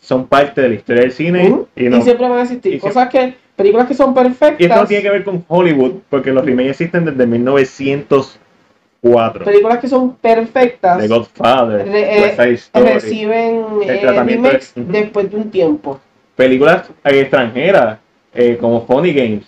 son 0.00 0.26
parte 0.26 0.60
de 0.60 0.68
la 0.68 0.74
historia 0.74 1.02
del 1.02 1.12
cine 1.12 1.48
Ujú, 1.50 1.68
y 1.76 1.84
no. 1.88 2.02
siempre 2.02 2.28
van 2.28 2.38
a 2.38 2.42
existir. 2.42 2.78
Cosas 2.80 3.08
que 3.08 3.34
películas 3.56 3.86
que 3.88 3.94
son 3.94 4.12
perfectas. 4.14 4.60
Y 4.60 4.64
esto 4.64 4.76
no 4.76 4.86
tiene 4.86 5.02
que 5.02 5.10
ver 5.10 5.24
con 5.24 5.44
Hollywood, 5.48 5.92
porque 6.10 6.32
los 6.32 6.44
remakes 6.44 6.70
existen 6.72 7.04
desde 7.06 7.26
1904. 7.26 9.44
Películas 9.44 9.78
que 9.78 9.88
son 9.88 10.16
perfectas. 10.16 10.98
The 10.98 11.08
Godfather, 11.08 11.86
Re- 11.88 12.26
eh, 12.26 12.52
Story. 12.54 12.86
reciben 12.92 13.64
El 13.84 13.90
eh, 13.90 14.12
remakes 14.22 14.72
después 14.76 15.30
de 15.30 15.36
un 15.36 15.50
tiempo. 15.50 15.98
Películas 16.36 16.88
eh, 17.04 17.20
extranjeras, 17.20 17.98
eh, 18.34 18.56
como 18.60 18.84
Funny 18.86 19.12
Games, 19.12 19.44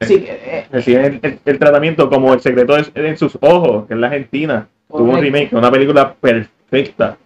Así 0.00 0.20
que, 0.20 0.30
eh, 0.32 0.66
reciben 0.70 1.04
el, 1.04 1.20
el- 1.22 1.38
el 1.44 1.58
tratamiento 1.58 2.08
como 2.08 2.32
El 2.32 2.40
secreto 2.40 2.76
es- 2.76 2.90
en 2.94 3.16
sus 3.16 3.36
ojos, 3.40 3.86
que 3.86 3.94
es 3.94 4.00
la 4.00 4.06
Argentina. 4.08 4.68
Tuvo 4.88 5.12
un 5.12 5.20
remake, 5.20 5.52
una 5.54 5.70
película 5.70 6.14
perfecta. 6.14 7.16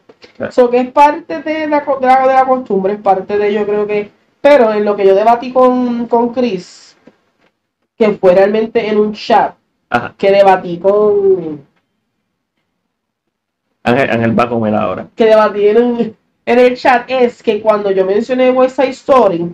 So 0.51 0.71
que 0.71 0.79
es 0.81 0.91
parte 0.91 1.43
de 1.43 1.67
la, 1.67 1.81
de 1.81 2.07
la, 2.07 2.27
de 2.29 2.35
la 2.35 2.45
costumbre, 2.47 2.95
es 2.95 3.01
parte 3.01 3.37
de 3.39 3.53
yo 3.53 3.65
creo 3.67 3.87
que. 3.87 4.11
Pero 4.41 4.73
en 4.73 4.85
lo 4.85 4.97
que 4.97 5.07
yo 5.07 5.15
debatí 5.15 5.53
con, 5.53 6.07
con 6.07 6.33
Chris, 6.33 6.97
que 7.97 8.13
fue 8.15 8.35
realmente 8.35 8.89
en 8.89 8.99
un 8.99 9.13
chat, 9.13 9.55
Ajá, 9.91 10.15
que 10.17 10.31
debatí 10.33 10.79
con. 10.79 11.61
Ángel, 13.85 14.11
Ángel 14.11 14.39
va 14.39 14.45
a 14.45 14.49
comer 14.49 14.75
ahora. 14.75 15.07
que 15.15 15.27
debatí 15.27 15.67
en 15.69 16.15
el 16.45 16.77
chat, 16.77 17.05
es 17.09 17.43
que 17.43 17.61
cuando 17.61 17.91
yo 17.91 18.05
mencioné 18.05 18.51
West 18.51 18.77
Side 18.77 18.91
Story, 18.91 19.53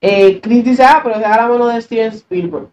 eh, 0.00 0.40
Chris 0.40 0.64
dice, 0.64 0.82
ah, 0.84 1.00
pero 1.02 1.16
es 1.16 1.24
a 1.24 1.36
la 1.36 1.48
mano 1.48 1.66
de 1.68 1.80
Steven 1.80 2.12
Spielberg. 2.12 2.68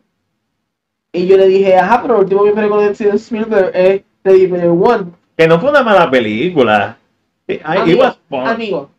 Y 1.11 1.25
yo 1.27 1.37
le 1.37 1.47
dije, 1.47 1.75
ajá, 1.75 2.01
pero 2.01 2.15
el 2.15 2.21
último 2.23 2.43
que 2.43 2.53
me 2.53 2.67
de 2.67 2.95
Steven 2.95 3.15
Spielberg 3.15 3.71
es 3.73 4.01
Ready 4.23 4.47
Player 4.47 4.69
One. 4.69 5.05
Que 5.35 5.47
no 5.47 5.59
fue 5.59 5.69
una 5.69 5.83
mala 5.83 6.09
película. 6.09 6.97
It 7.47 7.61
Amigo, 7.63 8.01
was 8.01 8.17
fun. 8.29 8.45
amigo, 8.47 8.89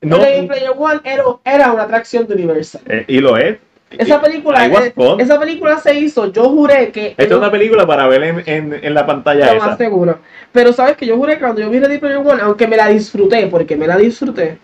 No, 0.00 0.18
Ready 0.18 0.46
Player 0.46 0.70
One 0.76 1.00
era, 1.04 1.24
era 1.44 1.72
una 1.72 1.82
atracción 1.82 2.26
de 2.26 2.34
Universal. 2.34 2.80
eh, 2.86 3.04
y 3.08 3.18
lo 3.20 3.36
es. 3.36 3.58
Esa 3.90 4.20
película, 4.20 4.66
eh, 4.66 4.92
esa 5.18 5.40
película 5.40 5.78
se 5.78 5.94
hizo, 5.98 6.30
yo 6.30 6.50
juré 6.50 6.92
que... 6.92 7.08
Esta 7.16 7.22
es 7.24 7.32
una 7.32 7.50
película 7.50 7.86
para 7.86 8.06
ver 8.06 8.22
en, 8.22 8.42
en, 8.44 8.80
en 8.84 8.94
la 8.94 9.06
pantalla 9.06 9.54
Lo 9.54 9.60
más 9.60 9.68
esa. 9.68 9.76
seguro. 9.78 10.18
Pero 10.52 10.74
sabes 10.74 10.94
que 10.98 11.06
yo 11.06 11.16
juré 11.16 11.34
que 11.34 11.40
cuando 11.40 11.62
yo 11.62 11.70
vi 11.70 11.80
Ready 11.80 11.96
Player 11.96 12.18
One, 12.18 12.42
aunque 12.42 12.66
me 12.66 12.76
la 12.76 12.88
disfruté, 12.88 13.46
porque 13.46 13.76
me 13.76 13.86
la 13.86 13.96
disfruté, 13.96 14.58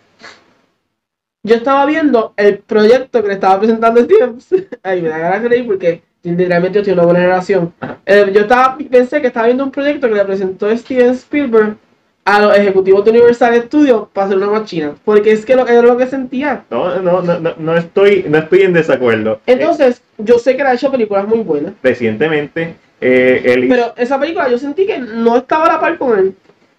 yo 1.45 1.55
estaba 1.57 1.87
viendo 1.87 2.33
el 2.37 2.59
proyecto 2.59 3.23
que 3.23 3.29
le 3.29 3.35
estaba 3.35 3.59
presentando 3.61 4.01
Steven. 4.03 4.39
Ay, 4.83 5.03
me 5.03 5.11
da 5.11 5.19
ganas 5.19 5.43
de 5.43 5.49
reír 5.51 5.67
porque 5.67 6.03
literalmente 6.23 6.83
yo 6.83 6.93
en 6.93 6.99
una 6.99 7.05
buena 7.05 7.21
relación. 7.21 7.73
Eh, 8.07 8.31
yo 8.35 8.41
estaba, 8.41 8.77
pensé 8.91 9.21
que 9.21 9.27
estaba 9.29 9.47
viendo 9.47 9.63
un 9.63 9.71
proyecto 9.71 10.09
que 10.09 10.15
le 10.15 10.25
presentó 10.25 10.75
Steven 10.77 11.11
Spielberg 11.11 11.77
a 12.25 12.41
los 12.41 12.57
ejecutivos 12.57 13.05
de 13.05 13.11
Universal 13.11 13.55
Studios 13.65 14.09
para 14.13 14.27
hacer 14.27 14.39
una 14.39 14.47
máquina. 14.49 14.95
Porque 15.05 15.33
es 15.33 15.45
que 15.45 15.55
lo, 15.55 15.69
era 15.69 15.83
lo 15.83 15.99
que 15.99 16.07
sentía. 16.07 16.65
No, 16.71 16.99
no, 17.03 17.21
no, 17.21 17.39
no, 17.39 17.55
no 17.59 17.77
estoy, 17.77 18.25
no 18.27 18.39
estoy 18.39 18.63
en 18.63 18.73
desacuerdo. 18.73 19.41
Entonces, 19.47 20.01
yo 20.17 20.39
sé 20.39 20.57
que 20.57 20.63
le 20.63 20.71
ha 20.71 20.75
hecho 20.75 20.91
películas 20.91 21.29
muy 21.29 21.41
buenas. 21.41 21.73
Eh, 21.73 21.77
recientemente, 21.83 22.77
eh, 23.03 23.43
él 23.45 23.65
hizo- 23.65 23.75
Pero 23.75 23.93
esa 23.99 24.19
película 24.19 24.49
yo 24.49 24.57
sentí 24.59 24.87
que 24.87 24.99
no 24.99 25.37
estaba 25.37 25.67
a 25.67 25.73
la 25.75 25.81
par 25.81 25.99
con 25.99 26.19
él. 26.19 26.35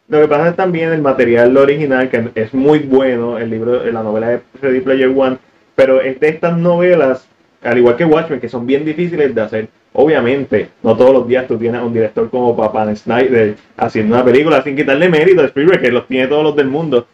Lo 0.08 0.22
que 0.22 0.28
pasa 0.28 0.50
es 0.50 0.56
también 0.56 0.92
el 0.92 1.02
material 1.02 1.56
original, 1.58 2.10
que 2.10 2.30
es 2.36 2.54
muy 2.54 2.80
bueno, 2.80 3.38
el 3.38 3.50
libro, 3.50 3.84
la 3.92 4.04
novela 4.04 4.30
de 4.30 4.42
Ready 4.62 4.82
Player 4.82 5.12
One, 5.16 5.38
pero 5.76 6.00
es 6.00 6.20
de 6.20 6.30
estas 6.30 6.58
novelas, 6.58 7.28
al 7.64 7.78
igual 7.78 7.96
que 7.96 8.06
Watchmen, 8.06 8.40
que 8.40 8.50
son 8.50 8.66
bien 8.68 8.86
difíciles 8.86 9.34
de 9.34 9.42
hacer. 9.42 9.70
Obviamente, 9.94 10.70
no 10.84 10.96
todos 10.96 11.14
los 11.14 11.28
días 11.28 11.48
tú 11.48 11.58
tienes 11.58 11.82
a 11.82 11.86
un 11.86 11.94
director 11.94 12.30
como 12.30 12.56
Papa 12.56 12.94
Snyder 12.96 13.56
haciendo 13.78 14.16
una 14.16 14.26
película 14.26 14.62
sin 14.62 14.76
quitarle 14.76 15.10
mérito 15.10 15.42
a 15.42 15.46
Spielberg, 15.46 15.82
que 15.82 15.92
los 15.92 16.08
tiene 16.08 16.28
todos 16.28 16.44
los 16.44 16.56
del 16.56 16.68
mundo. 16.68 17.08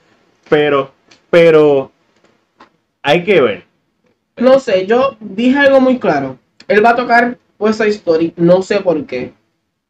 Pero, 0.49 0.91
pero, 1.29 1.91
hay 3.01 3.23
que 3.23 3.39
ver. 3.39 3.63
No 4.37 4.59
sé, 4.59 4.85
yo 4.85 5.15
dije 5.19 5.57
algo 5.57 5.79
muy 5.79 5.99
claro. 5.99 6.37
Él 6.67 6.83
va 6.83 6.91
a 6.91 6.95
tocar 6.95 7.37
West 7.59 7.79
Side 7.79 7.91
Story, 7.91 8.33
no 8.35 8.61
sé 8.63 8.81
por 8.81 9.05
qué. 9.05 9.31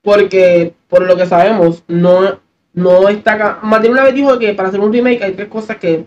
Porque, 0.02 0.74
por 0.90 1.04
lo 1.04 1.16
que 1.16 1.26
sabemos, 1.26 1.84
no, 1.88 2.40
no 2.74 3.10
está. 3.10 3.60
Martín 3.64 3.92
una 3.92 4.04
vez 4.04 4.14
dijo 4.14 4.38
que 4.40 4.54
para 4.54 4.70
hacer 4.70 4.80
un 4.80 4.92
remake 4.94 5.24
hay 5.24 5.32
tres 5.34 5.48
cosas 5.50 5.78
que, 5.78 6.06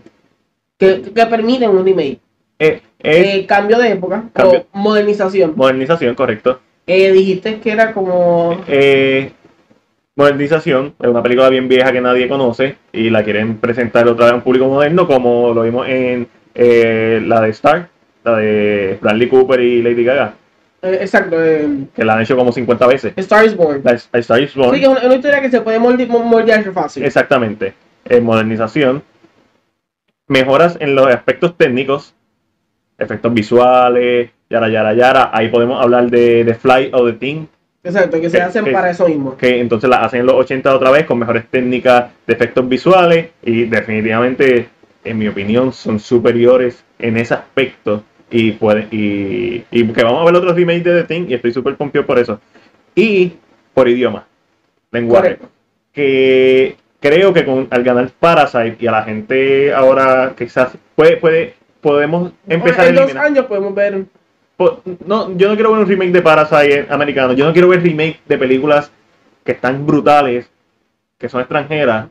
que, 0.77 1.01
que 1.01 1.25
permiten 1.25 1.69
un 1.69 1.85
remake. 1.85 2.19
Eh, 2.59 2.81
es 2.99 3.35
Eh, 3.35 3.45
cambio 3.45 3.77
de 3.77 3.91
época 3.91 4.23
Cambio. 4.33 4.65
o 4.71 4.77
modernización. 4.79 5.53
modernización, 5.55 6.15
correcto. 6.15 6.59
Eh, 6.87 7.11
dijiste 7.11 7.59
que 7.59 7.71
era 7.71 7.93
como... 7.93 8.61
Eh, 8.67 9.31
modernización, 10.15 10.93
es 11.01 11.07
una 11.09 11.21
película 11.21 11.49
bien 11.49 11.67
vieja 11.67 11.91
que 11.91 11.99
nadie 11.99 12.27
conoce 12.29 12.77
y 12.93 13.09
la 13.09 13.23
quieren 13.23 13.57
presentar 13.57 14.07
otra 14.07 14.25
vez 14.25 14.33
a 14.33 14.35
un 14.37 14.41
público 14.43 14.67
moderno 14.67 15.05
como 15.07 15.53
lo 15.53 15.63
vimos 15.63 15.87
en 15.89 16.27
eh, 16.53 17.21
la 17.25 17.41
de 17.41 17.49
Star, 17.49 17.89
la 18.23 18.37
de 18.37 18.97
Bradley 19.01 19.27
Cooper 19.27 19.59
y 19.59 19.81
Lady 19.81 20.03
Gaga, 20.05 20.35
eh, 20.85 20.97
exacto, 21.01 21.35
eh, 21.43 21.67
que 21.95 22.03
la 22.05 22.13
han 22.13 22.21
hecho 22.21 22.35
como 22.37 22.51
50 22.51 22.87
veces. 22.87 23.13
Star 23.17 23.45
is 23.45 23.55
Born. 23.55 23.81
La, 23.83 23.93
la 24.11 24.19
Star 24.19 24.41
is 24.41 24.53
Born, 24.55 24.73
Sí, 24.73 24.79
que 24.79 24.85
es 24.85 24.89
una, 24.91 25.01
una 25.05 25.15
historia 25.15 25.41
que 25.41 25.49
se 25.51 25.61
puede 25.61 25.79
molde- 25.79 26.07
moldear 26.07 26.63
fácil. 26.73 27.03
exactamente, 27.03 27.73
eh, 28.05 28.21
modernización, 28.21 29.03
mejoras 30.27 30.77
en 30.79 30.95
los 30.95 31.07
aspectos 31.07 31.55
técnicos, 31.57 32.13
efectos 32.97 33.33
visuales, 33.33 34.31
yara 34.49 34.69
yara 34.69 34.93
yara, 34.93 35.29
ahí 35.33 35.49
podemos 35.49 35.81
hablar 35.81 36.09
de, 36.09 36.43
de 36.43 36.53
Fly 36.55 36.91
o 36.93 37.05
de 37.05 37.13
Thing, 37.13 37.45
Exacto, 37.83 38.19
que 38.19 38.29
se 38.31 38.41
hacen 38.41 38.65
que- 38.65 38.71
para 38.71 38.89
eso 38.89 39.07
mismo. 39.07 39.37
que 39.37 39.59
entonces 39.59 39.87
la 39.89 39.97
hacen 39.97 40.21
en 40.21 40.25
los 40.25 40.35
80 40.35 40.73
otra 40.73 40.89
vez 40.89 41.05
con 41.05 41.19
mejores 41.19 41.45
técnicas 41.51 42.05
de 42.25 42.33
efectos 42.33 42.67
visuales 42.67 43.29
y 43.43 43.65
definitivamente, 43.65 44.69
en 45.03 45.17
mi 45.19 45.27
opinión, 45.27 45.71
son 45.71 45.99
superiores 45.99 46.83
en 46.97 47.17
ese 47.17 47.35
aspecto 47.35 48.03
y 48.29 48.53
pueden 48.53 48.87
y, 48.91 49.63
y 49.71 49.87
que 49.87 50.03
vamos 50.03 50.21
a 50.21 50.25
ver 50.25 50.35
otros 50.35 50.55
remakes 50.55 50.83
de 50.83 51.03
The 51.03 51.03
Thing 51.03 51.25
y 51.29 51.33
estoy 51.35 51.53
súper 51.53 51.75
pompido 51.75 52.05
por 52.05 52.19
eso. 52.19 52.39
Y 52.95 53.33
por 53.73 53.87
idioma, 53.89 54.25
lenguaje, 54.91 55.35
Correcto. 55.35 55.49
que 55.91 56.77
creo 56.99 57.33
que 57.33 57.45
con, 57.45 57.67
al 57.69 57.83
ganar 57.83 58.09
Parasite 58.19 58.77
y 58.79 58.87
a 58.87 58.91
la 58.91 59.03
gente 59.03 59.73
ahora 59.73 60.33
quizás 60.37 60.77
puede, 60.95 61.17
puede 61.17 61.53
podemos 61.81 62.31
empezar 62.47 62.85
a 62.85 62.87
en 62.87 62.95
dos 62.95 63.03
eliminar 63.03 63.25
años 63.27 63.45
podemos 63.45 63.75
ver... 63.75 64.05
no, 65.05 65.37
yo 65.37 65.49
no 65.49 65.53
quiero 65.55 65.71
ver 65.71 65.81
un 65.81 65.87
remake 65.87 66.11
de 66.11 66.21
Parasite 66.21 66.87
americano. 66.89 67.33
Yo 67.33 67.45
no 67.45 67.53
quiero 67.53 67.67
ver 67.67 67.83
remake 67.83 68.21
de 68.25 68.37
películas 68.37 68.91
que 69.43 69.51
están 69.51 69.85
brutales, 69.85 70.49
que 71.19 71.29
son 71.29 71.41
extranjeras, 71.41 72.07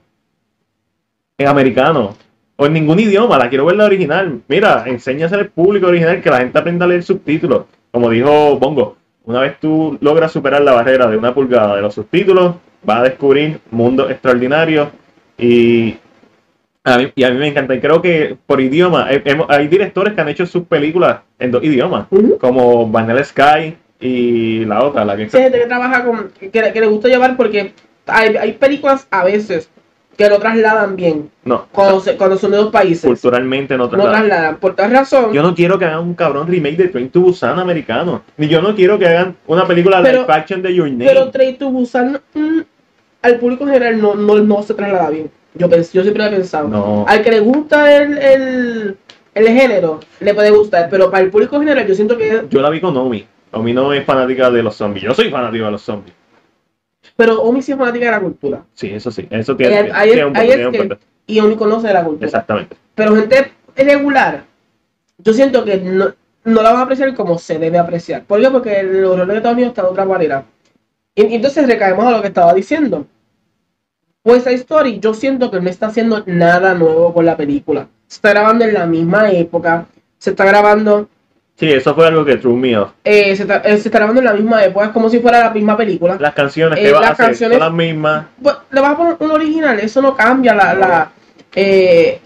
en 1.39 1.49
americano. 1.49 2.17
O 2.57 2.67
en 2.67 2.73
ningún 2.73 3.01
idioma, 3.01 3.39
la 3.39 3.49
quiero 3.49 3.67
ver 3.67 3.77
la 3.77 3.85
original. 3.87 4.41
Mira, 4.49 4.85
enséñasele 4.87 5.43
al 5.43 5.49
público 5.49 5.89
original 5.89 6.23
que 6.23 6.31
la 6.31 6.39
gente 6.39 6.59
aprenda 6.59 6.85
a 6.85 6.89
leer 6.89 7.03
subtítulos. 7.03 7.65
Como 7.91 8.11
dijo 8.11 8.59
Bongo, 8.59 8.97
una 9.25 9.41
vez 9.41 9.59
tú 9.59 9.99
logras 10.01 10.33
superar 10.33 10.63
la 10.63 10.73
barrera 10.73 11.09
de 11.09 11.17
una 11.17 11.35
pulgada 11.35 11.77
de 11.77 11.83
los 11.83 11.95
subtítulos, 11.95 12.57
vas 12.83 13.01
a 13.01 13.05
descubrir 13.05 13.59
mundos 13.71 14.11
extraordinarios 14.11 14.89
y 15.39 15.97
a 16.85 16.99
mí, 16.99 17.11
y 17.15 17.25
a 17.25 17.31
mí 17.31 17.39
me 17.39 17.49
encanta. 17.49 17.75
Y 17.75 17.81
creo 17.81 18.03
que 18.03 18.37
por 18.47 18.61
idioma, 18.61 19.09
hay 19.49 19.69
directores 19.69 20.15
que 20.15 20.21
han 20.21 20.29
hecho 20.29 20.47
sus 20.47 20.65
películas 20.65 21.21
en 21.39 21.51
dos 21.51 21.65
idiomas 21.65 22.07
como 22.41 22.89
Vanilla 22.89 23.25
Sky 23.25 23.77
y 23.99 24.65
la 24.67 24.85
otra, 24.85 25.05
la 25.05 25.17
que 25.17 25.31
Sí, 25.31 25.39
gente 25.39 25.59
que 25.59 25.67
trabaja 25.67 26.05
con. 26.05 26.31
que, 26.39 26.51
que 26.51 26.81
le 26.81 26.87
gusta 26.87 27.09
llevar 27.09 27.37
porque 27.37 27.73
hay, 28.07 28.37
hay 28.37 28.53
películas 28.53 29.09
a 29.11 29.25
veces 29.25 29.71
que 30.17 30.29
lo 30.29 30.39
trasladan 30.39 30.97
bien 30.97 31.31
no, 31.45 31.67
cuando, 31.73 32.01
se- 32.01 32.17
cuando 32.17 32.37
son 32.39 32.51
de 32.53 32.57
dos 32.59 32.71
países. 32.71 33.05
culturalmente 33.05 33.77
no 33.77 33.85
No 33.85 33.91
traslada. 33.91 34.13
trasladan. 34.19 34.57
Por 34.57 34.75
tal 34.77 34.91
razón. 34.91 35.33
Yo 35.33 35.43
no 35.43 35.55
quiero 35.55 35.79
que 35.79 35.85
hagan 35.85 36.01
un 36.01 36.15
cabrón 36.15 36.47
remake 36.47 36.77
de 36.77 36.89
Train 36.89 37.11
to 37.11 37.21
Busan 37.21 37.59
americano, 37.59 38.23
ni 38.37 38.49
yo 38.49 38.63
no 38.63 38.75
quiero 38.75 38.99
que 38.99 39.07
hagan 39.07 39.37
una 39.47 39.67
película 39.67 40.01
Pero- 40.03 40.23
live 40.23 40.33
action 40.33 40.63
de 40.63 40.75
Your 40.75 40.89
Name. 40.91 41.05
pero 41.07 41.31
Train 41.31 41.57
to 41.59 41.71
Busan 41.71 42.21
mm, 42.35 42.61
al 43.23 43.37
público 43.39 43.65
en 43.65 43.71
general 43.75 44.01
no, 44.01 44.15
no, 44.15 44.37
no 44.37 44.63
se 44.63 44.75
traslada 44.75 45.11
bien. 45.11 45.31
Yo, 45.55 45.69
pens- 45.69 45.93
yo 45.93 46.03
siempre 46.03 46.23
lo 46.23 46.29
he 46.31 46.33
pensado. 46.33 46.69
no, 46.69 47.05
Al 47.09 47.23
que 47.23 47.31
le 47.31 47.41
gusta 47.41 47.97
el, 47.97 48.19
el, 48.19 48.97
el 49.35 49.47
género, 49.49 50.01
le 50.21 50.35
puede 50.35 50.51
gustar. 50.51 50.89
Pero 50.91 51.11
para 51.11 51.23
el 51.23 51.31
público 51.31 51.55
en 51.57 51.63
general, 51.63 51.87
yo 51.87 51.95
siento 51.95 52.17
que. 52.19 52.43
yo 52.51 52.61
la 52.61 52.71
vi 52.71 52.81
con 52.81 52.97
Omi. 52.97 53.25
Omi 53.53 53.73
no 53.73 53.93
es 53.93 54.05
fanática 54.05 54.51
de 54.51 54.63
los 54.65 54.75
zombies. 54.75 55.05
Yo 55.05 55.15
soy 55.15 55.31
fanático 55.31 55.65
de 55.65 55.71
los 55.71 55.83
zombies. 55.83 56.13
Pero 57.17 57.43
Omi 57.43 57.63
sí 57.63 57.73
es 57.73 57.79
fanática 57.79 58.07
de 58.07 58.11
la 58.13 58.21
cultura. 58.21 58.65
Sí, 58.75 58.89
eso 58.91 59.11
sí, 59.11 59.27
eso 59.31 59.57
tiene, 59.57 59.77
Ahí- 59.77 59.91
ahí- 59.93 60.09
tiene 60.11 60.25
un, 60.27 60.37
es 60.37 60.43
tiene 60.47 60.67
un. 60.95 60.99
Y 61.27 61.41
Omi 61.41 61.57
conoce 61.57 61.89
de 61.89 61.95
la 61.95 62.05
cultura. 62.05 62.27
Exactamente. 62.27 62.77
Pero 62.95 63.15
gente 63.17 63.53
regular, 63.77 64.45
yo 65.19 65.33
siento 65.33 65.65
que 65.65 65.77
no, 65.79 66.13
no 66.45 66.63
la 66.63 66.71
van 66.73 66.81
a 66.81 66.85
apreciar 66.85 67.15
como 67.15 67.39
se 67.39 67.59
debe 67.59 67.79
apreciar. 67.79 68.25
¿Por 68.25 68.41
qué? 68.41 68.51
Porque 68.51 68.83
los 68.83 69.13
roles 69.19 69.29
de 69.29 69.37
Estados 69.37 69.55
Unidos 69.57 69.71
están 69.71 69.85
de 69.87 69.91
otra 69.91 70.05
manera. 70.05 70.45
Y, 71.15 71.27
y 71.27 71.35
entonces 71.37 71.67
recaemos 71.67 72.05
a 72.07 72.11
lo 72.11 72.21
que 72.23 72.29
estaba 72.29 72.53
diciendo. 72.55 73.07
Pues 74.23 74.41
esa 74.41 74.51
Story, 74.53 75.01
yo 75.01 75.13
siento 75.15 75.51
que 75.51 75.61
no 75.61 75.69
está 75.69 75.87
haciendo 75.87 76.23
nada 76.27 76.75
nuevo 76.75 77.13
con 77.13 77.27
la 77.27 77.37
película. 77.37 77.89
Se 78.07 78.17
está 78.17 78.31
grabando 78.31 78.65
en 78.65 78.75
la 78.75 78.87
misma 78.87 79.31
época. 79.31 79.87
Se 80.19 80.31
está 80.31 80.45
grabando, 80.47 81.09
Sí, 81.57 81.71
eso 81.71 81.95
fue 81.95 82.07
algo 82.09 82.25
que 82.25 82.37
me 82.49 82.77
off. 82.77 82.91
eh, 83.05 83.37
se, 83.37 83.43
está, 83.43 83.59
eh, 83.59 83.77
se 83.79 83.89
está 83.89 83.99
grabando 83.99 84.21
en 84.21 84.25
la 84.27 84.33
misma 84.33 84.65
época. 84.65 84.87
Es 84.87 84.91
como 84.93 85.09
si 85.09 85.21
fuera 85.21 85.39
la 85.41 85.51
misma 85.51 85.77
película. 85.77 86.17
Las 86.19 86.35
canciones 86.35 86.79
Eh, 86.81 86.83
que 86.83 86.93
vas 86.93 87.01
las 87.01 87.11
a 87.11 87.13
hacer 87.13 87.27
canciones- 87.27 87.59
son 87.59 87.67
las 87.67 87.73
mismas. 87.73 88.27
Pues, 88.43 88.57
le 88.73 88.81
vas 88.81 88.91
a 88.91 88.97
poner 88.97 89.17
un 89.21 89.31
original, 89.31 89.79
eso 89.79 90.03
no 90.03 90.17
cambia 90.17 90.53
la, 90.55 90.75
la, 90.75 91.11
eh, 91.55 92.19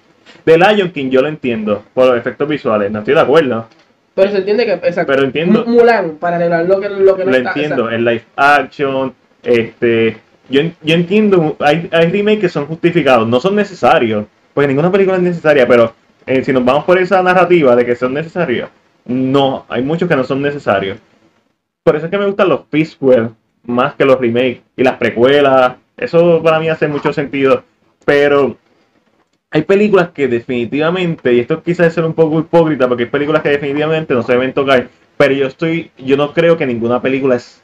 The 0.45 0.57
Lion 0.57 0.91
King 0.93 1.11
yo 1.11 1.21
lo 1.21 1.29
entiendo 1.29 1.85
por 1.93 2.07
los 2.07 2.17
efectos 2.17 2.49
visuales, 2.49 2.91
no 2.91 3.01
estoy 3.01 3.15
de 3.15 3.21
acuerdo. 3.21 3.67
Pero 4.15 4.31
se 4.33 4.39
entiende 4.39 4.65
que. 4.65 4.73
Exacto. 4.73 5.13
Pero 5.13 5.25
entiendo- 5.27 5.65
Mu- 5.67 5.73
Mulan, 5.79 6.13
para 6.13 6.37
arreglar 6.37 6.65
lo 6.65 6.81
que, 6.81 6.89
lo 6.89 7.15
que 7.15 7.25
no 7.27 7.31
lo 7.31 7.37
está. 7.37 7.51
entiendo, 7.51 7.91
exacto. 7.91 7.91
el 7.91 8.05
live 8.07 8.25
action, 8.37 9.15
este, 9.43 10.17
yo, 10.49 10.63
yo 10.83 10.95
entiendo, 10.95 11.57
hay, 11.61 11.89
hay 11.93 12.11
remakes 12.11 12.41
que 12.41 12.49
son 12.49 12.67
justificados, 12.67 13.29
no 13.29 13.39
son 13.41 13.55
necesarios, 13.57 14.25
porque 14.55 14.69
ninguna 14.69 14.91
película 14.91 15.17
es 15.19 15.23
necesaria, 15.23 15.69
pero 15.69 15.93
eh, 16.27 16.43
si 16.43 16.53
nos 16.53 16.65
vamos 16.65 16.85
por 16.85 16.99
esa 16.99 17.23
narrativa 17.23 17.77
de 17.77 17.85
que 17.87 17.95
son 17.95 18.15
necesarios, 18.15 18.71
no, 19.09 19.65
hay 19.69 19.83
muchos 19.83 20.09
que 20.09 20.15
no 20.17 20.23
son 20.25 20.41
necesarios. 20.43 20.99
Por 21.83 21.97
eso 21.97 22.07
es 22.07 22.11
que 22.11 22.19
me 22.19 22.27
gustan 22.27 22.49
los 22.49 22.61
prequels 22.63 23.31
más 23.65 23.95
que 23.95 24.05
los 24.05 24.21
remakes 24.21 24.61
y 24.77 24.85
las 24.85 24.95
precuelas, 24.97 25.75
eso 25.97 26.41
para 26.43 26.61
mí 26.61 26.69
hace 26.69 26.87
mucho 26.89 27.13
sentido, 27.13 27.65
pero 28.05 28.57
hay 29.51 29.63
películas 29.63 30.11
que 30.11 30.29
definitivamente, 30.29 31.33
y 31.35 31.41
esto 31.41 31.63
quizás 31.63 31.89
es 31.89 31.95
ser 31.95 32.05
un 32.05 32.15
poco 32.15 32.39
hipócrita, 32.39 32.87
porque 32.87 33.05
hay 33.05 33.09
películas 33.11 33.43
que 33.43 33.49
definitivamente 33.51 34.15
no 34.15 34.23
se 34.23 34.33
deben 34.33 34.53
tocar, 34.53 34.89
pero 35.17 35.35
yo 35.35 35.47
estoy, 35.47 35.91
yo 35.99 36.17
no 36.17 36.33
creo 36.33 36.57
que 36.57 36.67
ninguna 36.67 37.03
película 37.03 37.37
es- 37.37 37.63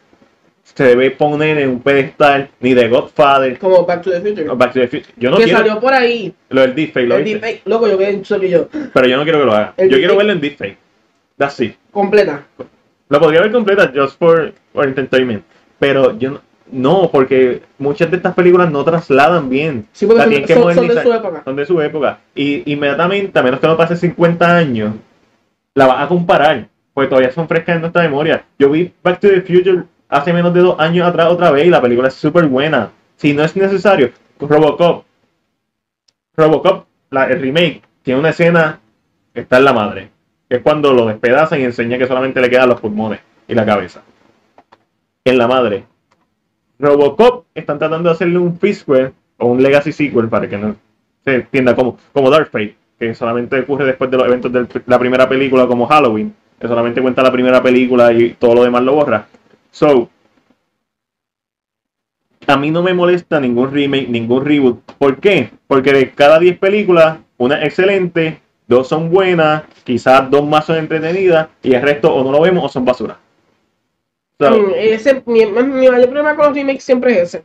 se 0.64 0.82
debe 0.82 1.10
poner 1.10 1.58
en 1.58 1.68
un 1.68 1.80
pedestal 1.80 2.48
ni 2.60 2.72
de 2.72 2.88
Godfather 2.88 3.58
Como 3.58 3.84
Back 3.84 4.02
to 4.02 4.10
the 4.10 4.20
Future. 4.20 4.48
Back 4.54 4.72
to 4.72 4.80
the 4.80 4.88
Future. 4.88 5.12
Yo 5.18 5.30
no 5.30 5.36
que 5.36 5.44
quiero 5.44 5.58
salió 5.58 5.78
por 5.78 5.92
ahí. 5.92 6.34
lo 6.48 6.62
del 6.62 6.74
deepfake, 6.74 7.06
¿lo 7.06 7.16
El 7.18 7.24
deepfake. 7.24 7.62
Loco, 7.66 7.86
yo 7.86 7.98
quedé 7.98 8.10
en 8.10 8.22
shock 8.22 8.42
y 8.44 8.48
yo. 8.48 8.68
pero 8.94 9.06
yo 9.06 9.16
no 9.18 9.24
quiero 9.24 9.40
que 9.40 9.44
lo 9.44 9.52
haga. 9.52 9.74
El 9.76 9.90
yo 9.90 9.98
quiero 9.98 10.16
verlo 10.16 10.32
en 10.32 10.40
deepfake. 10.40 10.78
That's 11.36 11.60
it. 11.60 11.76
Completa. 11.90 12.44
Lo 13.08 13.20
podría 13.20 13.40
ver 13.42 13.52
completa 13.52 13.92
just 13.94 14.18
for, 14.18 14.52
for 14.72 14.84
entertainment, 14.86 15.44
pero 15.78 16.16
yo 16.18 16.30
no, 16.32 16.40
no, 16.72 17.10
porque 17.12 17.62
muchas 17.78 18.10
de 18.10 18.16
estas 18.16 18.34
películas 18.34 18.70
no 18.70 18.82
trasladan 18.84 19.48
bien. 19.50 19.86
Sí, 19.92 20.06
porque 20.06 20.18
La 20.20 20.24
son, 20.24 20.44
que 20.44 20.54
son- 20.54 20.74
son 20.74 20.88
de 20.88 21.02
su 21.02 21.12
época. 21.12 21.42
son 21.44 21.56
de 21.56 21.66
su 21.66 21.80
época. 21.82 22.18
Y 22.34 22.72
inmediatamente, 22.72 23.38
a 23.38 23.42
menos 23.42 23.60
que 23.60 23.66
no 23.66 23.76
pase 23.76 23.96
50 23.96 24.56
años, 24.56 24.94
la 25.74 25.86
vas 25.86 26.04
a 26.04 26.08
comparar. 26.08 26.68
Porque 26.94 27.08
todavía 27.08 27.32
son 27.32 27.48
frescas 27.48 27.74
en 27.74 27.80
nuestra 27.82 28.02
memoria. 28.04 28.44
Yo 28.56 28.70
vi 28.70 28.92
Back 29.02 29.18
to 29.20 29.28
the 29.28 29.40
Future 29.42 29.82
hace 30.08 30.32
menos 30.32 30.54
de 30.54 30.60
dos 30.60 30.78
años 30.78 31.06
atrás 31.08 31.26
otra 31.28 31.50
vez 31.50 31.66
y 31.66 31.70
la 31.70 31.82
película 31.82 32.06
es 32.08 32.14
súper 32.14 32.46
buena. 32.46 32.90
Si 33.16 33.34
no 33.34 33.42
es 33.42 33.54
necesario, 33.56 34.12
Robocop. 34.38 35.04
Robocop, 36.36 36.86
la, 37.10 37.26
el 37.26 37.40
remake, 37.40 37.82
tiene 38.02 38.20
una 38.20 38.30
escena 38.30 38.80
que 39.32 39.40
está 39.40 39.58
en 39.58 39.64
la 39.64 39.72
madre. 39.72 40.10
Que 40.48 40.56
es 40.56 40.62
cuando 40.62 40.92
lo 40.92 41.06
despedazan 41.06 41.60
y 41.60 41.64
enseña 41.64 41.98
que 41.98 42.06
solamente 42.06 42.40
le 42.40 42.50
quedan 42.50 42.68
los 42.68 42.80
pulmones 42.80 43.20
y 43.48 43.54
la 43.54 43.64
cabeza. 43.64 44.02
En 45.24 45.38
la 45.38 45.48
madre. 45.48 45.84
Robocop 46.78 47.46
están 47.54 47.78
tratando 47.78 48.08
de 48.08 48.14
hacerle 48.14 48.38
un 48.38 48.58
sequel 48.60 49.12
o 49.38 49.46
un 49.46 49.62
legacy 49.62 49.92
sequel 49.92 50.28
para 50.28 50.48
que 50.48 50.58
no 50.58 50.76
se 51.24 51.36
entienda 51.36 51.74
como, 51.74 51.98
como 52.12 52.30
Dark 52.30 52.50
Fate, 52.50 52.76
que 52.98 53.14
solamente 53.14 53.58
ocurre 53.60 53.86
después 53.86 54.10
de 54.10 54.18
los 54.18 54.26
eventos 54.26 54.52
de 54.52 54.66
la 54.86 54.98
primera 54.98 55.28
película 55.28 55.66
como 55.66 55.86
Halloween, 55.86 56.34
que 56.58 56.68
solamente 56.68 57.00
cuenta 57.00 57.22
la 57.22 57.32
primera 57.32 57.62
película 57.62 58.12
y 58.12 58.34
todo 58.34 58.54
lo 58.54 58.64
demás 58.64 58.82
lo 58.82 58.94
borra. 58.94 59.26
So, 59.70 60.10
a 62.46 62.56
mí 62.56 62.70
no 62.70 62.82
me 62.82 62.94
molesta 62.94 63.40
ningún 63.40 63.72
remake, 63.72 64.08
ningún 64.08 64.44
reboot. 64.44 64.80
¿Por 64.98 65.18
qué? 65.18 65.50
Porque 65.66 65.92
de 65.92 66.10
cada 66.10 66.38
10 66.38 66.58
películas, 66.58 67.18
una 67.38 67.64
excelente, 67.64 68.40
dos 68.66 68.88
son 68.88 69.10
buenas, 69.10 69.62
quizás 69.84 70.30
dos 70.30 70.46
más 70.46 70.64
son 70.64 70.76
entretenidas 70.76 71.48
y 71.62 71.74
el 71.74 71.82
resto 71.82 72.14
o 72.14 72.22
no 72.24 72.32
lo 72.32 72.40
vemos 72.40 72.64
o 72.64 72.68
son 72.68 72.84
basura. 72.84 73.18
So, 74.38 74.50
Mm, 74.50 74.72
ese, 74.76 75.22
mi, 75.26 75.46
mi 75.46 75.88
mayor 75.88 76.06
problema 76.08 76.34
con 76.36 76.46
los 76.46 76.54
remakes 76.54 76.82
siempre 76.84 77.12
es 77.14 77.34
ese. 77.34 77.44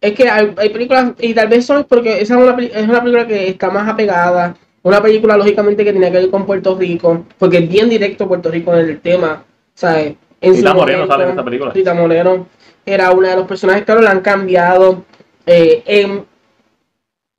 Es 0.00 0.12
que 0.12 0.28
hay, 0.28 0.52
hay 0.56 0.68
películas, 0.68 1.12
y 1.18 1.32
tal 1.34 1.48
vez 1.48 1.64
son 1.66 1.84
porque 1.84 2.20
esa 2.20 2.34
es 2.38 2.40
una, 2.48 2.62
es 2.62 2.88
una 2.88 3.00
película 3.02 3.26
que 3.26 3.48
está 3.48 3.70
más 3.70 3.88
apegada. 3.88 4.54
Una 4.82 5.02
película, 5.02 5.36
lógicamente, 5.36 5.82
que 5.82 5.94
tenía 5.94 6.10
que 6.12 6.18
ver 6.18 6.30
con 6.30 6.44
Puerto 6.44 6.76
Rico, 6.76 7.24
porque 7.38 7.58
es 7.58 7.68
bien 7.68 7.88
directo 7.88 8.28
Puerto 8.28 8.50
Rico 8.50 8.74
en 8.74 8.80
el 8.80 9.00
tema. 9.00 9.42
¿sabes? 9.74 10.14
En 10.42 10.54
Rita 10.54 10.74
Moreno 10.74 11.06
sale 11.06 11.24
en 11.24 11.30
esa 11.30 11.44
película. 11.44 11.72
Rita 11.72 11.94
Moreno 11.94 12.46
era 12.84 13.10
una 13.12 13.30
de 13.30 13.36
los 13.36 13.46
personajes, 13.46 13.84
claro, 13.84 14.02
la 14.02 14.10
han 14.10 14.20
cambiado. 14.20 15.04
eh, 15.46 15.82
en- 15.86 16.24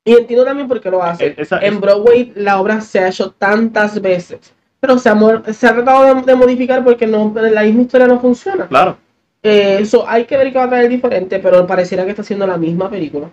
y 0.06 0.12
entiendo 0.14 0.44
también 0.46 0.66
por 0.68 0.80
qué 0.80 0.90
lo 0.90 1.02
hace. 1.02 1.26
Eh, 1.26 1.34
esa- 1.36 1.58
en 1.60 1.80
Broadway 1.80 2.32
la 2.34 2.58
obra 2.60 2.80
se 2.80 3.00
ha 3.00 3.08
hecho 3.08 3.32
tantas 3.32 4.00
veces, 4.00 4.54
pero 4.80 4.96
se 4.98 5.10
ha, 5.10 5.16
se 5.52 5.66
ha 5.66 5.74
tratado 5.74 6.14
de, 6.14 6.22
de 6.22 6.34
modificar 6.34 6.82
porque 6.82 7.06
no, 7.06 7.30
la 7.34 7.62
misma 7.64 7.82
historia 7.82 8.06
no 8.06 8.18
funciona. 8.20 8.66
claro. 8.68 8.96
Eh, 9.42 9.78
Eso 9.82 10.08
hay 10.08 10.24
que 10.24 10.36
ver 10.36 10.50
qué 10.50 10.58
va 10.58 10.64
a 10.64 10.68
traer 10.68 10.88
diferente, 10.88 11.38
pero 11.38 11.66
pareciera 11.66 12.04
que 12.04 12.10
está 12.10 12.22
haciendo 12.22 12.46
la 12.46 12.56
misma 12.56 12.88
película. 12.90 13.28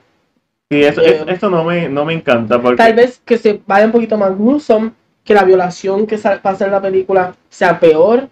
Y 0.70 0.84
eso, 0.84 1.02
Eh, 1.02 1.22
es- 1.28 1.38
eso 1.38 1.50
no 1.50 1.64
me, 1.64 1.88
no 1.90 2.04
me 2.06 2.14
encanta 2.14 2.60
porque 2.62 2.78
Tal 2.78 2.94
vez 2.94 3.22
que 3.26 3.38
se 3.38 3.62
vaya 3.66 3.86
un 3.86 3.92
poquito 3.92 4.18
más 4.18 4.38
gruesome, 4.38 4.92
que 5.24 5.34
la 5.34 5.44
violación 5.44 6.06
que 6.06 6.18
sa- 6.18 6.42
pasa 6.42 6.66
en 6.66 6.72
la 6.72 6.82
película 6.82 7.34
sea 7.50 7.80
peor. 7.80 8.28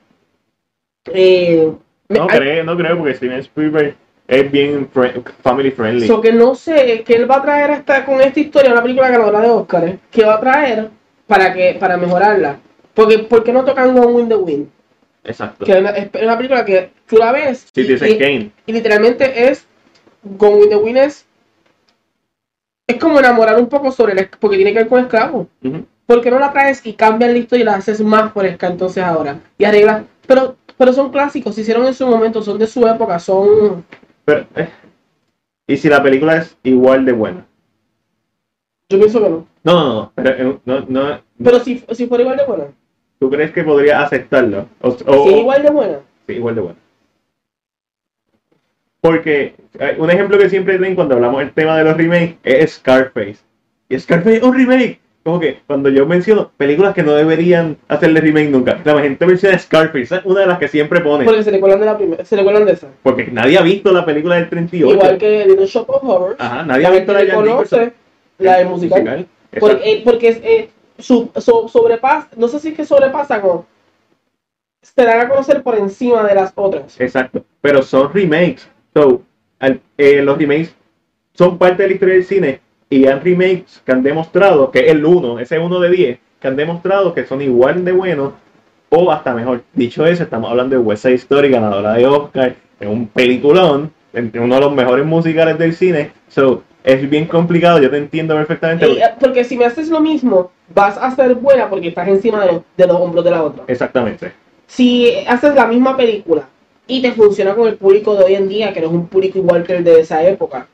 Eh, 1.06 1.72
no 2.10 2.24
hay- 2.30 2.38
creo, 2.40 2.64
no 2.64 2.78
creo 2.78 2.98
porque 2.98 3.16
Steven 3.16 3.40
Spielberg 3.40 3.96
es 4.32 4.52
bien 4.52 4.90
fri- 4.92 5.22
family 5.44 5.72
friendly. 5.72 6.08
so 6.08 6.22
que 6.22 6.32
no 6.32 6.56
sé 6.56 7.04
qué 7.06 7.14
él 7.16 7.30
va 7.30 7.38
a 7.38 7.42
traer 7.42 7.72
hasta 7.72 8.06
con 8.06 8.22
esta 8.22 8.40
historia, 8.40 8.72
una 8.72 8.82
película 8.82 9.10
ganadora 9.10 9.42
de 9.42 9.50
Oscar, 9.50 9.84
¿eh? 9.88 10.00
¿qué 10.10 10.24
va 10.26 10.36
a 10.36 10.40
traer 10.40 10.90
para 11.28 11.54
que 11.54 11.76
para 11.80 11.98
mejorarla? 11.98 12.58
Porque 12.94 13.20
¿por 13.20 13.44
qué 13.44 13.52
no 13.54 13.64
tocan 13.66 13.94
Gone 13.96 14.08
with 14.14 14.28
the 14.30 14.36
Wind? 14.36 14.68
Exacto. 15.24 15.66
Que 15.66 15.74
es 15.74 15.80
una, 15.80 15.90
es 15.92 16.10
una 16.24 16.38
película 16.38 16.66
que 16.66 16.92
tú 17.08 17.18
la 17.18 17.32
ves 17.32 17.68
y, 17.76 17.82
Citizen 17.84 18.10
y- 18.12 18.18
Kane. 18.18 18.52
y 18.66 18.72
literalmente 18.74 19.50
es 19.50 19.66
Gone 20.24 20.56
with 20.56 20.70
the 20.70 20.76
Wind 20.78 20.98
es 20.98 21.26
es 22.88 22.98
como 22.98 23.20
enamorar 23.20 23.58
un 23.60 23.68
poco 23.68 23.92
sobre 23.92 24.14
el 24.20 24.30
porque 24.40 24.56
tiene 24.58 24.74
que 24.74 24.80
ver 24.80 24.88
con 24.88 25.00
esclavos. 25.02 25.48
Ujú. 25.64 25.86
¿Por 26.06 26.22
qué 26.22 26.30
no 26.32 26.40
la 26.40 26.52
traes 26.52 26.86
y 26.86 26.94
cambian 26.94 27.32
la 27.32 27.40
historia 27.40 27.64
y 27.64 27.66
la 27.66 27.76
haces 27.76 28.02
más 28.02 28.34
fresca 28.34 28.68
entonces 28.68 29.02
ahora? 29.04 29.40
Y 29.58 29.64
arreglas. 29.64 30.04
Pero, 30.28 30.58
pero 30.78 30.92
son 30.92 31.10
clásicos, 31.12 31.56
se 31.56 31.62
hicieron 31.62 31.86
en 31.86 31.94
su 31.94 32.06
momento, 32.06 32.42
son 32.42 32.58
de 32.58 32.68
su 32.68 32.86
época, 32.88 33.18
son. 33.20 33.86
Pero, 34.26 34.46
eh, 34.56 34.70
¿Y 35.68 35.78
si 35.78 35.90
la 35.90 36.02
película 36.04 36.38
es 36.38 36.58
igual 36.64 37.06
de 37.06 37.12
buena? 37.14 37.46
Yo 38.90 38.98
pienso 39.00 39.22
que 39.22 39.30
no. 39.30 39.48
No, 39.64 39.74
no, 39.74 39.94
no. 39.94 40.12
Pero, 40.16 40.30
eh, 40.30 40.60
no, 40.66 40.82
no, 40.88 41.22
Pero 41.44 41.60
si, 41.60 41.84
si 41.92 42.08
fuera 42.08 42.24
igual 42.24 42.38
de 42.38 42.46
buena. 42.46 42.66
¿Tú 43.20 43.30
crees 43.30 43.52
que 43.52 43.64
podría 43.64 44.02
aceptarlo? 44.02 44.68
O, 44.82 44.90
o- 44.90 45.30
es 45.30 45.38
igual 45.38 45.64
de 45.64 45.70
buena. 45.70 46.00
Sí, 46.28 46.34
igual 46.34 46.56
de 46.56 46.62
bueno. 46.62 46.80
Porque 49.02 49.56
eh, 49.80 49.96
un 49.98 50.10
ejemplo 50.12 50.38
que 50.38 50.50
siempre 50.50 50.78
den 50.78 50.96
cuando 50.96 51.16
hablamos 51.16 51.40
del 51.40 51.54
tema 51.54 51.78
de 51.78 51.84
los 51.84 51.98
remakes 51.98 52.38
es 52.44 52.74
Scarface. 52.74 53.38
Y 53.90 54.00
Scarface 54.00 54.38
es 54.38 54.44
un 54.44 54.54
remake. 54.56 55.01
Como 55.24 55.40
que 55.40 55.60
cuando 55.68 55.90
yo 55.90 56.08
menciono 56.08 56.50
películas 56.58 56.96
que 56.96 57.04
no 57.04 57.14
deberían 57.14 57.78
hacerle 57.88 58.22
remake 58.22 58.50
nunca, 58.50 58.80
la 58.84 59.00
gente 59.02 59.24
menciona 59.28 59.58
Scarface, 59.60 60.16
es 60.16 60.22
una 60.26 60.42
de 60.42 60.48
las 60.48 60.58
que 60.58 60.68
siempre 60.68 61.00
pone. 61.02 61.26
Porque 61.26 61.44
se 61.44 61.52
recuerdan 61.52 61.80
de 61.80 61.86
la 61.86 61.98
primera. 61.98 62.26
Se 62.26 62.36
recuerdan 62.36 62.66
de 62.66 62.72
esa. 62.72 62.88
Porque 63.04 63.28
nadie 63.28 63.58
ha 63.60 63.62
visto 63.62 63.92
la 63.92 64.04
película 64.04 64.36
del 64.38 64.50
38. 64.50 64.94
Igual 64.96 65.18
que 65.20 65.46
Little 65.46 65.68
Shop 65.68 65.88
of 65.90 66.04
Horrors. 66.04 66.36
Ajá, 66.40 66.64
nadie 66.64 66.88
ha 66.88 66.90
visto 66.92 67.14
la 67.14 67.20
de 67.20 67.34
conoce 67.34 67.94
la 68.40 68.58
de 68.58 68.66
musical. 68.66 69.28
Exacto. 69.52 69.60
Porque, 69.60 69.92
eh, 69.92 70.02
porque 70.04 70.28
es, 70.30 70.38
eh, 70.44 70.70
su, 70.98 71.30
so- 71.38 71.68
sobrepasa. 71.68 72.30
No 72.36 72.48
sé 72.48 72.60
si 72.60 72.70
es 72.70 72.74
que 72.76 72.86
sobrepasa 72.86 73.46
o. 73.46 73.66
Se 74.82 75.04
dan 75.06 75.20
a 75.20 75.30
conocer 75.30 75.62
por 75.62 75.78
encima 75.78 76.24
de 76.24 76.34
las 76.34 76.52
otras. 76.56 77.00
Exacto. 77.00 77.46
Pero 77.62 77.84
son 77.84 78.12
remakes. 78.12 78.68
So, 78.96 79.22
al- 79.60 79.80
eh, 80.00 80.24
los 80.24 80.38
remakes 80.40 80.74
son 81.36 81.60
parte 81.60 81.84
de 81.84 81.90
la 81.90 81.94
historia 81.94 82.16
del 82.16 82.26
cine 82.26 82.60
y 82.92 83.08
han 83.08 83.22
remakes 83.22 83.82
que 83.86 83.92
han 83.94 84.04
demostrado 84.04 84.70
que 84.70 84.92
el 84.92 85.04
1, 85.04 85.40
ese 85.40 85.58
1 85.58 85.80
de 85.80 85.90
10, 85.90 86.20
que 86.40 86.48
han 86.48 86.58
demostrado 86.58 87.14
que 87.14 87.26
son 87.26 87.42
igual 87.42 87.86
de 87.86 87.94
buenos 87.94 88.34
o 88.90 89.10
hasta 89.12 89.34
mejor. 89.34 89.64
Dicho 89.74 90.06
eso, 90.06 90.24
estamos 90.24 90.52
hablando 90.52 90.76
de 90.76 90.82
West 90.82 91.04
Side 91.04 91.16
Story, 91.16 91.50
ganadora 91.50 91.94
de 91.94 92.06
Oscar, 92.06 92.54
es 92.80 92.88
un 92.88 93.08
peliculón, 93.08 93.94
uno 94.14 94.56
de 94.56 94.62
los 94.62 94.76
mejores 94.76 95.06
musicales 95.06 95.58
del 95.58 95.74
cine. 95.74 96.12
So, 96.28 96.64
es 96.84 97.10
bien 97.10 97.28
complicado, 97.28 97.80
yo 97.80 97.90
te 97.90 97.98
entiendo 97.98 98.36
perfectamente. 98.36 98.86
Eh, 98.86 99.04
porque 99.22 99.46
si 99.46 99.56
me 99.56 99.64
haces 99.64 99.88
lo 99.88 100.02
mismo, 100.02 100.52
vas 100.76 100.98
a 100.98 101.16
ser 101.16 101.36
buena 101.36 101.70
porque 101.70 101.88
estás 101.88 102.10
encima 102.10 102.46
de 102.46 102.52
los, 102.52 102.62
de 102.76 102.88
los 102.88 102.98
hombros 102.98 103.24
de 103.24 103.32
la 103.32 103.44
otra. 103.44 103.64
Exactamente. 103.68 104.34
Si 104.68 105.16
haces 105.26 105.56
la 105.56 105.66
misma 105.66 105.96
película 105.96 106.50
y 106.88 107.02
te 107.02 107.14
funciona 107.14 107.56
con 107.56 107.70
el 107.70 107.76
público 107.76 108.16
de 108.16 108.26
hoy 108.26 108.36
en 108.36 108.50
día, 108.50 108.74
que 108.74 108.82
no 108.82 108.88
es 108.88 108.94
un 108.94 109.08
público 109.08 109.38
igual 109.38 109.64
que 109.64 109.78
el 109.78 109.84
de 109.86 110.02
esa 110.02 110.22
época, 110.28 110.68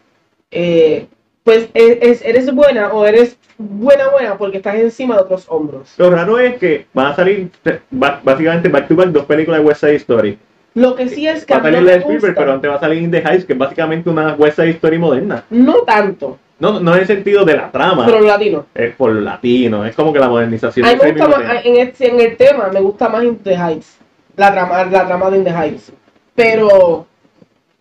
eh, 0.49 1.06
pues 1.48 1.69
es- 1.74 1.98
es- 2.02 2.26
eres 2.26 2.53
buena 2.53 2.90
o 2.91 3.06
eres 3.06 3.38
buena 3.57 4.10
buena 4.10 4.38
porque 4.38 4.57
estás 4.57 4.76
encima 4.76 5.15
de 5.15 5.22
otros 5.22 5.45
hombros. 5.48 5.94
Lo 5.95 6.10
raro 6.11 6.38
es 6.40 6.57
que 6.57 6.88
van 6.94 7.06
a 7.14 7.15
salir 7.15 7.49
básicamente 7.90 8.68
back 8.68 8.90
to 8.90 8.95
back 8.98 9.07
dos 9.11 9.24
películas 9.24 9.61
de 9.61 9.65
West 9.65 9.80
Side 9.80 9.95
Story. 9.95 10.38
Lo 10.74 10.94
que 10.94 11.07
sí 11.07 11.26
es 11.26 11.45
que 11.45 11.53
Va 11.53 11.61
a 11.61 11.64
salir 11.64 11.84
la 11.84 11.94
Spielberg, 11.94 12.36
pero 12.36 12.52
antes 12.52 12.69
va 12.69 12.76
a 12.76 12.80
salir 12.82 13.02
In 13.02 13.11
the 13.11 13.19
Heights, 13.19 13.45
que 13.45 13.53
es 13.53 13.60
básicamente 13.60 14.10
una 14.10 14.34
West 14.34 14.57
Side 14.57 14.72
Story 14.72 14.98
moderna. 14.99 15.45
no 15.49 15.76
tanto, 15.84 16.38
No, 16.60 16.82
no 16.82 16.95
en 16.95 16.99
el 16.99 17.07
sentido 17.07 17.45
de 17.45 17.56
la 17.56 17.72
trama, 17.72 18.06
pero 18.06 18.18
los 18.18 18.28
latinos. 18.28 18.65
es 18.76 18.94
por 18.95 19.14
latino, 19.15 19.86
es 19.86 19.95
como 19.95 20.11
que 20.11 20.19
la 20.19 20.28
modernización. 20.28 20.86
A 20.86 20.91
mí 20.95 20.99
me 21.02 21.11
gusta 21.14 21.28
más, 21.30 21.65
en, 21.65 21.78
este- 21.78 22.10
en 22.10 22.19
el 22.19 22.36
tema, 22.36 22.68
me 22.74 22.82
gusta 22.82 23.07
más 23.07 23.24
In 23.24 23.38
the 23.41 23.56
Heights. 23.56 23.98
La 24.36 24.52
trama, 24.52 24.84
la 24.84 25.06
trama 25.07 25.30
de 25.30 25.38
In 25.38 25.44
the 25.45 25.52
Heights. 25.52 25.94
Pero, 26.36 27.07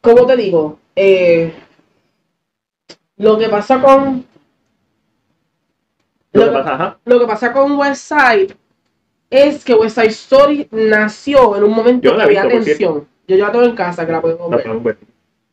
¿cómo 0.00 0.24
te 0.24 0.36
digo? 0.36 0.78
Eh, 0.94 1.52
lo 3.18 3.38
que 3.38 3.48
pasa 3.48 3.80
con 3.80 4.24
Lo 6.32 6.40
Lo 6.40 6.46
que 6.46 6.52
pasa, 6.58 6.74
ajá. 6.74 6.98
Lo 7.04 7.20
que 7.20 7.26
pasa 7.26 7.52
con 7.52 7.78
West 7.78 8.12
Side 8.12 8.56
es 9.30 9.64
que 9.64 9.74
West 9.74 9.96
Side 9.96 10.08
Story 10.08 10.68
nació 10.70 11.56
en 11.56 11.64
un 11.64 11.72
momento 11.72 12.12
no 12.12 12.22
por 12.22 12.48
tensión. 12.48 13.08
Yo 13.26 13.36
ya 13.36 13.50
tengo 13.50 13.64
en 13.64 13.74
casa 13.74 14.06
que 14.06 14.12
la 14.12 14.20
podemos 14.20 14.50
ver. 14.50 14.66
no. 14.66 14.90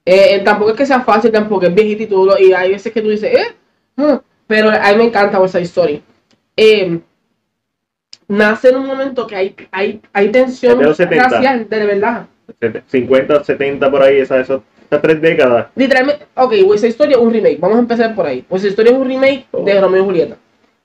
Eh, 0.05 0.35
eh, 0.35 0.39
tampoco 0.43 0.71
es 0.71 0.77
que 0.77 0.85
sea 0.85 1.01
fácil, 1.01 1.31
tampoco 1.31 1.65
es 1.65 1.73
viejito 1.73 2.03
y 2.03 2.07
todo. 2.07 2.37
Y 2.37 2.51
hay 2.53 2.73
veces 2.73 2.91
que 2.91 3.01
tú 3.01 3.09
dices, 3.09 3.33
eh, 3.33 3.55
ah", 3.97 4.21
pero 4.45 4.69
a 4.69 4.91
mí 4.91 4.97
me 4.97 5.05
encanta 5.05 5.39
West 5.39 5.53
Side 5.53 5.63
Story. 5.63 6.03
Eh, 6.57 6.99
nace 8.27 8.69
en 8.69 8.75
un 8.75 8.85
momento 8.85 9.25
que 9.25 9.35
hay, 9.35 9.55
hay, 9.71 10.01
hay 10.11 10.29
tensión 10.29 10.73
Es 10.73 10.79
de 10.79 10.85
los 10.85 10.97
70. 10.97 11.29
racial, 11.29 11.69
de 11.69 11.85
verdad. 11.85 12.27
50, 12.87 13.43
70 13.43 13.89
por 13.89 14.01
ahí, 14.01 14.17
esas, 14.17 14.41
esas, 14.41 14.61
tres 15.01 15.21
décadas. 15.21 15.67
Literalmente, 15.75 16.25
ok, 16.35 16.53
West 16.65 16.81
Side 16.81 16.91
Story 16.91 17.11
es 17.13 17.17
un 17.17 17.31
remake. 17.33 17.59
Vamos 17.59 17.77
a 17.77 17.81
empezar 17.81 18.13
por 18.15 18.25
ahí. 18.25 18.45
West 18.49 18.63
Side 18.63 18.69
Story 18.71 18.89
es 18.89 18.95
un 18.95 19.07
remake 19.07 19.45
Oh. 19.51 19.63
de 19.63 19.79
Romeo 19.81 20.01
y 20.01 20.05
Julieta. 20.05 20.35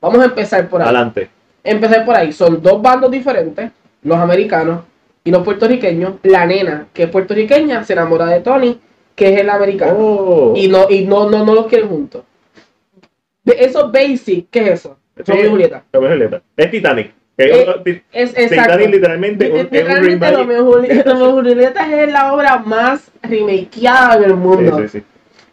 Vamos 0.00 0.20
a 0.20 0.24
empezar 0.26 0.68
por 0.68 0.80
ahí. 0.80 0.88
Adelante. 0.88 1.28
empezar 1.64 2.04
por 2.04 2.14
ahí. 2.16 2.32
Son 2.32 2.62
dos 2.62 2.80
bandos 2.80 3.10
diferentes, 3.10 3.70
los 4.02 4.16
americanos 4.18 4.80
y 5.24 5.30
los 5.30 5.42
puertorriqueños. 5.42 6.14
La 6.22 6.46
nena, 6.46 6.86
que 6.92 7.04
es 7.04 7.10
puertorriqueña, 7.10 7.84
se 7.84 7.92
enamora 7.94 8.26
de 8.26 8.40
Tony, 8.40 8.78
que 9.14 9.34
es 9.34 9.40
el 9.40 9.50
americano. 9.50 9.94
Oh. 9.98 10.52
Y 10.56 10.68
no, 10.68 10.86
y 10.88 11.04
no, 11.04 11.28
no, 11.28 11.44
no 11.44 11.54
los 11.54 11.66
quieren 11.66 11.88
juntos. 11.88 12.22
De 13.44 13.56
eso 13.58 13.90
basic, 13.90 14.46
¿qué 14.50 14.60
es 14.60 14.68
eso? 14.80 14.96
Romeo 15.16 15.46
y 15.46 15.48
Julieta. 15.48 15.84
Romeo 15.92 16.10
y 16.10 16.12
Julieta. 16.14 16.42
Es 16.56 16.70
Titanic. 16.70 17.12
Que 17.38 17.44
Eh, 17.44 18.02
es- 18.12 18.36
exacto. 18.36 18.78
Literalmente 18.78 19.48
un- 19.48 19.68
es 19.70 19.84
un. 19.88 20.20
Romeo 20.20 20.72
Romeo 21.04 21.32
Julieta 21.32 21.86
la 22.08 22.32
obra 22.34 22.58
más 22.58 23.12
remakeada 23.22 24.16
en 24.16 24.24
el 24.24 24.34
mundo. 24.34 24.76
Sí, 24.78 24.88
sí, 24.88 24.98
sí. 24.98 25.04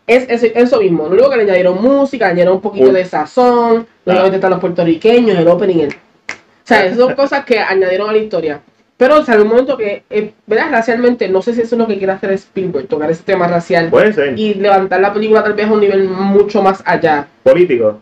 Es, 0.08 0.26
es- 0.30 0.52
eso 0.56 0.80
mismo. 0.82 1.04
Lo 1.08 1.12
único 1.14 1.30
que 1.30 1.38
le 1.38 1.44
añadieron 1.44 1.80
música, 1.82 2.26
le 2.26 2.32
añadieron 2.32 2.56
un 2.56 2.62
poquito 2.62 2.88
Uy. 2.88 2.96
de 2.96 3.06
sazón, 3.06 3.86
lógicamente 4.04 4.38
están 4.38 4.50
los 4.52 4.60
puertorriqueños, 4.60 5.38
el 5.38 5.48
opening, 5.48 5.82
el... 5.82 5.90
O 5.90 6.68
sea, 6.68 6.86
esas 6.86 6.98
son 6.98 7.14
cosas 7.14 7.46
que 7.46 7.60
añadieron 7.60 8.10
a 8.10 8.14
la 8.14 8.18
historia. 8.18 8.62
Pero 8.98 9.24
sale 9.24 9.44
un 9.44 9.50
momento 9.50 9.78
que, 9.78 10.04
eh, 10.10 10.32
¿verdad? 10.48 10.72
Racialmente, 10.72 11.28
no 11.28 11.42
sé 11.44 11.54
si 11.54 11.62
eso 11.62 11.76
es 11.76 11.80
lo 11.80 11.86
que 11.86 11.98
quiere 12.00 12.14
hacer 12.14 12.32
Spielberg, 12.32 12.88
tocar 12.88 13.12
ese 13.12 13.22
tema 13.24 13.46
racial 13.48 13.90
Puede 13.90 14.14
ser. 14.14 14.40
y 14.40 14.56
levantar 14.56 15.02
la 15.02 15.14
película 15.14 15.44
tal 15.44 15.54
vez 15.54 15.68
a 15.68 15.72
un 15.74 15.82
nivel 15.82 16.06
mucho 16.08 16.64
más 16.64 16.82
allá. 16.86 17.28
Político. 17.44 18.00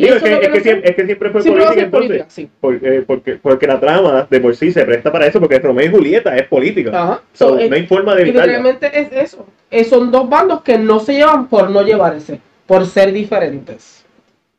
Digo, 0.00 0.14
es, 0.16 0.22
que, 0.22 0.32
es, 0.34 0.48
que 0.48 0.60
siempre, 0.60 0.90
es 0.90 0.96
que 0.96 1.04
siempre 1.06 1.30
fue 1.30 1.42
siempre 1.42 1.64
política 1.64 1.84
entonces. 1.84 2.08
política, 2.08 2.30
sí. 2.30 2.50
Porque, 2.60 3.02
porque, 3.06 3.36
porque 3.36 3.66
la 3.66 3.78
trama 3.80 4.26
de 4.30 4.40
por 4.40 4.54
sí 4.56 4.72
se 4.72 4.84
presta 4.84 5.12
para 5.12 5.26
eso, 5.26 5.40
porque 5.40 5.58
Romeo 5.58 5.86
y 5.86 5.90
Julieta 5.90 6.36
es 6.36 6.46
política. 6.48 6.90
Ajá. 6.94 7.22
So, 7.32 7.50
So, 7.50 7.58
eh, 7.58 7.68
no 7.68 7.76
hay 7.76 7.86
forma 7.86 8.14
de 8.14 8.20
y 8.20 8.24
evitarla. 8.30 8.46
literalmente 8.58 9.00
es 9.00 9.12
eso. 9.12 9.46
Eh, 9.70 9.84
son 9.84 10.10
dos 10.10 10.28
bandos 10.28 10.62
que 10.62 10.78
no 10.78 11.00
se 11.00 11.14
llevan 11.14 11.48
por 11.48 11.70
no 11.70 11.82
llevarse, 11.82 12.40
por 12.66 12.86
ser 12.86 13.12
diferentes. 13.12 14.04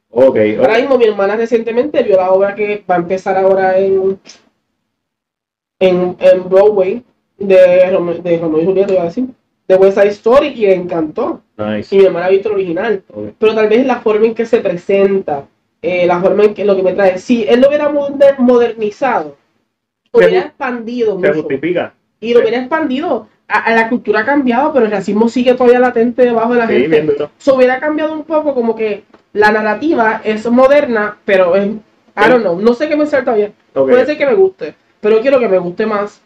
Ok. 0.10 0.38
Ahora 0.60 0.78
mismo 0.78 0.98
mi 0.98 1.06
hermana 1.06 1.36
recientemente 1.38 2.04
vio 2.04 2.18
la 2.18 2.32
obra 2.32 2.54
que 2.56 2.84
va 2.90 2.96
a 2.96 3.00
empezar 3.00 3.38
ahora 3.38 3.78
en 3.78 4.20
en, 5.80 6.16
en 6.20 6.50
Broadway 6.50 7.04
de 7.38 7.90
Romeo, 7.92 8.16
de 8.22 8.38
Romeo 8.38 8.62
y 8.62 8.66
Julieta, 8.66 8.94
iba 8.94 9.02
a 9.02 9.06
decir, 9.06 9.26
de 9.72 9.78
West 9.78 9.98
Side 9.98 10.10
Story 10.10 10.48
y 10.50 10.62
le 10.68 10.76
encantó. 10.76 11.42
Nice. 11.58 11.96
Y 11.96 12.00
mi 12.00 12.06
hermana 12.06 12.26
ha 12.28 12.30
visto 12.30 12.50
el 12.50 12.56
original. 12.56 13.04
Ok. 13.14 13.30
Pero 13.40 13.56
tal 13.56 13.70
vez 13.70 13.86
la 13.86 14.00
forma 14.02 14.26
en 14.26 14.36
que 14.36 14.46
se 14.46 14.60
presenta, 14.60 15.46
eh, 15.82 16.06
la 16.06 16.20
forma 16.20 16.44
en 16.46 16.54
que 16.54 16.66
lo 16.66 16.76
que 16.76 16.84
me 16.84 16.94
trae, 16.94 17.18
si 17.18 17.44
él 17.48 17.62
lo 17.62 17.68
hubiera 17.70 17.90
moder- 17.90 18.38
modernizado, 18.40 19.38
Se 20.14 20.18
hubiera 20.18 20.42
expandido 20.48 21.12
Se 21.20 21.28
mucho. 21.28 21.34
justifica. 21.44 21.94
Y 22.20 22.34
lo 22.34 22.42
hubiera 22.42 22.58
expandido. 22.60 23.28
A, 23.48 23.60
a 23.60 23.76
la 23.76 23.90
cultura 23.90 24.22
ha 24.22 24.26
cambiado, 24.26 24.72
pero 24.74 24.86
el 24.86 24.92
racismo 24.92 25.28
sigue 25.28 25.54
todavía 25.56 25.80
latente 25.80 26.22
debajo 26.24 26.54
de 26.54 26.60
la 26.60 26.68
Sí, 26.68 26.74
gente 26.74 27.02
bien 27.02 27.16
se 27.38 27.52
hubiera 27.52 27.80
cambiado 27.82 28.14
un 28.14 28.24
poco 28.24 28.54
como 28.54 28.76
que 28.78 29.04
la 29.34 29.52
narrativa 29.52 30.22
es 30.24 30.50
moderna, 30.50 31.18
pero 31.26 31.56
es, 31.58 31.66
I 31.68 32.30
don't 32.30 32.42
know, 32.42 32.62
no 32.62 32.74
sé 32.74 32.88
qué 32.88 32.96
me 32.96 33.06
salta 33.06 33.34
bien. 33.34 33.54
Ok. 33.74 33.90
Puede 33.90 34.06
ser 34.06 34.18
que 34.18 34.26
me 34.26 34.36
guste, 34.36 34.74
pero 35.02 35.20
quiero 35.22 35.38
que 35.40 35.50
me 35.50 35.58
guste 35.58 35.86
más 35.86 36.22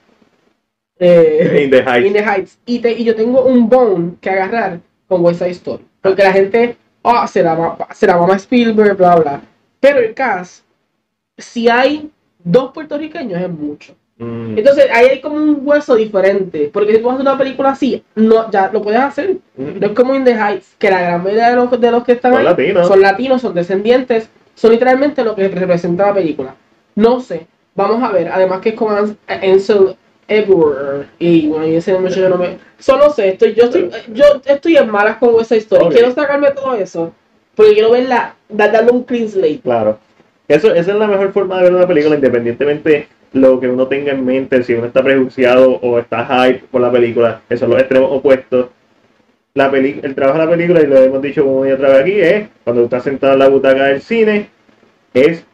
eh, 1.00 1.62
In 1.64 1.70
the 1.72 1.84
Heights. 1.84 2.06
In 2.08 2.14
the 2.14 2.24
Heights. 2.24 2.58
Y, 2.66 2.80
te- 2.80 2.94
y 2.94 3.04
yo 3.04 3.16
tengo 3.16 3.44
un 3.44 3.68
bone 3.70 4.14
que 4.22 4.30
agarrar 4.30 4.80
con 5.08 5.24
West 5.24 5.40
Side 5.40 5.52
Story. 5.52 5.86
Porque 6.02 6.24
la 6.24 6.32
gente, 6.34 6.78
oh, 7.02 7.28
se 7.28 7.44
la, 7.44 7.56
va- 7.56 7.88
se 7.94 8.08
la 8.08 8.18
mama 8.18 8.36
Spielberg, 8.36 8.96
bla, 8.98 9.16
bla. 9.16 9.42
Pero 9.80 10.00
el 10.00 10.14
cast, 10.14 10.64
si 11.38 11.68
hay 11.70 12.10
dos 12.44 12.72
puertorriqueños 12.72 13.42
es 13.42 13.50
mucho. 13.50 13.94
Mm, 14.18 14.58
Entonces 14.58 14.86
ahí 14.94 15.08
hay 15.08 15.22
como 15.22 15.36
un 15.36 15.60
hueso 15.64 15.96
diferente. 15.96 16.70
Porque 16.72 16.96
si 16.96 17.02
tú 17.02 17.10
haces 17.10 17.22
una 17.22 17.38
película 17.38 17.72
así, 17.72 18.02
no, 18.16 18.50
ya 18.50 18.70
lo 18.72 18.82
puedes 18.82 19.02
hacer. 19.02 19.38
mm. 19.58 19.80
No 19.80 19.88
es 19.88 19.94
como 19.94 20.16
In 20.16 20.24
the 20.24 20.34
Heights, 20.36 20.76
que 20.80 20.90
la 20.90 21.02
gran 21.02 21.24
mayoría 21.24 21.50
de 21.50 21.56
los, 21.58 21.82
de 21.82 21.92
los 21.92 22.04
que 22.04 22.14
están 22.14 22.32
Son 22.32 22.40
ahí 22.40 22.46
latinos. 22.46 22.88
son 22.88 23.02
latinos, 23.02 23.42
son 23.42 23.54
descendientes, 23.54 24.30
son 24.54 24.72
literalmente 24.72 25.24
lo 25.24 25.36
que 25.36 25.50
representa 25.50 26.08
la 26.08 26.14
película. 26.14 26.56
No 26.96 27.20
sé, 27.20 27.46
vamos 27.76 28.02
a 28.02 28.12
ver, 28.14 28.30
además 28.30 28.62
que 28.62 28.70
es 28.70 28.76
con 28.76 28.96
Ans- 28.96 29.18
Ansel 29.28 29.98
Elgort 30.28 31.08
y 31.20 31.48
bueno, 31.48 31.68
y 31.68 31.76
ese 31.76 31.94
muchacho 31.98 32.22
yo 32.22 32.30
no 32.30 32.38
me... 32.38 32.58
Solo 32.80 33.10
sé, 33.10 33.30
estoy, 33.30 33.54
yo, 33.54 33.66
estoy, 33.66 33.90
yo 34.14 34.26
estoy 34.46 34.78
en 34.78 34.90
malas 34.90 35.18
con 35.18 35.40
esa 35.40 35.56
historia, 35.56 35.90
quiero 35.90 36.12
sacarme 36.14 36.52
todo 36.52 36.76
eso, 36.76 37.14
porque 37.56 37.74
quiero 37.74 37.92
verla 37.92 38.36
da- 38.50 38.70
dando 38.70 38.94
un 38.94 39.04
clean 39.04 39.30
slate. 39.30 39.62
Claro. 39.64 40.00
Eso, 40.48 40.74
esa 40.74 40.92
es 40.92 40.98
la 40.98 41.08
mejor 41.08 41.32
forma 41.32 41.58
de 41.58 41.64
ver 41.64 41.74
una 41.74 41.88
película, 41.88 42.16
independientemente 42.16 43.08
lo 43.34 43.60
que 43.60 43.68
uno 43.68 43.88
tenga 43.88 44.12
en 44.12 44.24
mente, 44.26 44.64
si 44.64 44.74
uno 44.74 44.86
está 44.88 45.04
prejuiciado 45.04 45.72
o 45.82 46.00
está 46.00 46.26
hype 46.26 46.64
por 46.72 46.82
la 46.82 46.92
película, 46.92 47.42
esos 47.50 47.62
son 47.62 47.72
los 47.72 47.80
extremos 47.80 48.10
opuestos. 48.12 48.68
La 49.54 49.72
peli 49.72 50.00
el 50.04 50.16
trabajo 50.16 50.38
de 50.40 50.46
la 50.46 50.52
película, 50.52 50.82
y 50.82 50.88
lo 50.88 50.98
hemos 50.98 51.22
dicho 51.22 51.46
una 51.46 51.70
y 51.70 51.72
otra 51.72 51.90
vez 51.90 52.02
aquí, 52.02 52.20
es 52.20 52.48
cuando 52.64 52.82
tú 52.82 52.86
estás 52.86 53.04
sentado 53.04 53.34
en 53.34 53.40
la 53.40 53.48
butaca 53.48 53.86
del 53.86 54.02
cine, 54.02 54.50
es 55.14 55.46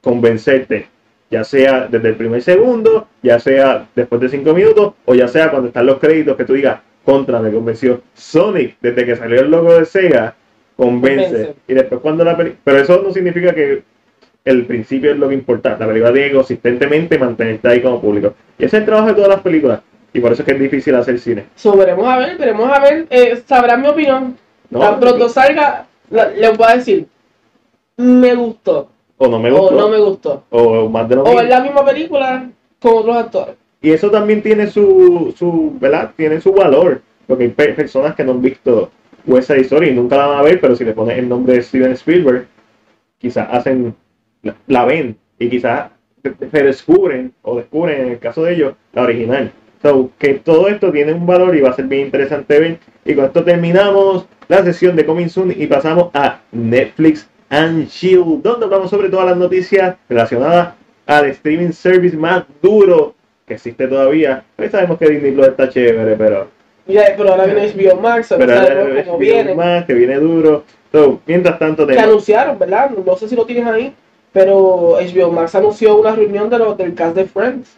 convencerte, 0.00 0.88
ya 1.32 1.44
sea 1.44 1.88
desde 1.90 2.10
el 2.10 2.16
primer 2.16 2.42
segundo, 2.42 3.08
ya 3.22 3.40
sea 3.40 3.88
después 3.96 4.20
de 4.20 4.28
cinco 4.28 4.52
minutos, 4.52 4.92
o 5.06 5.14
ya 5.14 5.26
sea 5.26 5.50
cuando 5.50 5.68
están 5.68 5.86
los 5.86 5.98
créditos 5.98 6.36
que 6.36 6.44
tú 6.44 6.52
digas, 6.52 6.80
contra, 7.04 7.40
me 7.40 7.50
convenció. 7.50 8.02
Sonic, 8.12 8.76
desde 8.82 9.06
que 9.06 9.16
salió 9.16 9.40
el 9.40 9.50
logo 9.50 9.74
de 9.78 9.86
Sega, 9.86 10.34
convence. 10.76 11.24
Convence. 11.24 11.54
Y 11.66 11.74
después 11.74 12.00
cuando 12.02 12.22
la 12.22 12.36
película... 12.36 12.60
Pero 12.62 12.78
eso 12.78 13.02
no 13.02 13.10
significa 13.12 13.54
que 13.54 13.82
el 14.44 14.66
principio 14.66 15.10
es 15.10 15.16
lo 15.16 15.30
que 15.30 15.34
importa. 15.34 15.78
La 15.80 15.86
película 15.86 16.12
tiene 16.12 16.28
que 16.28 16.34
consistentemente 16.34 17.18
mantenerte 17.18 17.66
ahí 17.66 17.80
como 17.80 18.00
público. 18.00 18.34
Y 18.58 18.66
ese 18.66 18.76
es 18.76 18.80
el 18.82 18.86
trabajo 18.86 19.08
de 19.08 19.14
todas 19.14 19.30
las 19.30 19.40
películas. 19.40 19.80
Y 20.12 20.20
por 20.20 20.32
eso 20.32 20.42
es 20.42 20.46
que 20.46 20.52
es 20.52 20.60
difícil 20.60 20.94
hacer 20.94 21.18
cine. 21.18 21.46
So, 21.56 21.74
veremos 21.74 22.06
a 22.06 22.18
ver, 22.18 22.36
veremos 22.36 22.70
a 22.70 22.78
ver, 22.78 23.06
eh, 23.08 23.42
sabrán 23.46 23.80
mi 23.80 23.88
opinión. 23.88 24.36
No, 24.68 24.80
Tan 24.80 25.00
pronto 25.00 25.30
salga, 25.30 25.86
les 26.10 26.56
voy 26.58 26.66
a 26.68 26.76
decir, 26.76 27.06
me 27.96 28.34
gustó, 28.34 28.91
O 29.24 29.28
no 29.28 29.38
me 29.38 29.50
o 29.52 29.58
gustó. 29.60 29.76
no 29.76 29.88
me 29.88 29.98
gustó. 29.98 30.42
O 30.50 30.88
más 30.88 31.08
de 31.08 31.16
lo 31.16 31.22
O 31.22 31.40
es 31.40 31.48
la 31.48 31.60
misma 31.60 31.84
película 31.84 32.50
con 32.80 32.94
otros 32.98 33.16
actores. 33.16 33.54
Y 33.80 33.90
eso 33.90 34.10
también 34.10 34.42
tiene 34.42 34.66
su, 34.66 35.32
su, 35.36 35.72
¿verdad? 35.80 36.10
Tiene 36.16 36.40
su 36.40 36.52
valor. 36.52 37.02
Porque 37.26 37.44
hay 37.44 37.50
pe- 37.50 37.72
personas 37.74 38.14
que 38.14 38.24
no 38.24 38.32
han 38.32 38.42
visto 38.42 38.90
West 39.26 39.48
Side 39.48 39.60
Story 39.62 39.88
y 39.90 39.94
nunca 39.94 40.16
la 40.16 40.26
van 40.26 40.38
a 40.38 40.42
ver, 40.42 40.60
pero 40.60 40.74
si 40.74 40.84
le 40.84 40.92
pones 40.92 41.18
el 41.18 41.28
nombre 41.28 41.54
de 41.54 41.62
Steven 41.62 41.92
Spielberg, 41.92 42.46
quizás 43.18 43.48
hacen, 43.52 43.94
la, 44.42 44.54
la 44.66 44.84
ven 44.84 45.16
y 45.38 45.48
quizás 45.48 45.90
se 46.22 46.62
descubren, 46.62 47.32
o 47.42 47.56
descubren 47.56 48.00
en 48.02 48.08
el 48.12 48.18
caso 48.18 48.42
de 48.44 48.54
ellos, 48.54 48.74
la 48.92 49.02
original. 49.02 49.52
So, 49.82 50.10
que 50.18 50.34
todo 50.34 50.68
esto 50.68 50.92
tiene 50.92 51.12
un 51.12 51.26
valor 51.26 51.56
y 51.56 51.60
va 51.60 51.70
a 51.70 51.74
ser 51.74 51.86
bien 51.86 52.06
interesante 52.06 52.58
ver. 52.60 52.78
Y 53.04 53.14
con 53.14 53.24
esto 53.24 53.42
terminamos 53.42 54.26
la 54.48 54.62
sesión 54.64 54.94
de 54.94 55.04
Coming 55.06 55.28
Soon 55.28 55.52
y 55.56 55.66
pasamos 55.66 56.10
a 56.14 56.40
Netflix 56.52 57.28
and 57.52 57.86
Chill, 57.88 58.40
donde 58.42 58.64
hablamos 58.64 58.88
sobre 58.88 59.10
todas 59.10 59.26
las 59.26 59.36
noticias 59.36 59.96
relacionadas 60.08 60.70
al 61.06 61.26
streaming 61.26 61.70
service 61.72 62.16
más 62.16 62.44
duro 62.62 63.14
que 63.46 63.54
existe 63.54 63.86
todavía. 63.86 64.42
Hoy 64.56 64.70
sabemos 64.70 64.98
que 64.98 65.10
Disney 65.10 65.32
Plus 65.32 65.48
está 65.48 65.68
chévere, 65.68 66.16
pero, 66.16 66.48
Ya, 66.86 67.14
pero 67.14 67.30
ahora 67.30 67.44
viene 67.44 67.70
HBO 67.70 68.00
Max, 68.00 68.34
pero 68.36 68.58
ahora 68.58 69.04
cómo 69.04 69.18
viene 69.18 69.54
más, 69.54 69.84
que 69.84 69.92
viene 69.92 70.16
duro. 70.16 70.64
So, 70.90 71.20
mientras 71.26 71.58
tanto, 71.58 71.86
Que 71.86 71.92
tenemos... 71.92 72.10
anunciaron, 72.10 72.58
¿verdad? 72.58 72.90
No 72.90 73.16
sé 73.16 73.28
si 73.28 73.36
lo 73.36 73.44
tienes 73.44 73.66
ahí, 73.66 73.94
pero 74.32 74.96
HBO 74.96 75.30
Max 75.30 75.54
anunció 75.54 75.96
una 75.96 76.12
reunión 76.12 76.48
de 76.48 76.58
los 76.58 76.78
del 76.78 76.94
cast 76.94 77.14
de 77.14 77.26
Friends. 77.26 77.76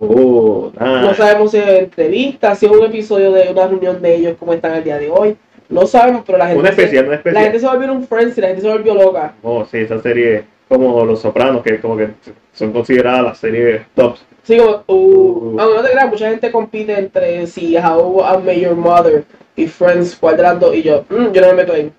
Oh, 0.00 0.72
ah, 0.78 1.02
No 1.02 1.14
sabemos 1.14 1.50
si 1.50 1.58
es 1.58 1.68
entrevista, 1.68 2.54
si 2.54 2.64
es 2.64 2.72
un 2.72 2.84
episodio 2.84 3.32
de 3.32 3.50
una 3.52 3.66
reunión 3.66 4.00
de 4.00 4.14
ellos 4.14 4.36
como 4.38 4.54
están 4.54 4.74
el 4.74 4.84
día 4.84 4.98
de 4.98 5.10
hoy. 5.10 5.36
No 5.68 5.86
sabemos, 5.86 6.22
pero 6.26 6.38
la 6.38 6.46
gente, 6.46 6.60
una 6.60 6.68
especial, 6.70 7.06
una 7.08 7.22
se, 7.22 7.32
la 7.32 7.40
gente 7.40 7.58
se 7.60 7.66
volvió 7.66 7.92
un 7.92 8.06
Friends 8.06 8.36
y 8.36 8.40
la 8.40 8.48
gente 8.48 8.62
se 8.62 8.68
volvió 8.68 8.94
loca. 8.94 9.34
Oh, 9.42 9.64
sí, 9.64 9.78
esa 9.78 10.00
serie 10.00 10.44
como 10.68 11.04
Los 11.04 11.20
Sopranos, 11.20 11.62
que 11.62 11.80
como 11.80 11.96
que 11.96 12.08
son 12.52 12.72
consideradas 12.72 13.22
las 13.22 13.38
series 13.38 13.82
tops. 13.94 14.24
Sí, 14.42 14.58
como, 14.58 14.84
uh, 14.86 15.54
Uh. 15.54 15.60
aunque 15.60 15.76
no 15.76 15.82
te 15.82 15.90
creas, 15.90 16.08
mucha 16.10 16.30
gente 16.30 16.50
compite 16.50 16.98
entre 16.98 17.46
si 17.46 17.76
How 17.76 18.22
I 18.34 18.42
Met 18.42 18.58
Your 18.58 18.76
Mother 18.76 19.24
y 19.56 19.66
Friends, 19.66 20.16
cuál 20.16 20.36
de 20.36 20.42
las 20.42 20.60
dos, 20.60 20.74
y 20.74 20.82
yo, 20.82 21.04
mm, 21.08 21.32
yo 21.32 21.40
no 21.40 21.46
me 21.48 21.54
meto 21.54 21.72
ahí. 21.72 21.90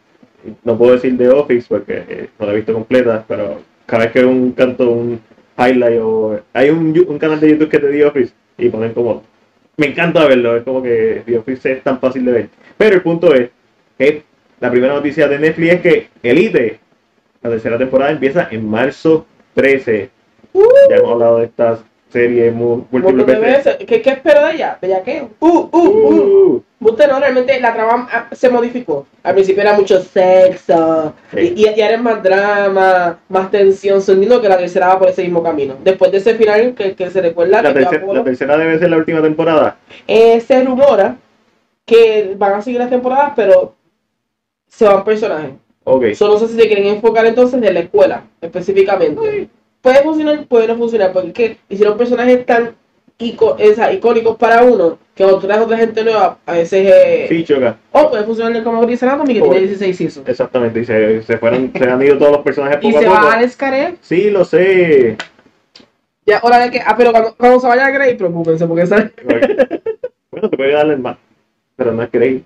No 0.63 0.77
puedo 0.77 0.93
decir 0.93 1.17
The 1.17 1.29
Office 1.29 1.65
porque 1.67 2.03
eh, 2.07 2.29
no 2.37 2.45
la 2.45 2.53
he 2.53 2.57
visto 2.57 2.73
completa, 2.73 3.23
pero 3.27 3.61
cada 3.87 4.03
vez 4.03 4.13
que 4.13 4.19
veo 4.19 4.29
un 4.29 4.51
canto, 4.51 4.89
un 4.89 5.19
highlight 5.57 5.99
o... 6.01 6.39
Hay 6.53 6.69
un, 6.69 6.93
un 7.07 7.17
canal 7.17 7.39
de 7.39 7.49
YouTube 7.49 7.69
que 7.69 7.77
es 7.77 7.83
de 7.83 7.91
The 7.91 8.05
Office 8.05 8.33
y 8.57 8.69
ponen 8.69 8.93
como... 8.93 9.23
Me 9.77 9.87
encanta 9.87 10.25
verlo, 10.25 10.55
es 10.55 10.63
como 10.63 10.81
que 10.83 11.23
The 11.25 11.37
Office 11.39 11.71
es 11.71 11.83
tan 11.83 11.99
fácil 11.99 12.25
de 12.25 12.31
ver. 12.31 12.49
Pero 12.77 12.95
el 12.95 13.01
punto 13.01 13.33
es 13.33 13.49
que 13.97 14.23
la 14.59 14.69
primera 14.71 14.93
noticia 14.93 15.27
de 15.27 15.39
Netflix 15.39 15.73
es 15.73 15.81
que 15.81 16.07
Elite 16.23 16.79
La 17.43 17.49
tercera 17.51 17.77
temporada 17.77 18.11
empieza 18.11 18.47
en 18.51 18.67
marzo 18.69 19.25
13. 19.53 20.09
Uh, 20.53 20.63
Ya 20.89 20.95
hemos 20.97 21.11
hablado 21.11 21.37
de 21.39 21.45
esta 21.45 21.79
serie 22.09 22.49
mu- 22.51 22.85
montón 22.91 23.15
múltiples 23.17 23.39
veces. 23.41 23.75
¿Qué, 23.85 24.01
¿Qué 24.01 24.09
espero 24.11 24.45
de 24.47 24.53
ella? 24.53 24.77
¿De 24.81 25.01
qué? 25.03 25.27
Uh, 25.39 25.47
uh, 25.47 25.69
uh. 25.71 26.63
Uh, 26.79 26.87
Usted 26.87 27.07
no, 27.09 27.19
realmente 27.19 27.59
la 27.59 27.73
trama 27.73 28.07
ah, 28.11 28.27
se 28.31 28.47
modificó. 28.49 29.05
Al 29.23 29.33
principio 29.33 29.61
era 29.63 29.73
mucho 29.73 29.99
sexo, 30.01 31.13
Sí. 31.33 31.53
y, 31.55 31.63
y, 31.65 31.81
ahora 31.81 31.95
es 31.95 32.01
más 32.01 32.23
drama, 32.23 33.19
más 33.27 33.49
tensión, 33.51 34.01
sonido 34.01 34.39
que 34.41 34.47
la 34.49 34.57
tercera 34.57 34.87
va 34.89 34.99
por 34.99 35.09
ese 35.09 35.23
mismo 35.23 35.41
camino. 35.41 35.75
Después 35.83 36.11
de 36.11 36.17
ese 36.19 36.35
final 36.35 36.73
que, 36.75 36.93
que 36.93 37.09
se 37.09 37.21
recuerda 37.21 37.61
la, 37.63 37.73
que 37.73 37.79
tercera, 37.79 38.13
la 38.13 38.23
tercera 38.23 38.57
debe 38.57 38.77
ser 38.79 38.89
la 38.91 38.97
última 38.97 39.21
temporada. 39.21 39.77
eh, 40.07 40.39
se 40.41 40.63
rumora 40.63 41.15
que 41.85 42.33
van 42.37 42.53
a 42.53 42.61
seguir 42.61 42.79
las 42.79 42.89
temporadas, 42.89 43.33
pero 43.35 43.75
se 44.67 44.85
van 44.85 45.03
personajes. 45.03 45.51
Ok. 45.83 46.13
Solo 46.15 46.33
no 46.33 46.39
sé 46.39 46.47
si 46.47 46.55
se 46.59 46.67
quieren 46.67 46.87
enfocar 46.87 47.25
entonces 47.25 47.61
en 47.61 47.73
la 47.73 47.79
escuela, 47.81 48.23
específicamente. 48.41 49.49
Puede 49.81 50.01
funcionar, 50.01 50.45
puede 50.47 50.67
no 50.67 50.75
funcionar, 50.77 51.13
porque 51.13 51.27
es 51.27 51.33
que 51.33 51.57
hicieron 51.69 51.95
personajes 51.97 52.43
tan 52.45 52.75
ico- 53.19 53.55
o 53.55 53.93
icónicos 53.93 54.35
para 54.37 54.63
uno 54.63 54.97
que 55.13 55.23
cuando 55.23 55.39
traes 55.39 55.61
otra 55.61 55.77
gente 55.77 56.03
nueva, 56.03 56.39
a 56.45 56.53
veces 56.53 56.91
eh, 56.91 57.25
Sí, 57.29 57.43
choca. 57.43 57.77
o 57.91 58.09
puede 58.09 58.23
funcionar 58.23 58.63
como 58.63 58.81
Grey's 58.81 59.03
Anatomy 59.03 59.35
que 59.35 59.41
Oh. 59.43 59.49
tiene 59.51 59.59
16 59.67 59.95
seasons. 59.95 60.27
Exactamente. 60.27 60.79
Y 60.79 60.85
se, 60.85 61.21
se 61.21 61.37
fueron, 61.37 61.71
se 61.77 61.83
han 61.89 62.01
ido 62.01 62.17
todos 62.17 62.31
los 62.31 62.41
personajes 62.41 62.79
Y 62.81 62.87
poco 62.91 62.99
se 62.99 63.07
a 63.07 63.11
poco. 63.11 63.25
va 63.27 63.33
a 63.35 63.41
descargar. 63.41 63.93
Sí, 64.01 64.31
lo 64.31 64.43
sé. 64.43 65.15
Ya, 66.25 66.39
hora 66.41 66.57
de 66.57 66.71
que. 66.71 66.79
Ah, 66.79 66.95
pero 66.97 67.11
cuando, 67.11 67.35
cuando 67.37 67.59
se 67.59 67.67
vaya 67.67 67.85
a 67.85 67.91
Grey, 67.91 68.17
preocúpense, 68.17 68.65
porque 68.65 68.81
esa. 68.83 69.11
bueno, 69.23 70.49
te 70.49 70.57
puede 70.57 70.71
darle 70.73 70.97
más. 70.97 71.17
Pero 71.75 71.93
no 71.93 72.03
es 72.03 72.11
Grey. 72.11 72.43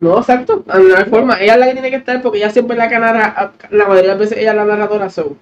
No, 0.00 0.18
exacto. 0.18 0.64
No 0.66 0.96
hay 0.96 1.04
forma. 1.04 1.40
Ella 1.40 1.54
es 1.54 1.60
la 1.60 1.66
que 1.66 1.72
tiene 1.72 1.90
que 1.90 1.96
estar 1.96 2.20
porque 2.20 2.38
ella 2.38 2.50
siempre 2.50 2.76
la 2.76 2.88
que 2.88 2.98
narra. 2.98 3.52
La 3.70 3.86
mayoría 3.86 4.02
de 4.02 4.08
las 4.08 4.18
veces 4.18 4.38
ella 4.38 4.50
es 4.50 4.56
la 4.56 4.64
narradora. 4.64 5.08
So. 5.08 5.36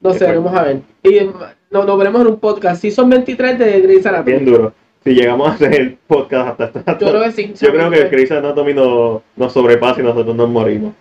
No 0.00 0.12
sé, 0.12 0.26
vamos 0.26 0.54
a 0.54 0.64
ver. 0.64 0.80
Y 1.02 1.20
mm, 1.20 1.32
nos 1.70 1.98
veremos 1.98 2.20
en 2.22 2.26
un 2.26 2.40
podcast. 2.40 2.82
Si 2.82 2.90
son 2.90 3.08
23 3.08 3.58
de 3.58 3.80
Grey's 3.80 4.06
Anatomy. 4.06 4.32
Bien 4.32 4.44
duro. 4.44 4.74
Si 5.04 5.14
llegamos 5.14 5.48
a 5.48 5.52
hacer 5.54 5.74
el 5.74 5.96
podcast 6.06 6.60
hasta 6.60 6.78
esta 6.78 6.98
Yo 6.98 7.08
creo 7.08 7.22
que 7.22 7.32
sí. 7.32 7.54
Yo 7.60 7.72
creo 7.72 7.90
que 7.90 8.00
el 8.02 8.10
Grey's 8.10 8.32
Anatomy 8.32 8.74
nos, 8.74 9.22
nos 9.36 9.52
sobrepasa 9.52 10.00
y 10.00 10.04
nosotros 10.04 10.34
nos 10.34 10.48
morimos. 10.48 10.94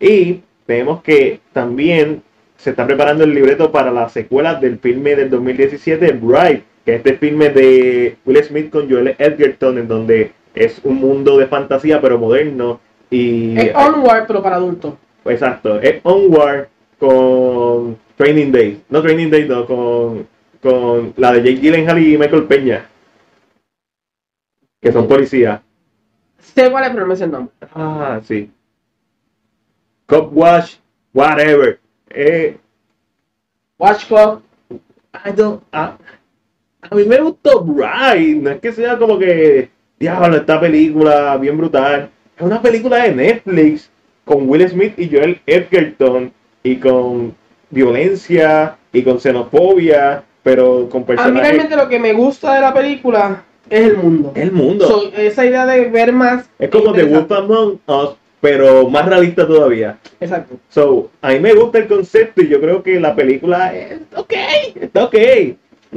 Y 0.00 0.40
tenemos 0.66 1.02
que 1.02 1.40
también 1.52 2.22
se 2.56 2.70
está 2.70 2.86
preparando 2.86 3.24
el 3.24 3.34
libreto 3.34 3.70
para 3.70 3.90
la 3.90 4.08
secuela 4.08 4.54
del 4.54 4.78
filme 4.78 5.14
del 5.14 5.30
2017, 5.30 6.12
Bright, 6.12 6.64
que 6.84 6.94
es 6.94 6.96
este 6.98 7.14
filme 7.14 7.50
de 7.50 8.16
Will 8.24 8.42
Smith 8.42 8.70
con 8.70 8.90
Joel 8.90 9.14
Edgerton, 9.18 9.78
en 9.78 9.88
donde 9.88 10.32
es 10.56 10.80
un 10.82 10.96
mundo 10.96 11.38
de 11.38 11.46
fantasía 11.46 12.00
pero 12.00 12.18
moderno. 12.18 12.80
Y 13.10 13.56
Es 13.58 13.72
Onward, 13.76 14.26
pero 14.26 14.42
para 14.42 14.56
adultos. 14.56 14.94
exacto, 15.24 15.80
es 15.80 16.00
Onward 16.02 16.66
con 16.98 17.96
Training 18.16 18.50
Day. 18.50 18.82
No 18.88 19.00
Training 19.02 19.30
Day, 19.30 19.46
no, 19.48 19.64
con, 19.66 20.26
con 20.62 21.14
la 21.16 21.32
de 21.32 21.38
Jake 21.40 21.60
Gyllenhaal 21.60 21.98
y 22.02 22.18
Michael 22.18 22.44
Peña. 22.44 22.86
Que 24.80 24.90
son 24.92 25.06
policías. 25.06 25.60
Sé 26.38 26.70
cuál 26.70 26.84
es, 26.84 26.90
pero 26.90 27.02
no 27.02 27.06
me 27.08 27.16
sé 27.16 27.24
el 27.24 27.30
nombre. 27.30 27.54
Ah, 27.74 28.20
sí. 28.24 28.50
Cop 30.06 30.30
Watch, 30.32 30.76
whatever. 31.12 31.80
Eh, 32.10 32.56
Watch 33.78 34.06
Club. 34.06 34.42
I 35.24 35.30
don't- 35.32 35.60
a, 35.72 35.96
a 36.82 36.94
mí 36.94 37.04
me 37.04 37.20
gustó 37.20 37.62
Bright. 37.64 38.42
No 38.42 38.50
es 38.50 38.60
que 38.60 38.72
sea 38.72 38.98
como 38.98 39.18
que, 39.18 39.70
diablo, 39.98 40.36
esta 40.36 40.60
película 40.60 41.36
bien 41.36 41.56
brutal. 41.56 42.10
Es 42.36 42.42
una 42.42 42.60
película 42.60 43.02
de 43.04 43.14
Netflix 43.14 43.90
con 44.24 44.48
Will 44.48 44.68
Smith 44.68 44.98
y 44.98 45.08
Joel 45.08 45.40
Edgerton 45.46 46.32
y 46.62 46.76
con 46.76 47.34
violencia 47.70 48.76
y 48.92 49.02
con 49.02 49.20
xenofobia, 49.20 50.22
pero 50.42 50.88
con 50.88 51.02
A 51.02 51.04
mí 51.04 51.06
personajes. 51.06 51.42
realmente 51.42 51.76
lo 51.76 51.88
que 51.88 51.98
me 51.98 52.12
gusta 52.12 52.54
de 52.54 52.60
la 52.60 52.74
película 52.74 53.44
es 53.70 53.86
el 53.86 53.96
mundo. 53.96 54.32
El 54.34 54.52
mundo. 54.52 54.86
So, 54.86 55.12
esa 55.16 55.44
idea 55.44 55.66
de 55.66 55.86
ver 55.86 56.12
más. 56.12 56.48
es 56.58 56.70
como 56.70 56.92
The. 56.92 57.04
Wolf 57.04 57.32
Among 57.32 57.80
Us, 57.86 58.10
pero 58.40 58.88
más 58.88 59.06
realista 59.06 59.46
todavía. 59.46 59.98
Exacto. 60.20 60.56
So, 60.68 61.10
a 61.20 61.30
mí 61.30 61.40
me 61.40 61.54
gusta 61.54 61.78
el 61.78 61.86
concepto 61.86 62.42
y 62.42 62.48
yo 62.48 62.60
creo 62.60 62.82
que 62.82 63.00
la 63.00 63.14
película 63.14 63.74
es 63.74 64.00
ok, 64.14 64.32
está 64.80 65.04
ok. 65.04 65.14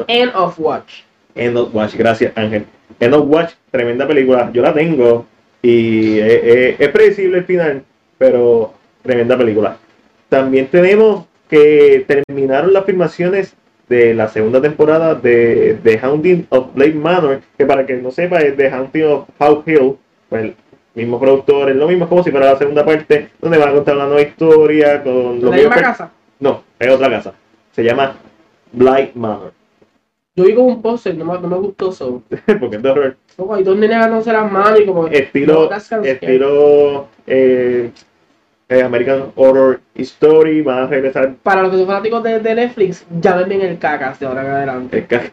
End 0.07 0.31
of 0.33 0.59
Watch. 0.59 1.01
End 1.35 1.57
of 1.57 1.73
Watch, 1.73 1.95
gracias 1.95 2.31
Ángel. 2.35 2.65
End 2.99 3.13
of 3.13 3.25
Watch, 3.27 3.53
tremenda 3.71 4.07
película, 4.07 4.49
yo 4.53 4.61
la 4.61 4.73
tengo 4.73 5.25
y 5.61 6.19
es, 6.19 6.43
es- 6.43 6.79
es 6.79 6.89
predecible 6.89 7.39
el 7.39 7.45
final, 7.45 7.83
pero 8.17 8.73
tremenda 9.03 9.37
película. 9.37 9.77
También 10.29 10.67
tenemos 10.67 11.25
que 11.49 12.05
terminaron 12.07 12.73
las 12.73 12.85
filmaciones 12.85 13.55
de 13.87 14.13
la 14.13 14.27
segunda 14.27 14.61
temporada 14.61 15.15
de 15.15 15.79
The 15.83 15.97
Haunting 15.99 16.45
of 16.49 16.75
Blade 16.75 16.93
Manor, 16.93 17.41
que 17.57 17.65
para 17.65 17.85
que 17.85 17.95
no 17.95 18.11
sepa 18.11 18.39
es 18.41 18.55
The 18.55 18.69
Haunting 18.69 19.03
of 19.05 19.29
How 19.39 19.63
Hill, 19.65 19.95
pues 20.29 20.43
el 20.43 20.55
mismo 20.93 21.19
productor, 21.19 21.69
es 21.71 21.75
lo 21.75 21.87
mismo, 21.87 22.07
como 22.07 22.23
si 22.23 22.29
fuera 22.29 22.51
la 22.53 22.57
segunda 22.57 22.85
parte, 22.85 23.29
donde 23.41 23.57
van 23.57 23.69
a 23.69 23.73
contar 23.73 23.95
una 23.95 24.05
nueva 24.05 24.21
historia 24.21 25.01
con 25.01 25.39
La 25.49 25.55
misma 25.55 25.75
casa. 25.81 26.11
No, 26.39 26.63
es 26.77 26.89
otra 26.89 27.09
casa. 27.09 27.33
Se 27.71 27.83
llama 27.83 28.15
Blight 28.71 29.15
Manor, 29.15 29.53
Yo 30.39 30.45
vi 30.45 30.55
como 30.55 30.67
un 30.69 30.81
póster, 30.81 31.17
no, 31.17 31.25
me- 31.25 31.39
no 31.39 31.47
me 31.49 31.57
gustó 31.57 31.89
eso. 31.89 32.23
porque 32.59 32.77
es 32.77 32.81
de 32.81 32.89
horror. 32.89 33.17
Como 33.35 33.53
hay 33.55 33.63
dos 33.63 33.75
nenes 33.77 33.97
agándose 33.97 34.31
las 34.31 34.49
manos 34.49 34.79
y 34.79 34.85
como. 34.85 35.07
estilo, 35.07 35.69
No, 35.91 36.03
estilo 36.03 37.07
eh, 37.27 37.91
eh, 38.69 38.81
American 38.83 39.31
Horror 39.35 39.81
Story, 39.95 40.61
van 40.61 40.83
a 40.83 40.87
regresar 40.87 41.33
Para 41.43 41.61
los 41.63 41.71
que 41.71 41.77
son 41.77 41.87
fanáticos 41.87 42.23
de, 42.23 42.39
de 42.39 42.55
Netflix, 42.55 43.05
llámenme 43.19 43.55
en 43.55 43.61
el 43.61 43.77
cacas 43.79 44.19
de 44.19 44.25
ahora 44.27 44.41
en 44.45 44.51
adelante. 44.51 44.97
el 44.99 45.07
ca- 45.07 45.23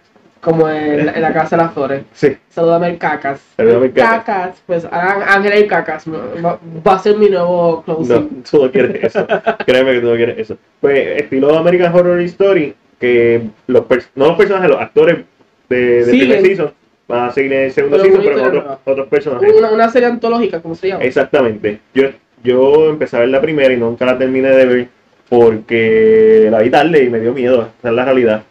Como 0.41 0.69
en, 0.69 1.09
en 1.09 1.20
la 1.23 1.33
casa 1.33 1.57
de 1.57 1.62
las 1.62 1.73
flores. 1.73 2.03
sí, 2.12 2.37
Saludame 2.49 2.89
el 2.91 2.99
cacas. 2.99 3.41
Salúdame 3.57 3.87
el 3.87 3.93
Cacas. 3.93 4.62
Pues 4.66 4.85
hagan 4.87 5.23
Ángel 5.28 5.53
el 5.53 5.66
cacas. 5.69 6.05
Va, 6.09 6.59
va 6.87 6.95
a 6.95 6.99
ser 6.99 7.16
mi 7.16 7.28
nuevo 7.28 7.85
no, 7.87 7.95
closing. 7.97 8.43
tú 8.51 8.65
no 8.65 8.70
quieres 8.73 9.05
eso, 9.05 9.27
créeme 9.66 9.93
que 9.93 10.01
tú 10.01 10.07
no 10.11 10.16
quieres 10.16 10.39
eso. 10.39 10.57
Pues 10.81 11.20
estilo 11.23 11.57
American 11.59 11.95
Horror 11.95 12.20
Story, 12.23 12.74
que 12.98 13.43
los 13.66 13.85
no 14.14 14.27
los 14.28 14.36
personajes, 14.36 14.70
los 14.70 14.81
actores 14.81 15.24
de, 15.68 15.77
de 15.77 16.05
Siguen. 16.05 16.28
primer 16.28 16.47
season 16.47 16.73
van 17.09 17.28
a 17.28 17.32
seguir 17.32 17.52
en 17.52 17.64
el 17.64 17.73
segundo 17.73 17.98
Pero 17.98 18.16
season, 18.16 18.35
pero 18.35 18.47
otros, 18.48 18.78
otros 18.85 19.09
personajes. 19.09 19.52
Una, 19.56 19.70
una 19.70 19.89
serie 19.89 20.09
antológica, 20.09 20.60
¿cómo 20.60 20.74
se 20.74 20.89
llama? 20.89 21.05
Exactamente. 21.05 21.81
Yo, 21.94 22.09
yo 22.43 22.90
empecé 22.90 23.16
a 23.16 23.20
ver 23.20 23.28
la 23.28 23.40
primera 23.40 23.73
y 23.73 23.77
nunca 23.77 24.05
la 24.06 24.18
terminé 24.18 24.51
de 24.51 24.66
ver 24.66 24.89
porque 25.28 26.48
la 26.51 26.60
vi 26.60 26.70
tarde 26.70 27.05
y 27.05 27.10
me 27.10 27.20
dio 27.20 27.32
miedo. 27.32 27.68
Esa 27.78 27.89
es 27.89 27.94
la 27.94 28.05
realidad. 28.05 28.43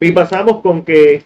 Y 0.00 0.12
pasamos 0.12 0.60
con 0.62 0.84
que 0.84 1.22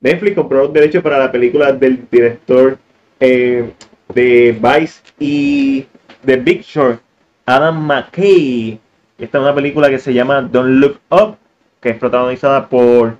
Netflix 0.00 0.34
compró 0.34 0.64
los 0.64 0.72
derechos 0.72 1.02
para 1.02 1.18
la 1.18 1.30
película 1.30 1.72
del 1.72 2.06
director 2.10 2.78
eh, 3.20 3.70
de 4.14 4.58
Vice 4.60 5.02
y 5.18 5.86
The 6.24 6.36
Big 6.36 6.62
Short, 6.62 7.00
Adam 7.44 7.86
McKay. 7.86 8.78
Esta 9.18 9.38
es 9.38 9.42
una 9.42 9.54
película 9.54 9.88
que 9.90 9.98
se 9.98 10.12
llama 10.12 10.42
Don't 10.42 10.80
Look 10.80 11.00
Up, 11.10 11.36
que 11.86 11.92
es 11.92 11.98
protagonizada 11.98 12.68
por, 12.68 13.14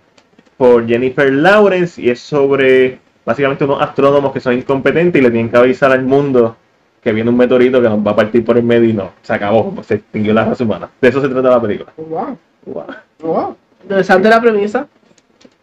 por 0.56 0.88
Jennifer 0.88 1.32
Lawrence 1.32 2.02
y 2.02 2.10
es 2.10 2.18
sobre 2.18 2.98
básicamente 3.24 3.62
unos 3.62 3.80
astrónomos 3.80 4.32
que 4.32 4.40
son 4.40 4.54
incompetentes 4.54 5.20
y 5.20 5.22
le 5.22 5.30
tienen 5.30 5.48
que 5.48 5.56
avisar 5.56 5.92
al 5.92 6.02
mundo 6.02 6.56
que 7.00 7.12
viene 7.12 7.30
un 7.30 7.36
meteorito 7.36 7.80
que 7.80 7.88
nos 7.88 8.04
va 8.04 8.10
a 8.10 8.16
partir 8.16 8.44
por 8.44 8.56
el 8.58 8.64
medio 8.64 8.88
y 8.88 8.92
no, 8.92 9.12
se 9.22 9.34
acabó, 9.34 9.72
se 9.84 9.94
extinguió 9.94 10.34
la 10.34 10.46
raza 10.46 10.64
humana. 10.64 10.90
De 11.00 11.08
eso 11.08 11.20
se 11.20 11.28
trata 11.28 11.48
la 11.48 11.60
película. 11.62 11.92
Wow. 11.96 12.36
Wow. 13.20 13.56
Interesante 13.84 14.28
la 14.28 14.40
premisa. 14.40 14.88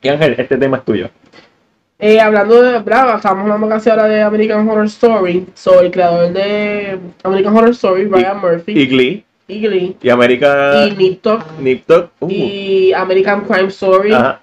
Y 0.01 0.07
Ángel, 0.07 0.35
este 0.38 0.55
tema 0.55 0.77
es 0.77 0.85
tuyo. 0.85 1.09
Eh, 1.99 2.21
hablando 2.21 2.61
de 2.61 2.80
Brava, 2.80 3.17
estamos 3.17 3.43
hablando 3.43 3.67
casi 3.67 3.89
ahora 3.89 4.05
de 4.05 4.21
American 4.21 4.69
Horror 4.69 4.85
Story. 4.85 5.45
Soy 5.55 5.88
el 5.88 5.91
creador 5.91 6.31
de 6.31 6.99
American 7.23 7.57
Horror 7.57 7.71
Story, 7.71 8.05
Ryan 8.05 8.39
Murphy. 8.39 8.80
Y 8.80 8.88
Glee, 8.88 9.25
Y 9.53 9.61
Glee. 9.61 9.97
y 10.01 10.09
América... 10.09 10.85
Y 10.88 10.91
Nip 10.91 11.25
uh, 12.19 12.30
Y 12.30 12.93
American 12.93 13.41
Crime 13.41 13.67
Story. 13.67 14.13
ajá, 14.13 14.39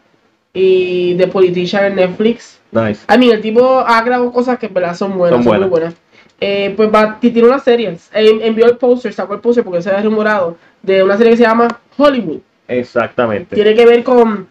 Y 0.53 1.15
The 1.17 1.27
Politician 1.29 1.85
en 1.87 1.95
Netflix. 1.97 2.61
nice. 2.73 3.01
A 3.07 3.17
mí, 3.17 3.31
el 3.31 3.41
tipo 3.41 3.81
ha 3.81 4.03
grabado 4.03 4.33
cosas 4.33 4.59
que 4.59 4.67
en 4.67 4.75
verdad 4.75 4.95
son 4.95 5.17
buenas, 5.17 5.39
Son 5.39 5.45
son, 5.45 5.51
buenas. 5.51 5.69
muy 5.71 5.79
buenas. 5.79 5.95
Eh, 6.41 6.73
pues 6.77 6.89
va, 6.93 7.19
tiene 7.21 7.43
una 7.45 7.59
serie. 7.59 7.97
Eh, 8.15 8.39
envió 8.43 8.67
el 8.67 8.77
póster, 8.79 9.13
sacó 9.13 9.35
el 9.35 9.41
póster 9.41 9.63
porque 9.63 9.83
se 9.83 9.91
había 9.91 10.03
rumorado 10.03 10.57
de 10.83 11.03
una 11.05 11.17
serie 11.17 11.33
que 11.33 11.37
se 11.39 11.43
llama 11.43 11.81
Hollywood. 11.97 12.39
Exactamente. 12.67 13.55
Tiene 13.55 13.75
que 13.75 13.85
ver 13.85 14.03
con 14.03 14.49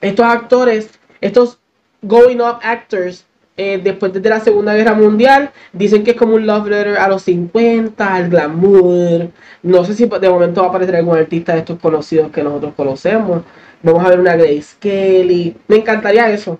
estos 0.00 0.26
actores, 0.26 0.90
estos 1.20 1.58
going 2.02 2.36
up 2.40 2.58
actors 2.62 3.24
eh, 3.56 3.80
después 3.82 4.12
de 4.12 4.28
la 4.28 4.40
Segunda 4.40 4.74
Guerra 4.74 4.94
Mundial. 4.94 5.50
Dicen 5.72 6.02
que 6.04 6.12
es 6.12 6.16
como 6.16 6.34
un 6.34 6.46
love 6.46 6.68
letter 6.68 6.98
a 6.98 7.08
los 7.08 7.22
50, 7.22 8.14
al 8.14 8.28
glamour. 8.28 9.28
No 9.62 9.84
sé 9.84 9.94
si 9.94 10.06
de 10.06 10.30
momento 10.30 10.60
va 10.60 10.66
a 10.66 10.70
aparecer 10.70 10.96
algún 10.96 11.16
artista 11.18 11.52
de 11.52 11.60
estos 11.60 11.78
conocidos 11.78 12.30
que 12.30 12.42
nosotros 12.42 12.72
conocemos. 12.76 13.42
Vamos 13.82 14.04
a 14.04 14.08
ver 14.10 14.20
una 14.20 14.36
Grace 14.36 14.76
Kelly. 14.80 15.56
Me 15.68 15.76
encantaría 15.76 16.30
eso. 16.30 16.58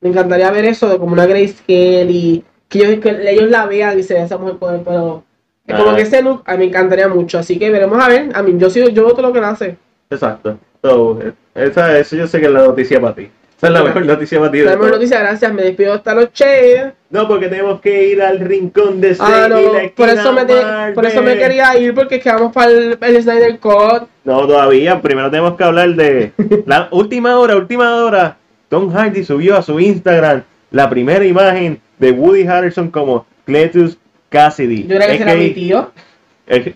Me 0.00 0.10
encantaría 0.10 0.50
ver 0.50 0.64
eso 0.66 0.88
de 0.88 0.98
como 0.98 1.12
una 1.12 1.26
Grace 1.26 1.56
Kelly. 1.66 2.44
Que 2.68 2.78
ellos, 2.80 3.00
que 3.00 3.30
ellos 3.30 3.48
la 3.50 3.66
vean 3.66 3.98
y 3.98 4.02
se 4.02 4.20
esa 4.20 4.38
mujer 4.38 4.56
con 4.58 4.74
el 4.74 4.80
pelo 4.80 5.24
Es 5.66 5.74
como 5.76 5.90
Ah. 5.90 5.96
que 5.96 6.02
ese 6.02 6.22
look 6.22 6.42
a 6.46 6.52
mí 6.52 6.58
me 6.58 6.64
encantaría 6.66 7.08
mucho, 7.08 7.38
así 7.38 7.58
que 7.58 7.70
veremos 7.70 8.02
a 8.02 8.08
ver. 8.08 8.30
A 8.34 8.42
mí, 8.42 8.54
yo 8.58 8.68
yo 8.68 9.04
voto 9.04 9.22
lo 9.22 9.32
que 9.32 9.40
lo 9.40 9.46
hace. 9.46 9.76
Exacto. 10.10 10.58
So, 10.82 11.20
eh, 11.22 11.32
esa, 11.54 11.98
eso 11.98 12.16
yo 12.16 12.26
sé 12.26 12.38
que 12.40 12.46
es 12.46 12.52
la 12.52 12.64
noticia 12.66 13.00
para 13.00 13.14
ti. 13.14 13.28
Esa 13.56 13.68
es 13.68 13.72
la 13.72 13.82
mejor 13.84 14.04
noticia 14.04 14.38
de 14.38 14.64
La 14.64 14.72
mejor 14.72 14.90
noticia, 14.90 15.18
gracias, 15.20 15.52
me 15.52 15.62
despido 15.62 15.94
esta 15.94 16.14
noche. 16.14 16.92
No, 17.08 17.26
porque 17.26 17.48
tenemos 17.48 17.80
que 17.80 18.08
ir 18.08 18.20
al 18.20 18.38
rincón 18.40 19.00
de 19.00 19.12
Ah, 19.18 19.26
Sega 19.26 19.48
no, 19.48 19.72
la 19.72 19.90
por 19.96 20.08
eso, 20.10 20.32
me 20.34 20.44
te- 20.44 20.92
por 20.94 21.06
eso 21.06 21.22
me 21.22 21.38
quería 21.38 21.78
ir, 21.78 21.94
porque 21.94 22.16
es 22.16 22.22
que 22.22 22.30
vamos 22.30 22.52
para 22.52 22.70
el, 22.70 22.98
el 23.00 23.22
Snyder 23.22 23.58
Cut. 23.58 24.08
No, 24.24 24.46
todavía. 24.46 25.00
Primero 25.00 25.30
tenemos 25.30 25.56
que 25.56 25.64
hablar 25.64 25.88
de 25.94 26.32
la 26.66 26.88
última 26.90 27.38
hora, 27.38 27.56
última 27.56 27.94
hora. 28.04 28.36
Tom 28.68 28.92
Hardy 28.92 29.24
subió 29.24 29.56
a 29.56 29.62
su 29.62 29.80
Instagram 29.80 30.42
la 30.70 30.90
primera 30.90 31.24
imagen 31.24 31.80
de 31.98 32.10
Woody 32.10 32.46
Harrelson 32.46 32.90
como 32.90 33.24
Cletus 33.46 33.96
Cassidy. 34.28 34.82
Yo 34.86 34.96
creo 34.96 35.08
que 35.08 35.18
será 35.18 35.34
mi 35.34 35.50
tío. 35.50 35.92
el- 36.46 36.74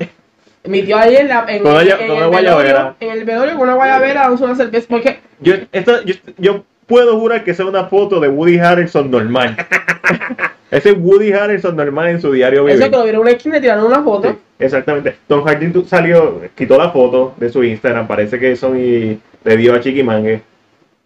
Mi 0.65 0.83
tío 0.83 0.97
ahí 0.97 1.17
en, 1.17 1.29
la, 1.29 1.45
en, 1.49 1.63
Con 1.63 1.73
una- 1.73 1.83
en 1.83 1.91
el 2.11 2.31
velorio, 2.31 2.95
en 3.01 3.11
el 3.11 3.25
velorio 3.25 3.53
con 3.55 3.63
una 3.63 3.75
guayabera, 3.75 4.31
una 4.31 4.55
cerveza. 4.55 4.87
Porque 4.89 5.19
yo, 5.41 5.55
esto- 5.73 6.03
yo, 6.05 6.15
yo 6.39 6.65
puedo 6.91 7.19
jurar 7.19 7.43
que 7.45 7.53
esa 7.53 7.63
es 7.63 7.69
una 7.71 7.85
foto 7.85 8.21
de 8.21 8.29
Woody 8.29 8.59
Harrelson 8.59 9.11
normal. 9.11 9.57
Ese 10.71 10.91
es 10.91 10.97
Woody 10.99 11.33
Harrelson 11.33 11.75
normal 11.75 12.09
en 12.11 12.21
su 12.21 12.31
diario 12.31 12.69
eso 12.69 12.77
vivir. 12.79 12.91
que 12.91 12.97
lo 12.97 13.03
vieron 13.03 13.21
en 13.23 13.27
una 13.27 13.31
esquina 13.37 13.59
y 13.59 13.61
tiraron 13.61 13.87
una 13.87 14.03
foto. 14.05 14.31
Sí, 14.31 14.37
exactamente. 14.61 15.17
Tom 15.27 15.43
Hardy 15.45 15.73
tu- 15.73 15.85
salió, 15.85 16.43
quitó 16.55 16.79
la 16.79 16.91
foto 16.91 17.35
de 17.39 17.49
su 17.51 17.65
Instagram, 17.65 18.07
parece 18.07 18.39
que 18.39 18.53
eso 18.53 18.77
y 18.77 19.19
le 19.43 19.57
dio 19.57 19.75
a 19.75 19.81
Chiquimangue. 19.81 20.43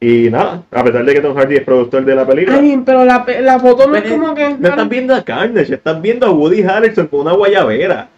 Y 0.01 0.29
nada, 0.29 0.63
a 0.71 0.85
pesar 0.85 1.03
de 1.05 1.15
que 1.15 1.21
Tom 1.23 1.35
Hardy 1.35 1.55
es 1.57 1.63
productor 1.63 2.05
de 2.05 2.15
la 2.15 2.27
película. 2.27 2.59
Ay, 2.59 2.83
pero 2.85 3.07
la, 3.07 3.25
la 3.41 3.59
foto 3.59 3.87
no 3.87 3.97
es 3.97 4.03
como 4.11 4.35
que. 4.35 4.51
No 4.59 4.69
están 4.69 4.89
viendo 4.91 5.15
a 5.15 5.23
Carnage, 5.25 5.73
están 5.75 6.03
viendo 6.03 6.27
a 6.27 6.31
Woody 6.31 6.63
Harrelson 6.63 7.07
con 7.07 7.21
una 7.21 7.33
guayabera. 7.33 8.09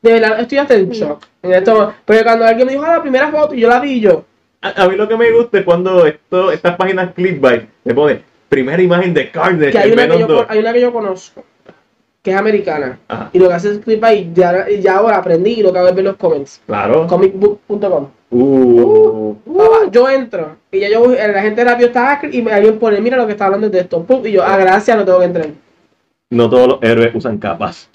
De 0.00 0.12
verdad, 0.14 0.40
estoy 0.40 0.58
hasta 0.58 0.74
en 0.76 0.88
shock. 0.90 1.24
En 1.42 1.52
esto, 1.52 1.92
porque 2.06 2.22
cuando 2.24 2.46
alguien 2.46 2.66
me 2.66 2.72
dijo 2.72 2.84
"Ah, 2.86 2.96
la 2.96 3.02
primera 3.02 3.28
foto, 3.30 3.54
y 3.54 3.60
yo 3.60 3.68
la 3.68 3.80
vi 3.80 4.00
yo. 4.00 4.24
A, 4.60 4.82
a 4.84 4.88
mí 4.88 4.96
lo 4.96 5.06
que 5.08 5.16
me 5.16 5.30
gusta 5.30 5.58
es 5.58 5.64
cuando 5.64 6.04
esto, 6.06 6.50
estas 6.50 6.76
páginas 6.76 7.12
clickbait 7.14 7.68
le 7.84 7.94
pone 7.94 8.22
primera 8.48 8.82
imagen 8.82 9.14
de 9.14 9.30
Carnage 9.30 9.70
Que 9.72 9.78
hay 9.78 9.92
una 9.92 10.08
que, 10.08 10.18
yo, 10.18 10.26
2. 10.26 10.36
con- 10.46 10.46
hay 10.52 10.58
una 10.58 10.72
que 10.72 10.80
yo 10.80 10.92
conozco, 10.92 11.44
que 12.22 12.30
es 12.32 12.36
americana. 12.36 12.98
Ajá, 13.06 13.30
Y 13.32 13.38
lo 13.38 13.48
que 13.48 13.54
hace 13.54 13.70
es 13.72 13.78
clip 13.78 14.02
ahí, 14.02 14.30
ya, 14.34 14.66
ya 14.68 14.96
ahora 14.96 15.18
aprendí 15.18 15.52
y 15.52 15.62
lo 15.62 15.72
que 15.72 15.78
hago 15.78 15.88
es 15.88 15.94
ver 15.94 16.04
los 16.04 16.16
comments. 16.16 16.60
claro. 16.66 17.06
Comicbook.com. 17.06 18.08
Uh, 18.30 19.34
Papá, 19.56 19.90
yo 19.90 20.08
entro 20.08 20.56
y 20.70 20.80
ya 20.80 20.90
yo, 20.90 21.06
la 21.08 21.40
gente 21.42 21.64
rápido 21.64 21.88
está 21.88 22.20
y 22.30 22.42
me- 22.42 22.52
alguien 22.52 22.78
pone, 22.78 23.00
mira 23.00 23.16
lo 23.16 23.26
que 23.26 23.32
está 23.32 23.46
hablando 23.46 23.70
de 23.70 23.80
esto. 23.80 24.02
Pum, 24.04 24.26
y 24.26 24.32
yo, 24.32 24.42
ah, 24.44 24.56
gracias, 24.58 24.96
no 24.96 25.04
tengo 25.04 25.18
que 25.20 25.24
entrar. 25.26 25.46
no 26.30 26.50
todos 26.50 26.68
los 26.68 26.78
héroes 26.82 27.14
usan 27.14 27.38
capas. 27.38 27.88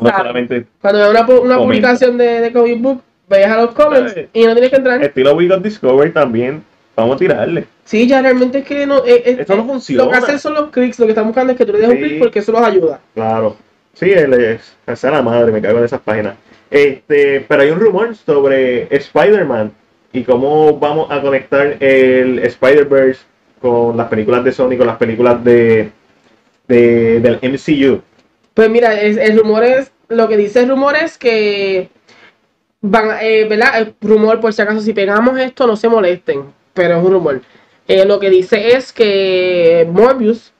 Solamente 0.00 0.66
Cuando 0.80 1.00
veo 1.00 1.42
una, 1.42 1.56
publicación 1.58 2.16
de, 2.16 2.40
de 2.40 2.52
Comic 2.52 2.80
Book, 2.80 3.02
veas 3.28 3.50
a 3.50 3.62
los 3.62 3.72
comments 3.72 4.14
Ay. 4.16 4.28
y 4.32 4.44
no 4.44 4.52
tienes 4.52 4.70
que 4.70 4.76
entrar. 4.76 5.02
estilo 5.02 5.34
We 5.34 5.48
Got 5.48 5.62
Discovery 5.62 6.10
también. 6.12 6.62
Vamos 6.96 7.16
a 7.16 7.18
tirarle. 7.18 7.64
Sí, 7.84 8.06
ya 8.06 8.22
realmente 8.22 8.58
es 8.58 8.64
que 8.64 8.86
no. 8.86 8.98
eh, 8.98 9.22
eh, 9.26 9.36
Esto 9.40 9.56
no 9.56 9.62
eh, 9.62 9.66
funciona. 9.66 10.04
Lo 10.04 10.10
que 10.10 10.16
hacen 10.16 10.38
son 10.38 10.54
los 10.54 10.70
clics, 10.70 10.98
lo 11.00 11.06
que 11.06 11.12
están 11.12 11.26
buscando 11.26 11.52
es 11.52 11.58
que 11.58 11.66
tú 11.66 11.72
le 11.72 11.80
des 11.80 11.88
un 11.90 11.96
clic 11.96 12.18
porque 12.20 12.38
eso 12.38 12.52
los 12.52 12.62
ayuda. 12.62 13.00
Claro. 13.14 13.56
Sí, 13.94 14.10
él 14.12 14.32
es. 14.34 14.76
Esa 14.86 15.08
es 15.08 15.14
la 15.14 15.22
madre, 15.22 15.50
me 15.52 15.60
cago 15.60 15.78
en 15.78 15.84
esas 15.84 16.00
páginas. 16.00 16.34
Este, 16.70 17.44
pero 17.48 17.62
hay 17.62 17.70
un 17.70 17.80
rumor 17.80 18.14
sobre 18.14 18.86
Spider-Man 18.94 19.72
y 20.12 20.22
cómo 20.22 20.78
vamos 20.78 21.10
a 21.10 21.20
conectar 21.20 21.76
el 21.82 22.38
Spider-Verse 22.40 23.20
con 23.60 23.96
las 23.96 24.08
películas 24.08 24.44
de 24.44 24.52
Sony, 24.52 24.76
con 24.76 24.86
las 24.86 24.96
películas 24.96 25.42
de, 25.44 25.90
de- 26.68 27.20
del 27.20 27.38
MCU. 27.42 28.02
Pues 28.54 28.70
mira, 28.70 29.00
es- 29.00 29.16
el 29.16 29.38
rumor 29.38 29.64
es, 29.64 29.90
lo 30.08 30.28
que 30.28 30.36
dice 30.36 30.60
el 30.60 30.68
rumor 30.68 30.94
es 30.96 31.18
que 31.18 31.88
van, 32.84 33.16
eh, 33.22 33.46
¿verdad? 33.48 33.78
El 33.78 33.94
rumor, 34.00 34.40
por 34.40 34.52
si 34.52 34.60
acaso, 34.60 34.80
si 34.80 34.92
pegamos 34.92 35.38
esto, 35.38 35.66
no 35.66 35.74
se 35.74 35.88
molesten, 35.88 36.44
pero 36.74 36.98
es 36.98 37.04
un 37.04 37.12
rumor. 37.12 37.40
Eh, 37.88 38.04
lo 38.04 38.20
que 38.20 38.30
dice 38.30 38.76
es 38.76 38.92
que 38.92 39.88
Morbius, 39.90 40.52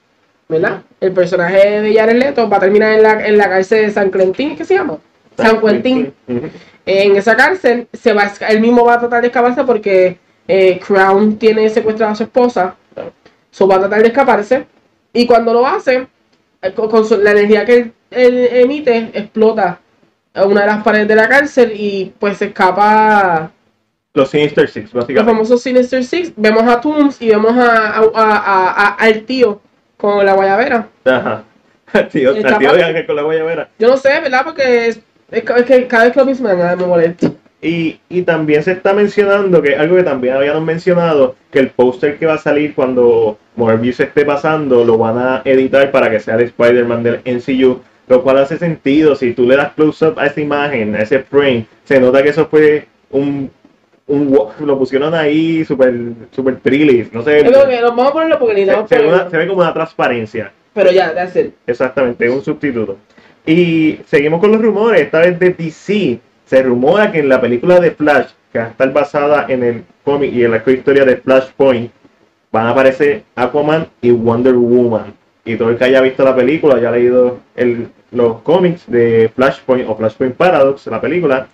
¿verdad? 0.49 0.81
El 0.99 1.11
personaje 1.11 1.81
de 1.81 1.93
Jared 1.93 2.17
Leto 2.17 2.49
va 2.49 2.57
a 2.57 2.61
terminar 2.61 2.93
en 2.93 3.03
la, 3.03 3.27
en 3.27 3.37
la 3.37 3.47
cárcel 3.47 3.85
de 3.85 3.91
San 3.91 4.09
Quentin, 4.09 4.55
¿qué 4.55 4.65
se 4.65 4.73
llama? 4.73 4.97
San 5.37 5.61
Quentin. 5.61 6.13
En 6.85 7.15
esa 7.15 7.35
cárcel, 7.35 7.87
se 7.93 8.13
va, 8.13 8.31
él 8.49 8.59
mismo 8.59 8.85
va 8.85 8.95
a 8.95 8.99
tratar 8.99 9.21
de 9.21 9.27
escaparse 9.27 9.63
porque 9.63 10.17
eh, 10.47 10.79
Crown 10.79 11.37
tiene 11.37 11.69
secuestrada 11.69 12.13
a 12.13 12.15
su 12.15 12.23
esposa. 12.23 12.75
So 13.51 13.67
va 13.67 13.75
a 13.75 13.79
tratar 13.79 14.01
de 14.01 14.07
escaparse. 14.07 14.65
Y 15.13 15.25
cuando 15.25 15.53
lo 15.53 15.65
hace, 15.65 16.07
eh, 16.61 16.73
con, 16.73 16.89
la 17.23 17.31
energía 17.31 17.65
que 17.65 17.77
él, 17.77 17.93
él 18.11 18.49
emite, 18.51 19.11
explota 19.13 19.79
a 20.35 20.45
una 20.45 20.61
de 20.61 20.67
las 20.67 20.83
paredes 20.83 21.07
de 21.07 21.15
la 21.15 21.27
cárcel 21.29 21.71
y 21.75 22.13
pues 22.19 22.37
se 22.37 22.45
escapa 22.45 23.51
Los 24.13 24.29
Sinister 24.29 24.67
Six, 24.69 24.93
los 24.93 25.03
básicamente. 25.03 25.31
famosos 25.31 25.61
Sinister 25.61 26.03
Six. 26.03 26.33
Vemos 26.35 26.63
a 26.63 26.79
Tooms 26.81 27.21
y 27.21 27.29
vemos 27.29 27.53
a, 27.57 27.97
a- 27.97 28.11
a- 28.13 28.95
al 28.95 29.21
tío 29.23 29.61
con 29.97 30.25
la 30.25 30.33
guayabera. 30.33 30.87
Ajá. 31.05 31.43
Al 31.93 32.07
tío, 32.09 32.31
al 32.31 32.57
tío 32.57 32.73
de 32.73 32.83
Ángel 32.83 33.05
con 33.05 33.15
la 33.15 33.21
guayabera. 33.21 33.69
Yo 33.79 33.87
no 33.87 33.95
sé, 33.97 34.09
¿verdad? 34.19 34.41
Porque 34.43 34.87
es, 34.87 34.99
es 35.31 35.43
que- 35.43 35.53
es 35.53 35.63
que 35.65 35.87
cada 35.87 36.05
vez 36.05 36.13
que 36.13 36.19
lo 36.19 36.25
mismo 36.25 36.49
me, 36.49 36.55
me 36.75 36.85
molesta. 36.85 37.31
Y, 37.61 37.99
y 38.09 38.21
también 38.23 38.61
se 38.63 38.73
está 38.73 38.93
mencionando, 38.93 39.61
que 39.61 39.75
algo 39.75 39.95
que 39.95 40.03
también 40.03 40.35
habíamos 40.35 40.61
mencionado, 40.63 41.35
que 41.51 41.59
el 41.59 41.69
póster 41.69 42.19
que 42.19 42.25
va 42.27 42.33
a 42.35 42.37
salir 42.37 42.75
cuando 42.75 43.39
Morbius 43.55 43.99
esté 44.01 44.23
pasando 44.25 44.83
lo 44.83 44.97
van 44.97 45.17
a 45.17 45.41
editar 45.45 45.89
para 45.91 46.11
que 46.11 46.19
sea 46.19 46.35
el 46.35 46.41
Spider-Man 46.43 47.01
del 47.03 47.21
MCU, 47.25 47.81
lo 48.07 48.21
cual 48.23 48.37
hace 48.39 48.57
sentido. 48.57 49.15
Si 49.15 49.33
tú 49.33 49.47
le 49.47 49.55
das 49.55 49.73
close-up 49.73 50.19
a 50.19 50.27
esa 50.27 50.41
imagen, 50.41 50.95
a 50.95 50.99
ese 51.01 51.19
frame, 51.19 51.65
se 51.83 51.99
nota 51.99 52.21
que 52.23 52.29
eso 52.29 52.45
fue 52.47 52.87
un... 53.11 53.49
un 54.07 54.39
lo 54.59 54.77
pusieron 54.77 55.13
ahí 55.13 55.65
super 55.65 55.93
super 56.31 56.57
trillis, 56.59 57.11
no 57.13 57.23
sé. 57.23 57.43
Que, 57.43 57.49
vamos 57.81 58.07
a 58.07 58.13
ponerlo 58.13 58.39
porque 58.39 58.53
Se, 58.55 58.59
necesitamos 58.61 58.89
se 58.89 58.95
ve 58.97 59.01
una- 59.03 59.11
ponerlo. 59.11 59.31
se 59.31 59.37
ve 59.37 59.47
como 59.47 59.61
una 59.61 59.73
transparencia. 59.73 60.51
Pero 60.73 60.91
ya, 60.91 61.13
that's 61.13 61.35
it. 61.35 61.53
Exactamente, 61.65 62.29
un 62.29 62.43
sustituto. 62.43 62.97
Y 63.45 63.99
seguimos 64.07 64.39
con 64.41 64.51
los 64.51 64.61
rumores, 64.61 65.01
esta 65.01 65.19
vez 65.19 65.39
de 65.39 65.51
DC. 65.51 66.19
Se 66.45 66.61
rumora 66.61 67.11
que 67.11 67.19
en 67.19 67.29
la 67.29 67.41
película 67.41 67.79
de 67.79 67.91
Flash, 67.91 68.27
que 68.51 68.59
va 68.59 68.65
a 68.65 68.69
estar 68.69 68.91
basada 68.93 69.45
en 69.49 69.63
el 69.63 69.83
cómic 70.03 70.31
y 70.33 70.43
en 70.43 70.51
la 70.51 70.61
historia 70.67 71.03
de 71.05 71.17
Flashpoint, 71.17 71.91
van 72.51 72.67
a 72.67 72.69
aparecer 72.71 73.23
Aquaman 73.35 73.87
y 74.01 74.11
Wonder 74.11 74.53
Woman. 74.53 75.13
Y 75.45 75.57
todo 75.57 75.69
el 75.69 75.77
que 75.77 75.83
haya 75.85 76.01
visto 76.01 76.23
la 76.23 76.35
película, 76.35 76.75
haya 76.75 76.91
leído 76.91 77.39
el- 77.55 77.89
los 78.11 78.41
cómics 78.41 78.89
de 78.89 79.29
Flashpoint 79.33 79.87
o 79.87 79.95
Flashpoint 79.95 80.35
Paradox, 80.35 80.87
la 80.87 80.99
película, 80.99 81.47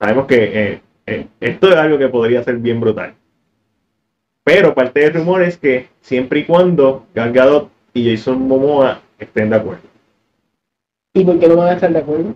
sabemos 0.00 0.26
que 0.26 0.36
eh, 0.44 0.80
eh, 1.06 1.26
esto 1.40 1.68
es 1.68 1.76
algo 1.76 1.98
que 1.98 2.08
podría 2.08 2.42
ser 2.42 2.56
bien 2.56 2.80
brutal. 2.80 3.14
Pero 4.44 4.74
parte 4.74 5.00
del 5.00 5.14
rumor 5.14 5.42
es 5.42 5.56
que 5.56 5.88
siempre 6.00 6.40
y 6.40 6.44
cuando 6.44 7.06
Gal 7.14 7.32
Gadot 7.32 7.70
y 7.94 8.10
Jason 8.10 8.40
Momoa 8.48 9.00
estén 9.18 9.50
de 9.50 9.56
acuerdo. 9.56 9.82
¿Y 11.14 11.24
por 11.24 11.38
qué 11.38 11.48
no 11.48 11.56
van 11.56 11.68
a 11.68 11.74
estar 11.74 11.92
de 11.92 11.98
acuerdo? 11.98 12.34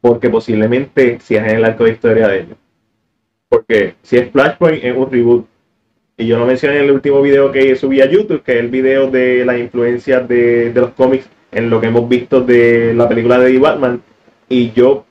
Porque 0.00 0.30
posiblemente 0.30 1.20
si 1.20 1.36
es 1.36 1.42
en 1.42 1.56
el 1.56 1.64
arco 1.64 1.84
de 1.84 1.90
historia 1.90 2.26
de 2.28 2.40
ellos. 2.40 2.56
Porque 3.48 3.94
si 4.02 4.16
es 4.16 4.30
Flashpoint 4.32 4.82
es 4.82 4.96
un 4.96 5.10
reboot. 5.10 5.46
Y 6.20 6.26
yo 6.26 6.36
lo 6.36 6.46
mencioné 6.46 6.78
en 6.78 6.84
el 6.86 6.90
último 6.90 7.22
video 7.22 7.52
que 7.52 7.76
subí 7.76 8.00
a 8.00 8.06
YouTube, 8.06 8.42
que 8.42 8.54
es 8.54 8.58
el 8.58 8.68
video 8.68 9.08
de 9.08 9.44
las 9.44 9.56
influencias 9.58 10.26
de, 10.28 10.72
de 10.72 10.80
los 10.80 10.90
cómics 10.90 11.28
en 11.52 11.70
lo 11.70 11.80
que 11.80 11.86
hemos 11.86 12.08
visto 12.08 12.40
de 12.40 12.92
la 12.92 13.08
película 13.08 13.38
de 13.38 13.52
The 13.52 13.58
Batman. 13.58 14.02
Y 14.48 14.72
yo 14.72 15.04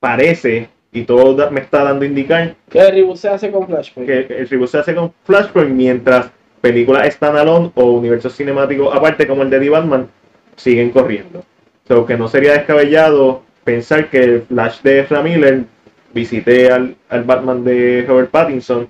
parece, 0.00 0.68
y 0.92 1.02
todo 1.02 1.50
me 1.52 1.60
está 1.60 1.84
dando 1.84 2.04
a 2.04 2.08
indicar, 2.08 2.56
Que 2.68 2.80
el 2.80 2.92
reboot 2.92 3.16
se 3.16 3.28
hace 3.28 3.52
con 3.52 3.66
Flashpoint. 3.68 4.08
que 4.08 4.34
el 4.38 4.48
reboot 4.48 4.68
se 4.68 4.78
hace 4.78 4.94
con 4.94 5.12
Flashpoint 5.22 5.70
mientras 5.70 6.32
películas 6.60 7.14
standalone 7.14 7.70
o 7.76 7.92
universos 7.92 8.36
cinemáticos 8.36 8.94
aparte 8.94 9.28
como 9.28 9.42
el 9.42 9.50
de 9.50 9.60
The 9.60 9.70
Batman 9.70 10.08
siguen 10.56 10.90
corriendo. 10.90 11.44
So 11.86 12.04
que 12.04 12.16
no 12.16 12.26
sería 12.26 12.54
descabellado 12.54 13.42
pensar 13.62 14.10
que 14.10 14.24
el 14.24 14.42
Flash 14.42 14.80
de 14.82 15.00
Ezra 15.00 15.22
Miller 15.22 15.64
visite 16.12 16.72
al, 16.72 16.96
al 17.08 17.22
Batman 17.22 17.62
de 17.62 18.04
Robert 18.06 18.30
Pattinson 18.30 18.88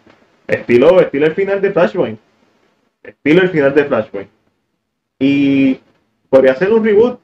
estilo, 0.51 1.01
estilo 1.01 1.27
el 1.27 1.35
final 1.35 1.61
de 1.61 1.71
Flashpoint. 1.73 2.19
Estilo 3.03 3.43
el 3.43 3.49
final 3.51 3.75
de 3.75 3.85
Flashpoint. 3.85 4.29
Y 5.19 5.81
podría 6.29 6.55
ser 6.55 6.73
un 6.73 6.85
reboot. 6.85 7.21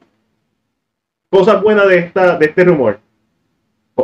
Cosas 1.29 1.61
buenas 1.61 1.87
de 1.87 1.97
esta, 1.99 2.37
de 2.37 2.45
este 2.45 2.63
rumor. 2.63 2.99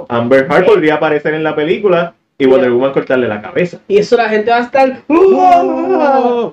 Amber 0.09 0.47
Heard 0.51 0.65
podría 0.65 0.95
aparecer 0.95 1.33
en 1.33 1.43
la 1.43 1.55
película 1.55 2.13
y 2.37 2.45
Wonder 2.47 2.71
Woman 2.71 2.91
cortarle 2.91 3.27
la 3.27 3.41
cabeza. 3.41 3.79
Y 3.87 3.97
eso 3.99 4.17
la 4.17 4.27
gente 4.29 4.49
va 4.51 4.57
a 4.57 4.61
estar. 4.61 5.01
¡Uh! 5.07 6.51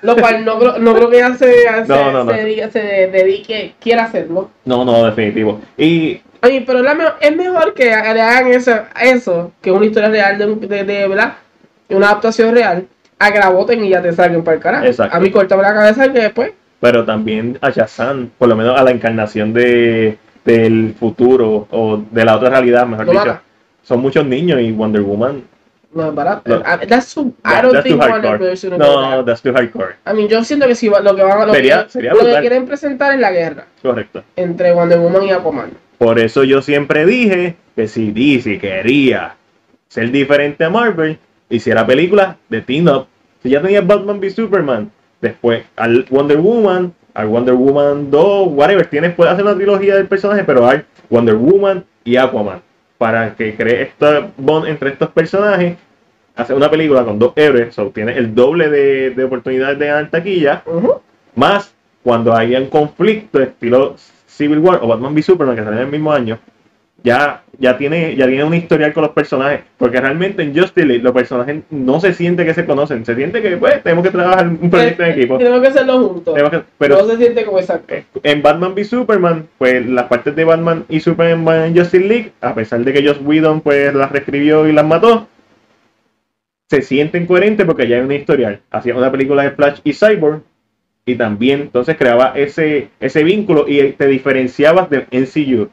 Lo 0.00 0.16
cual 0.16 0.44
no 0.44 0.58
creo, 0.60 0.78
no 0.78 0.94
creo 0.94 1.10
que 1.10 1.16
ella 1.16 1.34
se, 1.34 1.52
se, 1.52 1.88
No, 1.88 2.12
no, 2.12 2.24
no. 2.24 2.30
se 2.30 2.36
dedique, 2.38 2.70
se 2.70 2.78
dedique, 2.80 3.74
quiera 3.80 4.04
hacerlo. 4.04 4.48
No, 4.64 4.84
no, 4.84 5.04
definitivo. 5.04 5.60
Y 5.76 6.20
Oye, 6.40 6.62
pero 6.64 6.82
la 6.82 6.94
me- 6.94 7.04
es 7.20 7.34
mejor 7.36 7.74
que 7.74 7.86
le 7.86 7.92
hagan 7.94 8.46
eso, 8.52 8.72
eso 9.02 9.50
que 9.60 9.72
una 9.72 9.86
historia 9.86 10.08
real 10.08 10.38
de, 10.38 10.46
de, 10.68 10.84
de, 10.84 11.08
¿verdad? 11.08 11.36
Una 11.90 12.08
adaptación 12.10 12.54
real, 12.54 12.86
a 13.18 13.48
voten 13.50 13.84
y 13.84 13.90
ya 13.90 14.02
te 14.02 14.12
salgan 14.12 14.42
para 14.44 14.56
el 14.56 14.62
carajo. 14.62 14.84
Exacto. 14.84 15.16
A 15.16 15.20
mí 15.20 15.30
cortame 15.30 15.62
la 15.62 15.74
cabeza 15.74 16.12
que 16.12 16.20
después. 16.20 16.52
pero 16.80 17.04
también 17.04 17.58
a 17.60 17.70
Shazam, 17.70 18.30
por 18.38 18.48
lo 18.48 18.56
menos 18.56 18.78
a 18.78 18.84
la 18.84 18.90
encarnación 18.90 19.52
de, 19.52 20.16
del 20.44 20.94
futuro 20.98 21.66
o 21.70 22.02
de 22.10 22.24
la 22.24 22.36
otra 22.36 22.50
realidad, 22.50 22.86
mejor 22.86 23.06
Lo 23.06 23.12
dicho. 23.12 23.24
mata. 23.26 23.42
Son 23.82 24.00
muchos 24.00 24.24
niños 24.26 24.60
y 24.60 24.70
Wonder 24.70 25.02
Woman. 25.02 25.42
No 25.94 26.08
es 26.08 26.14
barato. 26.14 26.42
No. 26.46 26.56
I- 26.60 26.86
That's 26.86 27.14
too, 27.14 27.32
I 27.44 27.48
that- 27.50 27.62
don't 27.62 27.72
that's 27.72 27.84
think 27.84 28.00
too 28.00 28.06
Warner. 28.08 28.38
Bros. 28.38 28.64
No, 28.64 28.78
that. 28.78 29.24
that's 29.24 29.42
too 29.42 29.52
hardcore. 29.54 29.94
I 30.06 30.12
mean, 30.14 30.28
yo 30.28 30.44
siento 30.44 30.66
que 30.66 30.74
si 30.74 30.88
lo 30.88 31.16
que 31.16 31.22
van 31.22 31.40
a 31.40 31.46
lo, 31.46 31.54
Sería- 31.54 31.84
que, 31.84 31.90
sería 31.90 32.12
lo 32.12 32.20
que 32.20 32.40
quieren 32.40 32.66
presentar 32.66 33.14
es 33.14 33.20
la 33.20 33.32
guerra 33.32 33.64
Correcto. 33.82 34.22
entre 34.36 34.72
Wonder 34.72 34.98
Woman 35.00 35.22
y 35.24 35.30
Aquaman. 35.32 35.70
Por 35.96 36.18
eso 36.18 36.44
yo 36.44 36.60
siempre 36.62 37.06
dije 37.06 37.56
que 37.74 37.88
si 37.88 38.10
DC 38.12 38.58
quería 38.60 39.34
ser 39.88 40.10
diferente 40.12 40.62
a 40.64 40.70
Marvel, 40.70 41.18
hiciera 41.50 41.86
películas 41.86 42.36
de 42.48 42.60
Team 42.60 42.88
Up. 42.88 43.06
Si 43.42 43.50
ya 43.50 43.62
tenía 43.62 43.80
Batman 43.80 44.20
v 44.20 44.30
Superman, 44.30 44.90
después 45.20 45.64
al 45.76 46.06
Wonder 46.10 46.38
Woman, 46.38 46.92
al 47.14 47.26
Wonder 47.28 47.54
Woman 47.54 48.10
2, 48.10 48.48
whatever, 48.52 48.86
tienes, 48.86 49.14
puedes 49.14 49.32
hacer 49.32 49.44
una 49.44 49.54
trilogía 49.54 49.96
del 49.96 50.06
personaje, 50.06 50.44
pero 50.44 50.68
hay 50.68 50.82
Wonder 51.10 51.36
Woman 51.36 51.84
y 52.04 52.16
Aquaman. 52.16 52.62
Para 52.96 53.34
que 53.36 53.54
cree 53.54 53.82
esta 53.82 54.30
bond 54.36 54.66
entre 54.66 54.90
estos 54.90 55.10
personajes, 55.10 55.76
hacer 56.34 56.56
una 56.56 56.70
película 56.70 57.04
con 57.04 57.18
dos 57.18 57.32
héroes, 57.36 57.74
so, 57.74 57.90
tienes 57.90 58.16
el 58.16 58.34
doble 58.34 58.68
de, 58.68 59.10
de 59.10 59.24
oportunidades 59.24 59.78
de 59.78 59.86
ganar 59.86 60.10
taquilla, 60.10 60.62
más 61.34 61.74
cuando 62.02 62.34
haya 62.34 62.58
un 62.58 62.66
conflicto 62.66 63.40
estilo 63.40 63.94
Civil 64.26 64.58
War 64.58 64.80
o 64.82 64.88
Batman 64.88 65.14
v 65.14 65.22
Superman 65.22 65.56
que 65.56 65.62
salen 65.62 65.80
en 65.80 65.84
el 65.86 65.90
mismo 65.90 66.12
año, 66.12 66.38
ya, 67.02 67.42
ya 67.58 67.78
tiene, 67.78 68.16
ya 68.16 68.26
tiene 68.26 68.44
un 68.44 68.54
historial 68.54 68.92
con 68.92 69.02
los 69.02 69.12
personajes. 69.12 69.60
Porque 69.76 70.00
realmente 70.00 70.42
en 70.42 70.56
Justice 70.56 70.86
League 70.86 71.02
los 71.02 71.12
personajes 71.12 71.62
no 71.70 72.00
se 72.00 72.12
siente 72.12 72.44
que 72.44 72.54
se 72.54 72.66
conocen, 72.66 73.04
se 73.04 73.14
siente 73.14 73.40
que 73.40 73.56
pues 73.56 73.82
tenemos 73.82 74.04
que 74.04 74.10
trabajar 74.10 74.48
un 74.48 74.70
proyecto 74.70 75.04
en 75.04 75.12
equipo. 75.12 75.38
Tenemos 75.38 75.60
que 75.60 75.68
hacerlo 75.68 76.08
juntos. 76.08 76.34
Que- 76.50 76.62
pero 76.78 76.98
no 76.98 77.06
se 77.06 77.16
siente 77.16 77.44
como 77.44 77.58
exacto. 77.58 77.94
en 78.22 78.42
Batman 78.42 78.72
v 78.72 78.84
Superman, 78.84 79.48
pues 79.58 79.86
las 79.86 80.06
partes 80.06 80.34
de 80.34 80.44
Batman 80.44 80.84
y 80.88 81.00
Superman 81.00 81.66
en 81.66 81.76
Justice 81.76 82.04
League, 82.04 82.32
a 82.40 82.54
pesar 82.54 82.80
de 82.80 82.92
que 82.92 83.06
Joss 83.06 83.20
Whedon 83.22 83.60
pues 83.60 83.94
las 83.94 84.10
reescribió 84.10 84.66
y 84.66 84.72
las 84.72 84.86
mató, 84.86 85.28
se 86.68 86.82
sienten 86.82 87.26
coherentes 87.26 87.64
porque 87.64 87.88
ya 87.88 87.96
hay 87.96 88.02
una 88.02 88.14
historial. 88.14 88.60
Hacía 88.70 88.94
una 88.94 89.10
película 89.10 89.42
de 89.42 89.52
Flash 89.52 89.80
y 89.84 89.92
Cyborg 89.94 90.42
y 91.06 91.14
también 91.14 91.62
entonces 91.62 91.96
creaba 91.96 92.32
ese, 92.34 92.88
ese 93.00 93.24
vínculo 93.24 93.66
y 93.66 93.92
te 93.92 94.06
diferenciabas 94.06 94.90
del 94.90 95.06
MCU. 95.10 95.70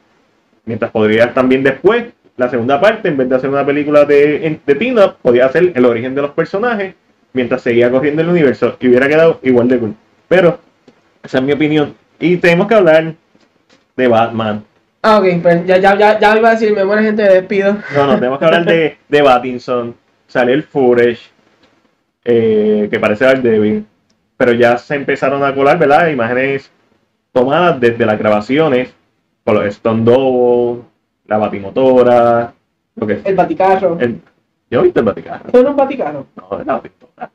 Mientras 0.66 0.90
podrías 0.90 1.32
también 1.32 1.62
después, 1.62 2.04
la 2.36 2.50
segunda 2.50 2.80
parte, 2.80 3.08
en 3.08 3.16
vez 3.16 3.28
de 3.28 3.36
hacer 3.36 3.48
una 3.48 3.64
película 3.64 4.04
de, 4.04 4.60
de 4.66 4.74
team-up, 4.74 5.16
podía 5.22 5.46
hacer 5.46 5.72
el 5.74 5.84
origen 5.86 6.14
de 6.14 6.22
los 6.22 6.32
personajes 6.32 6.94
mientras 7.32 7.62
seguía 7.62 7.90
corriendo 7.90 8.22
el 8.22 8.28
universo 8.28 8.76
y 8.80 8.88
hubiera 8.88 9.08
quedado 9.08 9.40
igual 9.42 9.68
de 9.68 9.78
cool. 9.78 9.94
Pero, 10.28 10.58
esa 11.22 11.38
es 11.38 11.44
mi 11.44 11.52
opinión. 11.52 11.94
Y 12.18 12.36
tenemos 12.36 12.66
que 12.66 12.74
hablar 12.74 13.14
de 13.96 14.08
Batman. 14.08 14.64
Ah, 15.02 15.18
ok, 15.18 15.40
pues 15.40 15.66
ya, 15.66 15.76
ya, 15.76 15.96
ya, 15.96 16.18
ya 16.18 16.36
iba 16.36 16.48
a 16.48 16.52
decirme, 16.52 16.82
buena 16.82 17.02
gente, 17.02 17.22
me 17.22 17.28
despido. 17.28 17.76
No, 17.94 18.06
no, 18.06 18.14
tenemos 18.16 18.38
que 18.38 18.44
hablar 18.44 18.64
de, 18.64 18.98
de 19.08 19.22
Battinson. 19.22 19.94
Sale 20.26 20.52
el 20.52 20.64
footage, 20.64 21.20
eh, 22.24 22.88
que 22.90 22.98
parece 22.98 23.24
Daredevil. 23.24 23.86
Pero 24.36 24.52
ya 24.52 24.76
se 24.78 24.96
empezaron 24.96 25.44
a 25.44 25.54
colar, 25.54 25.78
¿verdad? 25.78 26.08
Imágenes 26.08 26.70
tomadas 27.32 27.78
desde 27.78 28.04
las 28.04 28.18
grabaciones, 28.18 28.94
con 29.46 29.54
los 29.54 29.64
Stone 29.66 30.02
Double, 30.02 30.82
la 31.26 31.38
batimotora, 31.38 32.52
lo 32.96 33.06
que 33.06 33.20
El 33.24 33.36
baticarro. 33.36 33.96
el, 34.00 34.20
¿Yo 34.68 34.82
viste 34.82 34.98
el 34.98 35.06
baticarro? 35.06 35.46
¿Esto 35.46 35.62
no 35.62 35.68
es 35.68 35.70
un 35.70 35.76
baticarro? 35.76 36.26
No, 36.34 36.60
es 36.60 36.66
la 36.66 36.72
batimotora. 36.74 37.30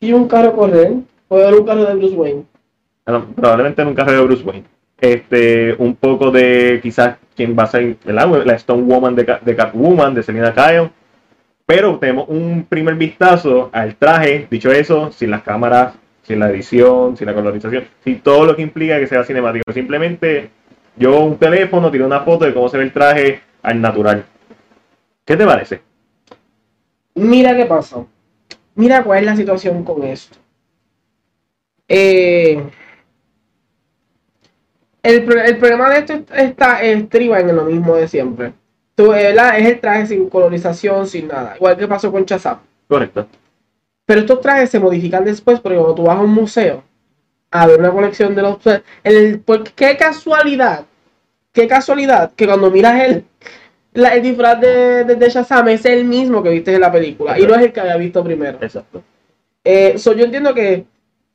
¿Y 0.00 0.12
un 0.12 0.26
carro 0.26 0.52
correr? 0.52 0.94
¿Puede 1.28 1.46
haber 1.46 1.60
un 1.60 1.66
carro 1.66 1.84
de 1.84 1.94
Bruce 1.94 2.16
Wayne? 2.16 2.44
Probablemente 3.36 3.82
en 3.82 3.88
un 3.88 3.94
carro 3.94 4.12
de 4.12 4.22
Bruce 4.22 4.42
Wayne. 4.42 4.64
Este, 5.00 5.74
un 5.78 5.94
poco 5.94 6.32
de 6.32 6.80
quizás 6.82 7.18
quién 7.36 7.56
va 7.56 7.64
a 7.64 7.68
ser 7.68 7.98
¿verdad? 8.04 8.44
la 8.44 8.54
Stone 8.54 8.82
Woman 8.82 9.14
de, 9.14 9.38
de 9.40 9.56
Catwoman, 9.56 10.12
de 10.12 10.24
Selina 10.24 10.52
Kyle. 10.52 10.90
Pero 11.66 11.98
tenemos 11.98 12.28
un 12.28 12.66
primer 12.68 12.96
vistazo 12.96 13.70
al 13.72 13.94
traje, 13.94 14.48
dicho 14.50 14.72
eso, 14.72 15.12
sin 15.12 15.30
las 15.30 15.42
cámaras, 15.42 15.94
sin 16.22 16.40
la 16.40 16.50
edición, 16.50 17.16
sin 17.16 17.26
la 17.28 17.34
colorización, 17.34 17.84
sin 18.02 18.20
todo 18.20 18.44
lo 18.44 18.56
que 18.56 18.62
implica 18.62 18.98
que 18.98 19.06
sea 19.06 19.22
cinemático. 19.22 19.72
Simplemente 19.72 20.50
yo 20.96 21.20
un 21.20 21.36
teléfono, 21.38 21.90
tiré 21.90 22.04
una 22.04 22.20
foto 22.20 22.44
de 22.44 22.54
cómo 22.54 22.68
se 22.68 22.78
ve 22.78 22.84
el 22.84 22.92
traje 22.92 23.40
al 23.62 23.80
natural. 23.80 24.24
¿Qué 25.24 25.36
te 25.36 25.44
parece? 25.46 25.82
Mira 27.14 27.56
qué 27.56 27.66
pasa. 27.66 28.04
Mira 28.74 29.02
cuál 29.04 29.20
es 29.20 29.26
la 29.26 29.36
situación 29.36 29.84
con 29.84 30.02
esto. 30.04 30.36
Eh, 31.88 32.62
el, 35.02 35.24
pro- 35.24 35.40
el 35.42 35.58
problema 35.58 35.90
de 35.90 35.98
esto 35.98 36.20
está 36.34 36.82
estriba 36.82 37.40
en 37.40 37.54
lo 37.54 37.64
mismo 37.64 37.94
de 37.94 38.08
siempre. 38.08 38.52
Tú, 38.94 39.12
eh, 39.12 39.24
¿verdad? 39.24 39.58
Es 39.58 39.66
el 39.68 39.80
traje 39.80 40.06
sin 40.06 40.28
colorización, 40.28 41.06
sin 41.06 41.28
nada. 41.28 41.56
Igual 41.56 41.76
que 41.76 41.88
pasó 41.88 42.10
con 42.10 42.24
Chazap. 42.24 42.60
Correcto. 42.88 43.26
Pero 44.06 44.20
estos 44.20 44.40
trajes 44.40 44.70
se 44.70 44.80
modifican 44.80 45.24
después 45.24 45.60
porque 45.60 45.76
cuando 45.78 45.94
tú 45.94 46.02
vas 46.04 46.18
a 46.18 46.22
un 46.22 46.30
museo 46.32 46.82
a 47.54 47.66
ver 47.66 47.78
una 47.78 47.90
colección 47.92 48.34
de 48.34 48.42
los... 48.42 48.58
El, 49.02 49.40
porque 49.40 49.70
qué 49.74 49.96
casualidad, 49.96 50.84
qué 51.52 51.66
casualidad 51.66 52.32
que 52.34 52.46
cuando 52.46 52.70
miras 52.70 53.00
el, 53.02 53.24
la- 53.92 54.14
el 54.14 54.22
disfraz 54.22 54.60
de, 54.60 55.04
de, 55.04 55.14
de 55.14 55.28
Shazam 55.30 55.68
es 55.68 55.84
el 55.84 56.04
mismo 56.04 56.42
que 56.42 56.50
viste 56.50 56.74
en 56.74 56.80
la 56.80 56.90
película 56.90 57.38
y 57.38 57.46
no 57.46 57.54
es 57.54 57.62
el 57.62 57.72
que 57.72 57.80
había 57.80 57.96
visto 57.96 58.22
primero. 58.24 58.58
Exacto. 58.60 59.02
Eh, 59.62 59.96
so, 59.98 60.12
yo 60.14 60.24
entiendo 60.24 60.52
que 60.52 60.84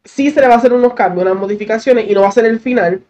sí 0.04 0.30
se 0.30 0.42
le 0.42 0.48
va 0.48 0.56
a 0.56 0.58
hacer 0.58 0.74
unos 0.74 0.94
cambios, 0.94 1.26
unas 1.26 1.40
modificaciones 1.40 2.10
y 2.10 2.14
no 2.14 2.22
va 2.22 2.28
a 2.28 2.32
ser 2.32 2.46
el 2.46 2.60
final. 2.60 3.02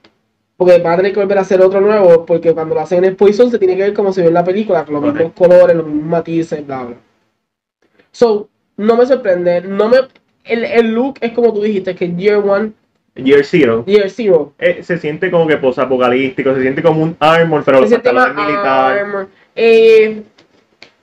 Porque 0.56 0.78
van 0.80 0.94
a 0.94 0.98
tener 0.98 1.14
que 1.14 1.22
volver 1.22 1.38
a 1.38 1.42
hacer 1.42 1.62
otro 1.62 1.80
nuevo, 1.80 2.26
porque 2.26 2.54
cuando 2.54 2.76
lo 2.76 2.82
hacen 2.82 3.06
en 3.06 3.16
Poison 3.16 3.50
se 3.50 3.58
tiene 3.58 3.78
que 3.78 3.84
ver 3.84 3.94
como 3.94 4.12
se 4.12 4.22
ve 4.22 4.28
en 4.28 4.34
la 4.34 4.44
película, 4.44 4.84
con 4.84 4.96
los 4.96 5.04
mismos 5.04 5.32
colores, 5.32 5.74
los 5.74 5.86
mismos 5.88 6.10
matices, 6.10 6.68
bla, 6.68 6.84
bla. 6.84 6.98
So, 8.12 8.50
no 8.76 8.98
me 8.98 9.06
sorprende, 9.06 9.62
no 9.62 9.88
me... 9.88 10.00
El, 10.44 10.66
el 10.66 10.92
look 10.92 11.18
es 11.22 11.32
como 11.32 11.54
tú 11.54 11.62
dijiste, 11.62 11.96
que 11.96 12.14
Year 12.14 12.40
One, 12.40 12.74
Year 13.24 13.44
Zero. 13.46 13.86
Year 13.86 14.10
Zero. 14.10 14.54
eh, 14.60 14.82
se 14.84 14.98
siente 14.98 15.30
como 15.32 15.48
que 15.48 15.58
posapocalíptico, 15.58 16.54
se 16.56 16.62
siente 16.62 16.82
como 16.82 17.04
un 17.04 17.16
armor, 17.20 17.64
pero 17.66 17.82
los 17.82 17.92
Ese 17.92 18.00
tema 18.02 18.26
pantalones 18.26 18.52
militar. 18.54 18.98
armor. 19.00 19.28
Eh, 19.56 20.22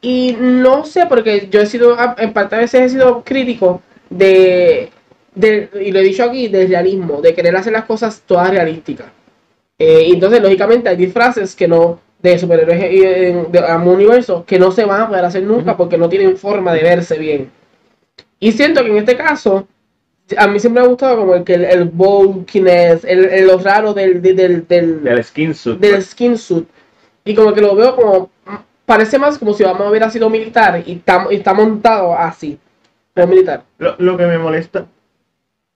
y 0.01 0.37
no 0.39 0.85
sé, 0.85 1.07
porque 1.09 1.49
yo 1.51 1.61
he 1.61 1.67
sido, 1.67 1.97
en 2.19 2.33
parte 2.33 2.55
a 2.55 2.59
veces 2.59 2.81
he 2.83 2.89
sido 2.91 3.23
crítico 3.25 3.83
de, 4.11 4.91
de- 5.35 5.69
y 5.85 5.91
lo 5.93 5.99
he 5.99 6.03
dicho 6.05 6.25
aquí, 6.25 6.49
del 6.49 6.69
realismo, 6.69 7.21
de 7.21 7.35
querer 7.35 7.57
hacer 7.57 7.73
las 7.73 7.85
cosas 7.85 8.23
todas 8.27 8.51
realísticas. 8.51 9.07
Eh, 9.79 10.09
entonces, 10.13 10.41
lógicamente, 10.41 10.89
hay 10.89 10.97
disfraces 10.97 11.55
que 11.57 11.67
no, 11.69 11.99
de 12.23 12.39
superhéroes 12.39 12.81
de 13.51 13.65
ambos 13.69 13.95
universos, 13.95 14.45
que 14.45 14.59
no 14.59 14.71
se 14.71 14.85
van 14.85 15.01
a 15.03 15.09
poder 15.09 15.25
hacer 15.25 15.43
nunca 15.43 15.77
porque 15.77 15.99
no 15.99 16.09
tienen 16.09 16.37
forma 16.37 16.73
de 16.73 16.83
verse 16.83 17.19
bien. 17.19 17.51
Y 18.39 18.53
siento 18.53 18.83
que 18.85 18.91
en 18.91 18.99
este 18.99 19.17
caso, 19.17 19.67
a 20.37 20.47
mí 20.49 20.59
siempre 20.59 20.81
me 20.83 20.87
ha 20.87 20.91
gustado 20.91 21.19
como 21.19 21.35
el 21.35 21.45
que 21.45 21.55
el, 21.55 21.65
el 21.65 21.85
bulkiness, 21.85 23.05
el, 23.05 23.27
el- 23.27 23.47
lo 23.47 23.59
raro 23.59 23.95
del, 23.95 24.21
del, 24.23 24.37
del, 24.37 24.67
del- 24.69 25.03
Del 25.05 25.25
skin 25.25 25.55
suit. 25.55 25.79
del 25.79 26.03
skin 26.03 26.37
suit. 26.39 26.67
Y 27.25 27.35
como 27.35 27.53
que 27.53 27.61
lo 27.61 27.75
veo 27.75 27.95
como. 27.97 28.31
Parece 28.85 29.19
más 29.19 29.37
como 29.39 29.53
si 29.53 29.65
Obama 29.65 29.91
hubiera 29.91 30.09
sido 30.11 30.31
militar 30.31 30.81
y 30.87 30.93
está, 30.93 31.27
y 31.31 31.37
está 31.37 31.53
montado 31.55 32.15
así. 32.17 32.57
Pero 33.13 33.27
militar. 33.27 33.65
Lo, 33.79 33.97
lo 33.99 34.17
que 34.17 34.27
me 34.27 34.39
molesta, 34.39 34.87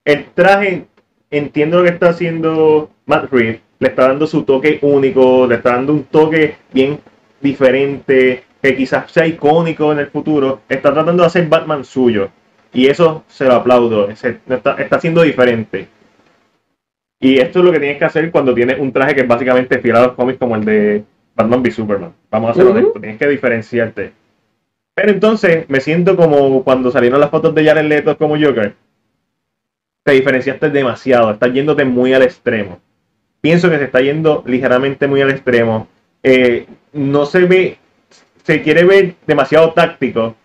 el 0.05 0.27
traje, 0.33 0.87
entiendo 1.31 1.79
lo 1.79 1.85
que 1.85 1.91
está 1.91 2.11
haciendo 2.11 2.91
Matt 3.07 3.33
Reeves, 3.33 3.61
le 3.81 3.89
está 3.89 4.07
dando 4.09 4.27
su 4.29 4.45
toque 4.45 4.79
único, 4.83 5.47
le 5.49 5.57
está 5.57 5.71
dando 5.71 5.93
un 5.93 6.05
toque 6.05 6.57
bien 6.73 7.01
diferente, 7.41 8.45
que 8.63 8.77
quizás 8.77 9.11
sea 9.11 9.27
icónico 9.27 9.91
en 9.91 9.99
el 10.01 10.07
futuro, 10.09 10.61
está 10.69 10.93
tratando 10.93 11.23
de 11.23 11.27
hacer 11.27 11.49
Batman 11.49 11.85
suyo. 11.85 12.31
Y 12.73 12.87
eso 12.87 13.25
se 13.29 13.45
lo 13.47 13.55
aplaudo, 13.55 14.15
se- 14.15 14.39
está, 14.49 14.75
está 14.75 15.01
siendo 15.01 15.23
diferente. 15.23 15.89
Y 17.21 17.39
esto 17.39 17.59
es 17.59 17.65
lo 17.65 17.73
que 17.73 17.81
tienes 17.81 17.99
que 17.99 18.05
hacer 18.05 18.31
cuando 18.31 18.55
tienes 18.55 18.79
un 18.79 18.93
traje 18.93 19.15
que 19.15 19.21
es 19.23 19.29
básicamente 19.29 19.79
fiel 19.79 19.97
a 19.97 20.03
los 20.07 20.13
cómics 20.13 20.39
como 20.39 20.57
el 20.57 20.65
de 20.65 21.05
Batman 21.35 21.61
v 21.61 21.71
Superman. 21.71 22.13
Vamos 22.31 22.51
a 22.51 22.55
ser 22.55 22.65
Ujú. 22.65 22.73
honestos, 22.73 23.01
tienes 23.03 23.19
que 23.19 23.29
diferenciarte. 23.29 24.13
Pero 24.95 25.11
entonces 25.13 25.65
me 25.69 25.81
siento 25.81 26.17
como 26.17 26.63
cuando 26.65 26.91
salieron 26.91 27.21
las 27.21 27.31
fotos 27.31 27.55
de 27.55 27.65
Jared 27.65 27.85
Leto 27.87 28.17
como 28.17 28.39
Joker. 28.41 28.75
Te 30.05 30.13
diferenciaste 30.13 30.71
demasiado, 30.71 31.31
estás 31.33 31.53
yéndote 31.53 31.85
muy 31.85 32.15
al 32.15 32.23
extremo. 32.23 32.79
Pienso 33.41 33.71
que 33.71 33.79
se 33.79 33.85
está 33.85 34.01
yendo 34.01 34.43
ligeramente 34.47 35.07
muy 35.07 35.21
al 35.21 35.31
extremo. 35.31 35.89
Eh, 36.23 36.67
no 36.93 37.27
se 37.27 37.41
ve, 37.45 37.79
se 38.43 38.63
quiere 38.63 38.85
ver 38.85 39.15
demasiado 39.27 39.73
táctico, 39.73 40.37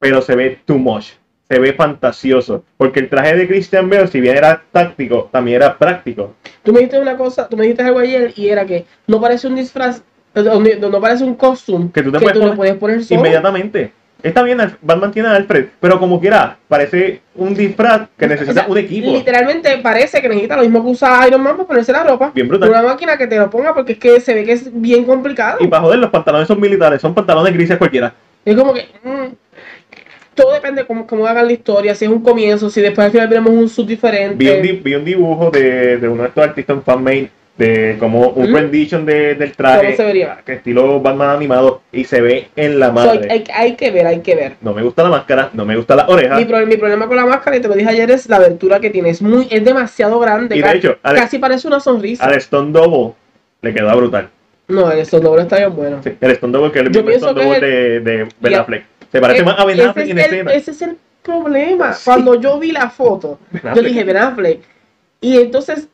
pero 0.00 0.20
se 0.22 0.34
ve 0.34 0.58
too 0.64 0.78
much. 0.78 1.12
Se 1.48 1.58
ve 1.58 1.72
fantasioso. 1.74 2.64
Porque 2.76 3.00
el 3.00 3.08
traje 3.08 3.36
de 3.36 3.46
Christian 3.46 3.88
Bale, 3.88 4.08
si 4.08 4.20
bien 4.20 4.36
era 4.36 4.62
táctico, 4.72 5.28
también 5.30 5.56
era 5.56 5.78
práctico. 5.78 6.34
Tú 6.64 6.72
me 6.72 6.80
dijiste 6.80 6.98
una 6.98 7.16
cosa, 7.16 7.48
tú 7.48 7.56
me 7.56 7.64
dijiste 7.64 7.84
algo 7.84 8.00
ayer 8.00 8.32
y 8.36 8.48
era 8.48 8.64
que 8.64 8.86
no 9.06 9.20
parece 9.20 9.46
un 9.46 9.56
disfraz, 9.56 10.02
no, 10.34 10.60
no 10.60 11.00
parece 11.00 11.24
un 11.24 11.34
costume 11.34 11.90
Que 11.92 12.02
tú 12.02 12.12
te 12.12 12.18
que 12.18 12.24
puedes 12.24 12.34
tú 12.34 12.40
poner 12.40 12.50
le 12.50 12.56
puedes 12.56 12.74
poner 12.76 13.04
solo. 13.04 13.20
Inmediatamente. 13.20 13.92
Está 14.22 14.42
bien, 14.42 14.58
Batman 14.82 15.12
tiene 15.12 15.28
a 15.28 15.34
Alfred, 15.34 15.68
pero 15.80 15.98
como 15.98 16.20
quiera, 16.20 16.58
parece 16.68 17.22
un 17.34 17.54
disfraz 17.54 18.08
que 18.18 18.26
necesita 18.26 18.50
O 18.50 18.64
sea, 18.64 18.66
un 18.68 18.78
equipo. 18.78 19.10
Literalmente 19.10 19.78
parece 19.78 20.20
que 20.20 20.28
necesita 20.28 20.56
lo 20.56 20.62
mismo 20.62 20.84
que 20.84 20.90
usa 20.90 21.26
Iron 21.26 21.42
Man 21.42 21.56
para 21.56 21.68
ponerse 21.68 21.92
la 21.92 22.04
ropa. 22.04 22.30
Bien 22.34 22.46
brutal. 22.46 22.68
Una 22.68 22.82
máquina 22.82 23.16
que 23.16 23.26
te 23.26 23.38
lo 23.38 23.48
ponga 23.48 23.74
porque 23.74 23.92
es 23.92 23.98
que 23.98 24.20
se 24.20 24.34
ve 24.34 24.44
que 24.44 24.52
es 24.52 24.70
bien 24.72 25.04
complicado. 25.04 25.58
Y 25.60 25.68
para 25.68 25.82
joder, 25.82 25.98
los 25.98 26.10
pantalones 26.10 26.48
son 26.48 26.60
militares, 26.60 27.00
son 27.00 27.14
pantalones 27.14 27.54
grises 27.54 27.78
cualquiera. 27.78 28.12
Es 28.44 28.56
como 28.56 28.74
que. 28.74 28.88
mm, 29.02 29.49
todo 30.34 30.52
depende 30.52 30.82
de 30.82 30.86
cómo, 30.86 31.06
cómo 31.06 31.26
hagan 31.26 31.46
la 31.46 31.52
historia, 31.52 31.94
si 31.94 32.04
es 32.04 32.10
un 32.10 32.22
comienzo, 32.22 32.70
si 32.70 32.80
después 32.80 33.06
al 33.06 33.12
final 33.12 33.28
veremos 33.28 33.50
un 33.52 33.68
sub 33.68 33.86
diferente. 33.86 34.36
Vi 34.36 34.48
un, 34.50 34.62
di- 34.62 34.80
vi 34.82 34.94
un 34.94 35.04
dibujo 35.04 35.50
de, 35.50 35.96
de 35.98 36.08
uno 36.08 36.22
de 36.22 36.28
estos 36.28 36.44
artistas, 36.44 36.76
un 36.76 36.82
fanmade, 36.82 37.30
de 37.58 37.96
como 37.98 38.28
un 38.30 38.44
Ujú. 38.46 38.56
rendition 38.56 39.04
de- 39.04 39.34
del 39.34 39.52
¿Cómo 39.54 39.56
traje, 39.68 39.94
se 39.96 40.02
vería? 40.04 40.38
que 40.46 40.54
estilo 40.54 40.98
Batman 41.00 41.36
animado, 41.36 41.82
y 41.92 42.04
se 42.04 42.22
ve 42.22 42.48
en 42.56 42.78
la 42.80 42.86
So, 42.86 42.92
madre. 42.94 43.28
hay, 43.30 43.38
hay- 43.38 43.44
hay 43.54 43.76
que 43.76 43.90
ver, 43.90 44.06
hay 44.06 44.20
que 44.20 44.34
ver. 44.34 44.52
No 44.62 44.72
me 44.72 44.82
gusta 44.82 45.02
la 45.02 45.10
máscara, 45.10 45.50
no 45.52 45.66
me 45.66 45.76
gusta 45.76 45.94
la 45.94 46.06
oreja. 46.08 46.36
Mi, 46.36 46.46
pro- 46.46 46.66
mi 46.66 46.76
problema 46.78 47.06
con 47.06 47.16
la 47.16 47.26
máscara, 47.26 47.56
y 47.56 47.60
te 47.60 47.68
lo 47.68 47.74
dije 47.74 47.90
ayer, 47.90 48.10
es 48.10 48.28
la 48.30 48.36
abertura 48.36 48.80
que 48.80 48.88
tiene. 48.88 49.10
Es, 49.10 49.20
muy, 49.20 49.46
es 49.50 49.62
demasiado 49.62 50.18
grande. 50.20 50.56
Y 50.56 50.62
de 50.62 50.72
hecho, 50.72 50.96
al- 51.02 51.16
casi 51.16 51.38
parece 51.38 51.68
una 51.68 51.80
sonrisa. 51.80 52.24
Al 52.24 52.34
Stone 52.36 52.72
Double 52.72 53.12
le 53.60 53.74
queda 53.74 53.94
brutal. 53.94 54.30
No, 54.68 54.90
el 54.92 55.04
doble 55.04 55.42
está 55.42 55.56
bien 55.58 55.74
bueno. 55.74 56.00
Sí, 56.02 56.12
el 56.20 56.30
Stone 56.30 56.52
Double 56.52 56.70
que 56.70 56.78
es 56.78 56.86
el 56.86 56.92
Yo 56.92 57.02
mismo 57.02 57.26
Stone 57.28 57.42
Double 57.42 57.56
es 57.56 57.60
de, 57.60 58.00
de 58.00 58.28
Ben. 58.40 58.54
Affleck. 58.54 58.84
Se 59.12 59.20
parece 59.20 59.40
Eh, 59.40 59.44
más 59.44 59.58
a 59.58 59.64
Ben 59.64 59.80
Affleck 59.80 60.04
es 60.06 60.10
en 60.10 60.18
el- 60.18 60.24
escena. 60.24 60.52
Ese 60.52 60.70
es 60.72 60.82
el 60.82 60.96
problema. 61.22 61.92
Sí. 61.92 62.02
Cuando 62.04 62.40
yo 62.40 62.58
vi 62.58 62.72
la 62.72 62.90
foto, 62.90 63.38
yo 63.74 63.82
dije 63.82 64.04
Ben 64.04 64.16
Affleck. 64.16 64.60
Y 65.20 65.36
entonces 65.38 65.88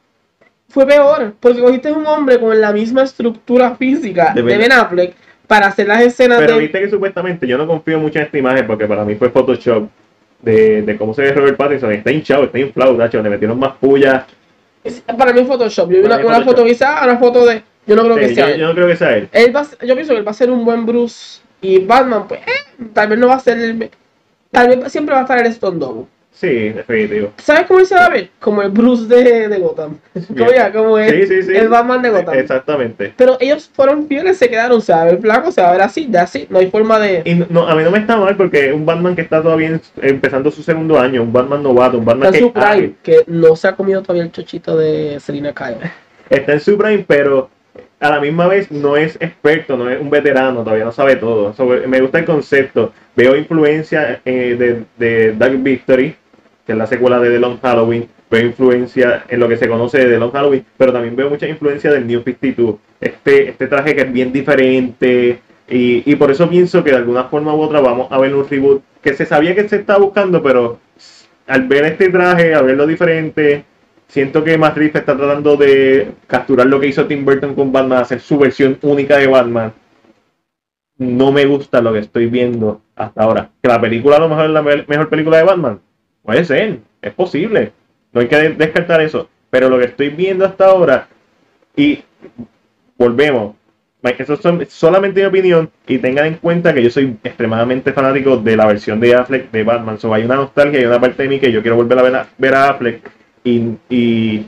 fue 0.68 0.86
peor, 0.86 1.34
porque 1.40 1.60
cogiste 1.60 1.90
un 1.92 2.06
hombre 2.06 2.38
con 2.38 2.60
la 2.60 2.72
misma 2.72 3.02
estructura 3.02 3.74
física 3.76 4.32
De 4.34 4.42
de 4.42 4.56
Ben- 4.58 4.72
Affleck 4.72 5.14
para 5.46 5.68
hacer 5.68 5.86
las 5.86 6.02
escenas 6.02 6.38
Pero 6.40 6.54
de... 6.54 6.60
viste 6.60 6.80
que 6.80 6.90
supuestamente 6.90 7.46
yo 7.46 7.56
no 7.56 7.66
confío 7.66 7.98
mucho 8.00 8.18
en 8.18 8.24
esta 8.26 8.36
imagen 8.38 8.66
porque 8.66 8.86
para 8.86 9.04
mí 9.04 9.14
fue 9.14 9.30
Photoshop 9.30 9.88
de, 10.42 10.82
de 10.82 10.96
cómo 10.96 11.14
se 11.14 11.22
ve 11.22 11.32
Robert 11.32 11.56
Pattinson. 11.56 11.92
Está 11.92 12.10
hinchado, 12.12 12.44
está 12.44 12.58
inflado, 12.58 12.94
Nacho. 12.94 13.22
Le 13.22 13.30
metieron 13.30 13.58
más 13.58 13.72
puya. 13.80 14.26
Es- 14.84 15.02
Para 15.16 15.32
mí 15.32 15.40
es 15.40 15.46
Photoshop. 15.46 15.90
Yo 15.90 15.98
vi 16.00 16.04
una, 16.04 16.16
es 16.20 16.24
una 16.24 16.42
foto 16.42 16.64
quizá, 16.64 17.00
una 17.04 17.16
foto 17.18 17.46
de... 17.46 17.62
Yo 17.86 17.94
no 17.96 18.02
creo 18.02 18.16
que 18.16 18.34
sea 18.34 18.48
yo, 18.48 18.54
él. 18.54 18.60
yo 18.60 18.66
no 18.68 18.74
creo 18.74 18.88
que 18.88 18.96
sea 18.96 19.16
él. 19.16 19.28
Él 19.32 19.54
va 19.54 19.64
yo 19.84 19.94
pienso 19.94 20.12
que 20.12 20.18
él 20.18 20.26
va 20.26 20.32
a 20.32 20.34
ser 20.34 20.50
un 20.50 20.64
buen 20.64 20.84
Bruce 20.84 21.40
y 21.66 21.78
Batman, 21.84 22.28
pues, 22.28 22.40
eh, 22.42 22.86
tal 22.92 23.08
vez 23.08 23.18
no 23.18 23.28
va 23.28 23.34
a 23.34 23.40
ser 23.40 23.58
el... 23.58 23.90
Tal 24.50 24.68
vez 24.68 24.92
siempre 24.92 25.14
va 25.14 25.20
a 25.20 25.24
estar 25.24 25.38
el 25.38 25.46
Stone 25.46 25.78
Double. 25.78 26.06
Sí, 26.30 26.68
definitivo. 26.68 27.32
¿Sabes 27.38 27.66
cómo 27.66 27.80
él 27.80 27.86
se 27.86 27.94
va 27.94 28.04
a 28.04 28.10
ver? 28.10 28.28
Como 28.38 28.60
el 28.60 28.70
Bruce 28.70 29.06
de, 29.06 29.48
de 29.48 29.58
Gotham. 29.58 29.96
Como, 30.28 30.52
ya, 30.52 30.70
como 30.70 30.98
el, 30.98 31.26
Sí, 31.26 31.34
sí, 31.34 31.42
sí. 31.44 31.56
el 31.56 31.68
Batman 31.68 32.02
de 32.02 32.10
Gotham. 32.10 32.34
Exactamente. 32.38 33.14
Pero 33.16 33.38
ellos 33.40 33.70
fueron 33.72 34.06
fieles, 34.06 34.36
se 34.36 34.50
quedaron, 34.50 34.82
se 34.82 34.92
va 34.92 35.02
a 35.02 35.04
ver 35.06 35.18
flaco, 35.18 35.50
se 35.50 35.62
va 35.62 35.70
a 35.70 35.72
ver 35.72 35.80
así, 35.80 36.06
ya 36.10 36.22
así, 36.22 36.46
no 36.50 36.58
hay 36.58 36.70
forma 36.70 36.98
de... 36.98 37.22
Y 37.24 37.34
no, 37.34 37.66
a 37.66 37.74
mí 37.74 37.82
no 37.82 37.90
me 37.90 37.98
está 37.98 38.18
mal 38.18 38.36
porque 38.36 38.70
un 38.70 38.84
Batman 38.84 39.16
que 39.16 39.22
está 39.22 39.42
todavía 39.42 39.80
empezando 40.02 40.50
su 40.50 40.62
segundo 40.62 41.00
año, 41.00 41.22
un 41.22 41.32
Batman 41.32 41.62
novato, 41.62 41.98
un 41.98 42.04
Batman 42.04 42.34
Está 42.34 42.38
en 42.38 42.52
que 42.52 42.60
su 42.60 42.68
prime, 42.68 42.94
que 43.02 43.24
no 43.28 43.56
se 43.56 43.68
ha 43.68 43.74
comido 43.74 44.02
todavía 44.02 44.24
el 44.24 44.32
chochito 44.32 44.76
de 44.76 45.18
Selina 45.20 45.54
Kyle. 45.54 45.90
está 46.28 46.52
en 46.52 46.60
su 46.60 46.76
prime, 46.76 47.04
pero 47.08 47.48
a 47.98 48.10
la 48.10 48.20
misma 48.20 48.46
vez 48.46 48.70
no 48.70 48.96
es 48.96 49.16
experto, 49.20 49.76
no 49.76 49.88
es 49.88 50.00
un 50.00 50.10
veterano, 50.10 50.62
todavía 50.62 50.84
no 50.84 50.92
sabe 50.92 51.16
todo. 51.16 51.54
Me 51.86 52.00
gusta 52.00 52.18
el 52.18 52.24
concepto. 52.24 52.92
Veo 53.14 53.36
influencia 53.36 54.20
eh, 54.24 54.56
de, 54.58 54.84
de 54.98 55.32
Dark 55.32 55.62
Victory, 55.62 56.14
que 56.66 56.72
es 56.72 56.78
la 56.78 56.86
secuela 56.86 57.18
de 57.20 57.30
The 57.30 57.38
Long 57.38 57.60
Halloween. 57.60 58.08
Veo 58.30 58.44
influencia 58.44 59.24
en 59.28 59.40
lo 59.40 59.48
que 59.48 59.56
se 59.56 59.68
conoce 59.68 59.98
de 59.98 60.12
The 60.12 60.18
Long 60.18 60.32
Halloween, 60.32 60.64
pero 60.76 60.92
también 60.92 61.16
veo 61.16 61.30
mucha 61.30 61.48
influencia 61.48 61.90
del 61.90 62.06
New 62.06 62.22
52. 62.22 62.76
Este, 63.00 63.48
este 63.48 63.66
traje 63.66 63.94
que 63.94 64.02
es 64.02 64.12
bien 64.12 64.32
diferente. 64.32 65.40
Y, 65.68 66.02
y 66.10 66.16
por 66.16 66.30
eso 66.30 66.48
pienso 66.48 66.84
que 66.84 66.90
de 66.90 66.96
alguna 66.96 67.24
forma 67.24 67.54
u 67.54 67.60
otra 67.60 67.80
vamos 67.80 68.08
a 68.10 68.18
ver 68.18 68.34
un 68.34 68.48
reboot 68.48 68.82
que 69.02 69.14
se 69.14 69.24
sabía 69.24 69.54
que 69.54 69.68
se 69.68 69.76
estaba 69.76 70.00
buscando, 70.00 70.42
pero 70.42 70.78
al 71.46 71.62
ver 71.66 71.84
este 71.84 72.08
traje, 72.08 72.54
al 72.54 72.66
verlo 72.66 72.86
diferente, 72.86 73.64
siento 74.08 74.42
que 74.44 74.56
Reeves 74.56 74.94
está 74.94 75.16
tratando 75.16 75.56
de 75.56 76.12
capturar 76.26 76.66
lo 76.66 76.80
que 76.80 76.88
hizo 76.88 77.06
Tim 77.06 77.24
Burton 77.24 77.54
con 77.54 77.72
Batman, 77.72 78.00
hacer 78.00 78.20
su 78.20 78.38
versión 78.38 78.78
única 78.82 79.16
de 79.18 79.26
Batman. 79.26 79.72
No 80.98 81.30
me 81.30 81.44
gusta 81.44 81.80
lo 81.80 81.92
que 81.92 81.98
estoy 82.00 82.26
viendo 82.26 82.80
hasta 82.94 83.22
ahora. 83.22 83.50
Que 83.62 83.68
la 83.68 83.80
película 83.80 84.16
a 84.16 84.20
lo 84.20 84.28
mejor 84.28 84.46
es 84.46 84.50
la 84.50 84.62
me- 84.62 84.84
mejor 84.88 85.08
película 85.10 85.36
de 85.38 85.44
Batman. 85.44 85.80
Puede 86.22 86.44
ser, 86.44 86.78
es 87.02 87.12
posible. 87.12 87.72
No 88.12 88.20
hay 88.22 88.28
que 88.28 88.36
de- 88.36 88.54
descartar 88.54 89.00
eso. 89.02 89.28
Pero 89.50 89.68
lo 89.68 89.78
que 89.78 89.84
estoy 89.86 90.08
viendo 90.08 90.44
hasta 90.46 90.66
ahora, 90.66 91.06
y 91.76 92.02
volvemos, 92.98 93.54
eso 94.02 94.34
es 94.34 94.68
solamente 94.72 95.20
mi 95.20 95.26
opinión, 95.26 95.70
y 95.86 95.98
tengan 95.98 96.26
en 96.26 96.34
cuenta 96.36 96.72
que 96.72 96.82
yo 96.82 96.90
soy 96.90 97.16
extremadamente 97.22 97.92
fanático 97.92 98.36
de 98.36 98.56
la 98.56 98.66
versión 98.66 98.98
de 99.00 99.14
Affleck 99.14 99.50
de 99.50 99.64
Batman. 99.64 99.98
So, 99.98 100.12
hay 100.14 100.24
una 100.24 100.36
nostalgia, 100.36 100.78
hay 100.80 100.86
una 100.86 101.00
parte 101.00 101.24
de 101.24 101.28
mí 101.28 101.38
que 101.38 101.52
yo 101.52 101.60
quiero 101.60 101.76
volver 101.76 101.98
a 101.98 102.02
ver 102.02 102.14
a, 102.16 102.28
ver 102.38 102.54
a 102.54 102.70
Affleck 102.70 103.10
y, 103.46 103.76
y, 103.88 104.46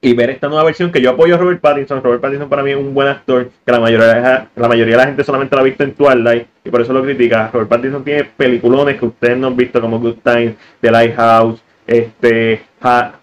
y 0.00 0.14
ver 0.14 0.30
esta 0.30 0.48
nueva 0.48 0.64
versión 0.64 0.90
que 0.92 1.00
yo 1.00 1.10
apoyo 1.10 1.34
a 1.34 1.38
Robert 1.38 1.60
Pattinson. 1.60 2.02
Robert 2.02 2.20
Pattinson 2.20 2.48
para 2.48 2.62
mí 2.62 2.70
es 2.72 2.76
un 2.76 2.92
buen 2.94 3.08
actor, 3.08 3.50
que 3.64 3.72
la 3.72 3.80
mayoría, 3.80 4.06
de 4.06 4.20
la- 4.56 4.68
mayoría 4.68 4.94
de 4.96 5.00
la 5.02 5.06
gente 5.06 5.24
solamente 5.24 5.54
lo 5.56 5.62
ha 5.62 5.64
visto 5.64 5.84
en 5.84 5.94
Twilight 5.94 6.46
y 6.64 6.70
por 6.70 6.80
eso 6.80 6.92
lo 6.92 7.02
critica. 7.02 7.50
Robert 7.52 7.68
Pattinson 7.70 8.04
tiene 8.04 8.24
peliculones 8.24 8.98
que 8.98 9.06
ustedes 9.06 9.36
no 9.38 9.48
han 9.48 9.56
visto 9.56 9.80
como 9.80 9.98
Good 10.00 10.16
Time, 10.24 10.54
The 10.80 10.90
Lighthouse, 10.90 11.62
este, 11.86 12.62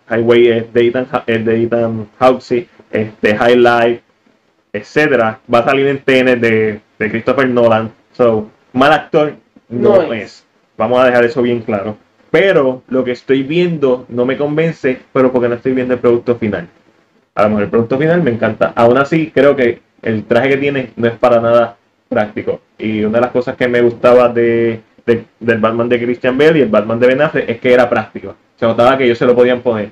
Highway 0.10 0.48
eh, 0.48 0.70
de 0.74 0.88
Ethan, 0.88 1.08
Ha- 1.12 1.24
eh, 1.28 1.40
de 1.40 1.64
Ethan 1.64 2.08
Hawke, 2.20 2.68
este, 2.92 3.36
High 3.38 3.56
Life, 3.58 4.02
etcétera. 4.74 5.40
Va 5.54 5.60
a 5.60 5.66
salir 5.66 5.88
en 5.88 6.00
Tenet 6.00 6.40
de, 6.40 6.80
de 6.98 7.10
Christopher 7.12 7.48
Nolan. 7.50 7.92
So, 8.14 8.50
mal 8.74 8.92
actor 8.94 9.34
no, 9.70 10.04
No 10.04 10.14
es. 10.14 10.24
es. 10.24 10.46
Vamos 10.78 11.00
a 11.00 11.06
dejar 11.06 11.24
eso 11.26 11.42
bien 11.42 11.62
claro. 11.62 11.98
Pero 12.32 12.84
lo 12.90 13.04
que 13.04 13.12
estoy 13.12 13.44
viendo 13.44 14.06
no 14.10 14.26
me 14.26 14.38
convence, 14.38 15.00
pero 15.14 15.32
porque 15.32 15.50
no 15.50 15.56
estoy 15.56 15.74
viendo 15.74 15.94
el 15.96 16.00
producto 16.00 16.36
final. 16.36 16.68
A 17.36 17.44
lo 17.44 17.50
mejor 17.50 17.64
el 17.64 17.70
producto 17.70 17.98
final 17.98 18.22
me 18.22 18.32
encanta. 18.32 18.72
Aún 18.76 18.98
así, 18.98 19.32
creo 19.34 19.56
que 19.56 19.82
el 20.02 20.26
traje 20.26 20.50
que 20.50 20.58
tiene 20.58 20.92
no 20.96 21.08
es 21.08 21.14
para 21.18 21.40
nada 21.42 21.78
práctico. 22.08 22.62
Y 22.78 23.04
una 23.04 23.18
de 23.18 23.22
las 23.22 23.32
cosas 23.32 23.56
que 23.56 23.68
me 23.68 23.82
gustaba 23.82 24.30
de, 24.30 24.82
de- 25.06 25.26
del 25.40 25.58
Batman 25.60 25.90
de 25.90 26.02
Christian 26.04 26.38
Bale 26.38 26.60
y 26.60 26.62
el 26.64 26.70
Batman 26.70 27.00
de 27.00 27.08
Ben 27.08 27.22
Affleck 27.22 27.50
es 27.50 27.60
que 27.60 27.74
era 27.74 27.90
práctico. 27.90 28.36
Se 28.58 28.66
notaba 28.66 28.98
que 28.98 29.06
ellos 29.06 29.18
se 29.18 29.26
lo 29.26 29.36
podían 29.36 29.62
poner 29.62 29.92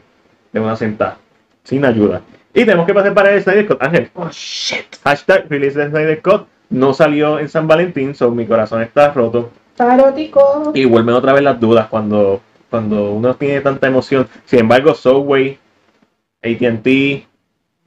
de 0.52 0.60
una 0.60 0.76
sentada, 0.76 1.18
sin 1.64 1.86
ayuda. 1.86 2.22
Y 2.54 2.66
tenemos 2.66 2.86
que 2.86 2.94
pasar 2.94 3.14
para 3.14 3.32
el 3.34 3.42
Snyder 3.42 3.68
Cut. 3.68 3.82
Ángel, 3.84 4.10
Oh, 4.16 4.30
shit. 4.32 4.86
hashtag 5.04 5.46
release 5.50 5.78
de 5.78 5.90
Snyder 5.90 6.22
Cut 6.22 6.48
no 6.70 6.94
salió 6.94 7.40
en 7.40 7.48
San 7.50 7.68
Valentín, 7.68 8.14
so 8.16 8.30
mi 8.32 8.46
corazón 8.46 8.82
está 8.82 9.12
roto. 9.14 9.52
Tarótico. 9.78 10.72
Y 10.74 10.86
vuelven 10.86 11.14
otra 11.14 11.34
vez 11.34 11.44
las 11.44 11.60
dudas 11.60 11.88
cuando, 11.88 12.42
cuando 12.70 13.12
uno 13.12 13.36
tiene 13.36 13.62
tanta 13.62 13.88
emoción. 13.88 14.28
Sin 14.46 14.60
embargo, 14.60 14.96
Subway, 14.96 15.60
ATT, 16.44 16.88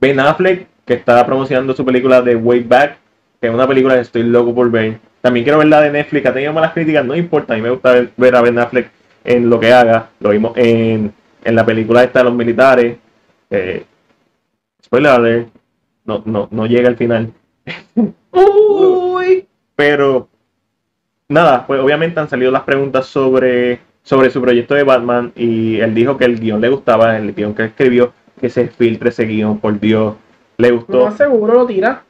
Ben 0.00 0.20
Affleck, 0.20 0.68
que 0.86 0.94
está 0.94 1.26
promocionando 1.26 1.74
su 1.74 1.84
película 1.84 2.22
de 2.22 2.36
Way 2.36 2.60
Back, 2.60 2.96
que 3.40 3.48
es 3.48 3.52
una 3.52 3.66
película 3.66 3.96
que 3.96 4.02
estoy 4.02 4.22
loco 4.22 4.54
por 4.54 4.70
ver. 4.70 5.00
También 5.20 5.44
quiero 5.44 5.58
ver 5.58 5.66
la 5.66 5.80
de 5.80 5.90
Netflix, 5.90 6.26
ha 6.26 6.32
tenido 6.32 6.52
malas 6.52 6.72
críticas, 6.72 7.04
no 7.04 7.16
importa, 7.16 7.52
a 7.52 7.56
mí 7.56 7.62
me 7.62 7.70
gusta 7.70 7.92
ver, 7.92 8.10
ver 8.16 8.36
a 8.36 8.40
Ben 8.40 8.58
Affleck 8.58 8.90
en 9.24 9.50
lo 9.50 9.58
que 9.58 9.72
haga. 9.72 10.10
Lo 10.20 10.30
vimos 10.30 10.52
en, 10.56 11.12
en 11.44 11.54
la 11.54 11.66
película 11.66 12.04
esta 12.04 12.20
de 12.20 12.24
los 12.24 12.34
militares. 12.34 12.98
Eh, 13.50 13.84
spoiler 14.82 15.10
alert, 15.10 15.48
no, 16.04 16.22
no, 16.24 16.48
no 16.52 16.66
llega 16.66 16.88
al 16.88 16.96
final. 16.96 17.32
Uy. 18.30 19.46
Pero 19.74 20.29
nada, 21.30 21.66
pues 21.66 21.80
obviamente 21.80 22.20
han 22.20 22.28
salido 22.28 22.50
las 22.50 22.62
preguntas 22.64 23.06
sobre, 23.06 23.80
sobre 24.02 24.30
su 24.30 24.40
proyecto 24.42 24.74
de 24.74 24.82
Batman 24.84 25.32
y 25.34 25.80
él 25.80 25.94
dijo 25.94 26.16
que 26.18 26.26
el 26.26 26.38
guion 26.38 26.60
le 26.60 26.68
gustaba, 26.68 27.16
el 27.16 27.32
guion 27.34 27.54
que 27.54 27.64
escribió, 27.64 28.12
que 28.40 28.50
se 28.50 28.68
filtre 28.68 29.08
ese 29.08 29.24
guion, 29.24 29.58
por 29.58 29.80
Dios, 29.80 30.14
le 30.58 30.70
gustó, 30.72 31.06
más 31.06 31.16
seguro 31.16 31.54
lo 31.54 31.66
tira. 31.66 32.04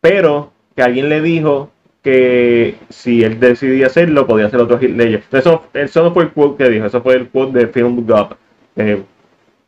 pero 0.00 0.52
que 0.76 0.82
alguien 0.82 1.08
le 1.08 1.20
dijo 1.20 1.70
que 2.02 2.76
si 2.88 3.22
él 3.24 3.38
decidía 3.40 3.86
hacerlo, 3.86 4.26
podía 4.26 4.46
hacer 4.46 4.60
otro 4.60 4.78
hit 4.78 4.90
Ledger. 4.96 5.22
Eso, 5.32 5.64
eso 5.74 6.02
no 6.02 6.12
fue 6.14 6.24
el 6.24 6.30
quote 6.30 6.64
que 6.64 6.70
dijo, 6.70 6.86
eso 6.86 7.02
fue 7.02 7.14
el 7.14 7.28
quote 7.28 7.58
de 7.58 7.66
Film 7.68 8.06
Gap. 8.06 8.34
Eh, 8.76 9.02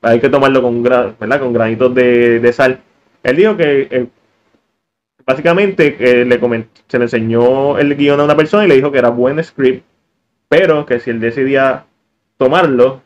hay 0.00 0.18
que 0.20 0.30
tomarlo 0.30 0.62
con, 0.62 0.82
gra- 0.82 1.14
¿verdad? 1.20 1.40
con 1.40 1.52
granitos 1.52 1.94
de, 1.94 2.40
de 2.40 2.52
sal. 2.52 2.80
Él 3.22 3.36
dijo 3.36 3.56
que 3.56 3.88
eh, 3.90 4.06
básicamente 5.26 5.96
que 5.96 6.24
le 6.24 6.40
se 6.88 6.98
le 6.98 7.04
enseñó 7.04 7.78
el 7.78 7.96
guion 7.96 8.20
a 8.20 8.24
una 8.24 8.36
persona 8.36 8.64
y 8.64 8.68
le 8.68 8.76
dijo 8.76 8.92
que 8.92 8.98
era 8.98 9.10
buen 9.10 9.42
script, 9.42 9.84
pero 10.48 10.84
que 10.86 11.00
si 11.00 11.10
él 11.10 11.20
decidía 11.20 11.84
tomarlo, 12.36 13.00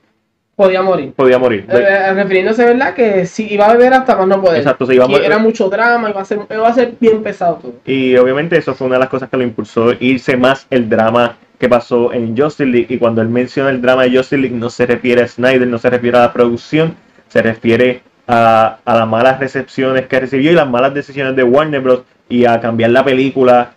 Podía 0.56 0.80
morir. 0.80 1.12
podía 1.12 1.38
morir. 1.38 1.66
Eh, 1.68 1.76
eh, 1.78 2.14
refiriéndose, 2.14 2.64
¿verdad? 2.64 2.94
Que 2.94 3.26
si 3.26 3.52
iba 3.52 3.66
a 3.66 3.74
beber 3.74 3.93
hasta 3.93 4.16
más 4.16 4.26
no 4.26 4.40
poder. 4.40 4.56
Exacto, 4.56 4.86
se 4.86 4.94
iba 4.94 5.05
a 5.05 5.09
morir. 5.09 5.26
era 5.26 5.36
mucho 5.36 5.68
drama, 5.68 6.09
iba 6.09 6.22
a 6.22 6.24
ser, 6.24 6.40
iba 6.51 6.66
a 6.66 6.72
ser 6.72 6.94
bien 6.98 7.22
pesado 7.22 7.56
todo. 7.56 7.74
Y 7.84 8.16
obviamente 8.16 8.56
eso 8.56 8.74
fue 8.74 8.86
una 8.86 8.97
de 8.97 9.01
las 9.01 9.10
cosas 9.10 9.28
que 9.28 9.36
lo 9.36 9.43
impulsó 9.43 9.93
irse 10.01 10.34
más 10.38 10.66
el 10.70 10.88
drama 10.88 11.36
que 11.59 11.68
pasó 11.68 12.10
en 12.10 12.34
Justice 12.34 12.64
League. 12.64 12.86
Y 12.88 12.97
cuando 12.97 13.20
él 13.20 13.28
menciona 13.28 13.68
el 13.68 13.82
drama 13.82 14.05
de 14.05 14.16
Justice 14.16 14.38
League, 14.38 14.56
no 14.56 14.70
se 14.70 14.86
refiere 14.86 15.22
a 15.22 15.28
Snyder, 15.28 15.68
no 15.68 15.76
se 15.76 15.90
refiere 15.90 16.16
a 16.16 16.22
la 16.22 16.32
producción, 16.32 16.97
se 17.28 17.43
refiere 17.43 18.01
a, 18.27 18.78
a 18.85 18.94
las 18.97 19.09
malas 19.09 19.39
recepciones 19.40 20.07
que 20.07 20.20
recibió 20.20 20.53
y 20.53 20.55
las 20.55 20.69
malas 20.69 20.94
decisiones 20.94 21.36
de 21.36 21.43
Warner 21.43 21.81
Bros. 21.81 22.03
y 22.28 22.44
a 22.44 22.61
cambiar 22.61 22.90
la 22.90 23.05
película 23.05 23.73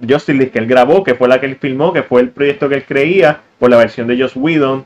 Justice 0.00 0.34
League 0.34 0.50
que 0.50 0.58
él 0.58 0.66
grabó, 0.66 1.04
que 1.04 1.14
fue 1.14 1.28
la 1.28 1.40
que 1.40 1.46
él 1.46 1.56
filmó, 1.56 1.92
que 1.92 2.02
fue 2.02 2.20
el 2.20 2.30
proyecto 2.30 2.68
que 2.68 2.76
él 2.76 2.84
creía, 2.84 3.40
por 3.58 3.70
la 3.70 3.76
versión 3.76 4.06
de 4.06 4.20
Joss 4.20 4.36
Whedon. 4.36 4.84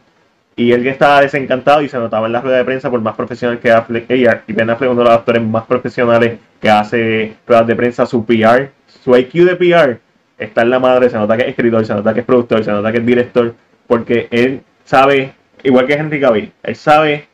Y 0.58 0.72
él 0.72 0.82
que 0.82 0.88
estaba 0.88 1.20
desencantado 1.20 1.82
y 1.82 1.88
se 1.88 1.98
notaba 1.98 2.26
en 2.26 2.32
la 2.32 2.40
rueda 2.40 2.58
de 2.58 2.64
prensa 2.64 2.90
por 2.90 3.00
más 3.00 3.14
profesional 3.14 3.58
que 3.58 3.70
Affleck. 3.70 4.10
Ella, 4.10 4.42
y 4.46 4.52
Ben 4.54 4.70
Affleck 4.70 4.90
uno 4.90 5.02
de 5.02 5.08
los 5.08 5.18
actores 5.18 5.42
más 5.42 5.64
profesionales 5.66 6.38
que 6.60 6.70
hace 6.70 7.34
ruedas 7.46 7.66
de 7.66 7.76
prensa, 7.76 8.06
su 8.06 8.24
PR, 8.24 8.70
su 9.02 9.16
IQ 9.16 9.44
de 9.44 9.56
PR 9.56 9.98
está 10.38 10.62
en 10.62 10.70
la 10.70 10.78
madre, 10.78 11.10
se 11.10 11.16
nota 11.16 11.36
que 11.36 11.44
es 11.44 11.48
escritor, 11.50 11.84
se 11.84 11.94
nota 11.94 12.14
que 12.14 12.20
es 12.20 12.26
productor, 12.26 12.64
se 12.64 12.70
nota 12.70 12.92
que 12.92 12.98
es 12.98 13.06
director, 13.06 13.54
porque 13.86 14.28
él 14.30 14.62
sabe, 14.84 15.32
igual 15.62 15.86
que 15.86 15.94
Henry 15.94 16.20
Cavill, 16.20 16.52
él 16.62 16.76
sabe 16.76 17.28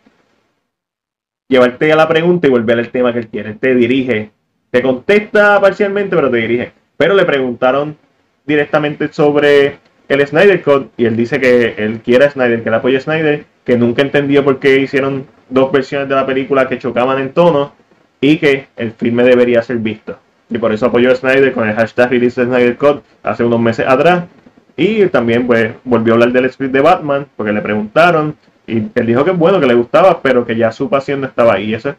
llevarte 1.49 1.93
a 1.93 1.97
la 1.97 2.09
pregunta 2.09 2.47
y 2.47 2.51
volver 2.51 2.79
al 2.79 2.91
tema 2.91 3.13
que 3.13 3.21
él 3.21 3.29
quiere. 3.29 3.51
Él 3.51 3.59
te 3.59 3.75
dirige, 3.75 4.31
te 4.71 4.83
contesta 4.83 5.61
parcialmente, 5.61 6.17
pero 6.17 6.31
te 6.31 6.39
dirige. 6.39 6.73
Pero 6.97 7.15
le 7.15 7.25
preguntaron 7.25 7.97
directamente 8.47 9.13
sobre 9.13 9.79
el 10.09 10.27
Snyder 10.27 10.63
Code 10.63 10.89
y 10.97 11.05
él 11.05 11.17
dice 11.17 11.41
que 11.41 11.75
él 11.79 12.01
quiere 12.05 12.27
a 12.27 12.31
Snyder, 12.31 12.63
que 12.63 12.71
le 12.71 12.77
apoya 12.77 12.99
a 12.99 13.01
Snyder, 13.01 13.45
que 13.65 13.77
nunca 13.77 14.03
entendió 14.03 14.45
por 14.45 14.59
qué 14.59 14.79
hicieron 14.79 15.27
dos 15.49 15.71
versiones 15.73 16.09
de 16.09 16.15
la 16.15 16.27
película 16.27 16.69
que 16.69 16.79
chocaban 16.79 17.21
en 17.21 17.33
tono 17.33 17.73
y 18.21 18.39
que 18.39 18.67
el 18.77 18.93
filme 18.93 19.25
debería 19.25 19.63
ser 19.63 19.79
visto. 19.79 20.19
Y 20.49 20.59
por 20.59 20.73
eso 20.73 20.87
apoyó 20.87 21.11
a 21.11 21.15
Snyder 21.15 21.53
con 21.53 21.69
el 21.69 21.75
hashtag 21.75 22.11
Release 22.11 22.45
Snyder 22.45 22.77
hace 23.23 23.45
unos 23.45 23.61
meses 23.61 23.87
atrás. 23.87 24.25
Y 24.77 25.07
también 25.07 25.47
pues 25.47 25.73
volvió 25.85 26.13
a 26.13 26.17
hablar 26.17 26.33
del 26.33 26.51
script 26.51 26.73
de 26.73 26.81
Batman 26.81 27.27
porque 27.37 27.53
le 27.53 27.61
preguntaron 27.61 28.37
y 28.67 28.79
él 28.95 29.07
dijo 29.07 29.25
que 29.25 29.33
es 29.33 29.39
bueno, 29.39 29.61
que 29.61 29.67
le 29.67 29.75
gustaba, 29.75 30.21
pero 30.23 30.47
que 30.47 30.57
ya 30.57 30.71
su 30.73 30.89
pasión 30.89 31.21
no 31.21 31.27
estaba 31.27 31.55
ahí. 31.55 31.71
Y 31.71 31.75
eso 31.75 31.91
es 31.91 31.97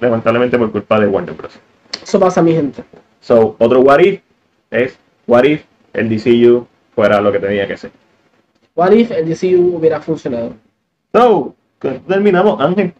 lamentablemente 0.00 0.58
por 0.58 0.70
culpa 0.72 0.98
de 1.00 1.06
Warner 1.06 1.34
Bros. 1.34 1.58
Eso 2.02 2.18
pasa, 2.18 2.42
mi 2.42 2.52
gente. 2.52 2.82
So, 3.20 3.56
otro 3.58 3.80
what 3.80 4.00
if 4.00 4.20
es 4.70 4.98
what 5.26 5.44
if 5.44 5.64
el 5.92 6.08
DCU 6.08 6.66
fuera 6.94 7.20
lo 7.20 7.32
que 7.32 7.38
tenía 7.40 7.66
que 7.66 7.76
ser. 7.76 7.90
What 8.74 8.92
if 8.92 9.10
el 9.10 9.28
DCU 9.28 9.76
hubiera 9.76 10.00
funcionado? 10.00 10.54
So, 11.12 11.54
terminamos, 12.06 12.60
Ángel. 12.60 12.92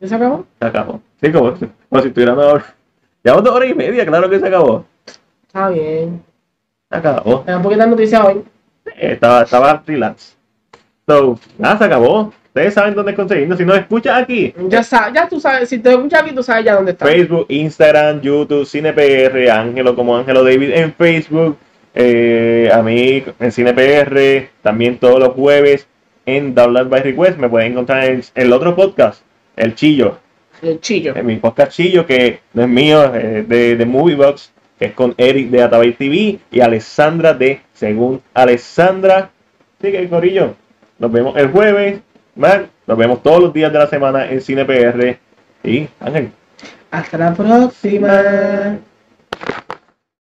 ¿Ya 0.00 0.08
se 0.08 0.14
acabó? 0.14 0.46
Se 0.60 0.66
acabó. 0.66 1.00
Sí, 1.22 1.32
como, 1.32 1.54
como 1.88 2.02
si 2.02 2.08
estuviera 2.08 2.34
una 2.34 2.46
hora. 2.46 2.74
Llevamos 3.22 3.44
dos 3.44 3.54
horas 3.54 3.70
y 3.70 3.74
media, 3.74 4.04
claro 4.04 4.28
que 4.28 4.40
se 4.40 4.46
acabó. 4.46 4.84
Está 5.46 5.68
bien. 5.70 6.22
Se 6.90 6.96
acabó. 6.96 7.40
¿Tenemos 7.40 7.64
poquitas 7.64 7.88
noticias 7.88 8.24
hoy? 8.24 8.44
Eh, 8.86 9.12
Estaba, 9.12 9.42
estaba 9.42 9.82
relax. 9.86 10.36
So, 11.06 11.38
nada, 11.58 11.78
se 11.78 11.84
acabó. 11.84 12.32
Ustedes 12.54 12.74
saben 12.74 12.94
dónde 12.94 13.14
conseguirnos. 13.14 13.56
Si 13.56 13.64
nos 13.64 13.78
escuchas 13.78 14.22
aquí, 14.22 14.52
Ya, 14.68 14.82
sabes, 14.82 15.14
ya 15.14 15.26
tú 15.26 15.40
sabes, 15.40 15.70
si 15.70 15.78
te 15.78 15.90
escuchas 15.90 16.22
aquí, 16.22 16.34
tú 16.34 16.42
sabes 16.42 16.66
ya 16.66 16.74
dónde 16.74 16.92
está. 16.92 17.06
Facebook, 17.06 17.46
Instagram, 17.48 18.20
YouTube, 18.20 18.66
CinePR, 18.66 19.50
Ángelo 19.50 19.96
como 19.96 20.16
Ángelo 20.18 20.44
David 20.44 20.70
en 20.74 20.92
Facebook, 20.92 21.56
eh, 21.94 22.70
a 22.72 22.82
mí 22.82 23.24
en 23.40 23.52
CinePR, 23.52 24.50
también 24.60 24.98
todos 24.98 25.18
los 25.18 25.30
jueves 25.30 25.86
en 26.26 26.54
Download 26.54 26.88
by 26.88 27.02
Request. 27.02 27.38
Me 27.38 27.48
pueden 27.48 27.72
encontrar 27.72 28.04
en 28.04 28.22
el 28.34 28.52
otro 28.52 28.76
podcast, 28.76 29.22
El 29.56 29.74
Chillo, 29.74 30.18
El 30.60 30.78
chillo. 30.80 31.16
en 31.16 31.24
mi 31.24 31.36
podcast 31.36 31.72
Chillo, 31.72 32.04
que 32.06 32.40
no 32.52 32.62
es 32.64 32.68
mío, 32.68 33.14
es 33.14 33.48
de, 33.48 33.76
de 33.76 33.86
Moviebox, 33.86 34.52
que 34.78 34.84
es 34.86 34.92
con 34.92 35.14
Eric 35.16 35.48
de 35.48 35.62
Atabay 35.62 35.92
TV 35.94 36.38
y 36.50 36.60
Alessandra 36.60 37.32
de 37.32 37.60
Según 37.72 38.20
Alessandra. 38.34 39.30
Así 39.80 39.90
que, 39.90 40.06
Corillo, 40.10 40.54
nos 40.98 41.10
vemos 41.10 41.34
el 41.38 41.48
jueves, 41.48 42.00
man, 42.34 42.68
nos 42.86 42.98
vemos 42.98 43.22
todos 43.22 43.40
los 43.40 43.52
días 43.52 43.72
de 43.72 43.78
la 43.78 43.86
semana 43.86 44.30
en 44.30 44.40
CinePR. 44.40 45.18
Y, 45.64 45.88
Ángel, 46.00 46.32
Hasta 46.90 47.18
la 47.18 47.34
próxima. 47.34 48.78